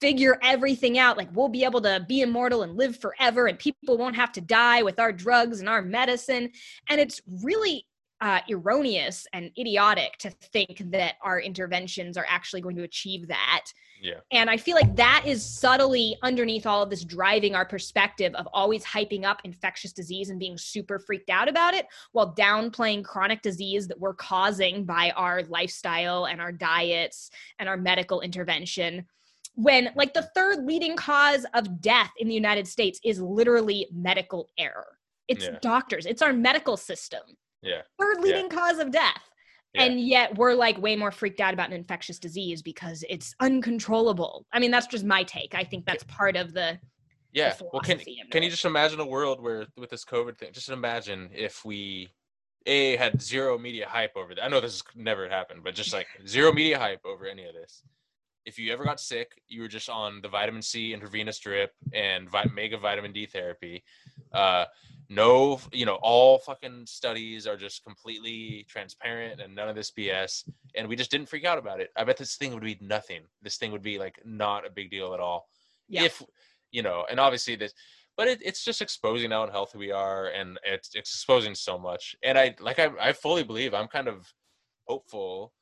figure 0.00 0.38
everything 0.42 0.98
out 0.98 1.18
like 1.18 1.28
we'll 1.34 1.50
be 1.50 1.64
able 1.64 1.82
to 1.82 2.04
be 2.08 2.22
immortal 2.22 2.62
and 2.62 2.78
live 2.78 2.98
forever 2.98 3.46
and 3.46 3.58
people 3.58 3.98
won't 3.98 4.16
have 4.16 4.32
to 4.32 4.40
die 4.40 4.82
with 4.82 4.98
our 4.98 5.12
drugs 5.12 5.60
and 5.60 5.68
our 5.68 5.82
medicine 5.82 6.50
and 6.88 6.98
it's 6.98 7.20
really 7.42 7.86
uh, 8.22 8.40
erroneous 8.50 9.26
and 9.34 9.50
idiotic 9.58 10.16
to 10.16 10.30
think 10.30 10.82
that 10.90 11.16
our 11.22 11.38
interventions 11.38 12.16
are 12.16 12.26
actually 12.26 12.62
going 12.62 12.76
to 12.76 12.84
achieve 12.84 13.28
that 13.28 13.66
Yeah. 14.00 14.20
and 14.30 14.48
I 14.50 14.56
feel 14.56 14.74
like 14.76 14.94
that 14.96 15.24
is 15.26 15.44
subtly 15.44 16.16
underneath 16.22 16.66
all 16.66 16.82
of 16.82 16.90
this 16.90 17.04
driving 17.04 17.54
our 17.54 17.64
perspective 17.64 18.34
of 18.34 18.46
always 18.52 18.84
hyping 18.84 19.24
up 19.24 19.40
infectious 19.44 19.92
disease 19.92 20.30
and 20.30 20.38
being 20.38 20.58
super 20.58 20.98
freaked 20.98 21.30
out 21.30 21.48
about 21.48 21.74
it 21.74 21.86
while 22.12 22.34
downplaying 22.34 23.04
chronic 23.04 23.42
disease 23.42 23.88
that 23.88 23.98
we're 23.98 24.14
causing 24.14 24.84
by 24.84 25.10
our 25.16 25.42
lifestyle 25.44 26.26
and 26.26 26.40
our 26.40 26.52
diets 26.52 27.30
and 27.58 27.68
our 27.68 27.76
medical 27.76 28.20
intervention. 28.20 29.06
When, 29.54 29.90
like, 29.96 30.12
the 30.12 30.28
third 30.34 30.64
leading 30.66 30.96
cause 30.96 31.46
of 31.54 31.80
death 31.80 32.12
in 32.18 32.28
the 32.28 32.34
United 32.34 32.68
States 32.68 33.00
is 33.02 33.20
literally 33.20 33.86
medical 33.90 34.50
error. 34.58 34.98
It's 35.28 35.44
Yeah. 35.46 35.58
doctors, 35.62 36.04
it's 36.04 36.20
our 36.20 36.34
medical 36.34 36.76
system. 36.76 37.22
Yeah. 37.62 37.82
Third 37.98 38.20
leading 38.20 38.48
cause 38.50 38.78
of 38.78 38.90
death. 38.90 39.22
Yeah. 39.76 39.84
And 39.84 40.00
yet 40.00 40.36
we're 40.36 40.54
like 40.54 40.80
way 40.80 40.96
more 40.96 41.10
freaked 41.10 41.40
out 41.40 41.52
about 41.54 41.68
an 41.68 41.74
infectious 41.74 42.18
disease 42.18 42.62
because 42.62 43.04
it's 43.08 43.34
uncontrollable. 43.40 44.46
I 44.52 44.58
mean, 44.58 44.70
that's 44.70 44.86
just 44.86 45.04
my 45.04 45.22
take. 45.22 45.54
I 45.54 45.64
think 45.64 45.84
that's 45.84 46.04
part 46.04 46.36
of 46.36 46.52
the 46.54 46.78
Yeah. 47.32 47.54
Well, 47.72 47.82
can 47.82 48.00
can 48.30 48.42
you 48.42 48.50
just 48.50 48.64
imagine 48.64 48.98
a 49.00 49.06
world 49.06 49.40
where 49.40 49.66
with 49.76 49.90
this 49.90 50.04
COVID 50.04 50.38
thing? 50.38 50.52
Just 50.52 50.70
imagine 50.70 51.28
if 51.34 51.64
we 51.64 52.08
a 52.64 52.96
had 52.96 53.20
zero 53.20 53.58
media 53.58 53.86
hype 53.88 54.16
over 54.16 54.34
that. 54.34 54.44
I 54.44 54.48
know 54.48 54.60
this 54.60 54.72
has 54.72 54.82
never 54.96 55.28
happened, 55.28 55.60
but 55.62 55.74
just 55.74 55.92
like 55.92 56.08
zero 56.26 56.52
media 56.52 56.78
hype 56.78 57.04
over 57.04 57.26
any 57.26 57.44
of 57.44 57.54
this. 57.54 57.82
If 58.44 58.58
you 58.58 58.72
ever 58.72 58.84
got 58.84 59.00
sick, 59.00 59.32
you 59.48 59.60
were 59.62 59.68
just 59.68 59.88
on 59.88 60.20
the 60.22 60.28
vitamin 60.28 60.62
C 60.62 60.92
intravenous 60.92 61.38
drip 61.38 61.72
and 61.92 62.30
vi- 62.30 62.50
mega 62.54 62.78
vitamin 62.78 63.12
D 63.12 63.26
therapy. 63.26 63.84
Uh, 64.32 64.64
no, 65.08 65.60
you 65.72 65.86
know, 65.86 65.98
all 66.02 66.38
fucking 66.38 66.84
studies 66.86 67.46
are 67.46 67.56
just 67.56 67.84
completely 67.84 68.66
transparent 68.68 69.40
and 69.40 69.54
none 69.54 69.68
of 69.68 69.76
this 69.76 69.90
BS. 69.92 70.48
And 70.74 70.88
we 70.88 70.96
just 70.96 71.10
didn't 71.10 71.28
freak 71.28 71.44
out 71.44 71.58
about 71.58 71.80
it. 71.80 71.90
I 71.96 72.04
bet 72.04 72.16
this 72.16 72.36
thing 72.36 72.52
would 72.54 72.62
be 72.62 72.78
nothing. 72.80 73.22
This 73.42 73.56
thing 73.56 73.70
would 73.72 73.82
be 73.82 73.98
like 73.98 74.18
not 74.24 74.66
a 74.66 74.70
big 74.70 74.90
deal 74.90 75.14
at 75.14 75.20
all 75.20 75.48
Yeah. 75.88 76.02
if 76.04 76.22
you 76.72 76.82
know 76.82 77.06
and 77.08 77.20
obviously 77.20 77.54
this 77.56 77.72
but 78.16 78.26
it, 78.26 78.40
it's 78.42 78.64
just 78.64 78.82
exposing 78.82 79.30
how 79.30 79.44
unhealthy 79.44 79.78
we 79.78 79.92
are 79.92 80.26
and 80.28 80.58
it's, 80.64 80.90
it's 80.94 81.12
exposing 81.14 81.54
so 81.54 81.78
much 81.78 82.16
and 82.24 82.36
i 82.36 82.54
like 82.60 82.80
I, 82.80 82.90
I 83.00 83.12
fully 83.12 83.44
believe 83.44 83.72
i'm 83.72 83.86
kind 83.86 84.08
of 84.08 84.26
hopeful 84.88 85.52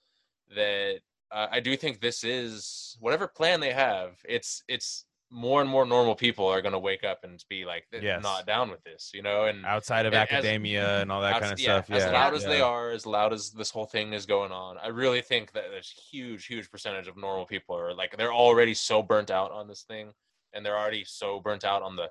that 0.57 1.01
uh, 1.31 1.49
i 1.53 1.61
do 1.61 1.77
think 1.77 2.01
this 2.01 2.25
is 2.25 2.97
whatever 3.01 3.29
plan 3.29 3.61
they 3.61 3.73
have 3.73 4.16
it's 4.27 4.62
it's 4.66 5.05
more 5.35 5.61
and 5.61 5.69
more 5.69 5.85
normal 5.85 6.15
people 6.15 6.47
are 6.47 6.62
going 6.62 6.73
to 6.73 6.78
wake 6.78 7.02
up 7.02 7.24
and 7.24 7.44
be 7.51 7.65
like 7.65 7.85
Yes. 7.93 8.23
not 8.23 8.47
down 8.47 8.70
with 8.70 8.82
this 8.85 9.11
you 9.12 9.20
know 9.20 9.47
and 9.47 9.66
outside 9.66 10.06
of 10.06 10.12
and 10.12 10.23
as- 10.23 10.32
academia 10.32 11.01
and 11.01 11.11
all 11.11 11.20
that 11.23 11.40
kind 11.40 11.52
of 11.52 11.59
yeah, 11.59 11.82
stuff. 11.82 11.90
As 11.90 12.11
loud 12.12 12.35
as 12.35 12.44
they 12.44 12.61
are, 12.61 12.90
as 12.90 13.05
loud 13.05 13.32
as 13.32 13.51
this 13.51 13.70
whole 13.70 13.86
thing 13.86 14.12
is 14.12 14.27
going 14.27 14.52
on, 14.52 14.78
I 14.78 14.89
really 14.89 15.20
think 15.23 15.52
that 15.52 15.65
there's 15.70 15.90
huge, 15.90 16.47
huge 16.47 16.70
percentage 16.70 17.09
of 17.09 17.16
normal 17.16 17.47
people 17.47 17.77
are 17.77 17.93
like 17.93 18.16
they're 18.16 18.32
already 18.32 18.74
so 18.74 19.02
burnt 19.02 19.31
out 19.32 19.51
on 19.51 19.66
this 19.66 19.82
thing, 19.82 20.12
and 20.52 20.65
they're 20.65 20.78
already 20.78 21.05
so 21.05 21.40
burnt 21.40 21.65
out 21.65 21.82
on 21.82 21.97
the 21.97 22.09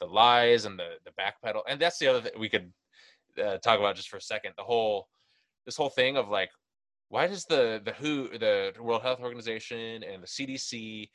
the 0.00 0.06
lies 0.06 0.64
and 0.64 0.78
the 0.78 0.92
the 1.04 1.12
backpedal. 1.12 1.62
And 1.68 1.78
that's 1.78 1.98
the 1.98 2.08
other 2.08 2.22
thing 2.22 2.32
we 2.38 2.48
could 2.48 2.72
uh, 3.38 3.58
talk 3.58 3.78
about 3.78 3.94
just 3.96 4.08
for 4.08 4.16
a 4.16 4.22
second. 4.22 4.54
The 4.56 4.64
whole 4.64 5.08
this 5.66 5.76
whole 5.76 5.90
thing 5.90 6.16
of 6.16 6.28
like, 6.30 6.50
why 7.10 7.26
does 7.26 7.44
the 7.44 7.82
the 7.84 7.92
WHO, 7.92 8.38
the 8.38 8.72
World 8.80 9.02
Health 9.02 9.20
Organization, 9.20 10.02
and 10.02 10.22
the 10.22 10.26
CDC, 10.26 11.10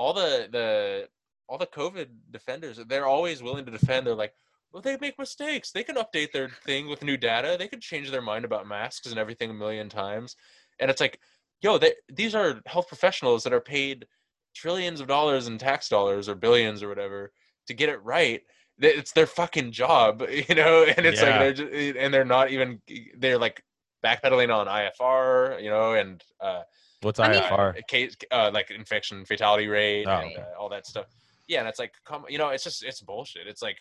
all 0.00 0.14
the 0.14 0.48
the 0.50 1.08
all 1.46 1.58
the 1.58 1.66
COVID 1.66 2.06
defenders, 2.30 2.80
they're 2.88 3.06
always 3.06 3.42
willing 3.42 3.66
to 3.66 3.72
defend. 3.72 4.06
They're 4.06 4.14
like, 4.14 4.32
well, 4.72 4.80
they 4.80 4.96
make 5.00 5.18
mistakes. 5.18 5.72
They 5.72 5.82
can 5.82 5.96
update 5.96 6.32
their 6.32 6.48
thing 6.64 6.88
with 6.88 7.02
new 7.02 7.16
data. 7.16 7.56
They 7.58 7.68
can 7.68 7.80
change 7.80 8.10
their 8.10 8.22
mind 8.22 8.44
about 8.44 8.68
masks 8.68 9.08
and 9.08 9.18
everything 9.18 9.50
a 9.50 9.54
million 9.54 9.88
times. 9.88 10.36
And 10.78 10.90
it's 10.90 11.00
like, 11.00 11.18
yo, 11.60 11.76
they, 11.76 11.94
these 12.08 12.34
are 12.34 12.60
health 12.66 12.88
professionals 12.88 13.42
that 13.42 13.52
are 13.52 13.60
paid 13.60 14.06
trillions 14.54 15.00
of 15.00 15.08
dollars 15.08 15.48
in 15.48 15.58
tax 15.58 15.88
dollars 15.88 16.28
or 16.28 16.34
billions 16.34 16.82
or 16.82 16.88
whatever 16.88 17.32
to 17.66 17.74
get 17.74 17.88
it 17.88 18.02
right. 18.04 18.42
It's 18.78 19.12
their 19.12 19.26
fucking 19.26 19.72
job, 19.72 20.22
you 20.48 20.54
know. 20.54 20.84
And 20.84 21.04
it's 21.04 21.20
Yeah. 21.20 21.28
like 21.30 21.40
they're 21.40 21.52
just, 21.52 21.96
and 21.98 22.14
they're 22.14 22.24
not 22.24 22.50
even 22.50 22.80
they're 23.18 23.38
like 23.38 23.62
backpedaling 24.04 24.54
on 24.54 24.66
IFR, 24.66 25.62
you 25.62 25.68
know, 25.68 25.92
and 25.94 26.22
uh, 26.40 26.62
What's 27.02 27.18
I 27.18 27.30
mean- 27.32 27.42
IFR? 27.42 27.86
case 27.86 28.16
uh, 28.30 28.50
like 28.52 28.70
infection 28.70 29.24
fatality 29.24 29.68
rate 29.68 30.06
Oh, 30.06 30.10
and 30.10 30.32
okay. 30.32 30.40
uh, 30.42 30.58
all 30.60 30.68
that 30.70 30.86
stuff. 30.86 31.06
Yeah, 31.48 31.60
and 31.60 31.68
it's 31.68 31.78
like, 31.78 31.92
come, 32.04 32.24
you 32.28 32.38
know, 32.38 32.50
it's 32.50 32.62
just 32.64 32.84
it's 32.84 33.00
bullshit. 33.00 33.46
It's 33.46 33.62
like, 33.62 33.78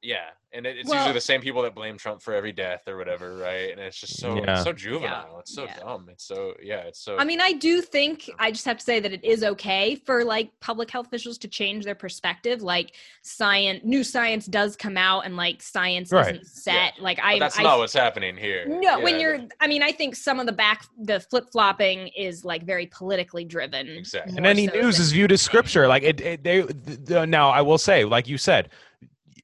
yeah, 0.00 0.28
and 0.52 0.64
it, 0.64 0.78
it's 0.78 0.88
Well- 0.88 0.98
usually 1.00 1.14
the 1.14 1.20
same 1.20 1.40
people 1.40 1.62
that 1.62 1.74
blame 1.74 1.98
Trump 1.98 2.22
for 2.22 2.32
every 2.32 2.52
death 2.52 2.82
or 2.86 2.96
whatever, 2.96 3.36
right? 3.36 3.70
And 3.72 3.80
it's 3.80 3.98
just 4.00 4.18
so 4.18 4.36
Yeah. 4.36 4.62
so 4.62 4.72
juvenile. 4.72 5.38
It's 5.40 5.52
so 5.54 5.64
Yeah. 5.64 5.78
dumb. 5.80 6.08
It's 6.10 6.24
so 6.24 6.54
yeah. 6.62 6.82
It's 6.82 7.00
so. 7.00 7.16
I 7.18 7.24
mean, 7.24 7.40
I 7.40 7.52
do 7.52 7.82
think 7.82 8.30
I 8.38 8.50
just 8.52 8.64
have 8.64 8.78
to 8.78 8.84
say 8.84 9.00
that 9.00 9.12
it 9.12 9.24
is 9.24 9.42
okay 9.42 9.96
for 9.96 10.24
like 10.24 10.50
public 10.60 10.90
health 10.90 11.06
officials 11.08 11.36
to 11.38 11.48
change 11.48 11.84
their 11.84 11.96
perspective. 11.96 12.62
Like 12.62 12.94
science, 13.22 13.80
new 13.84 14.04
science 14.04 14.46
does 14.46 14.76
come 14.76 14.96
out, 14.96 15.26
and 15.26 15.36
like 15.36 15.60
science 15.62 16.12
Right. 16.12 16.36
isn't 16.36 16.46
set. 16.46 16.94
Like 17.00 17.16
but 17.18 17.24
I, 17.26 17.38
that's 17.40 17.58
I 17.58 17.62
not 17.64 17.78
what's 17.78 17.92
happening 17.92 18.36
here. 18.36 18.66
no, 18.68 19.00
when 19.00 19.18
you're, 19.20 19.40
I 19.60 19.66
mean, 19.66 19.82
I 19.82 19.92
think 19.92 20.14
some 20.14 20.38
of 20.40 20.46
the 20.46 20.52
back, 20.52 20.84
the 20.96 21.20
flip 21.20 21.46
flopping 21.52 22.08
is 22.16 22.44
like 22.44 22.62
very 22.64 22.86
politically 22.86 23.44
driven. 23.44 23.88
Exactly. 23.88 24.36
and 24.36 24.46
any 24.46 24.66
so 24.68 24.74
news 24.74 24.96
than 24.96 25.02
is 25.02 25.12
viewed 25.12 25.32
as 25.32 25.42
scripture 25.42 25.86
like 25.88 26.02
it, 26.02 26.20
it 26.20 26.42
they 26.44 26.62
th- 26.62 27.06
th- 27.06 27.28
now 27.28 27.48
i 27.50 27.60
will 27.60 27.78
say 27.78 28.04
like 28.04 28.28
you 28.28 28.36
said 28.38 28.68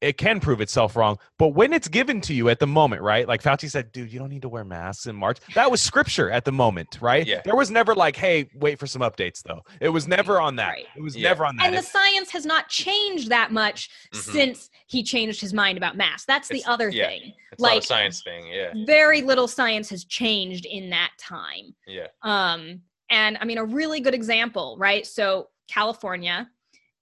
it 0.04 0.18
can 0.18 0.38
prove 0.40 0.60
itself 0.60 0.96
wrong 0.96 1.18
but 1.38 1.48
when 1.48 1.72
it's 1.72 1.88
given 1.88 2.20
to 2.20 2.34
you 2.34 2.48
at 2.48 2.58
the 2.58 2.66
moment 2.66 3.00
right 3.02 3.26
like 3.26 3.42
fauci 3.42 3.70
said 3.70 3.90
dude 3.92 4.12
you 4.12 4.18
don't 4.18 4.28
need 4.28 4.42
to 4.42 4.48
wear 4.48 4.64
masks 4.64 5.06
in 5.06 5.16
march 5.16 5.38
that 5.54 5.70
was 5.70 5.80
scripture 5.80 6.30
at 6.30 6.44
the 6.44 6.52
moment 6.52 6.98
right 7.00 7.26
Yeah. 7.26 7.40
there 7.44 7.56
was 7.56 7.70
never 7.70 7.94
like 7.94 8.16
hey 8.16 8.48
wait 8.54 8.78
for 8.78 8.86
some 8.86 9.02
updates 9.02 9.42
though 9.42 9.62
it 9.80 9.88
was 9.88 10.06
never 10.06 10.40
on 10.40 10.56
that 10.56 10.68
Right. 10.68 10.86
it 10.96 11.02
was 11.02 11.16
Yeah. 11.16 11.30
never 11.30 11.46
on 11.46 11.56
that 11.56 11.66
And 11.66 11.76
the 11.76 11.82
science 11.82 12.30
has 12.30 12.44
not 12.44 12.68
changed 12.68 13.28
that 13.30 13.50
much 13.50 13.88
Mhm. 14.12 14.32
since 14.32 14.70
he 14.86 15.02
changed 15.02 15.40
his 15.40 15.52
mind 15.54 15.78
about 15.78 15.96
masks. 15.96 16.24
That's 16.26 16.48
the 16.48 16.56
It's- 16.58 16.68
other 16.72 16.88
yeah. 16.90 17.08
thing. 17.08 17.32
It's 17.52 17.60
not 17.62 17.68
like- 17.74 17.82
a 17.82 17.86
science 17.86 18.22
thing. 18.22 18.46
Yeah, 18.46 18.72
Very 18.86 19.22
little 19.22 19.48
science 19.48 19.88
has 19.90 20.04
changed 20.04 20.66
in 20.66 20.90
that 20.90 21.10
time. 21.18 21.74
yeah, 21.86 22.08
Um, 22.22 22.82
and 23.10 23.38
I 23.40 23.44
mean, 23.44 23.58
a 23.58 23.64
really 23.64 24.00
good 24.00 24.14
example, 24.14 24.76
right? 24.78 25.06
So 25.06 25.48
California 25.68 26.48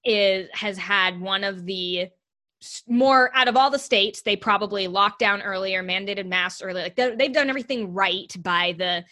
is 0.04 0.48
has 0.52 0.76
had 0.78 1.20
one 1.20 1.44
of 1.44 1.64
the 1.66 2.00
s- 2.00 2.10
more 2.88 3.30
out 3.34 3.48
of 3.48 3.56
all 3.56 3.70
the 3.70 3.78
states. 3.78 4.22
They 4.22 4.36
probably 4.36 4.88
locked 4.88 5.18
down 5.18 5.42
earlier, 5.42 5.82
mandated 5.82 6.26
masks 6.26 6.62
earlier. 6.62 6.84
Like 6.84 6.96
they- 6.96 7.14
they've 7.16 7.32
done 7.32 7.48
everything 7.48 7.92
right 7.92 8.32
by 8.42 8.74
the 8.78 9.04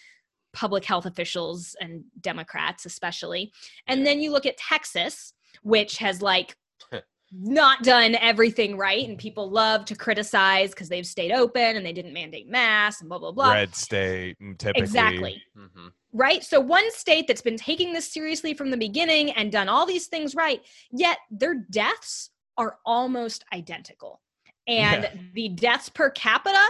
public 0.52 0.84
health 0.84 1.06
officials 1.06 1.76
and 1.80 2.04
Democrats, 2.20 2.84
especially. 2.86 3.52
And 3.86 4.06
then 4.06 4.20
you 4.20 4.32
look 4.32 4.46
at 4.46 4.56
Texas, 4.56 5.32
which 5.62 5.98
has 5.98 6.20
like 6.22 6.56
not 7.32 7.82
done 7.84 8.16
everything 8.16 8.76
right, 8.76 9.08
and 9.08 9.16
people 9.16 9.50
love 9.50 9.84
to 9.86 9.94
criticize 9.94 10.70
because 10.70 10.88
they've 10.88 11.06
stayed 11.06 11.30
open 11.32 11.76
and 11.76 11.86
they 11.86 11.92
didn't 11.92 12.12
mandate 12.12 12.48
masks 12.48 13.00
and 13.00 13.08
blah 13.08 13.18
blah 13.18 13.30
blah. 13.32 13.52
red 13.52 13.74
state 13.74 14.36
mm, 14.40 14.56
typically 14.58 14.82
Exactly 14.82 15.42
hmm 15.54 15.88
right? 16.12 16.42
So 16.42 16.58
one 16.58 16.90
state 16.90 17.28
that's 17.28 17.40
been 17.40 17.56
taking 17.56 17.92
this 17.92 18.12
seriously 18.12 18.52
from 18.52 18.72
the 18.72 18.76
beginning 18.76 19.30
and 19.30 19.52
done 19.52 19.68
all 19.68 19.86
these 19.86 20.08
things 20.08 20.34
right, 20.34 20.60
yet 20.90 21.18
their 21.30 21.54
deaths 21.54 22.30
are 22.56 22.78
almost 22.84 23.44
identical. 23.52 24.20
And 24.66 25.04
Yeah. 25.04 25.14
the 25.34 25.48
deaths 25.48 25.88
per 25.88 26.10
capita, 26.10 26.62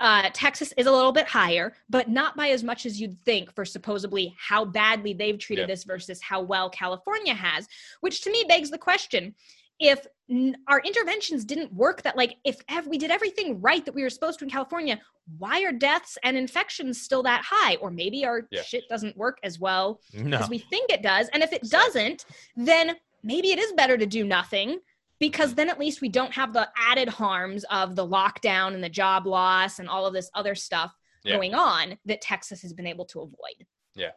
uh, 0.00 0.30
Texas 0.32 0.72
is 0.76 0.86
a 0.86 0.92
little 0.92 1.12
bit 1.12 1.26
higher, 1.26 1.74
but 1.88 2.08
not 2.08 2.36
by 2.36 2.48
as 2.50 2.62
much 2.64 2.86
as 2.86 3.00
you'd 3.00 3.18
think 3.20 3.54
for 3.54 3.64
supposedly 3.64 4.34
how 4.38 4.64
badly 4.64 5.12
they've 5.12 5.38
treated 5.38 5.62
Yeah. 5.62 5.74
this 5.74 5.84
versus 5.84 6.20
how 6.22 6.40
well 6.40 6.70
California 6.70 7.34
has, 7.34 7.68
which 8.00 8.22
to 8.22 8.30
me 8.30 8.44
begs 8.48 8.70
the 8.70 8.78
question 8.78 9.34
if 9.78 10.06
n- 10.28 10.56
our 10.68 10.80
interventions 10.80 11.42
didn't 11.44 11.72
work 11.72 12.02
that 12.02 12.14
like 12.16 12.36
if 12.44 12.62
we 12.86 12.98
did 12.98 13.10
everything 13.10 13.58
right 13.62 13.84
that 13.86 13.94
we 13.94 14.02
were 14.02 14.10
supposed 14.10 14.38
to 14.38 14.44
in 14.44 14.50
california 14.50 15.00
why 15.38 15.62
are 15.64 15.72
deaths 15.72 16.18
and 16.22 16.36
infections 16.36 17.00
still 17.00 17.22
that 17.22 17.42
high 17.42 17.76
or 17.76 17.90
maybe 17.90 18.26
our 18.26 18.46
Yeah. 18.50 18.60
shit 18.62 18.86
doesn't 18.90 19.16
work 19.16 19.38
as 19.42 19.58
well 19.58 19.98
no 20.12 20.36
as 20.36 20.50
we 20.50 20.58
think 20.58 20.90
it 20.90 21.00
does 21.02 21.28
and 21.30 21.42
if 21.42 21.54
it 21.54 21.62
doesn't 21.62 22.26
then 22.56 22.94
maybe 23.22 23.52
it 23.52 23.58
is 23.58 23.72
better 23.72 23.96
to 23.96 24.04
do 24.04 24.22
nothing 24.22 24.80
because 25.20 25.54
then 25.54 25.68
at 25.68 25.78
least 25.78 26.00
we 26.00 26.08
don't 26.08 26.32
have 26.32 26.52
the 26.52 26.68
added 26.76 27.08
harms 27.08 27.64
of 27.70 27.94
the 27.94 28.06
lockdown 28.06 28.74
and 28.74 28.82
the 28.82 28.88
job 28.88 29.26
loss 29.26 29.78
and 29.78 29.88
all 29.88 30.06
of 30.06 30.12
this 30.12 30.28
other 30.34 30.54
stuff 30.56 30.92
Yeah. 31.22 31.36
going 31.36 31.54
on 31.54 31.96
that 32.06 32.20
texas 32.20 32.62
has 32.62 32.72
been 32.72 32.86
able 32.88 33.04
to 33.06 33.20
avoid 33.20 33.66
Yeah. 33.94 34.10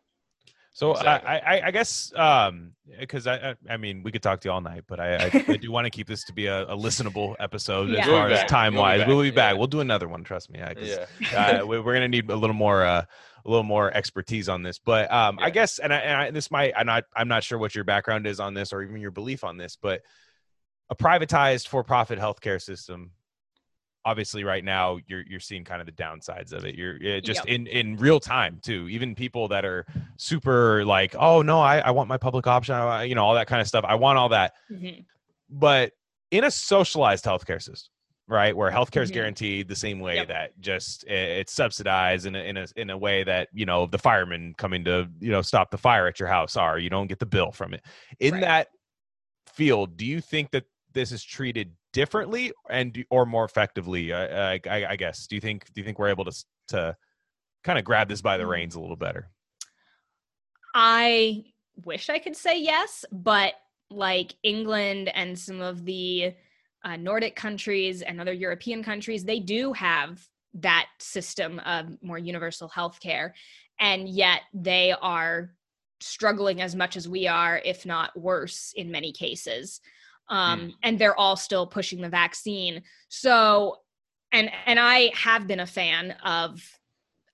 So 0.76 0.92
Exactly. 0.94 1.30
I, 1.30 1.38
I, 1.38 1.68
I 1.68 1.72
guess 1.72 2.12
um 2.16 2.72
because 3.00 3.28
I, 3.28 3.36
I 3.52 3.56
I 3.70 3.78
mean 3.78 4.02
we 4.02 4.12
could 4.12 4.24
talk 4.24 4.40
to 4.42 4.48
you 4.48 4.52
all 4.54 4.62
night, 4.62 4.86
but 4.88 5.00
I, 5.00 5.16
I, 5.26 5.46
I 5.50 5.58
do 5.58 5.72
want 5.72 5.86
to 5.86 5.92
keep 5.92 6.08
this 6.08 6.24
to 6.24 6.34
be 6.34 6.48
a, 6.48 6.64
a 6.64 6.76
listenable 6.76 7.36
episode 7.40 7.90
Yeah. 7.90 8.00
as 8.02 8.08
We'll 8.08 8.18
far 8.18 8.30
as 8.30 8.40
back. 8.40 8.48
time 8.48 8.74
We'll 8.74 8.82
wise. 8.82 9.00
back. 9.02 9.08
We'll 9.08 9.22
be 9.22 9.30
back. 9.30 9.54
Yeah. 9.54 9.58
We'll 9.60 9.68
do 9.68 9.82
another 9.82 10.08
one. 10.08 10.24
Trust 10.24 10.50
me. 10.50 10.64
I, 10.64 10.74
'cause, 10.74 10.98
Yeah. 11.32 11.60
uh, 11.62 11.66
we, 11.68 11.80
we're 11.80 11.94
gonna 11.94 12.08
need 12.08 12.28
a 12.32 12.36
little 12.36 12.56
more 12.56 12.84
uh, 12.86 13.04
a 13.46 13.50
little 13.50 13.64
more 13.64 13.94
expertise 13.96 14.50
on 14.50 14.64
this. 14.64 14.80
But 14.80 15.12
um, 15.12 15.38
I 15.40 15.50
guess, 15.52 15.78
and 15.78 15.94
I, 15.94 15.98
and 15.98 16.18
I 16.22 16.32
this 16.32 16.50
might 16.50 16.74
I'm 16.76 16.88
not 16.88 17.04
I'm 17.16 17.28
not 17.28 17.44
sure 17.44 17.60
what 17.60 17.76
your 17.76 17.84
background 17.84 18.26
is 18.26 18.40
on 18.40 18.54
this 18.56 18.74
or 18.74 18.82
even 18.82 19.00
your 19.00 19.12
belief 19.12 19.44
on 19.44 19.58
this, 19.58 19.78
but 19.80 20.02
a 20.94 21.04
privatized 21.04 21.68
for-profit 21.68 22.20
healthcare 22.20 22.62
system. 22.62 23.12
Obviously, 24.06 24.44
right 24.44 24.64
now 24.66 25.00
you're 25.08 25.24
you're 25.26 25.40
seeing 25.40 25.64
kind 25.64 25.80
of 25.80 25.86
the 25.86 25.94
downsides 25.94 26.52
of 26.52 26.66
it. 26.66 26.76
You're 26.76 26.96
uh, 26.96 27.22
just 27.22 27.46
Yep. 27.46 27.56
in 27.56 27.68
in 27.68 27.96
real 27.96 28.20
time 28.20 28.60
too. 28.62 28.90
Even 28.90 29.16
people 29.16 29.48
that 29.48 29.64
are 29.64 29.86
super 30.18 30.84
like, 30.84 31.16
oh 31.18 31.42
no, 31.42 31.62
I, 31.62 31.80
I 31.80 31.92
want 31.92 32.10
my 32.10 32.18
public 32.18 32.46
option, 32.46 32.76
I, 32.76 33.04
you 33.04 33.16
know, 33.16 33.24
all 33.24 33.36
that 33.36 33.48
kind 33.48 33.62
of 33.62 33.68
stuff. 33.68 33.86
I 33.88 33.96
want 33.96 34.18
all 34.18 34.30
that 34.30 34.54
Mhm. 34.70 35.06
but 35.50 35.94
in 36.32 36.44
a 36.44 36.52
socialized 36.52 37.24
healthcare 37.26 37.62
system 37.62 37.92
right 38.28 38.56
where 38.58 38.72
healthcare 38.72 39.04
is 39.04 39.10
Mhm. 39.12 39.14
guaranteed 39.16 39.68
the 39.70 39.76
same 39.76 40.00
way 40.00 40.16
Yep. 40.16 40.28
that 40.30 40.60
just 40.60 41.04
it's 41.06 41.54
subsidized 41.54 42.26
in 42.26 42.36
a, 42.36 42.40
in 42.40 42.58
a 42.58 42.68
in 42.76 42.90
a 42.90 42.98
way 42.98 43.24
that 43.24 43.48
you 43.54 43.66
know 43.66 43.86
the 43.86 43.98
firemen 43.98 44.54
coming 44.58 44.84
to 44.86 45.08
you 45.20 45.32
know 45.32 45.42
stop 45.42 45.72
the 45.72 45.78
fire 45.78 46.08
at 46.08 46.20
your 46.20 46.30
house 46.30 46.58
are 46.58 46.78
you 46.80 46.90
don't 46.90 47.08
get 47.08 47.20
the 47.20 47.26
bill 47.26 47.52
from 47.52 47.74
it 47.74 47.82
in 48.20 48.34
Right. 48.34 48.42
that 48.42 48.68
field 49.48 49.96
do 49.98 50.06
you 50.06 50.20
think 50.22 50.52
that 50.52 50.64
this 50.94 51.12
is 51.12 51.24
treated 51.24 51.72
differently 51.92 52.52
and 52.70 53.04
or 53.10 53.26
more 53.26 53.46
effectively 53.46 54.14
I, 54.14 54.54
I, 54.56 54.60
I- 54.70 54.86
I 54.92 54.96
guess 54.96 55.28
do 55.28 55.36
you 55.36 55.42
think 55.42 55.72
do 55.74 55.82
you 55.82 55.86
think 55.86 56.00
we're 56.00 56.10
able 56.10 56.26
to 56.26 56.46
to 56.70 56.96
kind 57.64 57.78
of 57.80 57.86
grab 57.86 58.08
this 58.10 58.22
by 58.22 58.38
the 58.38 58.44
Mm. 58.44 58.50
reins 58.50 58.76
a 58.76 58.80
little 58.82 58.96
better 58.96 59.30
I 60.76 61.46
wish 61.86 62.10
I 62.10 62.20
could 62.20 62.36
say 62.36 62.60
yes, 62.60 63.06
but 63.12 63.54
like 63.90 64.36
England 64.44 65.10
and 65.16 65.38
some 65.38 65.62
of 65.62 65.86
the 65.86 66.34
uh, 66.84 66.96
Nordic 66.98 67.36
countries 67.36 68.02
and 68.02 68.20
other 68.20 68.34
European 68.34 68.84
countries, 68.84 69.24
they 69.24 69.40
do 69.40 69.74
have 69.74 70.28
that 70.56 70.88
system 71.00 71.60
of 71.60 72.02
more 72.02 72.18
universal 72.18 72.68
health 72.68 73.00
care. 73.00 73.34
And 73.80 74.10
yet 74.10 74.42
they 74.54 74.94
are 75.00 75.52
struggling 76.00 76.62
as 76.62 76.76
much 76.76 76.98
as 76.98 77.08
we 77.08 77.28
are, 77.28 77.62
if 77.64 77.86
not 77.86 78.20
worse, 78.20 78.74
in 78.76 78.92
many 78.92 79.12
cases. 79.12 79.80
Um, 80.30 80.74
And 80.84 80.98
they're 80.98 81.20
all 81.20 81.36
still 81.36 81.68
pushing 81.68 82.02
the 82.02 82.10
vaccine. 82.10 82.84
So, 83.10 83.78
and 84.32 84.50
and 84.66 84.80
I 84.80 85.12
have 85.16 85.48
been 85.48 85.60
a 85.60 85.68
fan 85.68 86.12
of 86.24 86.62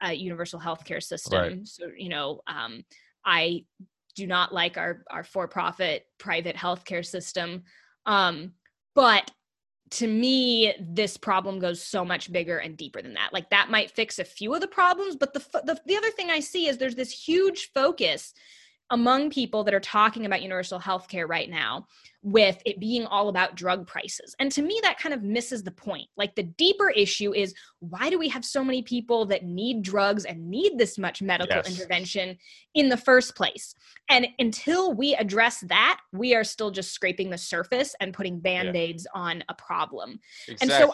a 0.01 0.13
universal 0.13 0.59
healthcare 0.59 1.01
system. 1.01 1.39
Right. 1.39 1.67
So, 1.67 1.87
you 1.95 2.09
know, 2.09 2.41
um, 2.47 2.83
I 3.23 3.65
do 4.15 4.27
not 4.27 4.53
like 4.53 4.77
our 4.77 5.03
our 5.09 5.23
for-profit 5.23 6.05
private 6.17 6.55
healthcare 6.55 7.05
system. 7.05 7.63
Um, 8.05 8.53
but 8.95 9.31
to 9.91 10.07
me, 10.07 10.73
this 10.79 11.17
problem 11.17 11.59
goes 11.59 11.81
so 11.81 12.03
much 12.03 12.31
bigger 12.31 12.57
and 12.57 12.77
deeper 12.77 13.01
than 13.01 13.13
that. 13.13 13.33
Like 13.33 13.49
that 13.49 13.69
might 13.69 13.91
fix 13.91 14.19
a 14.19 14.23
few 14.23 14.53
of 14.53 14.61
the 14.61 14.67
problems, 14.67 15.15
but 15.15 15.33
the 15.33 15.39
f- 15.39 15.65
the, 15.65 15.79
the 15.85 15.97
other 15.97 16.11
thing 16.11 16.29
I 16.29 16.41
see 16.41 16.67
is 16.67 16.77
there's 16.77 16.95
this 16.95 17.11
huge 17.11 17.71
focus 17.73 18.33
among 18.91 19.29
people 19.29 19.63
that 19.63 19.73
are 19.73 19.79
talking 19.79 20.25
about 20.25 20.41
universal 20.41 20.79
healthcare 20.79 21.27
right 21.27 21.49
now 21.49 21.85
with 22.21 22.61
it 22.65 22.79
being 22.79 23.05
all 23.05 23.29
about 23.29 23.55
drug 23.55 23.87
prices. 23.87 24.35
And 24.39 24.51
to 24.51 24.61
me, 24.61 24.79
that 24.83 24.99
kind 24.99 25.13
of 25.13 25.23
misses 25.23 25.63
the 25.63 25.71
point. 25.71 26.07
Like 26.17 26.35
the 26.35 26.43
deeper 26.43 26.89
issue 26.89 27.33
is 27.33 27.53
why 27.79 28.09
do 28.09 28.19
we 28.19 28.27
have 28.29 28.43
so 28.43 28.63
many 28.63 28.81
people 28.81 29.25
that 29.27 29.45
need 29.45 29.83
drugs 29.83 30.25
and 30.25 30.49
need 30.49 30.77
this 30.77 30.97
much 30.97 31.21
medical 31.21 31.55
Yes. 31.55 31.69
intervention 31.69 32.37
in 32.73 32.89
the 32.89 32.97
first 32.97 33.35
place? 33.35 33.73
And 34.09 34.27
until 34.39 34.93
we 34.93 35.15
address 35.15 35.61
that, 35.67 36.01
we 36.11 36.35
are 36.35 36.43
still 36.43 36.71
just 36.71 36.91
scraping 36.91 37.29
the 37.29 37.37
surface 37.37 37.95
and 37.99 38.13
putting 38.13 38.39
band 38.39 38.75
aids 38.75 39.07
on 39.13 39.43
a 39.47 39.53
problem. 39.53 40.19
And 40.61 40.69
so 40.69 40.91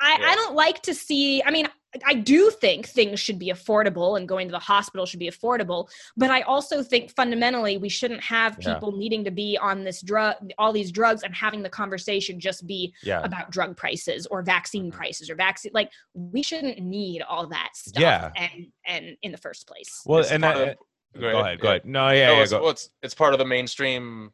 I, 0.00 0.16
Yeah. 0.20 0.28
I 0.28 0.34
don't 0.36 0.54
like 0.54 0.82
to 0.82 0.94
see, 0.94 1.42
I 1.42 1.50
mean, 1.50 1.68
I 2.04 2.14
do 2.14 2.50
think 2.50 2.86
things 2.86 3.18
should 3.18 3.38
be 3.38 3.48
affordable 3.48 4.18
and 4.18 4.28
going 4.28 4.48
to 4.48 4.52
the 4.52 4.58
hospital 4.58 5.06
should 5.06 5.20
be 5.20 5.30
affordable, 5.30 5.88
but 6.18 6.30
I 6.30 6.42
also 6.42 6.82
think 6.82 7.10
fundamentally 7.10 7.78
we 7.78 7.88
shouldn't 7.88 8.22
have 8.22 8.58
Yeah. 8.60 8.74
people 8.74 8.92
needing 8.92 9.24
to 9.24 9.30
be 9.30 9.56
on 9.56 9.84
this 9.84 10.02
drug, 10.02 10.36
all 10.58 10.72
these 10.72 10.92
drugs, 10.92 11.22
and 11.22 11.34
having 11.34 11.62
the 11.62 11.70
conversation 11.70 12.38
just 12.40 12.66
be 12.66 12.92
yeah 13.02 13.22
about 13.22 13.50
drug 13.50 13.76
prices 13.76 14.26
or 14.26 14.42
vaccine 14.42 14.90
Mhm. 14.90 14.96
prices 14.96 15.30
or 15.30 15.34
vaccine. 15.34 15.72
Like 15.74 15.90
we 16.14 16.42
shouldn't 16.42 16.78
need 16.80 17.22
all 17.22 17.46
that 17.48 17.70
stuff. 17.74 18.00
Yeah. 18.02 18.30
And 18.36 18.66
and 18.84 19.16
in 19.22 19.32
the 19.32 19.38
first 19.38 19.66
place. 19.66 20.02
well 20.04 20.24
and 20.30 20.42
that, 20.42 20.56
of- 20.56 20.76
go 21.18 21.40
ahead 21.40 21.58
go 21.60 21.68
ahead 21.68 21.84
no 21.86 22.10
yeah, 22.10 22.26
no, 22.28 22.32
yeah 22.34 22.42
it's, 22.42 22.52
go. 22.52 22.60
well, 22.60 22.70
it's 22.70 22.90
it's 23.02 23.14
part 23.14 23.32
of 23.32 23.38
the 23.38 23.44
mainstream. 23.46 24.30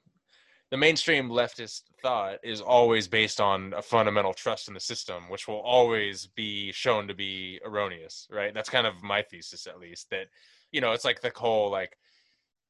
The 0.70 0.76
mainstream 0.76 1.28
leftist 1.28 1.82
thought 2.02 2.38
is 2.42 2.60
always 2.60 3.06
based 3.06 3.40
on 3.40 3.72
a 3.74 3.82
fundamental 3.82 4.34
trust 4.34 4.68
in 4.68 4.74
the 4.74 4.80
system, 4.80 5.28
which 5.28 5.46
will 5.46 5.60
always 5.60 6.26
be 6.26 6.72
shown 6.72 7.06
to 7.08 7.14
be 7.14 7.60
erroneous. 7.64 8.26
Right? 8.30 8.52
That's 8.52 8.70
kind 8.70 8.86
of 8.86 9.02
my 9.02 9.22
thesis, 9.22 9.66
at 9.66 9.78
least. 9.78 10.10
That 10.10 10.26
you 10.72 10.80
know, 10.80 10.92
it's 10.92 11.04
like 11.04 11.20
the 11.20 11.32
whole 11.34 11.70
like, 11.70 11.96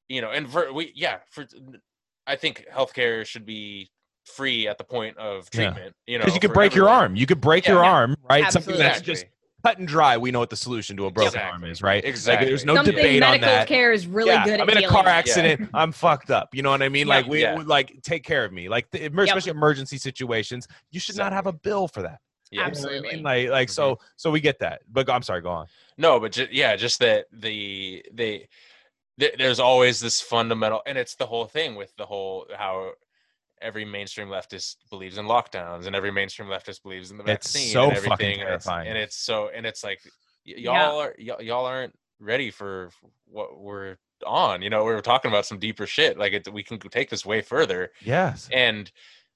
you 0.08 0.20
know, 0.20 0.30
and 0.30 0.50
for 0.50 0.72
we 0.72 0.92
yeah, 0.94 1.18
for 1.30 1.46
I 2.26 2.36
think 2.36 2.66
healthcare 2.72 3.24
should 3.24 3.46
be 3.46 3.90
free 4.24 4.68
at 4.68 4.78
the 4.78 4.84
point 4.84 5.16
of 5.18 5.48
Yeah. 5.52 5.70
treatment. 5.70 5.96
You 6.06 6.18
know, 6.18 6.24
because 6.24 6.34
you 6.34 6.40
could 6.40 6.50
for 6.50 6.54
break 6.54 6.74
your 6.74 6.88
arm 6.88 7.16
you 7.16 7.26
could 7.26 7.40
break 7.40 7.64
Yeah. 7.64 7.72
your 7.72 7.84
Yeah. 7.84 7.90
arm 7.90 8.16
right 8.28 8.52
something 8.52 8.76
that's 8.76 9.00
just 9.00 9.26
cut 9.65 9.78
and 9.78 9.89
dry 9.89 10.16
we 10.16 10.31
know 10.31 10.39
what 10.41 10.51
the 10.51 10.57
solution 10.57 10.97
to 10.97 11.07
a 11.07 11.11
broken 11.11 11.41
arm 11.41 11.65
is 11.65 11.82
right 11.82 12.05
Exactly. 12.05 12.45
like 12.47 12.51
there's 12.51 12.65
no 12.65 12.74
Something 12.77 12.95
debate 12.97 13.23
on 13.23 13.32
that. 13.32 13.41
medical 13.41 13.57
that 13.61 13.66
care 13.69 13.93
is 13.93 14.07
really 14.07 14.31
yeah, 14.31 14.45
good 14.45 14.61
I'm 14.61 14.69
in 14.69 14.78
a 14.78 14.86
car 14.89 15.03
with. 15.05 15.09
accident. 15.09 15.70
I'm 15.73 15.91
fucked 15.93 16.31
up. 16.31 16.55
You 16.55 16.62
know 16.62 16.70
what 16.70 16.82
I 16.82 16.89
mean? 16.89 17.07
Yeah. 17.07 17.15
Like 17.15 17.27
we 17.27 17.41
Yeah. 17.43 17.57
would 17.57 17.66
like 17.66 18.03
take 18.03 18.24
care 18.24 18.45
of 18.45 18.53
me. 18.53 18.69
Like 18.69 18.91
the, 18.91 19.07
especially 19.07 19.51
emergency 19.51 19.97
situations, 19.97 20.69
you 20.91 21.01
should 21.01 21.16
not 21.16 21.32
have 21.32 21.47
a 21.47 21.53
bill 21.53 21.89
for 21.89 22.03
that. 22.03 22.20
Yeah. 22.51 22.57
You 22.57 22.59
know 22.59 22.65
I 22.65 22.69
Absolutely. 22.69 23.09
mean? 23.15 23.23
Like 23.23 23.49
like 23.49 23.69
so 23.70 23.95
mm-hmm. 23.95 24.05
so 24.16 24.31
we 24.31 24.41
get 24.41 24.59
that. 24.61 24.82
But 24.93 25.09
I'm 25.09 25.23
sorry. 25.23 25.41
Go 25.41 25.51
on. 25.51 25.66
No, 25.97 26.20
but 26.20 26.32
ju- 26.32 26.49
yeah, 26.51 26.77
just 26.77 27.01
that 27.01 27.27
the 27.32 28.05
they 28.12 28.49
there's 29.16 29.61
always 29.61 30.01
this 30.01 30.20
fundamental, 30.20 30.82
and 30.86 30.99
it's 30.99 31.15
the 31.15 31.27
whole 31.27 31.47
thing 31.47 31.74
with 31.77 31.95
the 31.97 32.05
whole 32.05 32.47
how 32.57 32.93
every 33.65 33.85
mainstream 33.85 34.28
leftist 34.28 34.77
believes 34.91 35.19
in 35.19 35.27
lockdowns, 35.27 35.86
and 35.86 35.97
every 35.97 36.11
mainstream 36.12 36.49
leftist 36.49 36.82
believes 36.82 37.11
in 37.11 37.16
the 37.16 37.24
vaccine 37.24 37.62
It's 37.62 37.73
so 37.73 37.85
and 37.91 37.99
fucking 37.99 38.12
everything, 38.12 38.41
and 38.43 38.51
it's, 38.55 38.65
terrifying. 38.65 38.89
and 38.89 38.99
it's 38.99 39.16
so 39.16 39.49
and 39.55 39.66
it's 39.66 39.82
like 39.82 40.01
y- 40.47 40.55
y'all 40.59 41.01
are 41.01 41.15
y- 41.19 41.36
y'all 41.41 41.65
aren't 41.66 41.95
ready 42.20 42.51
for 42.51 42.91
what 43.27 43.59
we're 43.59 43.97
on. 44.27 44.62
You 44.62 44.70
know, 44.70 44.85
we 44.85 44.93
were 44.93 45.01
talking 45.03 45.31
about 45.31 45.47
some 45.47 45.59
deeper 45.59 45.86
shit. 45.86 46.16
Like 46.19 46.32
it, 46.32 46.53
we 46.53 46.62
can 46.62 46.78
take 46.78 47.11
this 47.11 47.27
way 47.27 47.41
further, 47.43 47.91
Yes. 48.03 48.49
and 48.53 48.91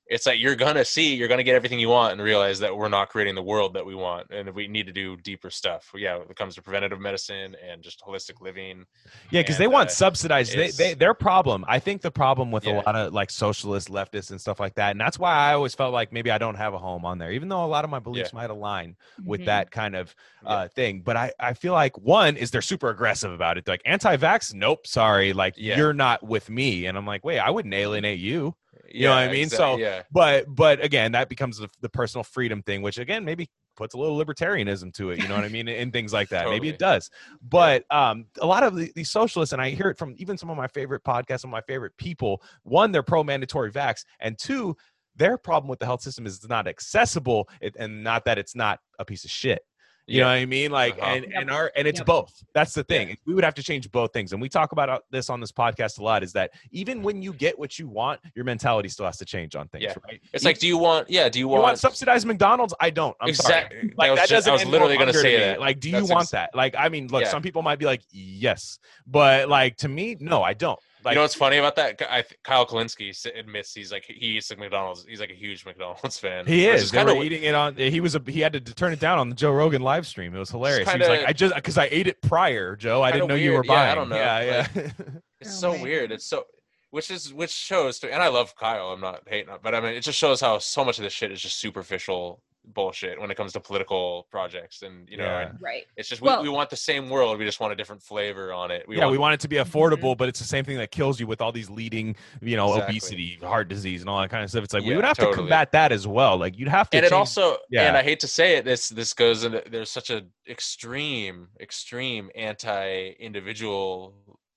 it's 0.08 0.26
like 0.26 0.40
you're 0.40 0.56
gonna 0.56 0.84
see 0.84 1.14
you're 1.14 1.28
gonna 1.28 1.42
get 1.42 1.54
everything 1.54 1.78
you 1.78 1.88
want 1.88 2.12
and 2.12 2.22
realize 2.22 2.58
that 2.58 2.76
we're 2.76 2.88
not 2.88 3.08
creating 3.10 3.34
the 3.34 3.42
world 3.42 3.74
that 3.74 3.84
we 3.84 3.94
want 3.94 4.26
and 4.30 4.48
we 4.54 4.66
need 4.68 4.86
to 4.86 4.92
do 4.92 5.16
deeper 5.18 5.50
stuff 5.50 5.90
yeah 5.94 6.16
when 6.16 6.28
it 6.28 6.36
comes 6.36 6.54
to 6.54 6.62
preventative 6.62 7.00
medicine 7.00 7.54
and 7.68 7.82
just 7.82 8.00
holistic 8.00 8.40
living 8.40 8.84
Yeah, 9.30 9.40
because 9.42 9.58
they 9.58 9.64
And, 9.64 9.72
want 9.72 9.90
uh, 9.90 9.92
subsidized. 9.92 10.54
They, 10.56 10.70
they 10.70 10.94
their 10.94 11.14
problem. 11.14 11.64
I 11.68 11.78
think 11.78 12.00
the 12.02 12.10
problem 12.10 12.50
with 12.50 12.66
a 12.66 12.72
lot 12.72 12.96
of 12.96 13.12
like 13.12 13.30
socialist 13.30 13.88
leftists 13.88 14.30
and 14.30 14.40
stuff 14.40 14.58
like 14.60 14.74
that, 14.76 14.92
and 14.92 15.00
that's 15.00 15.18
why 15.18 15.32
I 15.34 15.52
always 15.54 15.74
felt 15.74 15.92
like 15.92 16.12
maybe 16.12 16.30
I 16.30 16.38
don't 16.38 16.54
have 16.56 16.74
a 16.74 16.78
home 16.78 17.04
on 17.04 17.18
there, 17.18 17.32
even 17.32 17.48
though 17.48 17.64
a 17.64 17.66
lot 17.66 17.84
of 17.84 17.90
my 17.90 17.98
beliefs 17.98 18.32
might 18.32 18.50
align 18.50 18.96
with 19.24 19.40
Mhm. 19.42 19.46
that 19.46 19.70
kind 19.70 19.94
of 19.96 20.14
Yeah. 20.42 20.48
uh, 20.50 20.68
thing. 20.68 21.00
But 21.02 21.16
I, 21.16 21.32
I 21.38 21.52
feel 21.54 21.72
like 21.72 21.98
one 21.98 22.36
is 22.36 22.50
they're 22.50 22.62
super 22.62 22.88
aggressive 22.90 23.32
about 23.32 23.58
it. 23.58 23.64
They're 23.64 23.74
like 23.74 23.82
anti-vax, 23.84 24.54
nope, 24.54 24.86
sorry, 24.86 25.32
like 25.32 25.54
Yeah. 25.56 25.76
you're 25.76 25.92
not 25.92 26.22
with 26.26 26.48
me. 26.48 26.86
And 26.86 26.96
I'm 26.96 27.06
like, 27.06 27.24
wait, 27.24 27.38
I 27.40 27.50
wouldn't 27.50 27.74
alienate 27.74 28.18
you. 28.20 28.54
You 28.92 29.04
know 29.04 29.14
what 29.14 29.18
I 29.28 29.32
mean? 29.32 29.48
So- 29.48 29.76
yeah 29.76 30.02
But 30.10 30.46
but 30.54 30.82
again, 30.84 31.12
that 31.12 31.28
becomes 31.28 31.58
the, 31.58 31.68
the 31.80 31.88
personal 31.88 32.24
freedom 32.24 32.62
thing, 32.62 32.82
which 32.82 32.98
again 32.98 33.24
maybe 33.24 33.48
puts 33.76 33.94
a 33.94 33.98
little 33.98 34.18
libertarianism 34.18 34.92
to 34.94 35.10
it. 35.10 35.20
You 35.22 35.28
know 35.28 35.36
what 35.36 35.44
I 35.44 35.48
mean? 35.48 35.68
And 35.68 35.92
things 35.92 36.12
like 36.12 36.28
that. 36.30 36.46
Maybe 36.50 36.68
it 36.68 36.78
does. 36.80 37.10
But 37.42 37.84
um, 37.92 38.26
a 38.40 38.46
lot 38.46 38.64
of 38.64 38.74
the, 38.74 38.90
these 38.96 39.10
socialists, 39.10 39.52
and 39.52 39.62
I 39.62 39.70
hear 39.70 39.88
it 39.88 39.96
from 39.98 40.14
even 40.18 40.36
some 40.36 40.50
of 40.50 40.56
my 40.56 40.66
favorite 40.66 41.04
podcasts, 41.04 41.40
some 41.40 41.50
of 41.50 41.52
my 41.52 41.60
favorite 41.60 41.96
people. 41.96 42.42
One, 42.64 42.90
they're 42.90 43.04
pro 43.04 43.22
mandatory 43.22 43.70
vax, 43.70 44.04
and 44.18 44.36
two, 44.36 44.76
their 45.14 45.38
problem 45.38 45.68
with 45.68 45.78
the 45.78 45.86
health 45.86 46.00
system 46.02 46.26
is 46.26 46.36
it's 46.36 46.48
not 46.48 46.66
accessible, 46.66 47.48
and 47.78 48.02
not 48.02 48.24
that 48.24 48.36
it's 48.38 48.56
not 48.56 48.80
a 48.98 49.04
piece 49.04 49.24
of 49.24 49.30
shit. 49.30 49.62
You 50.08 50.18
Yeah. 50.18 50.24
know 50.24 50.28
what 50.30 50.34
I 50.36 50.46
mean? 50.46 50.70
Like, 50.70 50.94
Uh-huh. 50.98 51.14
and 51.16 51.24
and 51.34 51.50
our 51.50 51.70
and 51.76 51.86
it's 51.86 52.00
Yep. 52.00 52.06
both. 52.06 52.42
That's 52.54 52.72
the 52.72 52.84
Yeah. 52.88 52.96
thing. 52.98 53.18
We 53.26 53.34
would 53.34 53.44
have 53.44 53.54
to 53.54 53.62
change 53.62 53.90
both 53.90 54.12
things, 54.14 54.32
and 54.32 54.40
we 54.40 54.48
talk 54.48 54.72
about 54.72 54.88
uh, 54.88 55.00
this 55.10 55.28
on 55.28 55.38
this 55.38 55.52
podcast 55.52 55.98
a 55.98 56.02
lot. 56.02 56.22
Is 56.22 56.32
that 56.32 56.50
even 56.70 57.02
when 57.02 57.20
you 57.20 57.34
get 57.34 57.58
what 57.58 57.78
you 57.78 57.88
want, 57.88 58.18
your 58.34 58.46
mentality 58.46 58.88
still 58.88 59.04
has 59.04 59.18
to 59.18 59.26
change 59.26 59.54
on 59.54 59.68
things, 59.68 59.84
Yeah. 59.84 59.94
right? 60.08 60.20
it's 60.32 60.42
You- 60.42 60.48
like 60.48 60.58
do 60.58 60.66
you 60.66 60.78
want 60.78 61.10
yeah 61.10 61.28
do 61.28 61.38
you 61.38 61.44
you 61.44 61.48
want, 61.48 61.62
want 61.62 61.78
subsidized 61.78 62.26
McDonald's? 62.26 62.72
I 62.80 62.88
don't. 62.90 63.14
I'm 63.20 63.28
Exact- 63.28 63.72
sorry. 63.72 63.88
that 63.88 63.98
Like 63.98 64.10
was 64.10 64.20
that 64.20 64.28
just- 64.28 64.46
doesn't. 64.46 64.50
I 64.50 64.54
was 64.54 64.64
literally 64.64 64.94
gonna 64.96 65.12
gonna 65.12 65.22
say 65.22 65.38
that. 65.40 65.60
Like, 65.60 65.78
do 65.78 65.90
you 65.90 66.04
want 66.06 66.22
ex- 66.22 66.30
that? 66.30 66.50
Like, 66.54 66.74
I 66.78 66.88
mean, 66.88 67.08
look, 67.08 67.22
Yeah. 67.24 67.28
some 67.28 67.42
people 67.42 67.60
might 67.62 67.78
be 67.78 67.84
like, 67.84 68.00
yes, 68.10 68.78
but 69.06 69.48
like 69.48 69.76
to 69.78 69.88
me, 69.88 70.16
no, 70.20 70.42
I 70.42 70.54
don't. 70.54 70.78
Like, 71.04 71.12
you 71.12 71.16
know 71.16 71.22
what's 71.22 71.34
funny 71.34 71.58
about 71.58 71.76
that? 71.76 72.00
I, 72.10 72.24
Kyle 72.44 72.66
Kulinski 72.66 73.14
admits 73.38 73.72
he's 73.74 73.92
like 73.92 74.04
he 74.06 74.14
eats 74.14 74.50
like 74.50 74.58
McDonald's. 74.58 75.04
He's 75.08 75.20
like 75.20 75.30
a 75.30 75.34
huge 75.34 75.64
McDonald's 75.64 76.18
fan. 76.20 76.46
he 76.46 76.66
which 76.66 76.76
is. 76.82 76.90
They 76.90 76.98
kinda 76.98 77.14
were 77.14 77.22
eating 77.24 77.42
it 77.44 77.54
on. 77.54 77.76
He 77.76 78.00
was. 78.00 78.14
A, 78.14 78.22
he 78.26 78.40
had 78.40 78.52
to 78.52 78.60
turn 78.60 78.92
it 78.92 79.00
down 79.00 79.18
on 79.18 79.28
the 79.28 79.34
Joe 79.34 79.52
Rogan 79.52 79.82
live 79.82 80.06
stream. 80.06 80.34
It 80.34 80.38
was 80.38 80.50
hilarious. 80.50 80.90
he 80.90 80.98
was 80.98 81.08
like, 81.08 81.24
I 81.26 81.32
just 81.32 81.54
because 81.54 81.78
I 81.78 81.88
ate 81.90 82.06
it 82.06 82.20
prior, 82.22 82.76
Joe. 82.76 83.02
I 83.02 83.12
didn't 83.12 83.28
know 83.28 83.34
you 83.34 83.52
were 83.52 83.62
buying. 83.62 83.86
Yeah, 83.86 83.92
I 83.92 83.94
don't 83.94 84.08
know. 84.08 84.16
Yeah, 84.16 84.66
yeah. 84.74 84.90
It's 85.40 85.50
Oh, 85.58 85.60
so 85.60 85.72
man. 85.74 85.82
weird. 85.82 86.10
It's 86.12 86.24
so 86.26 86.44
which 86.90 87.10
is 87.12 87.32
which 87.32 87.50
shows 87.50 87.98
to, 88.00 88.12
and 88.12 88.20
I 88.22 88.28
love 88.28 88.56
Kyle. 88.56 88.88
I'm 88.88 89.00
not 89.00 89.22
hating, 89.26 89.50
on- 89.50 89.60
but 89.62 89.74
I 89.74 89.80
mean 89.80 89.92
it 89.94 90.00
just 90.00 90.18
shows 90.18 90.40
how 90.40 90.58
so 90.58 90.84
much 90.84 90.98
of 90.98 91.04
this 91.04 91.12
shit 91.12 91.30
is 91.30 91.40
just 91.40 91.58
superficial 91.58 92.42
bullshit 92.74 93.20
when 93.20 93.30
it 93.30 93.36
comes 93.36 93.52
to 93.54 93.60
political 93.60 94.26
projects, 94.30 94.82
and 94.82 95.08
you 95.08 95.16
know, 95.16 95.24
Yeah. 95.24 95.48
and 95.48 95.58
Right. 95.60 95.84
it's 95.96 96.08
just 96.08 96.20
we, 96.22 96.26
Well- 96.26 96.42
we 96.42 96.48
want 96.48 96.70
the 96.70 96.76
same 96.76 97.08
world. 97.10 97.38
We 97.38 97.44
just 97.44 97.60
want 97.60 97.72
a 97.72 97.76
different 97.76 98.02
flavor 98.02 98.52
on 98.52 98.70
it. 98.70 98.84
yeah, 98.88 99.06
we 99.08 99.18
want 99.18 99.34
it 99.34 99.40
to 99.40 99.48
be 99.48 99.56
affordable, 99.56 100.14
Mhm. 100.14 100.18
but 100.18 100.28
it's 100.28 100.38
the 100.38 100.44
same 100.46 100.64
thing 100.64 100.76
that 100.78 100.90
kills 100.90 101.18
you 101.20 101.26
with 101.26 101.40
all 101.40 101.52
these 101.52 101.70
leading, 101.70 102.14
you 102.42 102.56
know, 102.56 102.68
Exactly. 102.74 102.96
obesity, 102.96 103.34
heart 103.42 103.68
disease, 103.68 104.00
and 104.02 104.10
all 104.10 104.20
that 104.20 104.30
kind 104.30 104.44
of 104.44 104.50
stuff. 104.50 104.64
It's 104.64 104.74
like 104.74 104.84
we 104.84 104.94
would 104.96 105.04
have 105.04 105.18
to 105.18 105.32
combat 105.32 105.72
that 105.72 105.92
as 105.92 106.06
well. 106.06 106.36
Like 106.36 106.58
you'd 106.58 106.68
have 106.68 106.88
to. 106.90 106.96
and 106.98 107.06
it 107.06 107.12
also 107.12 107.56
yeah. 107.70 107.88
and 107.88 107.96
i 107.96 108.02
hate 108.02 108.20
to 108.20 108.28
say 108.28 108.56
it 108.56 108.64
this 108.64 108.88
this 108.88 109.12
goes 109.14 109.44
into 109.44 109.62
there's 109.70 109.90
such 109.90 110.10
a 110.10 110.24
extreme 110.48 111.48
extreme 111.60 112.30
anti-individual 112.34 114.14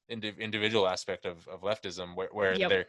indi- 0.09 0.35
individual 0.39 0.87
aspect 0.87 1.25
of, 1.25 1.47
of 1.47 1.61
leftism 1.61 2.15
where, 2.15 2.29
where 2.31 2.53
Yep. 2.55 2.69
they're 2.69 2.85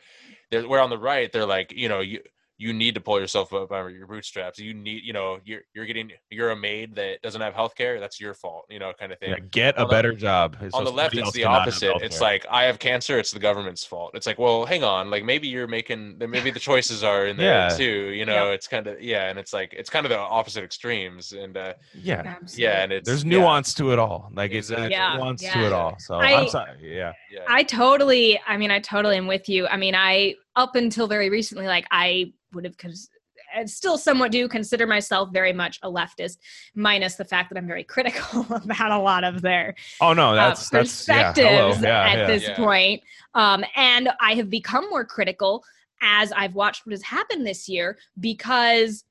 they're 0.50 0.68
where 0.68 0.80
on 0.80 0.90
the 0.90 0.98
right 0.98 1.30
they're 1.32 1.46
like 1.46 1.72
you 1.72 1.88
know 1.88 2.00
you 2.00 2.20
you 2.62 2.72
need 2.72 2.94
to 2.94 3.00
pull 3.00 3.18
yourself 3.20 3.52
up 3.52 3.68
by 3.68 3.80
your 3.88 4.06
bootstraps 4.06 4.58
you 4.58 4.72
need 4.72 5.00
you 5.08 5.12
know 5.12 5.38
you're 5.44 5.62
you're 5.74 5.86
getting 5.90 6.10
you're 6.30 6.50
a 6.50 6.56
maid 6.56 6.94
that 6.94 7.20
doesn't 7.22 7.40
have 7.46 7.54
health 7.54 7.74
care 7.74 7.98
that's 8.00 8.18
your 8.20 8.34
fault 8.42 8.64
you 8.70 8.78
know 8.78 8.92
kind 9.00 9.10
of 9.12 9.18
thing 9.18 9.30
yeah, 9.30 9.38
get 9.50 9.74
a 9.76 9.80
the- 9.80 9.86
better 9.86 10.12
job. 10.12 10.56
so 10.60 10.78
on 10.78 10.84
the 10.84 10.90
left 11.00 11.14
it's 11.16 11.32
the 11.32 11.44
opposite 11.44 11.94
it's 12.06 12.20
like 12.20 12.46
i 12.50 12.62
have 12.64 12.78
cancer 12.78 13.18
it's 13.18 13.32
the 13.32 13.38
government's 13.48 13.84
fault 13.84 14.10
it's 14.14 14.26
like 14.26 14.38
well 14.38 14.64
hang 14.64 14.84
on 14.84 15.10
like 15.10 15.24
maybe 15.24 15.48
you're 15.48 15.66
making 15.78 16.16
maybe 16.18 16.50
the 16.50 16.60
choices 16.60 17.02
are 17.02 17.26
in 17.26 17.36
there 17.36 17.68
Yeah. 17.68 17.76
too 17.76 18.10
you 18.18 18.24
know 18.24 18.50
it's 18.52 18.68
kind 18.68 18.86
of 18.86 19.00
yeah 19.02 19.28
and 19.30 19.38
it's 19.38 19.52
like 19.52 19.72
it's 19.72 19.90
kind 19.90 20.06
of 20.06 20.10
the 20.10 20.18
opposite 20.18 20.62
extremes 20.64 21.32
and 21.32 21.56
uh 21.56 21.74
yeah. 21.94 22.22
Absolutely. 22.24 22.62
yeah 22.64 22.82
and 22.82 22.92
it's 22.92 23.06
There's 23.08 23.24
yeah, 23.24 23.38
nuance 23.38 23.74
to 23.74 23.92
it 23.92 23.98
all. 23.98 24.30
Like 24.34 24.52
it's 24.52 24.70
Exactly. 24.70 24.82
there's 24.88 24.92
Yeah, 24.92 25.16
nuance 25.16 25.42
to 25.42 25.66
it 25.66 25.72
all. 25.72 25.96
So 25.98 26.14
I- 26.14 26.40
I'm 26.40 26.48
sorry. 26.48 26.76
Yeah. 26.82 27.12
yeah 27.30 27.40
I 27.48 27.62
totally, 27.62 28.38
I 28.46 28.56
mean, 28.56 28.70
I 28.70 28.78
totally 28.80 29.16
am 29.16 29.26
with 29.26 29.48
you. 29.48 29.66
I 29.66 29.76
mean, 29.76 29.94
I, 29.94 30.34
up 30.56 30.76
until 30.76 31.06
very 31.06 31.30
recently, 31.30 31.66
like, 31.66 31.86
I 31.90 32.32
would 32.52 32.64
have, 32.64 32.76
cons- 32.76 33.10
I 33.54 33.64
still 33.66 33.98
somewhat 33.98 34.32
do 34.32 34.48
consider 34.48 34.86
myself 34.86 35.30
very 35.32 35.52
much 35.52 35.78
a 35.82 35.90
leftist, 35.90 36.38
minus 36.74 37.16
the 37.16 37.24
fact 37.24 37.50
that 37.50 37.58
I'm 37.58 37.66
very 37.66 37.84
critical 37.94 38.46
about 38.50 38.90
a 38.90 38.98
lot 38.98 39.24
of 39.24 39.42
their 39.42 39.74
Oh 40.00 40.12
no, 40.12 40.30
uh, 40.30 40.34
that's 40.34 40.70
that's 40.70 41.08
yeah. 41.08 41.32
perspectives 41.32 41.82
Yeah, 41.82 42.02
at 42.02 42.18
yeah. 42.18 42.26
this 42.26 42.42
Yeah. 42.44 42.56
point. 42.56 43.02
Um, 43.34 43.64
and 43.76 44.08
I 44.20 44.34
have 44.34 44.48
become 44.50 44.88
more 44.88 45.04
critical 45.04 45.64
as 46.02 46.32
I've 46.32 46.54
watched 46.54 46.86
what 46.86 46.92
has 46.92 47.02
happened 47.02 47.46
this 47.46 47.68
year 47.68 47.98
because 48.20 49.04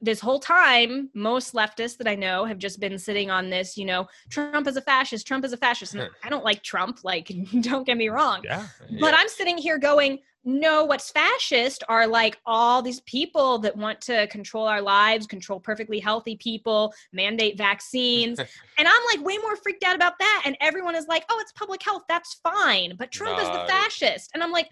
this 0.00 0.20
whole 0.20 0.38
time, 0.38 1.10
most 1.14 1.54
leftists 1.54 1.96
that 1.96 2.06
I 2.06 2.14
know 2.14 2.44
have 2.44 2.58
just 2.58 2.78
been 2.80 2.98
sitting 2.98 3.30
on 3.30 3.48
this, 3.48 3.78
you 3.78 3.86
know, 3.86 4.06
Trump 4.28 4.68
is 4.68 4.76
a 4.76 4.82
fascist, 4.82 5.26
Trump 5.26 5.44
is 5.44 5.52
a 5.54 5.56
fascist. 5.56 5.94
And 5.94 6.08
I 6.22 6.28
don't 6.28 6.44
like 6.44 6.62
Trump, 6.62 6.98
like, 7.02 7.32
don't 7.62 7.86
get 7.86 7.96
me 7.96 8.08
wrong. 8.08 8.42
Yeah. 8.44 8.66
But. 9.00 9.14
I'm 9.14 9.28
sitting 9.28 9.56
here 9.56 9.78
going, 9.78 10.18
no, 10.48 10.84
what's 10.84 11.10
fascist 11.10 11.82
are 11.88 12.06
like 12.06 12.38
all 12.46 12.80
these 12.80 13.00
people 13.00 13.58
that 13.58 13.76
want 13.76 14.00
to 14.02 14.28
control 14.28 14.66
our 14.68 14.80
lives, 14.80 15.26
control 15.26 15.58
perfectly 15.58 15.98
healthy 15.98 16.36
people, 16.36 16.94
mandate 17.12 17.58
vaccines. 17.58 18.38
and 18.78 18.88
I'm 18.88 19.02
like 19.12 19.26
way 19.26 19.36
more 19.38 19.56
freaked 19.56 19.82
out 19.82 19.96
about 19.96 20.12
that. 20.20 20.42
And 20.46 20.56
everyone 20.60 20.94
is 20.94 21.08
like, 21.08 21.24
oh, 21.30 21.38
it's 21.40 21.50
public 21.52 21.82
health. 21.82 22.02
That's 22.08 22.34
fine. 22.44 22.94
But 22.96 23.10
Trump 23.10 23.40
is 23.40 23.48
the 23.48 23.64
fascist. 23.66 24.30
And 24.34 24.42
I'm 24.42 24.52
like, 24.52 24.70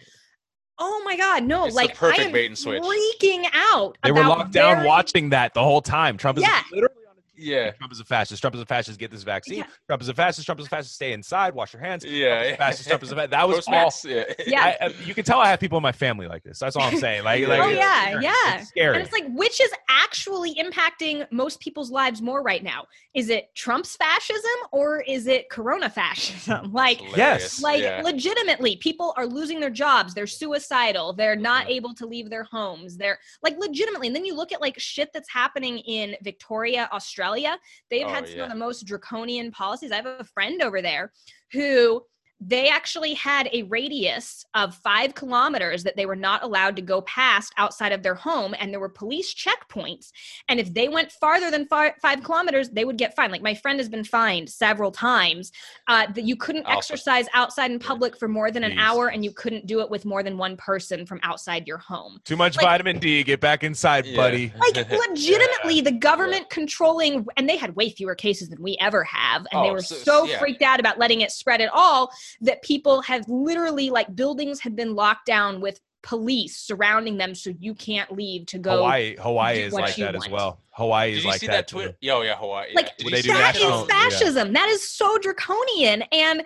oh 0.79 1.03
my 1.05 1.17
God, 1.17 1.43
no. 1.43 1.67
It's 1.67 1.75
like, 1.75 1.97
perfect 1.97 2.21
I 2.21 2.25
am 2.27 2.33
bait 2.33 2.47
and 2.47 2.57
switch. 2.57 2.81
freaking 2.81 3.47
out. 3.53 3.99
They 4.05 4.13
were 4.13 4.21
about 4.21 4.39
locked 4.39 4.53
down 4.53 4.77
very- 4.77 4.87
watching 4.87 5.31
that 5.31 5.55
the 5.55 5.63
whole 5.63 5.83
time. 5.83 6.17
Trump 6.17 6.39
is 6.39 6.43
Yeah. 6.43 6.63
literally 6.71 6.95
on 6.95 7.03
the 7.03 7.04
yeah 7.37 7.71
Trump 7.73 7.93
is 7.93 8.01
a 8.01 8.05
fascist. 8.05 8.41
Trump 8.41 8.55
is 8.55 8.61
a 8.61 8.67
fascist. 8.67 8.99
Get 8.99 9.11
this 9.11 9.23
vaccine. 9.23 9.59
Yeah. 9.59 9.67
Trump 9.87 10.03
is 10.03 10.09
a 10.09 10.15
fascist. 10.15 10.47
Trump 10.47 10.61
is 10.61 10.67
a 10.67 10.71
fascist. 10.71 10.95
Stay 10.95 11.13
inside. 11.13 11.55
Wash 11.55 11.73
your 11.73 11.83
hands. 11.83 12.05
yeah 12.05 12.29
Trump 12.35 12.47
is 12.47 12.53
a 12.53 12.57
fascist. 12.57 12.89
Trump 12.89 13.03
is 13.03 13.13
a 13.13 13.15
fascist. 13.17 13.31
That 13.31 13.49
was 13.49 13.67
all. 13.69 13.75
Postmates, 13.75 14.05
yeah 14.39 14.45
Yeah. 14.47 14.63
I, 14.81 14.87
I- 14.87 14.95
you 15.05 15.15
can 15.15 15.25
tell 15.25 15.39
I 15.41 15.49
have 15.49 15.61
people 15.61 15.79
in 15.79 15.83
my 15.83 15.93
family 15.93 16.27
like 16.29 16.43
this. 16.43 16.59
That's 16.59 16.77
all 16.77 16.83
I'm 16.83 16.97
saying. 16.99 17.25
Like, 17.25 17.45
Oh, 17.47 17.49
like 17.49 17.77
yeah, 17.77 18.09
it's- 18.11 18.23
yeah. 18.23 18.59
It's 18.59 18.69
scary. 18.69 18.95
And 18.97 19.03
it's 19.05 19.13
like, 19.13 19.25
which 19.35 19.61
is 19.61 19.71
actually 19.89 20.55
impacting 20.55 21.27
most 21.31 21.61
people's 21.61 21.91
lives 21.91 22.21
more 22.23 22.43
right 22.43 22.63
now? 22.63 22.85
Is 23.15 23.29
it 23.31 23.55
Trump's 23.55 23.97
fascism 23.97 24.51
or 24.73 25.01
is 25.03 25.27
it 25.27 25.49
Corona 25.51 25.89
fascism? 25.91 26.73
Like, 26.73 27.01
Yes. 27.17 27.63
like 27.63 27.83
yeah. 27.83 28.01
legitimately, 28.03 28.77
people 28.77 29.15
are 29.17 29.27
losing 29.27 29.61
their 29.61 29.71
jobs. 29.71 30.15
They're 30.15 30.27
suicidal. 30.27 31.13
They're 31.13 31.37
not 31.37 31.69
Yeah. 31.69 31.77
able 31.77 31.95
to 31.95 32.07
leave 32.07 32.31
their 32.31 32.45
homes. 32.45 32.97
They're 32.97 33.19
like 33.43 33.57
legitimately. 33.59 34.09
And 34.09 34.17
then 34.17 34.25
you 34.25 34.35
look 34.35 34.53
at 34.53 34.61
like 34.61 34.79
shit 34.79 35.11
that's 35.13 35.31
happening 35.31 35.79
in 35.79 36.17
Victoria, 36.23 36.89
Australia. 37.25 37.59
They've 37.91 38.07
Oh, 38.07 38.11
had 38.11 38.29
some 38.29 38.37
yeah. 38.39 38.45
of 38.45 38.51
the 38.51 38.57
most 38.57 38.87
draconian 38.87 39.51
policies. 39.51 39.93
I 39.93 39.97
have 39.97 40.07
a 40.07 40.25
friend 40.25 40.63
over 40.63 40.83
there 40.83 41.13
who 41.53 42.03
they 42.41 42.69
actually 42.69 43.15
had 43.15 43.49
a 43.53 43.63
radius 43.65 44.45
of 44.55 44.75
five 44.77 45.15
kilometers 45.15 45.83
that 45.85 45.97
they 45.97 46.05
were 46.05 46.17
not 46.17 46.43
allowed 46.43 46.77
to 46.77 46.83
go 46.83 47.01
past 47.03 47.53
outside 47.57 47.93
of 47.93 48.03
their 48.03 48.15
home 48.15 48.55
and 48.59 48.73
there 48.73 48.81
were 48.81 48.89
police 48.89 49.33
checkpoints 49.35 50.11
and 50.49 50.59
if 50.59 50.73
they 50.75 50.89
went 50.89 51.11
farther 51.13 51.51
than 51.51 51.67
fi- 51.67 51.95
five 52.03 52.23
kilometers 52.23 52.69
they 52.71 52.85
would 52.85 52.99
get 52.99 53.15
fined 53.15 53.31
like 53.33 53.41
my 53.41 53.55
friend 53.55 53.79
has 53.79 53.89
been 53.89 54.05
fined 54.05 54.51
several 54.51 54.91
times 54.91 55.53
uh, 55.89 56.07
that 56.13 56.25
you 56.25 56.37
couldn't 56.37 56.65
Alpha. 56.67 56.77
exercise 56.79 57.27
outside 57.35 57.71
in 57.71 57.79
public 57.79 58.19
for 58.19 58.29
more 58.29 58.51
than 58.51 58.65
an 58.65 58.73
Jeez. 58.73 58.79
hour 58.81 59.09
and 59.09 59.25
you 59.25 59.33
couldn't 59.33 59.67
do 59.67 59.81
it 59.81 59.89
with 59.89 60.05
more 60.05 60.23
than 60.23 60.37
one 60.37 60.57
person 60.57 61.07
from 61.07 61.21
outside 61.23 61.67
your 61.67 61.79
home 61.79 62.21
Too 62.25 62.37
much 62.37 62.57
like- 62.57 62.65
vitamin 62.67 62.99
D. 62.99 63.23
Get 63.23 63.41
back 63.41 63.63
inside, 63.65 64.07
Yeah. 64.07 64.17
buddy. 64.17 64.53
like 64.59 64.77
Yeah. 64.77 64.99
legitimately 65.09 65.81
the 65.83 65.93
government 65.93 66.51
controlling 66.51 67.25
and 67.37 67.49
they 67.49 67.57
had 67.57 67.75
way 67.77 67.91
fewer 67.91 68.15
cases 68.15 68.49
than 68.49 68.61
we 68.61 68.77
ever 68.81 69.05
have 69.05 69.47
and 69.53 69.65
they 69.65 69.71
Oh, 69.71 69.75
were 69.75 69.83
so- 69.83 69.95
so 69.95 70.25
yeah. 70.25 70.39
freaked 70.41 70.63
out 70.63 70.81
about 70.81 70.99
letting 70.99 71.21
it 71.23 71.31
spread 71.31 71.61
at 71.61 71.71
all 71.73 72.11
that 72.41 72.63
people 72.63 73.03
have 73.03 73.29
literally 73.29 73.91
like 73.91 74.15
buildings 74.15 74.61
have 74.61 74.77
been 74.77 74.95
locked 74.95 75.27
down 75.27 75.61
with 75.61 75.81
police 76.03 76.59
surrounding 76.59 77.17
them 77.17 77.35
so 77.35 77.51
you 77.59 77.75
can't 77.75 78.13
leave 78.13 78.45
to 78.47 78.59
go 78.59 78.77
Hawaii, 78.77 79.17
Hawaii 79.19 79.63
is 79.63 79.73
like 79.73 79.97
you 79.97 80.05
that 80.05 80.15
as 80.15 80.29
well. 80.29 80.61
Hawaii 80.73 81.11
Did 81.13 81.17
is 81.19 81.25
you 81.25 81.31
like 81.31 81.41
see 81.41 81.47
that, 81.47 81.67
that 81.67 81.69
too. 81.69 81.95
Yo, 82.01 82.21
yeah, 82.21 82.37
Hawaii. 82.37 82.69
yeah. 82.71 82.77
like 82.77 82.97
Did 82.99 83.05
Would 83.07 83.11
you 83.13 83.17
they 83.17 83.23
see 83.23 83.29
do 83.29 83.35
that 83.35 83.55
that? 83.55 83.57
is 83.57 83.63
national- 83.63 83.87
yeah. 83.89 83.95
fascism 84.11 84.53
that 84.53 84.69
is 84.69 84.87
so 84.87 85.17
draconian 85.19 86.03
and 86.13 86.43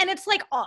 and 0.00 0.08
it's 0.08 0.26
like 0.26 0.42
uh, 0.50 0.64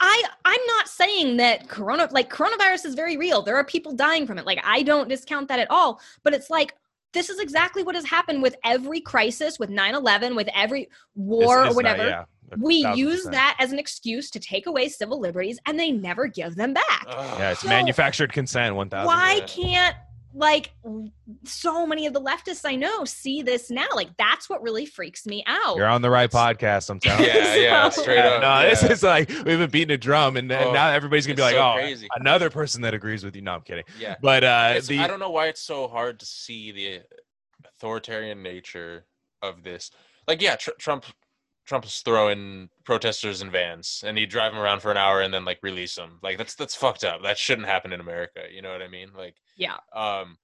I 0.00 0.22
I'm 0.44 0.60
not 0.66 0.88
saying 0.88 1.36
that 1.36 1.68
corona 1.68 2.08
like 2.10 2.30
coronavirus 2.32 2.86
is 2.86 2.94
very 2.94 3.16
real. 3.16 3.42
There 3.42 3.56
are 3.56 3.64
people 3.64 3.92
dying 3.92 4.26
from 4.26 4.38
it. 4.38 4.46
Like 4.46 4.60
I 4.64 4.82
don't 4.82 5.08
discount 5.08 5.48
that 5.48 5.58
at 5.58 5.70
all, 5.70 6.00
but 6.22 6.32
it's 6.32 6.48
like 6.50 6.74
this 7.14 7.30
is 7.30 7.40
exactly 7.40 7.82
what 7.82 7.94
has 7.94 8.04
happened 8.04 8.42
with 8.42 8.56
every 8.64 9.00
crisis, 9.00 9.58
with 9.58 9.70
9/11, 9.70 10.36
with 10.36 10.48
every 10.54 10.90
war 11.14 11.64
it's 11.64 11.72
or 11.72 11.76
whatever. 11.76 12.04
That, 12.04 12.08
yeah, 12.50 12.56
we 12.58 12.86
use 12.94 13.24
that 13.24 13.56
as 13.58 13.72
an 13.72 13.78
excuse 13.78 14.30
to 14.32 14.38
take 14.38 14.66
away 14.66 14.88
civil 14.90 15.18
liberties 15.18 15.58
and 15.66 15.80
they 15.80 15.90
never 15.90 16.26
give 16.26 16.54
them 16.56 16.74
back. 16.74 17.04
Ugh. 17.08 17.38
Yeah, 17.38 17.50
it's 17.52 17.60
So- 17.60 17.68
manufactured 17.68 18.32
consent. 18.32 18.74
One 18.76 18.90
thousand. 18.90 19.06
Why 19.06 19.40
can't 19.46 19.96
like 20.36 20.72
so 21.44 21.86
many 21.86 22.06
of 22.06 22.12
the 22.12 22.20
leftists 22.20 22.62
I 22.64 22.74
know 22.76 23.04
see 23.04 23.42
this 23.42 23.70
now? 23.70 23.86
Like 23.94 24.16
that's 24.16 24.50
what 24.50 24.62
really 24.62 24.84
freaks 24.84 25.26
me 25.26 25.44
out. 25.46 25.76
You're 25.76 25.86
on 25.86 26.02
the 26.02 26.10
right 26.10 26.30
podcast. 26.30 26.90
I'm 26.90 26.98
telling 27.00 27.24
you. 27.24 27.30
yeah, 27.30 27.54
yeah, 27.54 27.88
straight 27.88 28.18
up. 28.18 28.42
no, 28.42 28.68
this 28.68 28.82
is 28.82 29.02
like 29.02 29.28
we've 29.28 29.44
been 29.44 29.70
beating 29.70 29.94
a 29.94 29.98
drum, 29.98 30.36
and, 30.36 30.50
and 30.50 30.70
Oh, 30.70 30.72
now 30.72 30.88
everybody's 30.90 31.26
gonna 31.26 31.36
be 31.36 31.42
like, 31.42 31.54
so 31.54 31.70
"Oh, 31.70 31.74
crazy. 31.74 32.08
another 32.16 32.50
person 32.50 32.82
that 32.82 32.94
agrees 32.94 33.24
with 33.24 33.36
you." 33.36 33.42
No, 33.42 33.52
I'm 33.54 33.62
kidding. 33.62 33.84
yeah. 33.98 34.16
But 34.20 34.42
uh, 34.44 34.80
the 34.86 34.98
I 34.98 35.06
don't 35.06 35.20
know 35.20 35.30
why 35.30 35.46
it's 35.46 35.60
so 35.62 35.86
hard 35.88 36.18
to 36.20 36.26
see 36.26 36.72
the 36.72 37.00
authoritarian 37.66 38.42
nature 38.42 39.04
of 39.42 39.62
this. 39.62 39.90
Like, 40.26 40.40
yeah, 40.40 40.56
tr- 40.56 40.70
Trump 40.78 41.04
Trump's 41.66 42.00
throwing 42.00 42.68
protesters 42.84 43.40
in 43.40 43.50
vans, 43.50 44.04
and 44.06 44.18
he'd 44.18 44.28
drive 44.30 44.52
them 44.52 44.60
around 44.60 44.80
for 44.80 44.90
an 44.90 44.96
hour 44.96 45.22
and 45.22 45.32
then 45.32 45.44
like 45.44 45.58
release 45.62 45.94
them. 45.94 46.18
Like 46.22 46.36
that's 46.38 46.54
that's 46.54 46.74
fucked 46.74 47.04
up. 47.04 47.22
That 47.22 47.38
shouldn't 47.38 47.66
happen 47.68 47.92
in 47.92 48.00
America. 48.00 48.42
You 48.52 48.60
know 48.62 48.70
what 48.72 48.82
I 48.82 48.88
mean? 48.88 49.08
Like, 49.16 49.36
Yeah. 49.56 49.76
Um, 49.94 50.36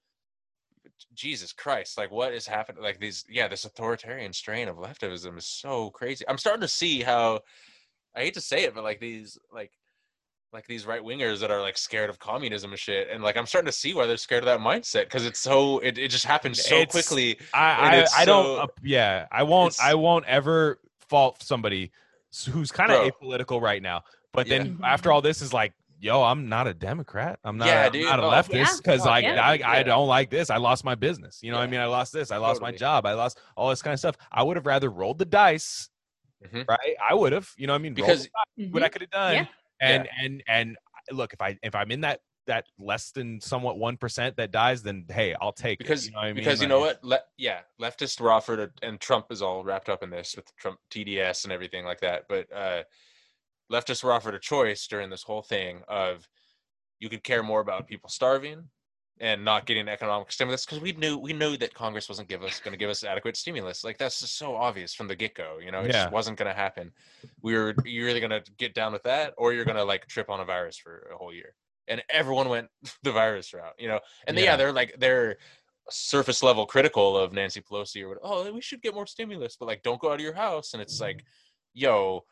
Jesus 1.14 1.52
Christ! 1.52 1.98
Like, 1.98 2.10
what 2.10 2.32
is 2.32 2.47
happening? 2.47 2.82
Like 2.82 3.01
these, 3.01 3.24
yeah, 3.28 3.48
this 3.48 3.64
authoritarian 3.64 4.32
strain 4.32 4.68
of 4.68 4.76
leftivism 4.76 5.36
is 5.36 5.47
so 5.47 5.90
crazy. 5.90 6.24
I'm 6.28 6.38
starting 6.38 6.60
to 6.62 6.68
see 6.68 7.02
how. 7.02 7.40
I 8.16 8.20
hate 8.22 8.34
to 8.34 8.40
say 8.40 8.64
it, 8.64 8.74
but 8.74 8.82
like 8.82 8.98
these, 8.98 9.38
like 9.52 9.70
like 10.52 10.66
these 10.66 10.84
right 10.84 11.02
wingers 11.02 11.38
that 11.40 11.51
are 11.51 11.60
like 11.60 11.78
scared 11.78 12.10
of 12.10 12.18
communism 12.18 12.72
and 12.72 12.78
shit 12.80 13.06
and 13.09 13.22
like 13.22 13.36
i'm 13.36 13.47
starting 13.47 13.66
to 13.66 13.72
see 13.72 13.94
why 13.94 14.05
they're 14.05 14.16
scared 14.16 14.42
of 14.42 14.47
that 14.47 14.59
mindset 14.59 15.05
because 15.05 15.24
it's 15.24 15.38
so 15.38 15.78
it, 15.78 15.97
it 15.97 16.09
just 16.09 16.24
happens 16.24 16.60
so 16.60 16.74
It's- 16.74 16.90
quickly 16.90 17.36
and 17.38 17.47
I 17.55 17.90
I, 17.92 17.94
it's 17.98 18.18
I 18.18 18.24
don't. 18.24 18.59
uh, 18.59 18.66
yeah, 18.82 19.26
I 19.30 19.44
won't. 19.44 19.76
I 19.80 19.94
won't 19.94 20.24
ever 20.26 20.80
fault 21.11 21.43
somebody 21.43 21.91
who's 22.51 22.70
kind 22.70 22.91
of 22.93 23.12
apolitical 23.12 23.61
right 23.61 23.82
now. 23.82 24.03
But 24.32 24.47
Yeah. 24.47 24.59
then 24.59 24.78
after 24.85 25.11
all 25.11 25.20
this 25.20 25.43
is 25.43 25.53
like, 25.53 25.73
yo, 25.99 26.23
I'm 26.23 26.49
not 26.49 26.66
a 26.69 26.73
Democrat. 26.73 27.41
I'm 27.45 27.59
not. 27.59 27.66
Yeah, 27.66 27.91
I'm 27.93 28.03
not 28.03 28.20
a 28.20 28.23
Oh, 28.23 28.31
leftist 28.31 28.55
Yeah. 28.55 28.77
because 28.78 29.03
Oh, 29.05 29.11
like 29.11 29.24
yeah. 29.24 29.43
I, 29.43 29.61
I 29.81 29.82
don't 29.82 30.07
like 30.07 30.31
this. 30.31 30.49
I 30.49 30.57
lost 30.57 30.85
my 30.85 30.95
business. 30.95 31.41
You 31.43 31.51
know 31.51 31.59
what 31.59 31.65
I 31.65 31.66
mean? 31.66 31.81
I 31.81 31.87
lost 31.87 32.12
this. 32.12 32.31
I 32.31 32.37
lost 32.37 32.62
my 32.62 32.70
job. 32.73 33.05
I 33.05 33.12
lost 33.15 33.39
all 33.57 33.69
this 33.70 33.82
kind 33.82 33.93
of 33.93 33.99
stuff. 33.99 34.16
I 34.31 34.43
would 34.45 34.57
have 34.57 34.66
rather 34.66 34.89
rolled 34.89 35.19
the 35.19 35.24
dice. 35.27 35.91
Mhm. 36.47 36.66
Right? 36.69 36.95
I 37.07 37.12
would 37.12 37.32
have. 37.32 37.51
You 37.59 37.66
know 37.66 37.73
what 37.74 37.81
I 37.81 37.82
mean? 37.82 37.95
Because 37.95 38.23
the 38.57 38.65
dice, 38.65 38.73
what 38.73 38.82
I 38.85 38.89
could 38.89 39.03
have 39.03 39.11
done. 39.11 39.35
Yeah. 39.35 39.47
and 39.82 40.09
and 40.23 40.43
and 40.47 40.77
look 41.11 41.32
if 41.32 41.41
i 41.41 41.59
if 41.62 41.74
i'm 41.74 41.91
in 41.91 42.03
that 42.03 42.20
that 42.51 42.64
less 42.81 43.12
than 43.12 43.40
somewhat 43.40 43.78
one 43.78 43.97
percent 43.97 44.36
that 44.36 44.51
dies 44.51 44.82
then 44.82 45.05
hey 45.09 45.35
i'll 45.40 45.52
take 45.52 45.78
because 45.78 46.05
it, 46.05 46.09
you 46.09 46.12
know 46.12 46.18
what 46.18 46.24
I 46.24 46.32
mean? 46.32 46.35
because 46.35 46.60
you 46.60 46.66
know 46.66 46.81
what? 46.81 47.02
Le- 47.05 47.20
yeah 47.39 47.60
leftists 47.81 48.20
were 48.20 48.32
offered 48.32 48.72
and 48.82 49.01
trump 49.01 49.27
is 49.31 49.40
all 49.40 49.62
wrapped 49.62 49.89
up 49.89 50.02
in 50.02 50.10
this 50.10 50.35
with 50.35 50.55
trump 50.56 50.78
tds 50.90 51.44
and 51.44 51.52
everything 51.52 51.85
like 51.85 52.01
that 52.01 52.24
but 52.28 52.47
uh 52.52 52.82
leftists 53.72 54.02
were 54.02 54.12
offered 54.12 54.35
a 54.35 54.39
choice 54.40 54.89
during 54.89 55.09
this 55.10 55.22
whole 55.22 55.43
thing 55.43 55.82
of 55.86 56.28
you 56.98 57.09
could 57.09 57.22
care 57.22 57.43
more 57.44 57.60
about 57.60 57.86
people 57.86 58.10
starving 58.10 58.64
and 59.20 59.44
not 59.44 59.66
getting 59.66 59.86
economic 59.86 60.32
stimulus 60.32 60.64
because 60.64 60.81
we 60.81 60.93
knew 60.93 61.16
we 61.18 61.32
knew 61.32 61.56
that 61.56 61.72
congress 61.74 62.09
wasn't 62.09 62.28
give 62.28 62.43
us 62.43 62.59
going 62.59 62.72
to 62.72 62.78
give 62.78 62.90
us 62.90 63.05
adequate 63.05 63.36
stimulus. 63.36 63.85
Like 63.85 63.98
that's 63.98 64.18
just 64.20 64.39
so 64.39 64.56
obvious 64.56 64.94
from 64.94 65.09
the 65.09 65.14
get-go 65.14 65.59
you 65.64 65.70
know? 65.70 65.82
It 65.82 65.89
Yeah. 65.89 66.02
just 66.05 66.12
wasn't 66.12 66.39
going 66.39 66.51
to 66.51 66.56
happen. 66.56 66.90
We 67.43 67.55
were 67.55 67.74
you're 67.85 68.09
either 68.09 68.27
going 68.27 68.43
to 68.43 68.51
get 68.59 68.74
down 68.74 68.93
with 68.93 69.02
that 69.05 69.35
or 69.36 69.52
you're 69.52 69.66
going 69.66 69.77
to 69.77 69.85
like 69.85 70.06
trip 70.06 70.31
on 70.31 70.40
a 70.40 70.44
virus 70.44 70.78
for 70.78 71.10
a 71.14 71.16
whole 71.18 71.32
year 71.35 71.55
and 71.91 72.03
everyone 72.09 72.49
went 72.49 72.69
the 73.03 73.12
virus 73.12 73.53
route 73.53 73.75
you 73.79 73.89
know 73.89 74.01
and 74.27 74.37
yeah, 74.39 74.45
Yeah. 74.45 74.57
they're 74.57 74.73
like 74.73 74.97
they're 74.99 75.37
surface 75.91 76.43
level 76.43 76.67
critical 76.67 77.17
of 77.17 77.33
nancy 77.33 77.61
pelosi 77.61 78.03
or 78.03 78.11
what 78.11 78.19
oh 78.23 78.51
we 78.53 78.61
should 78.61 78.81
get 78.81 78.95
more 78.95 79.07
stimulus 79.07 79.57
but 79.59 79.67
like 79.67 79.83
don't 79.83 80.01
go 80.01 80.09
out 80.09 80.15
of 80.15 80.21
your 80.21 80.35
house 80.35 80.73
and 80.73 80.81
it's 80.81 81.01
like 81.01 81.17
mm-hmm. 81.17 81.25
yo 81.75 82.25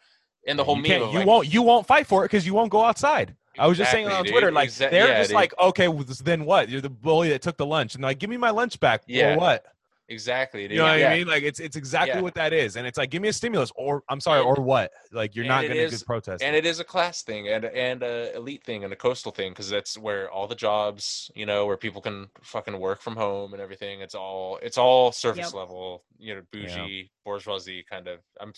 and 0.47 0.59
the 0.59 0.65
whole 0.65 0.77
you, 0.77 0.83
meme 0.83 1.03
of, 1.03 1.13
you 1.13 1.19
like, 1.19 1.27
won't 1.27 1.53
you 1.53 1.63
won't 1.63 1.87
fight 1.87 2.07
for 2.07 2.25
it 2.25 2.29
because 2.29 2.47
you 2.47 2.55
won't 2.55 2.71
go 2.71 2.85
outside 2.85 3.35
I 3.59 3.67
was 3.67 3.77
just 3.77 3.91
saying 3.91 4.05
Exactly, 4.07 4.19
on 4.19 4.25
dude. 4.25 4.33
Twitter, 4.33 4.53
like 4.53 4.69
Exa- 4.69 4.91
they're 4.91 5.09
yeah, 5.09 5.19
just 5.19 5.31
dude. 5.31 5.35
like, 5.35 5.53
okay, 5.59 5.89
well, 5.89 6.05
then 6.23 6.45
what? 6.45 6.69
You're 6.69 6.81
the 6.81 6.91
bully 6.91 7.31
that 7.31 7.43
took 7.43 7.57
the 7.57 7.67
lunch, 7.67 7.95
and 7.95 8.05
like, 8.05 8.21
give 8.21 8.31
me 8.31 8.37
my 8.37 8.51
lunch 8.51 8.79
back, 8.79 9.03
Yeah. 9.09 9.35
or 9.35 9.39
what? 9.39 9.67
Exactly 10.09 10.63
dude. 10.63 10.73
You 10.73 10.79
know 10.79 10.85
what 10.85 10.99
yeah. 10.99 11.11
I 11.11 11.19
mean? 11.19 11.27
Like, 11.27 11.43
it's 11.43 11.61
it's 11.61 11.77
exactly 11.77 12.17
Yeah. 12.17 12.21
what 12.23 12.35
that 12.35 12.53
is, 12.53 12.77
and 12.77 12.87
it's 12.87 12.99
like, 12.99 13.11
give 13.11 13.23
me 13.23 13.29
a 13.29 13.33
stimulus, 13.33 13.71
or 13.77 14.03
I'm 14.09 14.21
sorry, 14.21 14.41
And- 14.41 14.49
or 14.59 14.63
what? 14.63 14.91
Like, 15.13 15.35
you're 15.37 15.45
not 15.45 15.63
gonna 15.63 15.75
is- 15.75 15.99
get 15.99 16.07
protest. 16.07 16.43
and 16.43 16.57
it 16.57 16.65
is 16.67 16.81
a 16.81 16.85
class 16.85 17.23
thing 17.23 17.49
and 17.49 17.65
and 17.65 18.03
a 18.03 18.35
elite 18.37 18.65
thing 18.65 18.85
and 18.85 18.93
a 18.93 18.97
coastal 18.97 19.33
thing 19.33 19.53
because 19.53 19.69
that's 19.71 19.97
where 19.99 20.31
all 20.31 20.47
the 20.47 20.55
jobs 20.55 21.31
you 21.35 21.47
know 21.47 21.67
where 21.67 21.77
people 21.77 22.01
can 22.01 22.29
fucking 22.43 22.79
work 22.79 23.01
from 23.03 23.17
home 23.17 23.53
and 23.53 23.63
everything 23.63 24.01
it's 24.01 24.15
all 24.15 24.59
it's 24.63 24.79
all 24.79 25.13
surface 25.13 25.47
Yep. 25.47 25.55
level 25.55 26.05
you 26.19 26.35
know 26.35 26.43
bougie 26.53 27.11
bourgeoisie 27.25 27.85
kind 27.89 28.09
of 28.09 28.21
i'm 28.41 28.53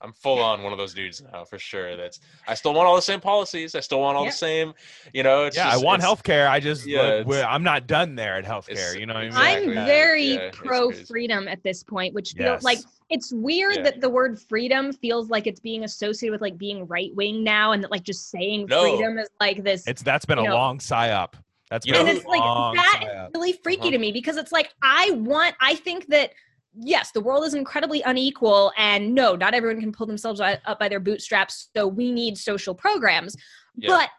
i'm 0.00 0.12
full 0.12 0.38
on 0.40 0.62
one 0.62 0.72
of 0.72 0.78
those 0.78 0.94
dudes 0.94 1.22
now 1.32 1.44
for 1.44 1.58
sure 1.58 1.96
that's 1.96 2.20
i 2.46 2.54
still 2.54 2.72
want 2.74 2.86
all 2.86 2.94
the 2.96 3.02
same 3.02 3.20
policies 3.20 3.74
i 3.74 3.80
still 3.80 4.00
want 4.00 4.16
all 4.16 4.24
Yep. 4.24 4.32
the 4.32 4.38
same 4.38 4.72
you 5.12 5.22
know 5.22 5.44
it's 5.44 5.56
yeah, 5.56 5.70
just, 5.70 5.82
I 5.82 5.84
want 5.84 6.02
it's- 6.02 6.14
healthcare. 6.22 6.48
I 6.48 6.60
just, 6.60 6.86
Yeah, 6.86 7.02
like, 7.02 7.26
we're- 7.26 7.42
I'm 7.42 7.62
not 7.62 7.86
done 7.86 8.14
there 8.14 8.36
at 8.36 8.44
It's- 8.44 8.52
healthcare. 8.52 8.98
You 8.98 9.06
know 9.06 9.14
what 9.14 9.20
I 9.20 9.22
mean? 9.24 9.28
Exactly. 9.30 9.78
I'm 9.78 9.86
very 9.86 10.24
yeah, 10.34 10.50
pro 10.52 10.90
freedom 10.92 11.48
at 11.48 11.62
this 11.62 11.82
point, 11.82 12.14
which 12.14 12.32
feels 12.34 12.56
Yes. 12.56 12.62
like 12.62 12.78
it's 13.10 13.32
weird 13.32 13.76
Yeah. 13.76 13.82
that 13.82 14.00
the 14.00 14.08
word 14.08 14.40
freedom 14.40 14.92
feels 14.92 15.30
like 15.30 15.46
it's 15.46 15.60
being 15.60 15.84
associated 15.84 16.32
with 16.32 16.42
like 16.42 16.58
being 16.58 16.86
right 16.86 17.10
wing 17.14 17.42
now, 17.42 17.72
and 17.72 17.82
that 17.82 17.90
like 17.90 18.02
just 18.04 18.30
saying 18.30 18.66
No. 18.68 18.82
freedom 18.82 19.18
is 19.18 19.28
like 19.40 19.64
this. 19.64 19.86
It's 19.86 20.02
that's 20.02 20.24
been 20.26 20.38
a 20.38 20.42
know- 20.44 20.54
long 20.54 20.78
psyop. 20.78 21.32
That's 21.70 21.86
You 21.86 21.92
been 21.94 22.02
know 22.04 22.08
and 22.10 22.16
a 22.18 22.20
it's 22.20 22.28
like 22.28 22.40
long 22.40 22.74
that 22.76 23.00
psyop. 23.02 23.26
is 23.28 23.30
really 23.34 23.52
freaky 23.62 23.80
Uh-huh. 23.82 23.90
to 23.92 23.98
me 23.98 24.12
because 24.12 24.36
it's 24.36 24.52
like 24.52 24.72
I 24.82 25.10
want. 25.12 25.54
I 25.60 25.74
think 25.74 26.06
that 26.08 26.32
yes, 26.74 27.10
the 27.12 27.20
world 27.20 27.44
is 27.44 27.54
incredibly 27.54 28.02
unequal, 28.02 28.72
and 28.76 29.14
no, 29.14 29.36
not 29.36 29.54
everyone 29.54 29.80
can 29.80 29.92
pull 29.92 30.06
themselves 30.06 30.40
up 30.40 30.60
up 30.66 30.78
by 30.78 30.88
their 30.88 31.00
bootstraps. 31.00 31.68
So 31.76 31.86
we 31.86 32.12
need 32.12 32.36
social 32.38 32.74
programs, 32.74 33.36
Yeah. 33.76 33.88
but 33.90 34.10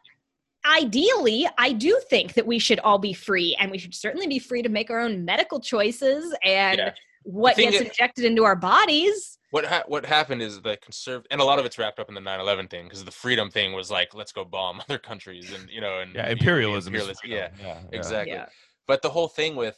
ideally 0.66 1.48
i 1.58 1.72
do 1.72 1.98
think 2.10 2.34
that 2.34 2.46
we 2.46 2.60
should 2.60 2.80
all 2.82 3.00
be 3.00 3.14
free 3.14 3.56
and 3.62 3.72
we 3.72 3.78
should 3.78 3.96
certainly 3.96 4.28
be 4.28 4.38
free 4.40 4.62
to 4.62 4.68
make 4.68 4.90
our 4.90 5.00
own 5.00 5.24
medical 5.24 5.58
choices 5.58 6.36
and 6.44 6.78
Yeah. 6.80 6.94
what 7.24 7.56
gets 7.56 7.78
is- 7.78 7.82
injected 7.84 8.26
into 8.26 8.44
our 8.44 8.58
bodies 8.58 9.38
what 9.52 9.64
ha- 9.66 9.84
what 9.88 10.06
happened 10.06 10.42
is 10.42 10.60
the 10.62 10.76
conserv 10.76 11.26
and 11.32 11.40
a 11.40 11.46
lot 11.46 11.60
of 11.60 11.66
it's 11.66 11.78
wrapped 11.78 11.98
up 11.98 12.10
in 12.10 12.14
the 12.14 12.20
9/11 12.20 12.68
thing 12.70 12.84
because 12.88 13.06
the 13.06 13.10
freedom 13.12 13.50
thing 13.50 13.72
was 13.72 13.90
like 13.90 14.14
let's 14.14 14.34
go 14.34 14.44
bomb 14.44 14.82
other 14.90 14.98
countries 14.98 15.50
and 15.54 15.70
you 15.70 15.80
know 15.80 16.00
and 16.00 16.14
Yeah, 16.14 16.26
you 16.26 16.34
imperialism. 16.34 16.94
is 16.94 17.04
imperialism, 17.04 17.30
yeah 17.32 17.50
yeah, 17.66 17.80
yeah. 17.90 17.98
exactly 17.98 18.34
Yeah. 18.34 18.48
but 18.86 19.02
the 19.02 19.10
whole 19.12 19.30
thing 19.30 19.56
with 19.56 19.78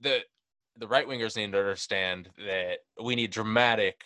the 0.00 0.24
the 0.80 0.88
right 0.88 1.06
wingers 1.06 1.36
need 1.36 1.52
to 1.52 1.58
understand 1.58 2.28
that 2.38 2.78
we 3.02 3.14
need 3.14 3.30
dramatic 3.30 4.02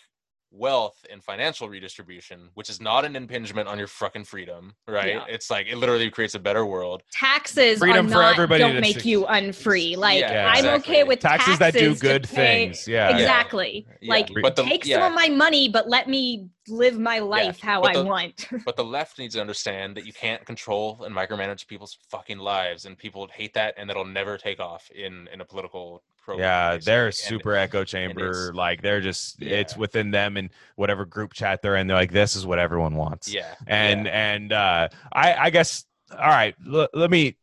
wealth 0.51 1.05
and 1.11 1.21
financial 1.21 1.67
redistribution 1.67 2.49
which 2.53 2.69
is 2.69 2.79
not 2.79 3.03
an 3.03 3.13
impingement 3.17 3.67
on 3.67 3.77
your 3.77 3.87
fucking 3.87 4.23
freedom 4.23 4.73
right 4.87 5.09
Yeah. 5.15 5.25
it's 5.27 5.51
like 5.51 5.67
it 5.67 5.75
literally 5.75 6.09
creates 6.09 6.33
a 6.35 6.39
better 6.39 6.65
world 6.65 7.03
taxes 7.11 7.79
Freedom 7.79 8.07
are 8.07 8.09
for 8.09 8.23
everybody 8.23 8.59
don't 8.63 8.79
make 8.79 8.95
suc- 8.97 9.05
you 9.05 9.25
unfree 9.25 9.97
like 9.97 10.21
Yeah, 10.21 10.47
i'm 10.47 10.59
exactly. 10.63 10.93
okay 10.95 11.03
with 11.03 11.19
Taxes 11.19 11.59
that 11.59 11.73
do 11.73 11.93
good 11.95 12.23
pay- 12.29 12.35
things. 12.67 12.87
Yeah. 12.87 13.09
Yeah. 13.09 13.17
exactly 13.17 13.85
Yeah, 14.01 14.13
like 14.13 14.29
but 14.41 14.55
the- 14.55 14.63
take 14.63 14.85
yeah. 14.85 14.99
some 14.99 15.11
of 15.11 15.13
my 15.15 15.27
money 15.27 15.67
but 15.67 15.89
let 15.89 16.07
me 16.07 16.47
live 16.69 16.97
my 16.97 17.19
life 17.19 17.59
how 17.59 17.81
but 17.81 17.89
i 17.91 17.93
the- 17.99 18.05
want 18.05 18.47
but 18.65 18.77
the 18.77 18.85
left 18.85 19.19
needs 19.19 19.35
to 19.35 19.41
understand 19.41 19.97
that 19.97 20.05
you 20.05 20.13
can't 20.13 20.45
control 20.45 21.03
and 21.03 21.13
micromanage 21.13 21.67
people's 21.67 21.97
fucking 22.09 22.37
lives 22.37 22.85
and 22.85 22.97
people 22.97 23.27
hate 23.33 23.53
that 23.55 23.73
and 23.77 23.89
that'll 23.89 24.05
never 24.05 24.37
take 24.37 24.61
off 24.61 24.89
in 24.91 25.27
in 25.33 25.41
a 25.41 25.45
political 25.45 26.01
Yeah, 26.37 26.77
they're 26.77 27.07
And- 27.07 27.15
super 27.15 27.55
echo 27.55 27.83
chamber. 27.83 28.51
Like 28.53 28.81
they're 28.81 29.01
just 29.01 29.41
it's 29.41 29.75
within 29.77 30.11
them 30.11 30.37
and 30.37 30.49
whatever 30.75 31.05
group 31.05 31.33
chat 31.33 31.61
they're 31.61 31.75
in. 31.75 31.87
They're 31.87 31.97
like, 31.97 32.11
this 32.11 32.35
is 32.35 32.45
what 32.45 32.59
everyone 32.59 32.95
wants. 32.95 33.31
yeah 33.33 33.55
And 33.67 34.05
yeah. 34.05 34.31
and 34.33 34.53
uh 34.53 34.89
I 35.13 35.33
I 35.35 35.49
guess 35.49 35.85
all 36.11 36.17
right. 36.27 36.55
L- 36.71 36.89
let 36.93 37.09
me. 37.09 37.37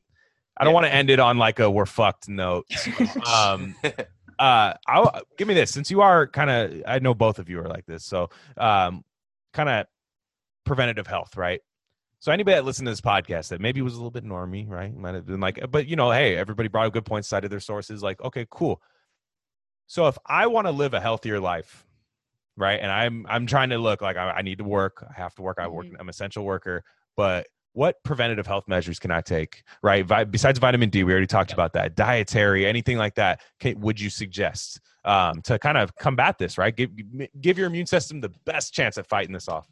I 0.56 0.64
don't 0.64 0.72
Yeah. 0.72 0.74
want 0.74 0.86
to 0.86 0.94
end 0.94 1.10
it 1.10 1.18
on 1.18 1.38
like 1.38 1.58
a 1.60 1.70
we're 1.70 1.86
fucked 1.86 2.28
note. 2.28 2.66
um, 3.34 3.74
uh, 4.38 4.74
i'll 4.86 5.20
give 5.38 5.46
me 5.48 5.54
this 5.54 5.70
since 5.72 5.90
you 5.90 6.00
are 6.02 6.26
kind 6.26 6.50
of. 6.50 6.82
I 6.86 6.98
know 6.98 7.14
both 7.14 7.38
of 7.38 7.48
you 7.48 7.58
are 7.60 7.68
like 7.68 7.86
this. 7.86 8.04
So, 8.04 8.28
um, 8.56 9.02
kind 9.52 9.68
of 9.68 9.86
preventative 10.64 11.06
health, 11.06 11.36
right? 11.36 11.60
So 12.22 12.30
anybody 12.30 12.54
that 12.54 12.64
listened 12.64 12.86
to 12.86 12.92
this 12.92 13.00
podcast 13.00 13.48
that 13.48 13.60
maybe 13.60 13.82
was 13.82 13.94
a 13.94 13.96
little 13.96 14.12
bit 14.12 14.24
normy, 14.24 14.70
right? 14.70 14.96
Might 14.96 15.16
have 15.16 15.26
been 15.26 15.40
like, 15.40 15.58
but 15.72 15.88
you 15.88 15.96
know, 15.96 16.12
hey, 16.12 16.36
everybody 16.36 16.68
brought 16.68 16.86
up 16.86 16.92
good 16.92 17.04
points, 17.04 17.26
cited 17.26 17.50
their 17.50 17.58
sources. 17.58 18.00
Like, 18.00 18.22
okay, 18.22 18.46
cool. 18.48 18.80
So 19.88 20.06
if 20.06 20.16
I 20.26 20.46
want 20.46 20.68
to 20.68 20.70
live 20.70 20.94
a 20.94 21.00
healthier 21.00 21.40
life, 21.40 21.84
right, 22.56 22.78
and 22.80 22.92
I'm 22.92 23.26
I'm 23.28 23.44
trying 23.44 23.70
to 23.70 23.78
look 23.78 24.02
like 24.02 24.16
I, 24.16 24.30
I 24.30 24.42
need 24.42 24.58
to 24.58 24.64
work, 24.64 25.04
I 25.10 25.20
have 25.20 25.34
to 25.34 25.42
work, 25.42 25.58
I 25.58 25.66
work, 25.66 25.86
I'm 25.86 26.06
an 26.06 26.08
essential 26.08 26.44
worker, 26.44 26.84
but 27.16 27.48
what 27.72 27.96
preventative 28.04 28.46
health 28.46 28.68
measures 28.68 29.00
can 29.00 29.10
I 29.10 29.20
take, 29.20 29.64
right? 29.82 30.06
Vi- 30.06 30.24
besides 30.24 30.60
vitamin 30.60 30.90
D, 30.90 31.02
we 31.02 31.10
already 31.10 31.26
talked 31.26 31.50
Yeah. 31.50 31.56
about 31.56 31.72
that. 31.72 31.96
Dietary, 31.96 32.66
anything 32.66 32.98
like 32.98 33.16
that, 33.16 33.40
can, 33.58 33.80
would 33.80 33.98
you 34.00 34.10
suggest 34.10 34.78
um, 35.04 35.42
to 35.42 35.58
kind 35.58 35.76
of 35.76 35.92
combat 35.96 36.38
this, 36.38 36.56
right? 36.56 36.76
Give 36.76 36.90
give 37.40 37.58
your 37.58 37.66
immune 37.66 37.86
system 37.86 38.20
the 38.20 38.30
best 38.44 38.72
chance 38.72 38.96
at 38.96 39.08
fighting 39.08 39.32
this 39.32 39.48
off. 39.48 39.66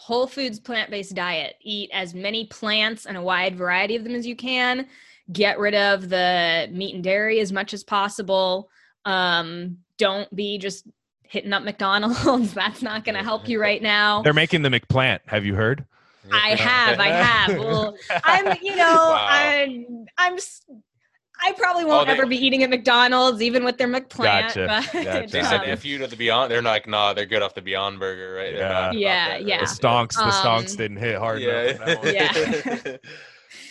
Whole 0.00 0.26
foods 0.26 0.58
plant-based 0.58 1.14
diet. 1.14 1.56
Eat 1.60 1.90
as 1.92 2.14
many 2.14 2.46
plants 2.46 3.04
and 3.04 3.18
a 3.18 3.22
wide 3.22 3.54
variety 3.54 3.96
of 3.96 4.02
them 4.04 4.14
as 4.14 4.26
you 4.26 4.34
can. 4.34 4.86
Get 5.30 5.58
rid 5.58 5.74
of 5.74 6.08
the 6.08 6.68
meat 6.72 6.94
and 6.94 7.04
dairy 7.04 7.38
as 7.40 7.52
much 7.52 7.74
as 7.74 7.84
possible. 7.84 8.70
Um, 9.04 9.76
don't 9.98 10.34
be 10.34 10.56
just 10.56 10.86
hitting 11.22 11.52
up 11.52 11.62
mcdonald's. 11.62 12.54
That's 12.54 12.80
not 12.82 13.04
going 13.04 13.14
to 13.16 13.22
help 13.22 13.46
you 13.46 13.60
right 13.60 13.82
now. 13.82 14.22
They're 14.22 14.32
making 14.32 14.62
the 14.62 14.70
McPlant. 14.70 15.20
Have 15.26 15.44
you 15.44 15.54
heard? 15.54 15.84
i 16.32 16.50
have 16.54 17.00
i 17.00 17.08
have. 17.08 17.58
Well 17.58 17.96
i'm 18.24 18.56
you 18.62 18.76
know 18.76 18.84
Wow. 18.84 19.26
i'm 19.30 20.06
i'm 20.18 20.34
s- 20.34 20.62
I 21.42 21.52
probably 21.52 21.84
won't 21.84 22.02
Oh, 22.02 22.04
they- 22.12 22.18
ever 22.18 22.26
be 22.26 22.36
eating 22.36 22.62
at 22.62 22.70
McDonald's, 22.70 23.40
even 23.42 23.64
with 23.64 23.78
their 23.78 23.88
McPlant. 23.88 24.54
Gotcha, 24.54 24.66
But, 24.92 25.04
gotcha. 25.04 25.26
they 25.30 25.42
said 25.42 25.60
um, 25.62 25.68
if 25.68 25.84
you 25.84 25.98
to 25.98 26.06
the 26.06 26.16
beyond 26.16 26.50
they're 26.50 26.60
like 26.62 26.86
nah 26.86 27.12
they're 27.12 27.26
good 27.26 27.42
off 27.42 27.54
the 27.54 27.62
beyond 27.62 27.98
burger 27.98 28.34
right 28.34 28.52
They're 28.54 28.60
Yeah. 28.68 28.90
Yeah, 28.92 29.28
that, 29.28 29.46
yeah. 29.46 29.58
The 29.60 29.64
stonks, 29.66 30.14
the 30.14 30.24
Um, 30.24 30.30
stonks 30.32 30.76
didn't 30.76 30.98
hit 30.98 31.16
hard 31.16 31.40
enough. 31.42 31.80
on 31.80 31.86
that 31.86 31.98
one. 32.04 32.14
yeah 32.14 32.96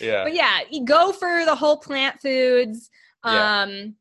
yeah 0.00 0.24
but 0.24 0.34
yeah, 0.34 0.60
go 0.84 1.12
for 1.12 1.44
the 1.44 1.54
whole 1.54 1.76
plant 1.78 2.20
foods, 2.20 2.90
Yeah. 3.24 3.62
um, 3.62 3.94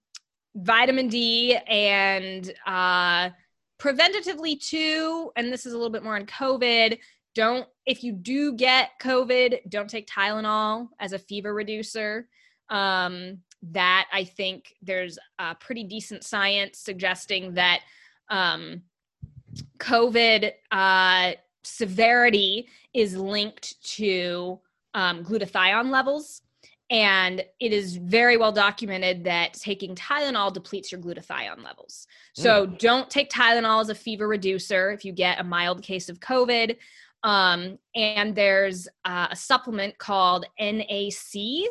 vitamin 0.55 1.07
D, 1.07 1.55
and 1.67 2.51
uh, 2.65 3.29
preventatively 3.79 4.59
too. 4.59 5.31
And 5.35 5.51
this 5.51 5.65
is 5.65 5.73
a 5.73 5.77
little 5.77 5.91
bit 5.91 6.03
more 6.03 6.15
on 6.15 6.25
COVID. 6.25 6.97
Don't 7.35 7.67
if 7.85 8.03
you 8.03 8.11
do 8.13 8.53
get 8.55 8.89
COVID, 9.01 9.59
don't 9.69 9.89
take 9.89 10.07
Tylenol 10.07 10.89
as 10.99 11.13
a 11.13 11.19
fever 11.19 11.53
reducer. 11.53 12.27
Um, 12.69 13.39
that 13.61 14.07
I 14.13 14.23
think 14.23 14.75
there's 14.81 15.19
a 15.37 15.55
pretty 15.55 15.83
decent 15.83 16.23
science 16.23 16.79
suggesting 16.79 17.55
that 17.55 17.81
um, 18.29 18.83
COVID 19.79 20.51
uh, 20.71 21.31
severity 21.63 22.67
is 22.93 23.15
linked 23.15 23.81
to 23.95 24.59
um, 24.93 25.23
glutathione 25.23 25.89
levels. 25.89 26.41
And 26.91 27.43
it 27.59 27.71
is 27.71 27.97
very 27.97 28.35
well 28.35 28.51
documented 28.51 29.23
that 29.25 29.53
taking 29.53 29.93
Tylenol 29.93 30.51
depletes 30.51 30.91
your 30.91 30.99
glutathione 30.99 31.63
levels. 31.63 32.07
So 32.33 32.65
don't 32.65 33.07
take 33.11 33.29
Tylenol 33.29 33.81
as 33.81 33.89
a 33.89 33.95
fever 33.95 34.27
reducer 34.27 34.89
if 34.89 35.05
you 35.05 35.11
get 35.11 35.39
a 35.39 35.43
mild 35.43 35.83
case 35.83 36.09
of 36.09 36.19
COVID. 36.19 36.77
Um, 37.23 37.77
and 37.95 38.35
there's 38.35 38.87
uh, 39.05 39.27
a 39.29 39.35
supplement 39.35 39.99
called 39.99 40.45
NAC, 40.59 41.67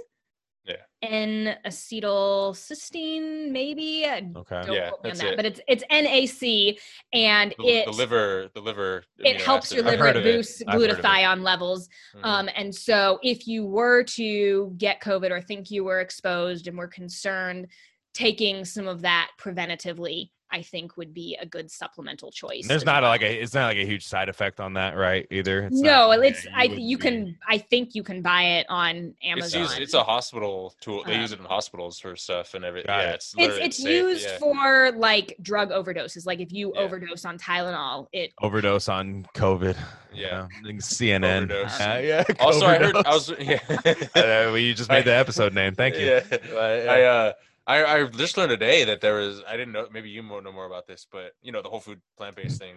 N 1.03 1.57
acetylcysteine, 1.65 3.51
maybe. 3.51 4.05
Okay. 4.05 4.63
Don't 4.67 4.73
Yeah, 4.75 4.89
quote 4.91 5.05
me 5.05 5.11
on 5.11 5.17
that's 5.17 5.21
that, 5.21 5.33
it. 5.33 5.37
but 5.37 5.47
it's 5.47 5.61
it's 5.69 5.85
NAC, 5.91 6.79
and 7.13 7.55
The, 7.59 7.65
it 7.69 7.85
the 7.87 7.93
liver, 7.93 8.49
the 8.55 8.61
liver. 8.61 9.05
it 9.19 9.41
helps 9.41 9.67
acid. 9.67 9.77
your 9.79 9.87
liver. 9.87 10.07
It 10.09 10.23
boosts 10.25 10.63
I've 10.67 10.81
heard 10.81 10.91
of 10.91 10.99
it. 10.99 11.05
glutathione 11.05 11.43
levels. 11.43 11.89
Mhm. 12.17 12.25
Um, 12.25 12.49
and 12.57 12.75
so, 12.75 13.19
if 13.23 13.47
you 13.47 13.65
were 13.65 14.03
to 14.05 14.75
get 14.77 15.01
COVID 15.01 15.31
or 15.31 15.41
think 15.41 15.71
you 15.71 15.85
were 15.85 16.01
exposed 16.01 16.67
and 16.67 16.77
were 16.77 16.89
concerned, 16.89 17.69
taking 18.15 18.65
some 18.65 18.89
of 18.89 19.03
that 19.03 19.31
preventatively, 19.41 20.31
I 20.51 20.63
think 20.63 20.97
would 20.97 21.13
be 21.13 21.37
a 21.41 21.45
good 21.47 21.71
supplemental 21.71 22.31
choice. 22.31 22.67
There's 22.67 22.85
not 22.85 23.03
well. 23.03 23.11
like 23.11 23.23
a 23.23 23.43
it's 23.43 23.55
not 23.55 23.67
like 23.67 23.77
a 23.77 23.85
huge 23.85 24.07
side 24.07 24.29
effect 24.29 24.61
on 24.61 24.75
that, 24.75 24.97
right? 24.97 25.27
Either. 25.31 25.65
It's 25.65 25.81
no, 25.81 26.09
not- 26.11 26.25
it's 26.25 26.45
yeah, 26.45 26.51
I 26.55 26.63
wouldn't 26.63 26.81
you 26.81 26.97
be- 26.97 27.03
can 27.03 27.39
I 27.47 27.59
think 27.59 27.95
you 27.95 28.03
can 28.03 28.23
buy 28.23 28.43
it 28.43 28.67
on 28.69 29.15
It's 29.21 29.55
Amazon. 29.55 29.61
used, 29.63 29.79
it's 29.79 29.95
a 29.95 30.03
hospital 30.03 30.75
tool. 30.81 31.05
They 31.05 31.17
use 31.19 31.33
it 31.33 31.39
Um, 31.39 31.45
in 31.45 31.51
hospitals 31.51 31.99
for 31.99 32.17
stuff 32.17 32.55
and 32.55 32.65
everything. 32.65 32.89
Yeah, 32.91 33.11
it. 33.11 33.15
it's 33.17 33.35
it's 33.37 33.57
it's 33.59 33.77
safe, 33.77 33.89
used 33.89 34.27
yeah. 34.27 34.39
for 34.39 34.93
like 34.93 35.37
drug 35.43 35.71
overdoses. 35.71 36.27
Like 36.27 36.41
if 36.41 36.53
you 36.53 36.73
Yeah. 36.75 36.81
overdose 36.83 37.25
on 37.25 37.39
Tylenol, 37.39 38.09
it 38.13 38.33
overdose 38.41 38.89
on 38.89 39.27
COVID. 39.35 39.77
Yeah. 40.15 40.49
you 40.65 40.73
know, 40.73 40.79
CNN. 40.79 41.45
Overdose. 41.51 41.81
Uh, 41.81 42.01
yeah. 42.03 42.25
Also, 42.41 42.65
I 42.67 42.79
heard 42.79 42.97
I 42.97 43.11
was 43.11 43.31
yeah. 43.39 43.61
Uh, 43.69 44.49
well, 44.51 44.59
you 44.59 44.73
just 44.75 44.89
made 44.89 45.05
the 45.05 45.15
episode 45.15 45.53
name. 45.53 45.75
Thank 45.75 45.97
you. 45.97 46.07
Yeah. 46.31 46.37
Uh, 46.55 46.59
I 46.59 47.03
uh 47.03 47.33
I, 47.69 47.85
I 47.85 48.05
just 48.07 48.39
learned 48.39 48.51
today 48.51 48.85
that 48.85 49.03
there 49.03 49.17
was 49.17 49.43
I 49.47 49.53
didn't 49.59 49.73
know 49.73 49.87
maybe 49.93 50.09
you 50.09 50.23
know 50.23 50.41
more 50.53 50.65
about 50.67 50.87
this, 50.87 51.07
but 51.11 51.33
you 51.43 51.53
know 51.53 51.61
the 51.63 51.69
whole 51.69 51.81
food 51.81 52.01
plant 52.17 52.35
based 52.35 52.59
thing 52.59 52.77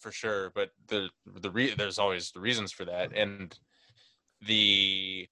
for 0.00 0.10
sure. 0.10 0.50
But 0.54 0.70
the 0.88 1.10
the 1.26 1.50
re- 1.50 1.74
there's 1.74 1.98
always 1.98 2.32
the 2.32 2.40
reasons 2.40 2.72
for 2.72 2.86
that, 2.86 3.12
and 3.14 3.54
the 4.40 5.28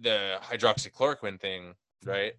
the 0.00 0.38
hydroxychloroquine 0.42 1.40
thing, 1.40 1.74
right? 2.04 2.34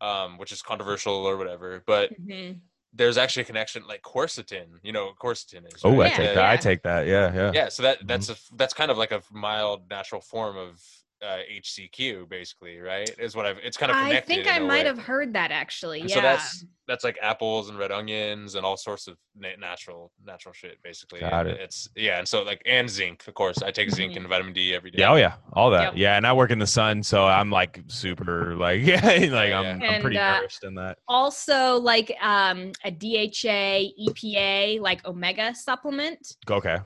Um, 0.00 0.36
which 0.36 0.52
is 0.52 0.60
controversial 0.60 1.14
or 1.14 1.38
whatever, 1.38 1.82
but 1.86 2.12
Mhm. 2.20 2.60
there's 2.92 3.16
actually 3.16 3.42
a 3.42 3.46
connection 3.46 3.86
like 3.86 4.02
quercetin. 4.02 4.78
You 4.82 4.92
know, 4.92 5.14
quercetin 5.18 5.66
is. 5.74 5.82
oh, 5.84 5.94
I 5.94 5.96
right? 5.96 6.12
take 6.14 6.26
Yeah, 6.26 6.34
that. 6.34 6.44
I 6.44 6.52
yeah. 6.54 6.60
take 6.60 6.82
that. 6.82 7.06
Yeah, 7.06 7.34
yeah. 7.34 7.52
yeah 7.54 7.68
so 7.70 7.82
that 7.82 8.00
Mhm. 8.00 8.06
that's 8.08 8.28
a 8.28 8.32
f- 8.32 8.50
that's 8.56 8.74
kind 8.74 8.90
of 8.90 8.98
like 8.98 9.12
a 9.12 9.22
mild 9.32 9.88
natural 9.88 10.20
form 10.20 10.58
of 10.58 10.82
uh, 11.22 11.38
hcq 11.50 12.28
basically 12.28 12.78
right 12.78 13.10
is 13.18 13.34
what 13.34 13.46
i've 13.46 13.56
it's 13.62 13.76
kind 13.76 13.90
of 13.90 13.96
I 13.96 14.20
think 14.20 14.46
I 14.46 14.58
might 14.58 14.80
way. 14.82 14.84
have 14.84 14.98
heard 14.98 15.32
that 15.32 15.50
actually. 15.50 16.00
And 16.02 16.10
Yeah. 16.10 16.16
so 16.16 16.20
that's 16.22 16.64
that's 16.86 17.04
like 17.04 17.18
apples 17.22 17.68
and 17.70 17.78
red 17.78 17.90
onions 17.90 18.54
and 18.54 18.64
all 18.66 18.76
sorts 18.76 19.08
of 19.08 19.16
na- 19.34 19.56
natural 19.58 20.12
natural 20.24 20.52
shit 20.52 20.76
basically 20.84 21.20
Got 21.20 21.46
And 21.46 21.56
it. 21.56 21.60
it's 21.60 21.88
yeah 21.96 22.18
and 22.18 22.28
so 22.28 22.42
like 22.42 22.60
and 22.66 22.88
zinc 22.88 23.26
of 23.26 23.34
course 23.34 23.62
i 23.62 23.70
take 23.70 23.90
zinc 23.90 24.12
Mhm. 24.12 24.16
and 24.18 24.28
vitamin 24.28 24.52
d 24.52 24.74
every 24.74 24.90
day 24.90 24.98
Yeah, 25.00 25.12
oh 25.12 25.16
yeah, 25.16 25.34
all 25.54 25.70
that. 25.70 25.82
Yep. 25.84 25.92
Yeah, 25.96 26.16
and 26.16 26.26
I 26.26 26.32
work 26.34 26.50
in 26.50 26.58
the 26.58 26.66
sun, 26.66 27.02
so 27.02 27.24
I'm 27.26 27.50
like 27.50 27.80
super 27.88 28.54
like 28.56 28.82
yeah, 28.84 29.00
like 29.04 29.52
I'm, 29.52 29.64
yeah. 29.64 29.72
I'm 29.72 29.82
And, 29.82 30.02
pretty 30.02 30.18
uh, 30.18 30.34
nourished 30.36 30.64
in 30.64 30.74
that. 30.74 30.98
also 31.08 31.76
like 31.80 32.14
um 32.20 32.72
a 32.84 32.90
DHA, 32.90 33.92
EPA, 34.06 34.80
like 34.80 35.04
omega 35.06 35.54
supplement. 35.54 36.36
Okay. 36.50 36.78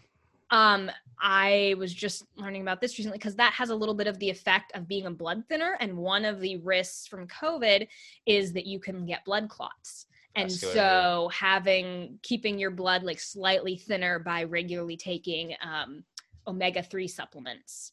Um, 0.52 0.90
I 1.20 1.74
was 1.78 1.92
just 1.92 2.24
learning 2.36 2.62
about 2.62 2.80
this 2.80 2.98
recently 2.98 3.18
because 3.18 3.36
that 3.36 3.52
has 3.52 3.70
a 3.70 3.74
little 3.74 3.94
bit 3.94 4.06
of 4.06 4.18
the 4.18 4.30
effect 4.30 4.72
of 4.74 4.88
being 4.88 5.06
a 5.06 5.10
blood 5.10 5.44
thinner, 5.48 5.76
and 5.80 5.96
one 5.96 6.24
of 6.24 6.40
the 6.40 6.56
risks 6.58 7.06
from 7.06 7.26
COVID 7.28 7.86
is 8.26 8.52
that 8.52 8.66
you 8.66 8.80
can 8.80 9.06
get 9.06 9.24
blood 9.24 9.48
clots. 9.48 10.06
And 10.36 10.48
Vascular, 10.48 10.74
so, 10.74 11.30
having 11.32 12.18
keeping 12.22 12.58
your 12.58 12.70
blood 12.70 13.02
like 13.02 13.18
slightly 13.18 13.76
thinner 13.76 14.18
by 14.18 14.44
regularly 14.44 14.96
taking 14.96 15.54
um, 15.62 16.04
omega 16.46 16.82
three 16.82 17.08
supplements 17.08 17.92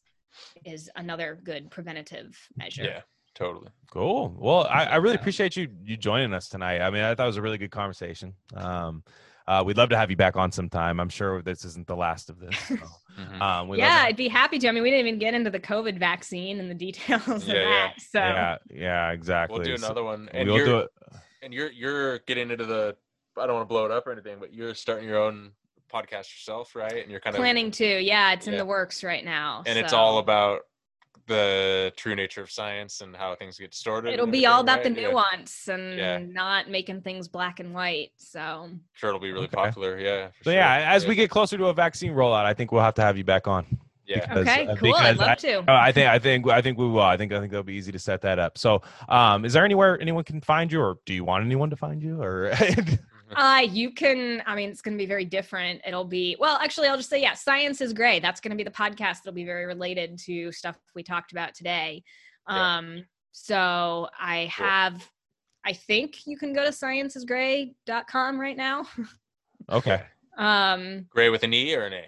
is 0.64 0.88
another 0.94 1.40
good 1.42 1.70
preventative 1.70 2.38
measure. 2.56 2.84
yeah 2.84 3.00
totally 3.34 3.70
Cool. 3.90 4.34
Well, 4.36 4.66
I, 4.66 4.84
I 4.84 4.96
really 4.96 5.14
appreciate 5.14 5.56
you 5.56 5.68
you 5.82 5.96
joining 5.96 6.34
us 6.34 6.48
tonight. 6.48 6.82
I 6.82 6.90
mean, 6.90 7.02
I 7.02 7.14
thought 7.14 7.24
it 7.24 7.28
was 7.28 7.38
a 7.38 7.42
really 7.42 7.56
good 7.56 7.70
conversation. 7.70 8.34
Um, 8.54 9.02
uh, 9.46 9.62
we'd 9.64 9.78
love 9.78 9.88
to 9.88 9.96
have 9.96 10.10
you 10.10 10.16
back 10.16 10.36
on 10.36 10.52
sometime. 10.52 11.00
I'm 11.00 11.08
sure 11.08 11.40
this 11.40 11.64
isn't 11.64 11.86
the 11.86 11.96
last 11.96 12.28
of 12.28 12.38
this. 12.38 12.54
So, 12.68 12.76
Mhm. 13.18 13.40
um, 13.40 13.68
we'd 13.68 13.78
love 13.78 13.88
yeah, 13.88 14.04
I'd 14.06 14.16
be 14.16 14.28
happy 14.28 14.58
to. 14.60 14.68
I 14.68 14.72
mean, 14.72 14.82
we 14.82 14.90
didn't 14.90 15.06
even 15.06 15.18
get 15.18 15.34
into 15.34 15.50
the 15.50 15.60
COVID 15.60 15.98
vaccine 15.98 16.60
and 16.60 16.70
the 16.70 16.74
details 16.86 17.26
of 17.26 17.48
Yeah, 17.48 17.54
yeah. 17.54 17.64
that. 17.68 18.00
So 18.00 18.18
yeah, 18.20 18.56
yeah, 18.72 19.10
exactly. 19.10 19.58
we'll 19.58 19.64
do 19.64 19.76
So 19.76 19.86
another 19.86 20.04
one 20.04 20.28
and 20.32 20.48
we'll 20.48 20.56
you're 20.58 20.66
do 20.66 20.78
it. 20.78 20.88
and 21.42 21.52
you're 21.52 21.70
you're 21.72 22.18
getting 22.20 22.50
into 22.50 22.64
the 22.66 22.96
i 23.36 23.46
don't 23.46 23.54
want 23.56 23.68
to 23.68 23.72
blow 23.72 23.84
it 23.84 23.90
up 23.92 24.06
or 24.06 24.12
anything 24.12 24.36
but 24.40 24.52
you're 24.52 24.74
starting 24.74 25.06
your 25.08 25.18
own 25.22 25.52
podcast 25.92 26.32
yourself 26.34 26.74
right 26.74 27.00
and 27.02 27.10
you're 27.10 27.20
kind 27.20 27.34
of 27.34 27.40
planning 27.40 27.70
to. 27.72 28.00
Yeah, 28.00 28.32
it's 28.32 28.46
in 28.46 28.56
the 28.56 28.64
works 28.66 29.02
right 29.04 29.24
now. 29.24 29.62
and 29.66 29.78
it's 29.78 29.92
all 29.92 30.18
about 30.18 30.60
the 31.26 31.92
true 31.96 32.14
nature 32.14 32.42
of 32.42 32.50
science 32.50 33.00
and 33.00 33.14
how 33.16 33.34
things 33.34 33.58
get 33.58 33.70
distorted. 33.72 34.12
It'll 34.14 34.26
be 34.26 34.46
all 34.46 34.60
everything, 34.68 34.92
about 34.92 34.94
the 34.96 35.02
right? 35.02 35.02
Yeah. 35.02 35.10
nuance 35.10 35.68
and 35.68 35.98
Yeah. 35.98 36.18
not 36.32 36.70
making 36.70 37.02
things 37.02 37.28
black 37.28 37.60
and 37.60 37.74
white. 37.74 38.10
So 38.16 38.70
Sure, 38.94 39.08
it'll 39.10 39.20
be 39.20 39.32
really 39.32 39.46
Okay. 39.46 39.56
popular. 39.56 39.98
Yeah. 39.98 40.28
for 40.28 40.44
So 40.44 40.50
sure. 40.50 40.52
yeah, 40.54 40.92
as 40.92 41.06
we 41.06 41.14
get 41.14 41.30
closer 41.30 41.56
to 41.58 41.66
a 41.66 41.72
vaccine 41.74 42.12
rollout, 42.12 42.44
I 42.44 42.54
think 42.54 42.72
we'll 42.72 42.82
have 42.82 42.94
to 42.94 43.02
have 43.02 43.16
you 43.18 43.24
back 43.24 43.46
on. 43.48 43.66
yeah, 44.06 44.20
because- 44.20 44.38
okay, 44.48 44.66
uh, 44.66 44.76
cool. 44.76 44.94
I'd 44.94 45.12
because 45.16 45.20
I- 45.20 45.26
love 45.26 45.38
to. 45.66 45.72
Uh, 45.72 45.76
I 45.76 45.92
think 45.92 46.08
I 46.08 46.18
think 46.18 46.48
I 46.48 46.62
think 46.62 46.78
we 46.78 46.86
will. 46.88 47.00
I 47.02 47.16
think 47.18 47.30
I 47.32 47.40
think 47.40 47.52
it'll 47.52 47.62
be 47.62 47.74
easy 47.74 47.92
to 47.92 47.98
set 47.98 48.22
that 48.22 48.38
up. 48.38 48.56
So, 48.56 48.80
um, 49.08 49.44
is 49.44 49.52
there 49.52 49.64
anywhere 49.66 50.00
anyone 50.00 50.24
can 50.24 50.40
find 50.40 50.72
you, 50.72 50.80
or 50.80 50.96
do 51.04 51.12
you 51.12 51.24
want 51.24 51.44
anyone 51.44 51.68
to 51.70 51.76
find 51.76 52.02
you, 52.02 52.22
or 52.22 52.50
Uh, 53.36 53.60
you 53.68 53.90
can, 53.92 54.42
I 54.46 54.54
mean, 54.54 54.70
it's 54.70 54.80
going 54.80 54.96
to 54.96 55.02
be 55.02 55.06
very 55.06 55.24
different. 55.24 55.80
It'll 55.86 56.04
be, 56.04 56.36
well, 56.38 56.58
actually, 56.62 56.88
I'll 56.88 56.96
just 56.96 57.10
say, 57.10 57.20
yeah, 57.20 57.34
Science 57.34 57.80
is 57.80 57.92
Gray. 57.92 58.20
That's 58.20 58.40
going 58.40 58.50
to 58.50 58.56
be 58.56 58.64
the 58.64 58.70
podcast. 58.70 59.18
It'll 59.20 59.32
be 59.34 59.44
very 59.44 59.66
related 59.66 60.18
to 60.20 60.50
stuff 60.52 60.76
we 60.94 61.02
talked 61.02 61.32
about 61.32 61.54
today. 61.54 62.02
Yeah. 62.48 62.78
Um, 62.78 63.04
so 63.32 64.08
I 64.18 64.50
Cool. 64.56 64.66
have, 64.66 65.08
I 65.64 65.72
think 65.74 66.26
you 66.26 66.36
can 66.38 66.52
go 66.52 66.64
to 66.64 66.70
scienceisgray.com 66.70 68.40
right 68.40 68.56
now. 68.56 68.86
okay, 69.70 70.02
Um, 70.38 71.06
Gray 71.10 71.28
with 71.28 71.42
an 71.42 71.52
E 71.52 71.74
or 71.74 71.84
an 71.84 71.92
A? 71.92 72.04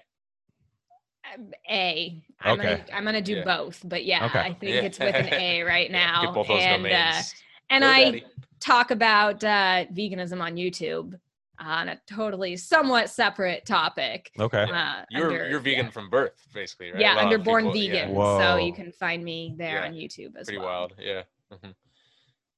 A. 1.70 2.24
I'm 2.40 2.58
Okay. 2.58 2.62
gonna 2.76 2.84
I'm 2.92 3.04
gonna 3.04 3.20
do 3.22 3.34
Yeah. 3.36 3.44
both, 3.44 3.80
but 3.84 4.04
yeah, 4.04 4.24
Okay. 4.26 4.40
I 4.40 4.52
think 4.54 4.72
Yeah. 4.76 4.82
it's 4.82 4.98
with 4.98 5.14
an 5.14 5.28
A 5.32 5.62
right 5.62 5.90
now. 5.90 6.22
Get 6.24 6.34
both 6.34 6.48
those 6.48 6.62
and 6.62 6.86
uh, 6.86 6.88
domains. 6.88 7.34
and 7.68 7.82
Go, 7.82 7.88
I 7.88 8.04
Daddy. 8.04 8.24
Talk 8.60 8.90
about 8.90 9.42
uh, 9.42 9.86
veganism 9.92 10.40
on 10.40 10.54
YouTube 10.56 11.18
on 11.58 11.90
a 11.90 12.00
totally 12.06 12.56
somewhat 12.56 13.10
separate 13.10 13.66
topic. 13.66 14.30
okay, 14.38 14.62
Uh, 14.62 15.02
You're 15.10 15.26
under- 15.30 15.48
you're 15.50 15.60
vegan 15.60 15.90
from 15.90 16.08
birth, 16.08 16.32
basically, 16.54 16.90
right? 16.92 17.00
Yeah, 17.00 17.14
A 17.14 17.16
lot 17.16 17.24
under 17.24 17.38
Born 17.38 17.70
people- 17.70 17.80
Vegan. 17.94 18.14
Whoa. 18.14 18.38
So 18.38 18.56
you 18.56 18.72
can 18.72 18.90
find 18.92 19.22
me 19.22 19.54
there 19.58 19.80
Yeah, 19.80 19.86
on 19.86 19.92
YouTube 19.92 20.28
as 20.28 20.32
well. 20.36 20.44
pretty 20.46 20.58
well. 20.58 20.66
wild. 20.68 20.92
Yeah. 20.98 21.22
Mhm. 21.52 21.74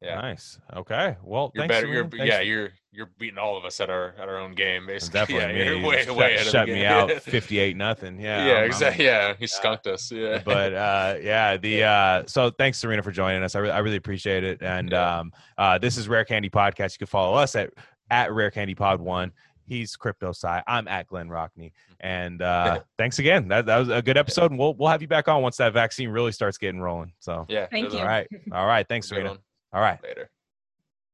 Yeah. 0.03 0.17
nice. 0.21 0.59
Okay, 0.75 1.17
well, 1.23 1.51
You're 1.55 1.63
thanks, 1.63 1.73
better. 1.75 1.87
Serena. 1.87 1.95
You're 1.95 2.09
Thanks 2.11 2.27
yeah. 2.27 2.41
You're 2.41 2.71
you're 2.95 3.11
beating 3.19 3.39
all 3.39 3.57
of 3.57 3.65
us 3.65 3.81
at 3.81 3.89
our 3.89 4.15
at 4.19 4.29
our 4.29 4.37
own 4.39 4.53
game, 4.55 4.87
basically. 4.87 5.19
definitely 5.21 5.59
yeah, 5.59 5.65
me. 5.73 5.79
You're 5.81 5.89
way 5.89 6.05
shut, 6.05 6.17
way 6.17 6.35
ahead 6.35 6.47
shut 6.47 6.55
of 6.63 6.67
the 6.69 6.73
me 6.75 6.81
game. 6.81 6.91
out, 6.91 7.11
fifty-eight 7.23 7.77
nothing. 7.77 8.21
Yeah, 8.21 8.45
Yeah, 8.45 8.51
I'm- 8.53 8.57
I'm- 8.59 8.67
exactly. 8.67 9.05
Yeah, 9.07 9.35
he 9.39 9.47
skunked 9.47 9.87
us. 9.87 10.11
Yeah. 10.13 10.43
but 10.45 10.75
uh 10.75 11.17
yeah 11.23 11.57
the 11.57 11.85
uh 11.85 12.23
so 12.27 12.51
thanks 12.51 12.79
serena 12.79 13.03
for 13.03 13.11
joining 13.13 13.43
us 13.43 13.55
i, 13.55 13.59
re- 13.61 13.71
I 13.71 13.79
really 13.79 13.97
appreciate 13.97 14.45
it 14.45 14.61
and 14.63 14.91
Yeah. 14.91 15.19
um 15.21 15.33
uh 15.59 15.79
this 15.79 15.97
is 15.97 16.09
rare 16.09 16.25
candy 16.25 16.51
podcast 16.51 16.93
you 16.95 16.99
can 16.99 17.07
follow 17.07 17.35
us 17.37 17.55
at 17.57 17.71
at 18.11 18.33
rare 18.33 18.51
candy 18.51 18.75
pod 18.75 19.01
one 19.01 19.33
he's 19.67 19.95
crypto 19.97 20.31
sci 20.31 20.63
i'm 20.67 20.89
at 20.89 21.07
glenn 21.07 21.29
rockney 21.29 21.73
and 22.01 22.43
uh 22.43 22.81
thanks 22.99 23.19
again 23.19 23.49
that, 23.49 23.67
that 23.67 23.79
was 23.79 23.89
a 23.89 24.03
good 24.03 24.17
episode 24.19 24.51
and 24.51 24.59
we'll 24.59 24.75
we'll 24.75 24.89
have 24.89 25.01
you 25.03 25.09
back 25.09 25.29
on 25.29 25.41
once 25.43 25.57
that 25.57 25.73
vaccine 25.73 26.09
really 26.09 26.33
starts 26.33 26.59
getting 26.59 26.81
rolling 26.81 27.13
so 27.21 27.47
yeah. 27.49 27.67
Thank 27.71 27.85
there's 27.91 27.95
you. 27.95 28.01
all 28.01 28.07
a- 28.07 28.09
right 28.09 28.29
all 28.53 28.67
right 28.67 28.87
thanks 28.89 29.09
serena 29.09 29.31
one. 29.31 29.39
All 29.73 29.81
right 29.81 30.03
Later. 30.03 30.31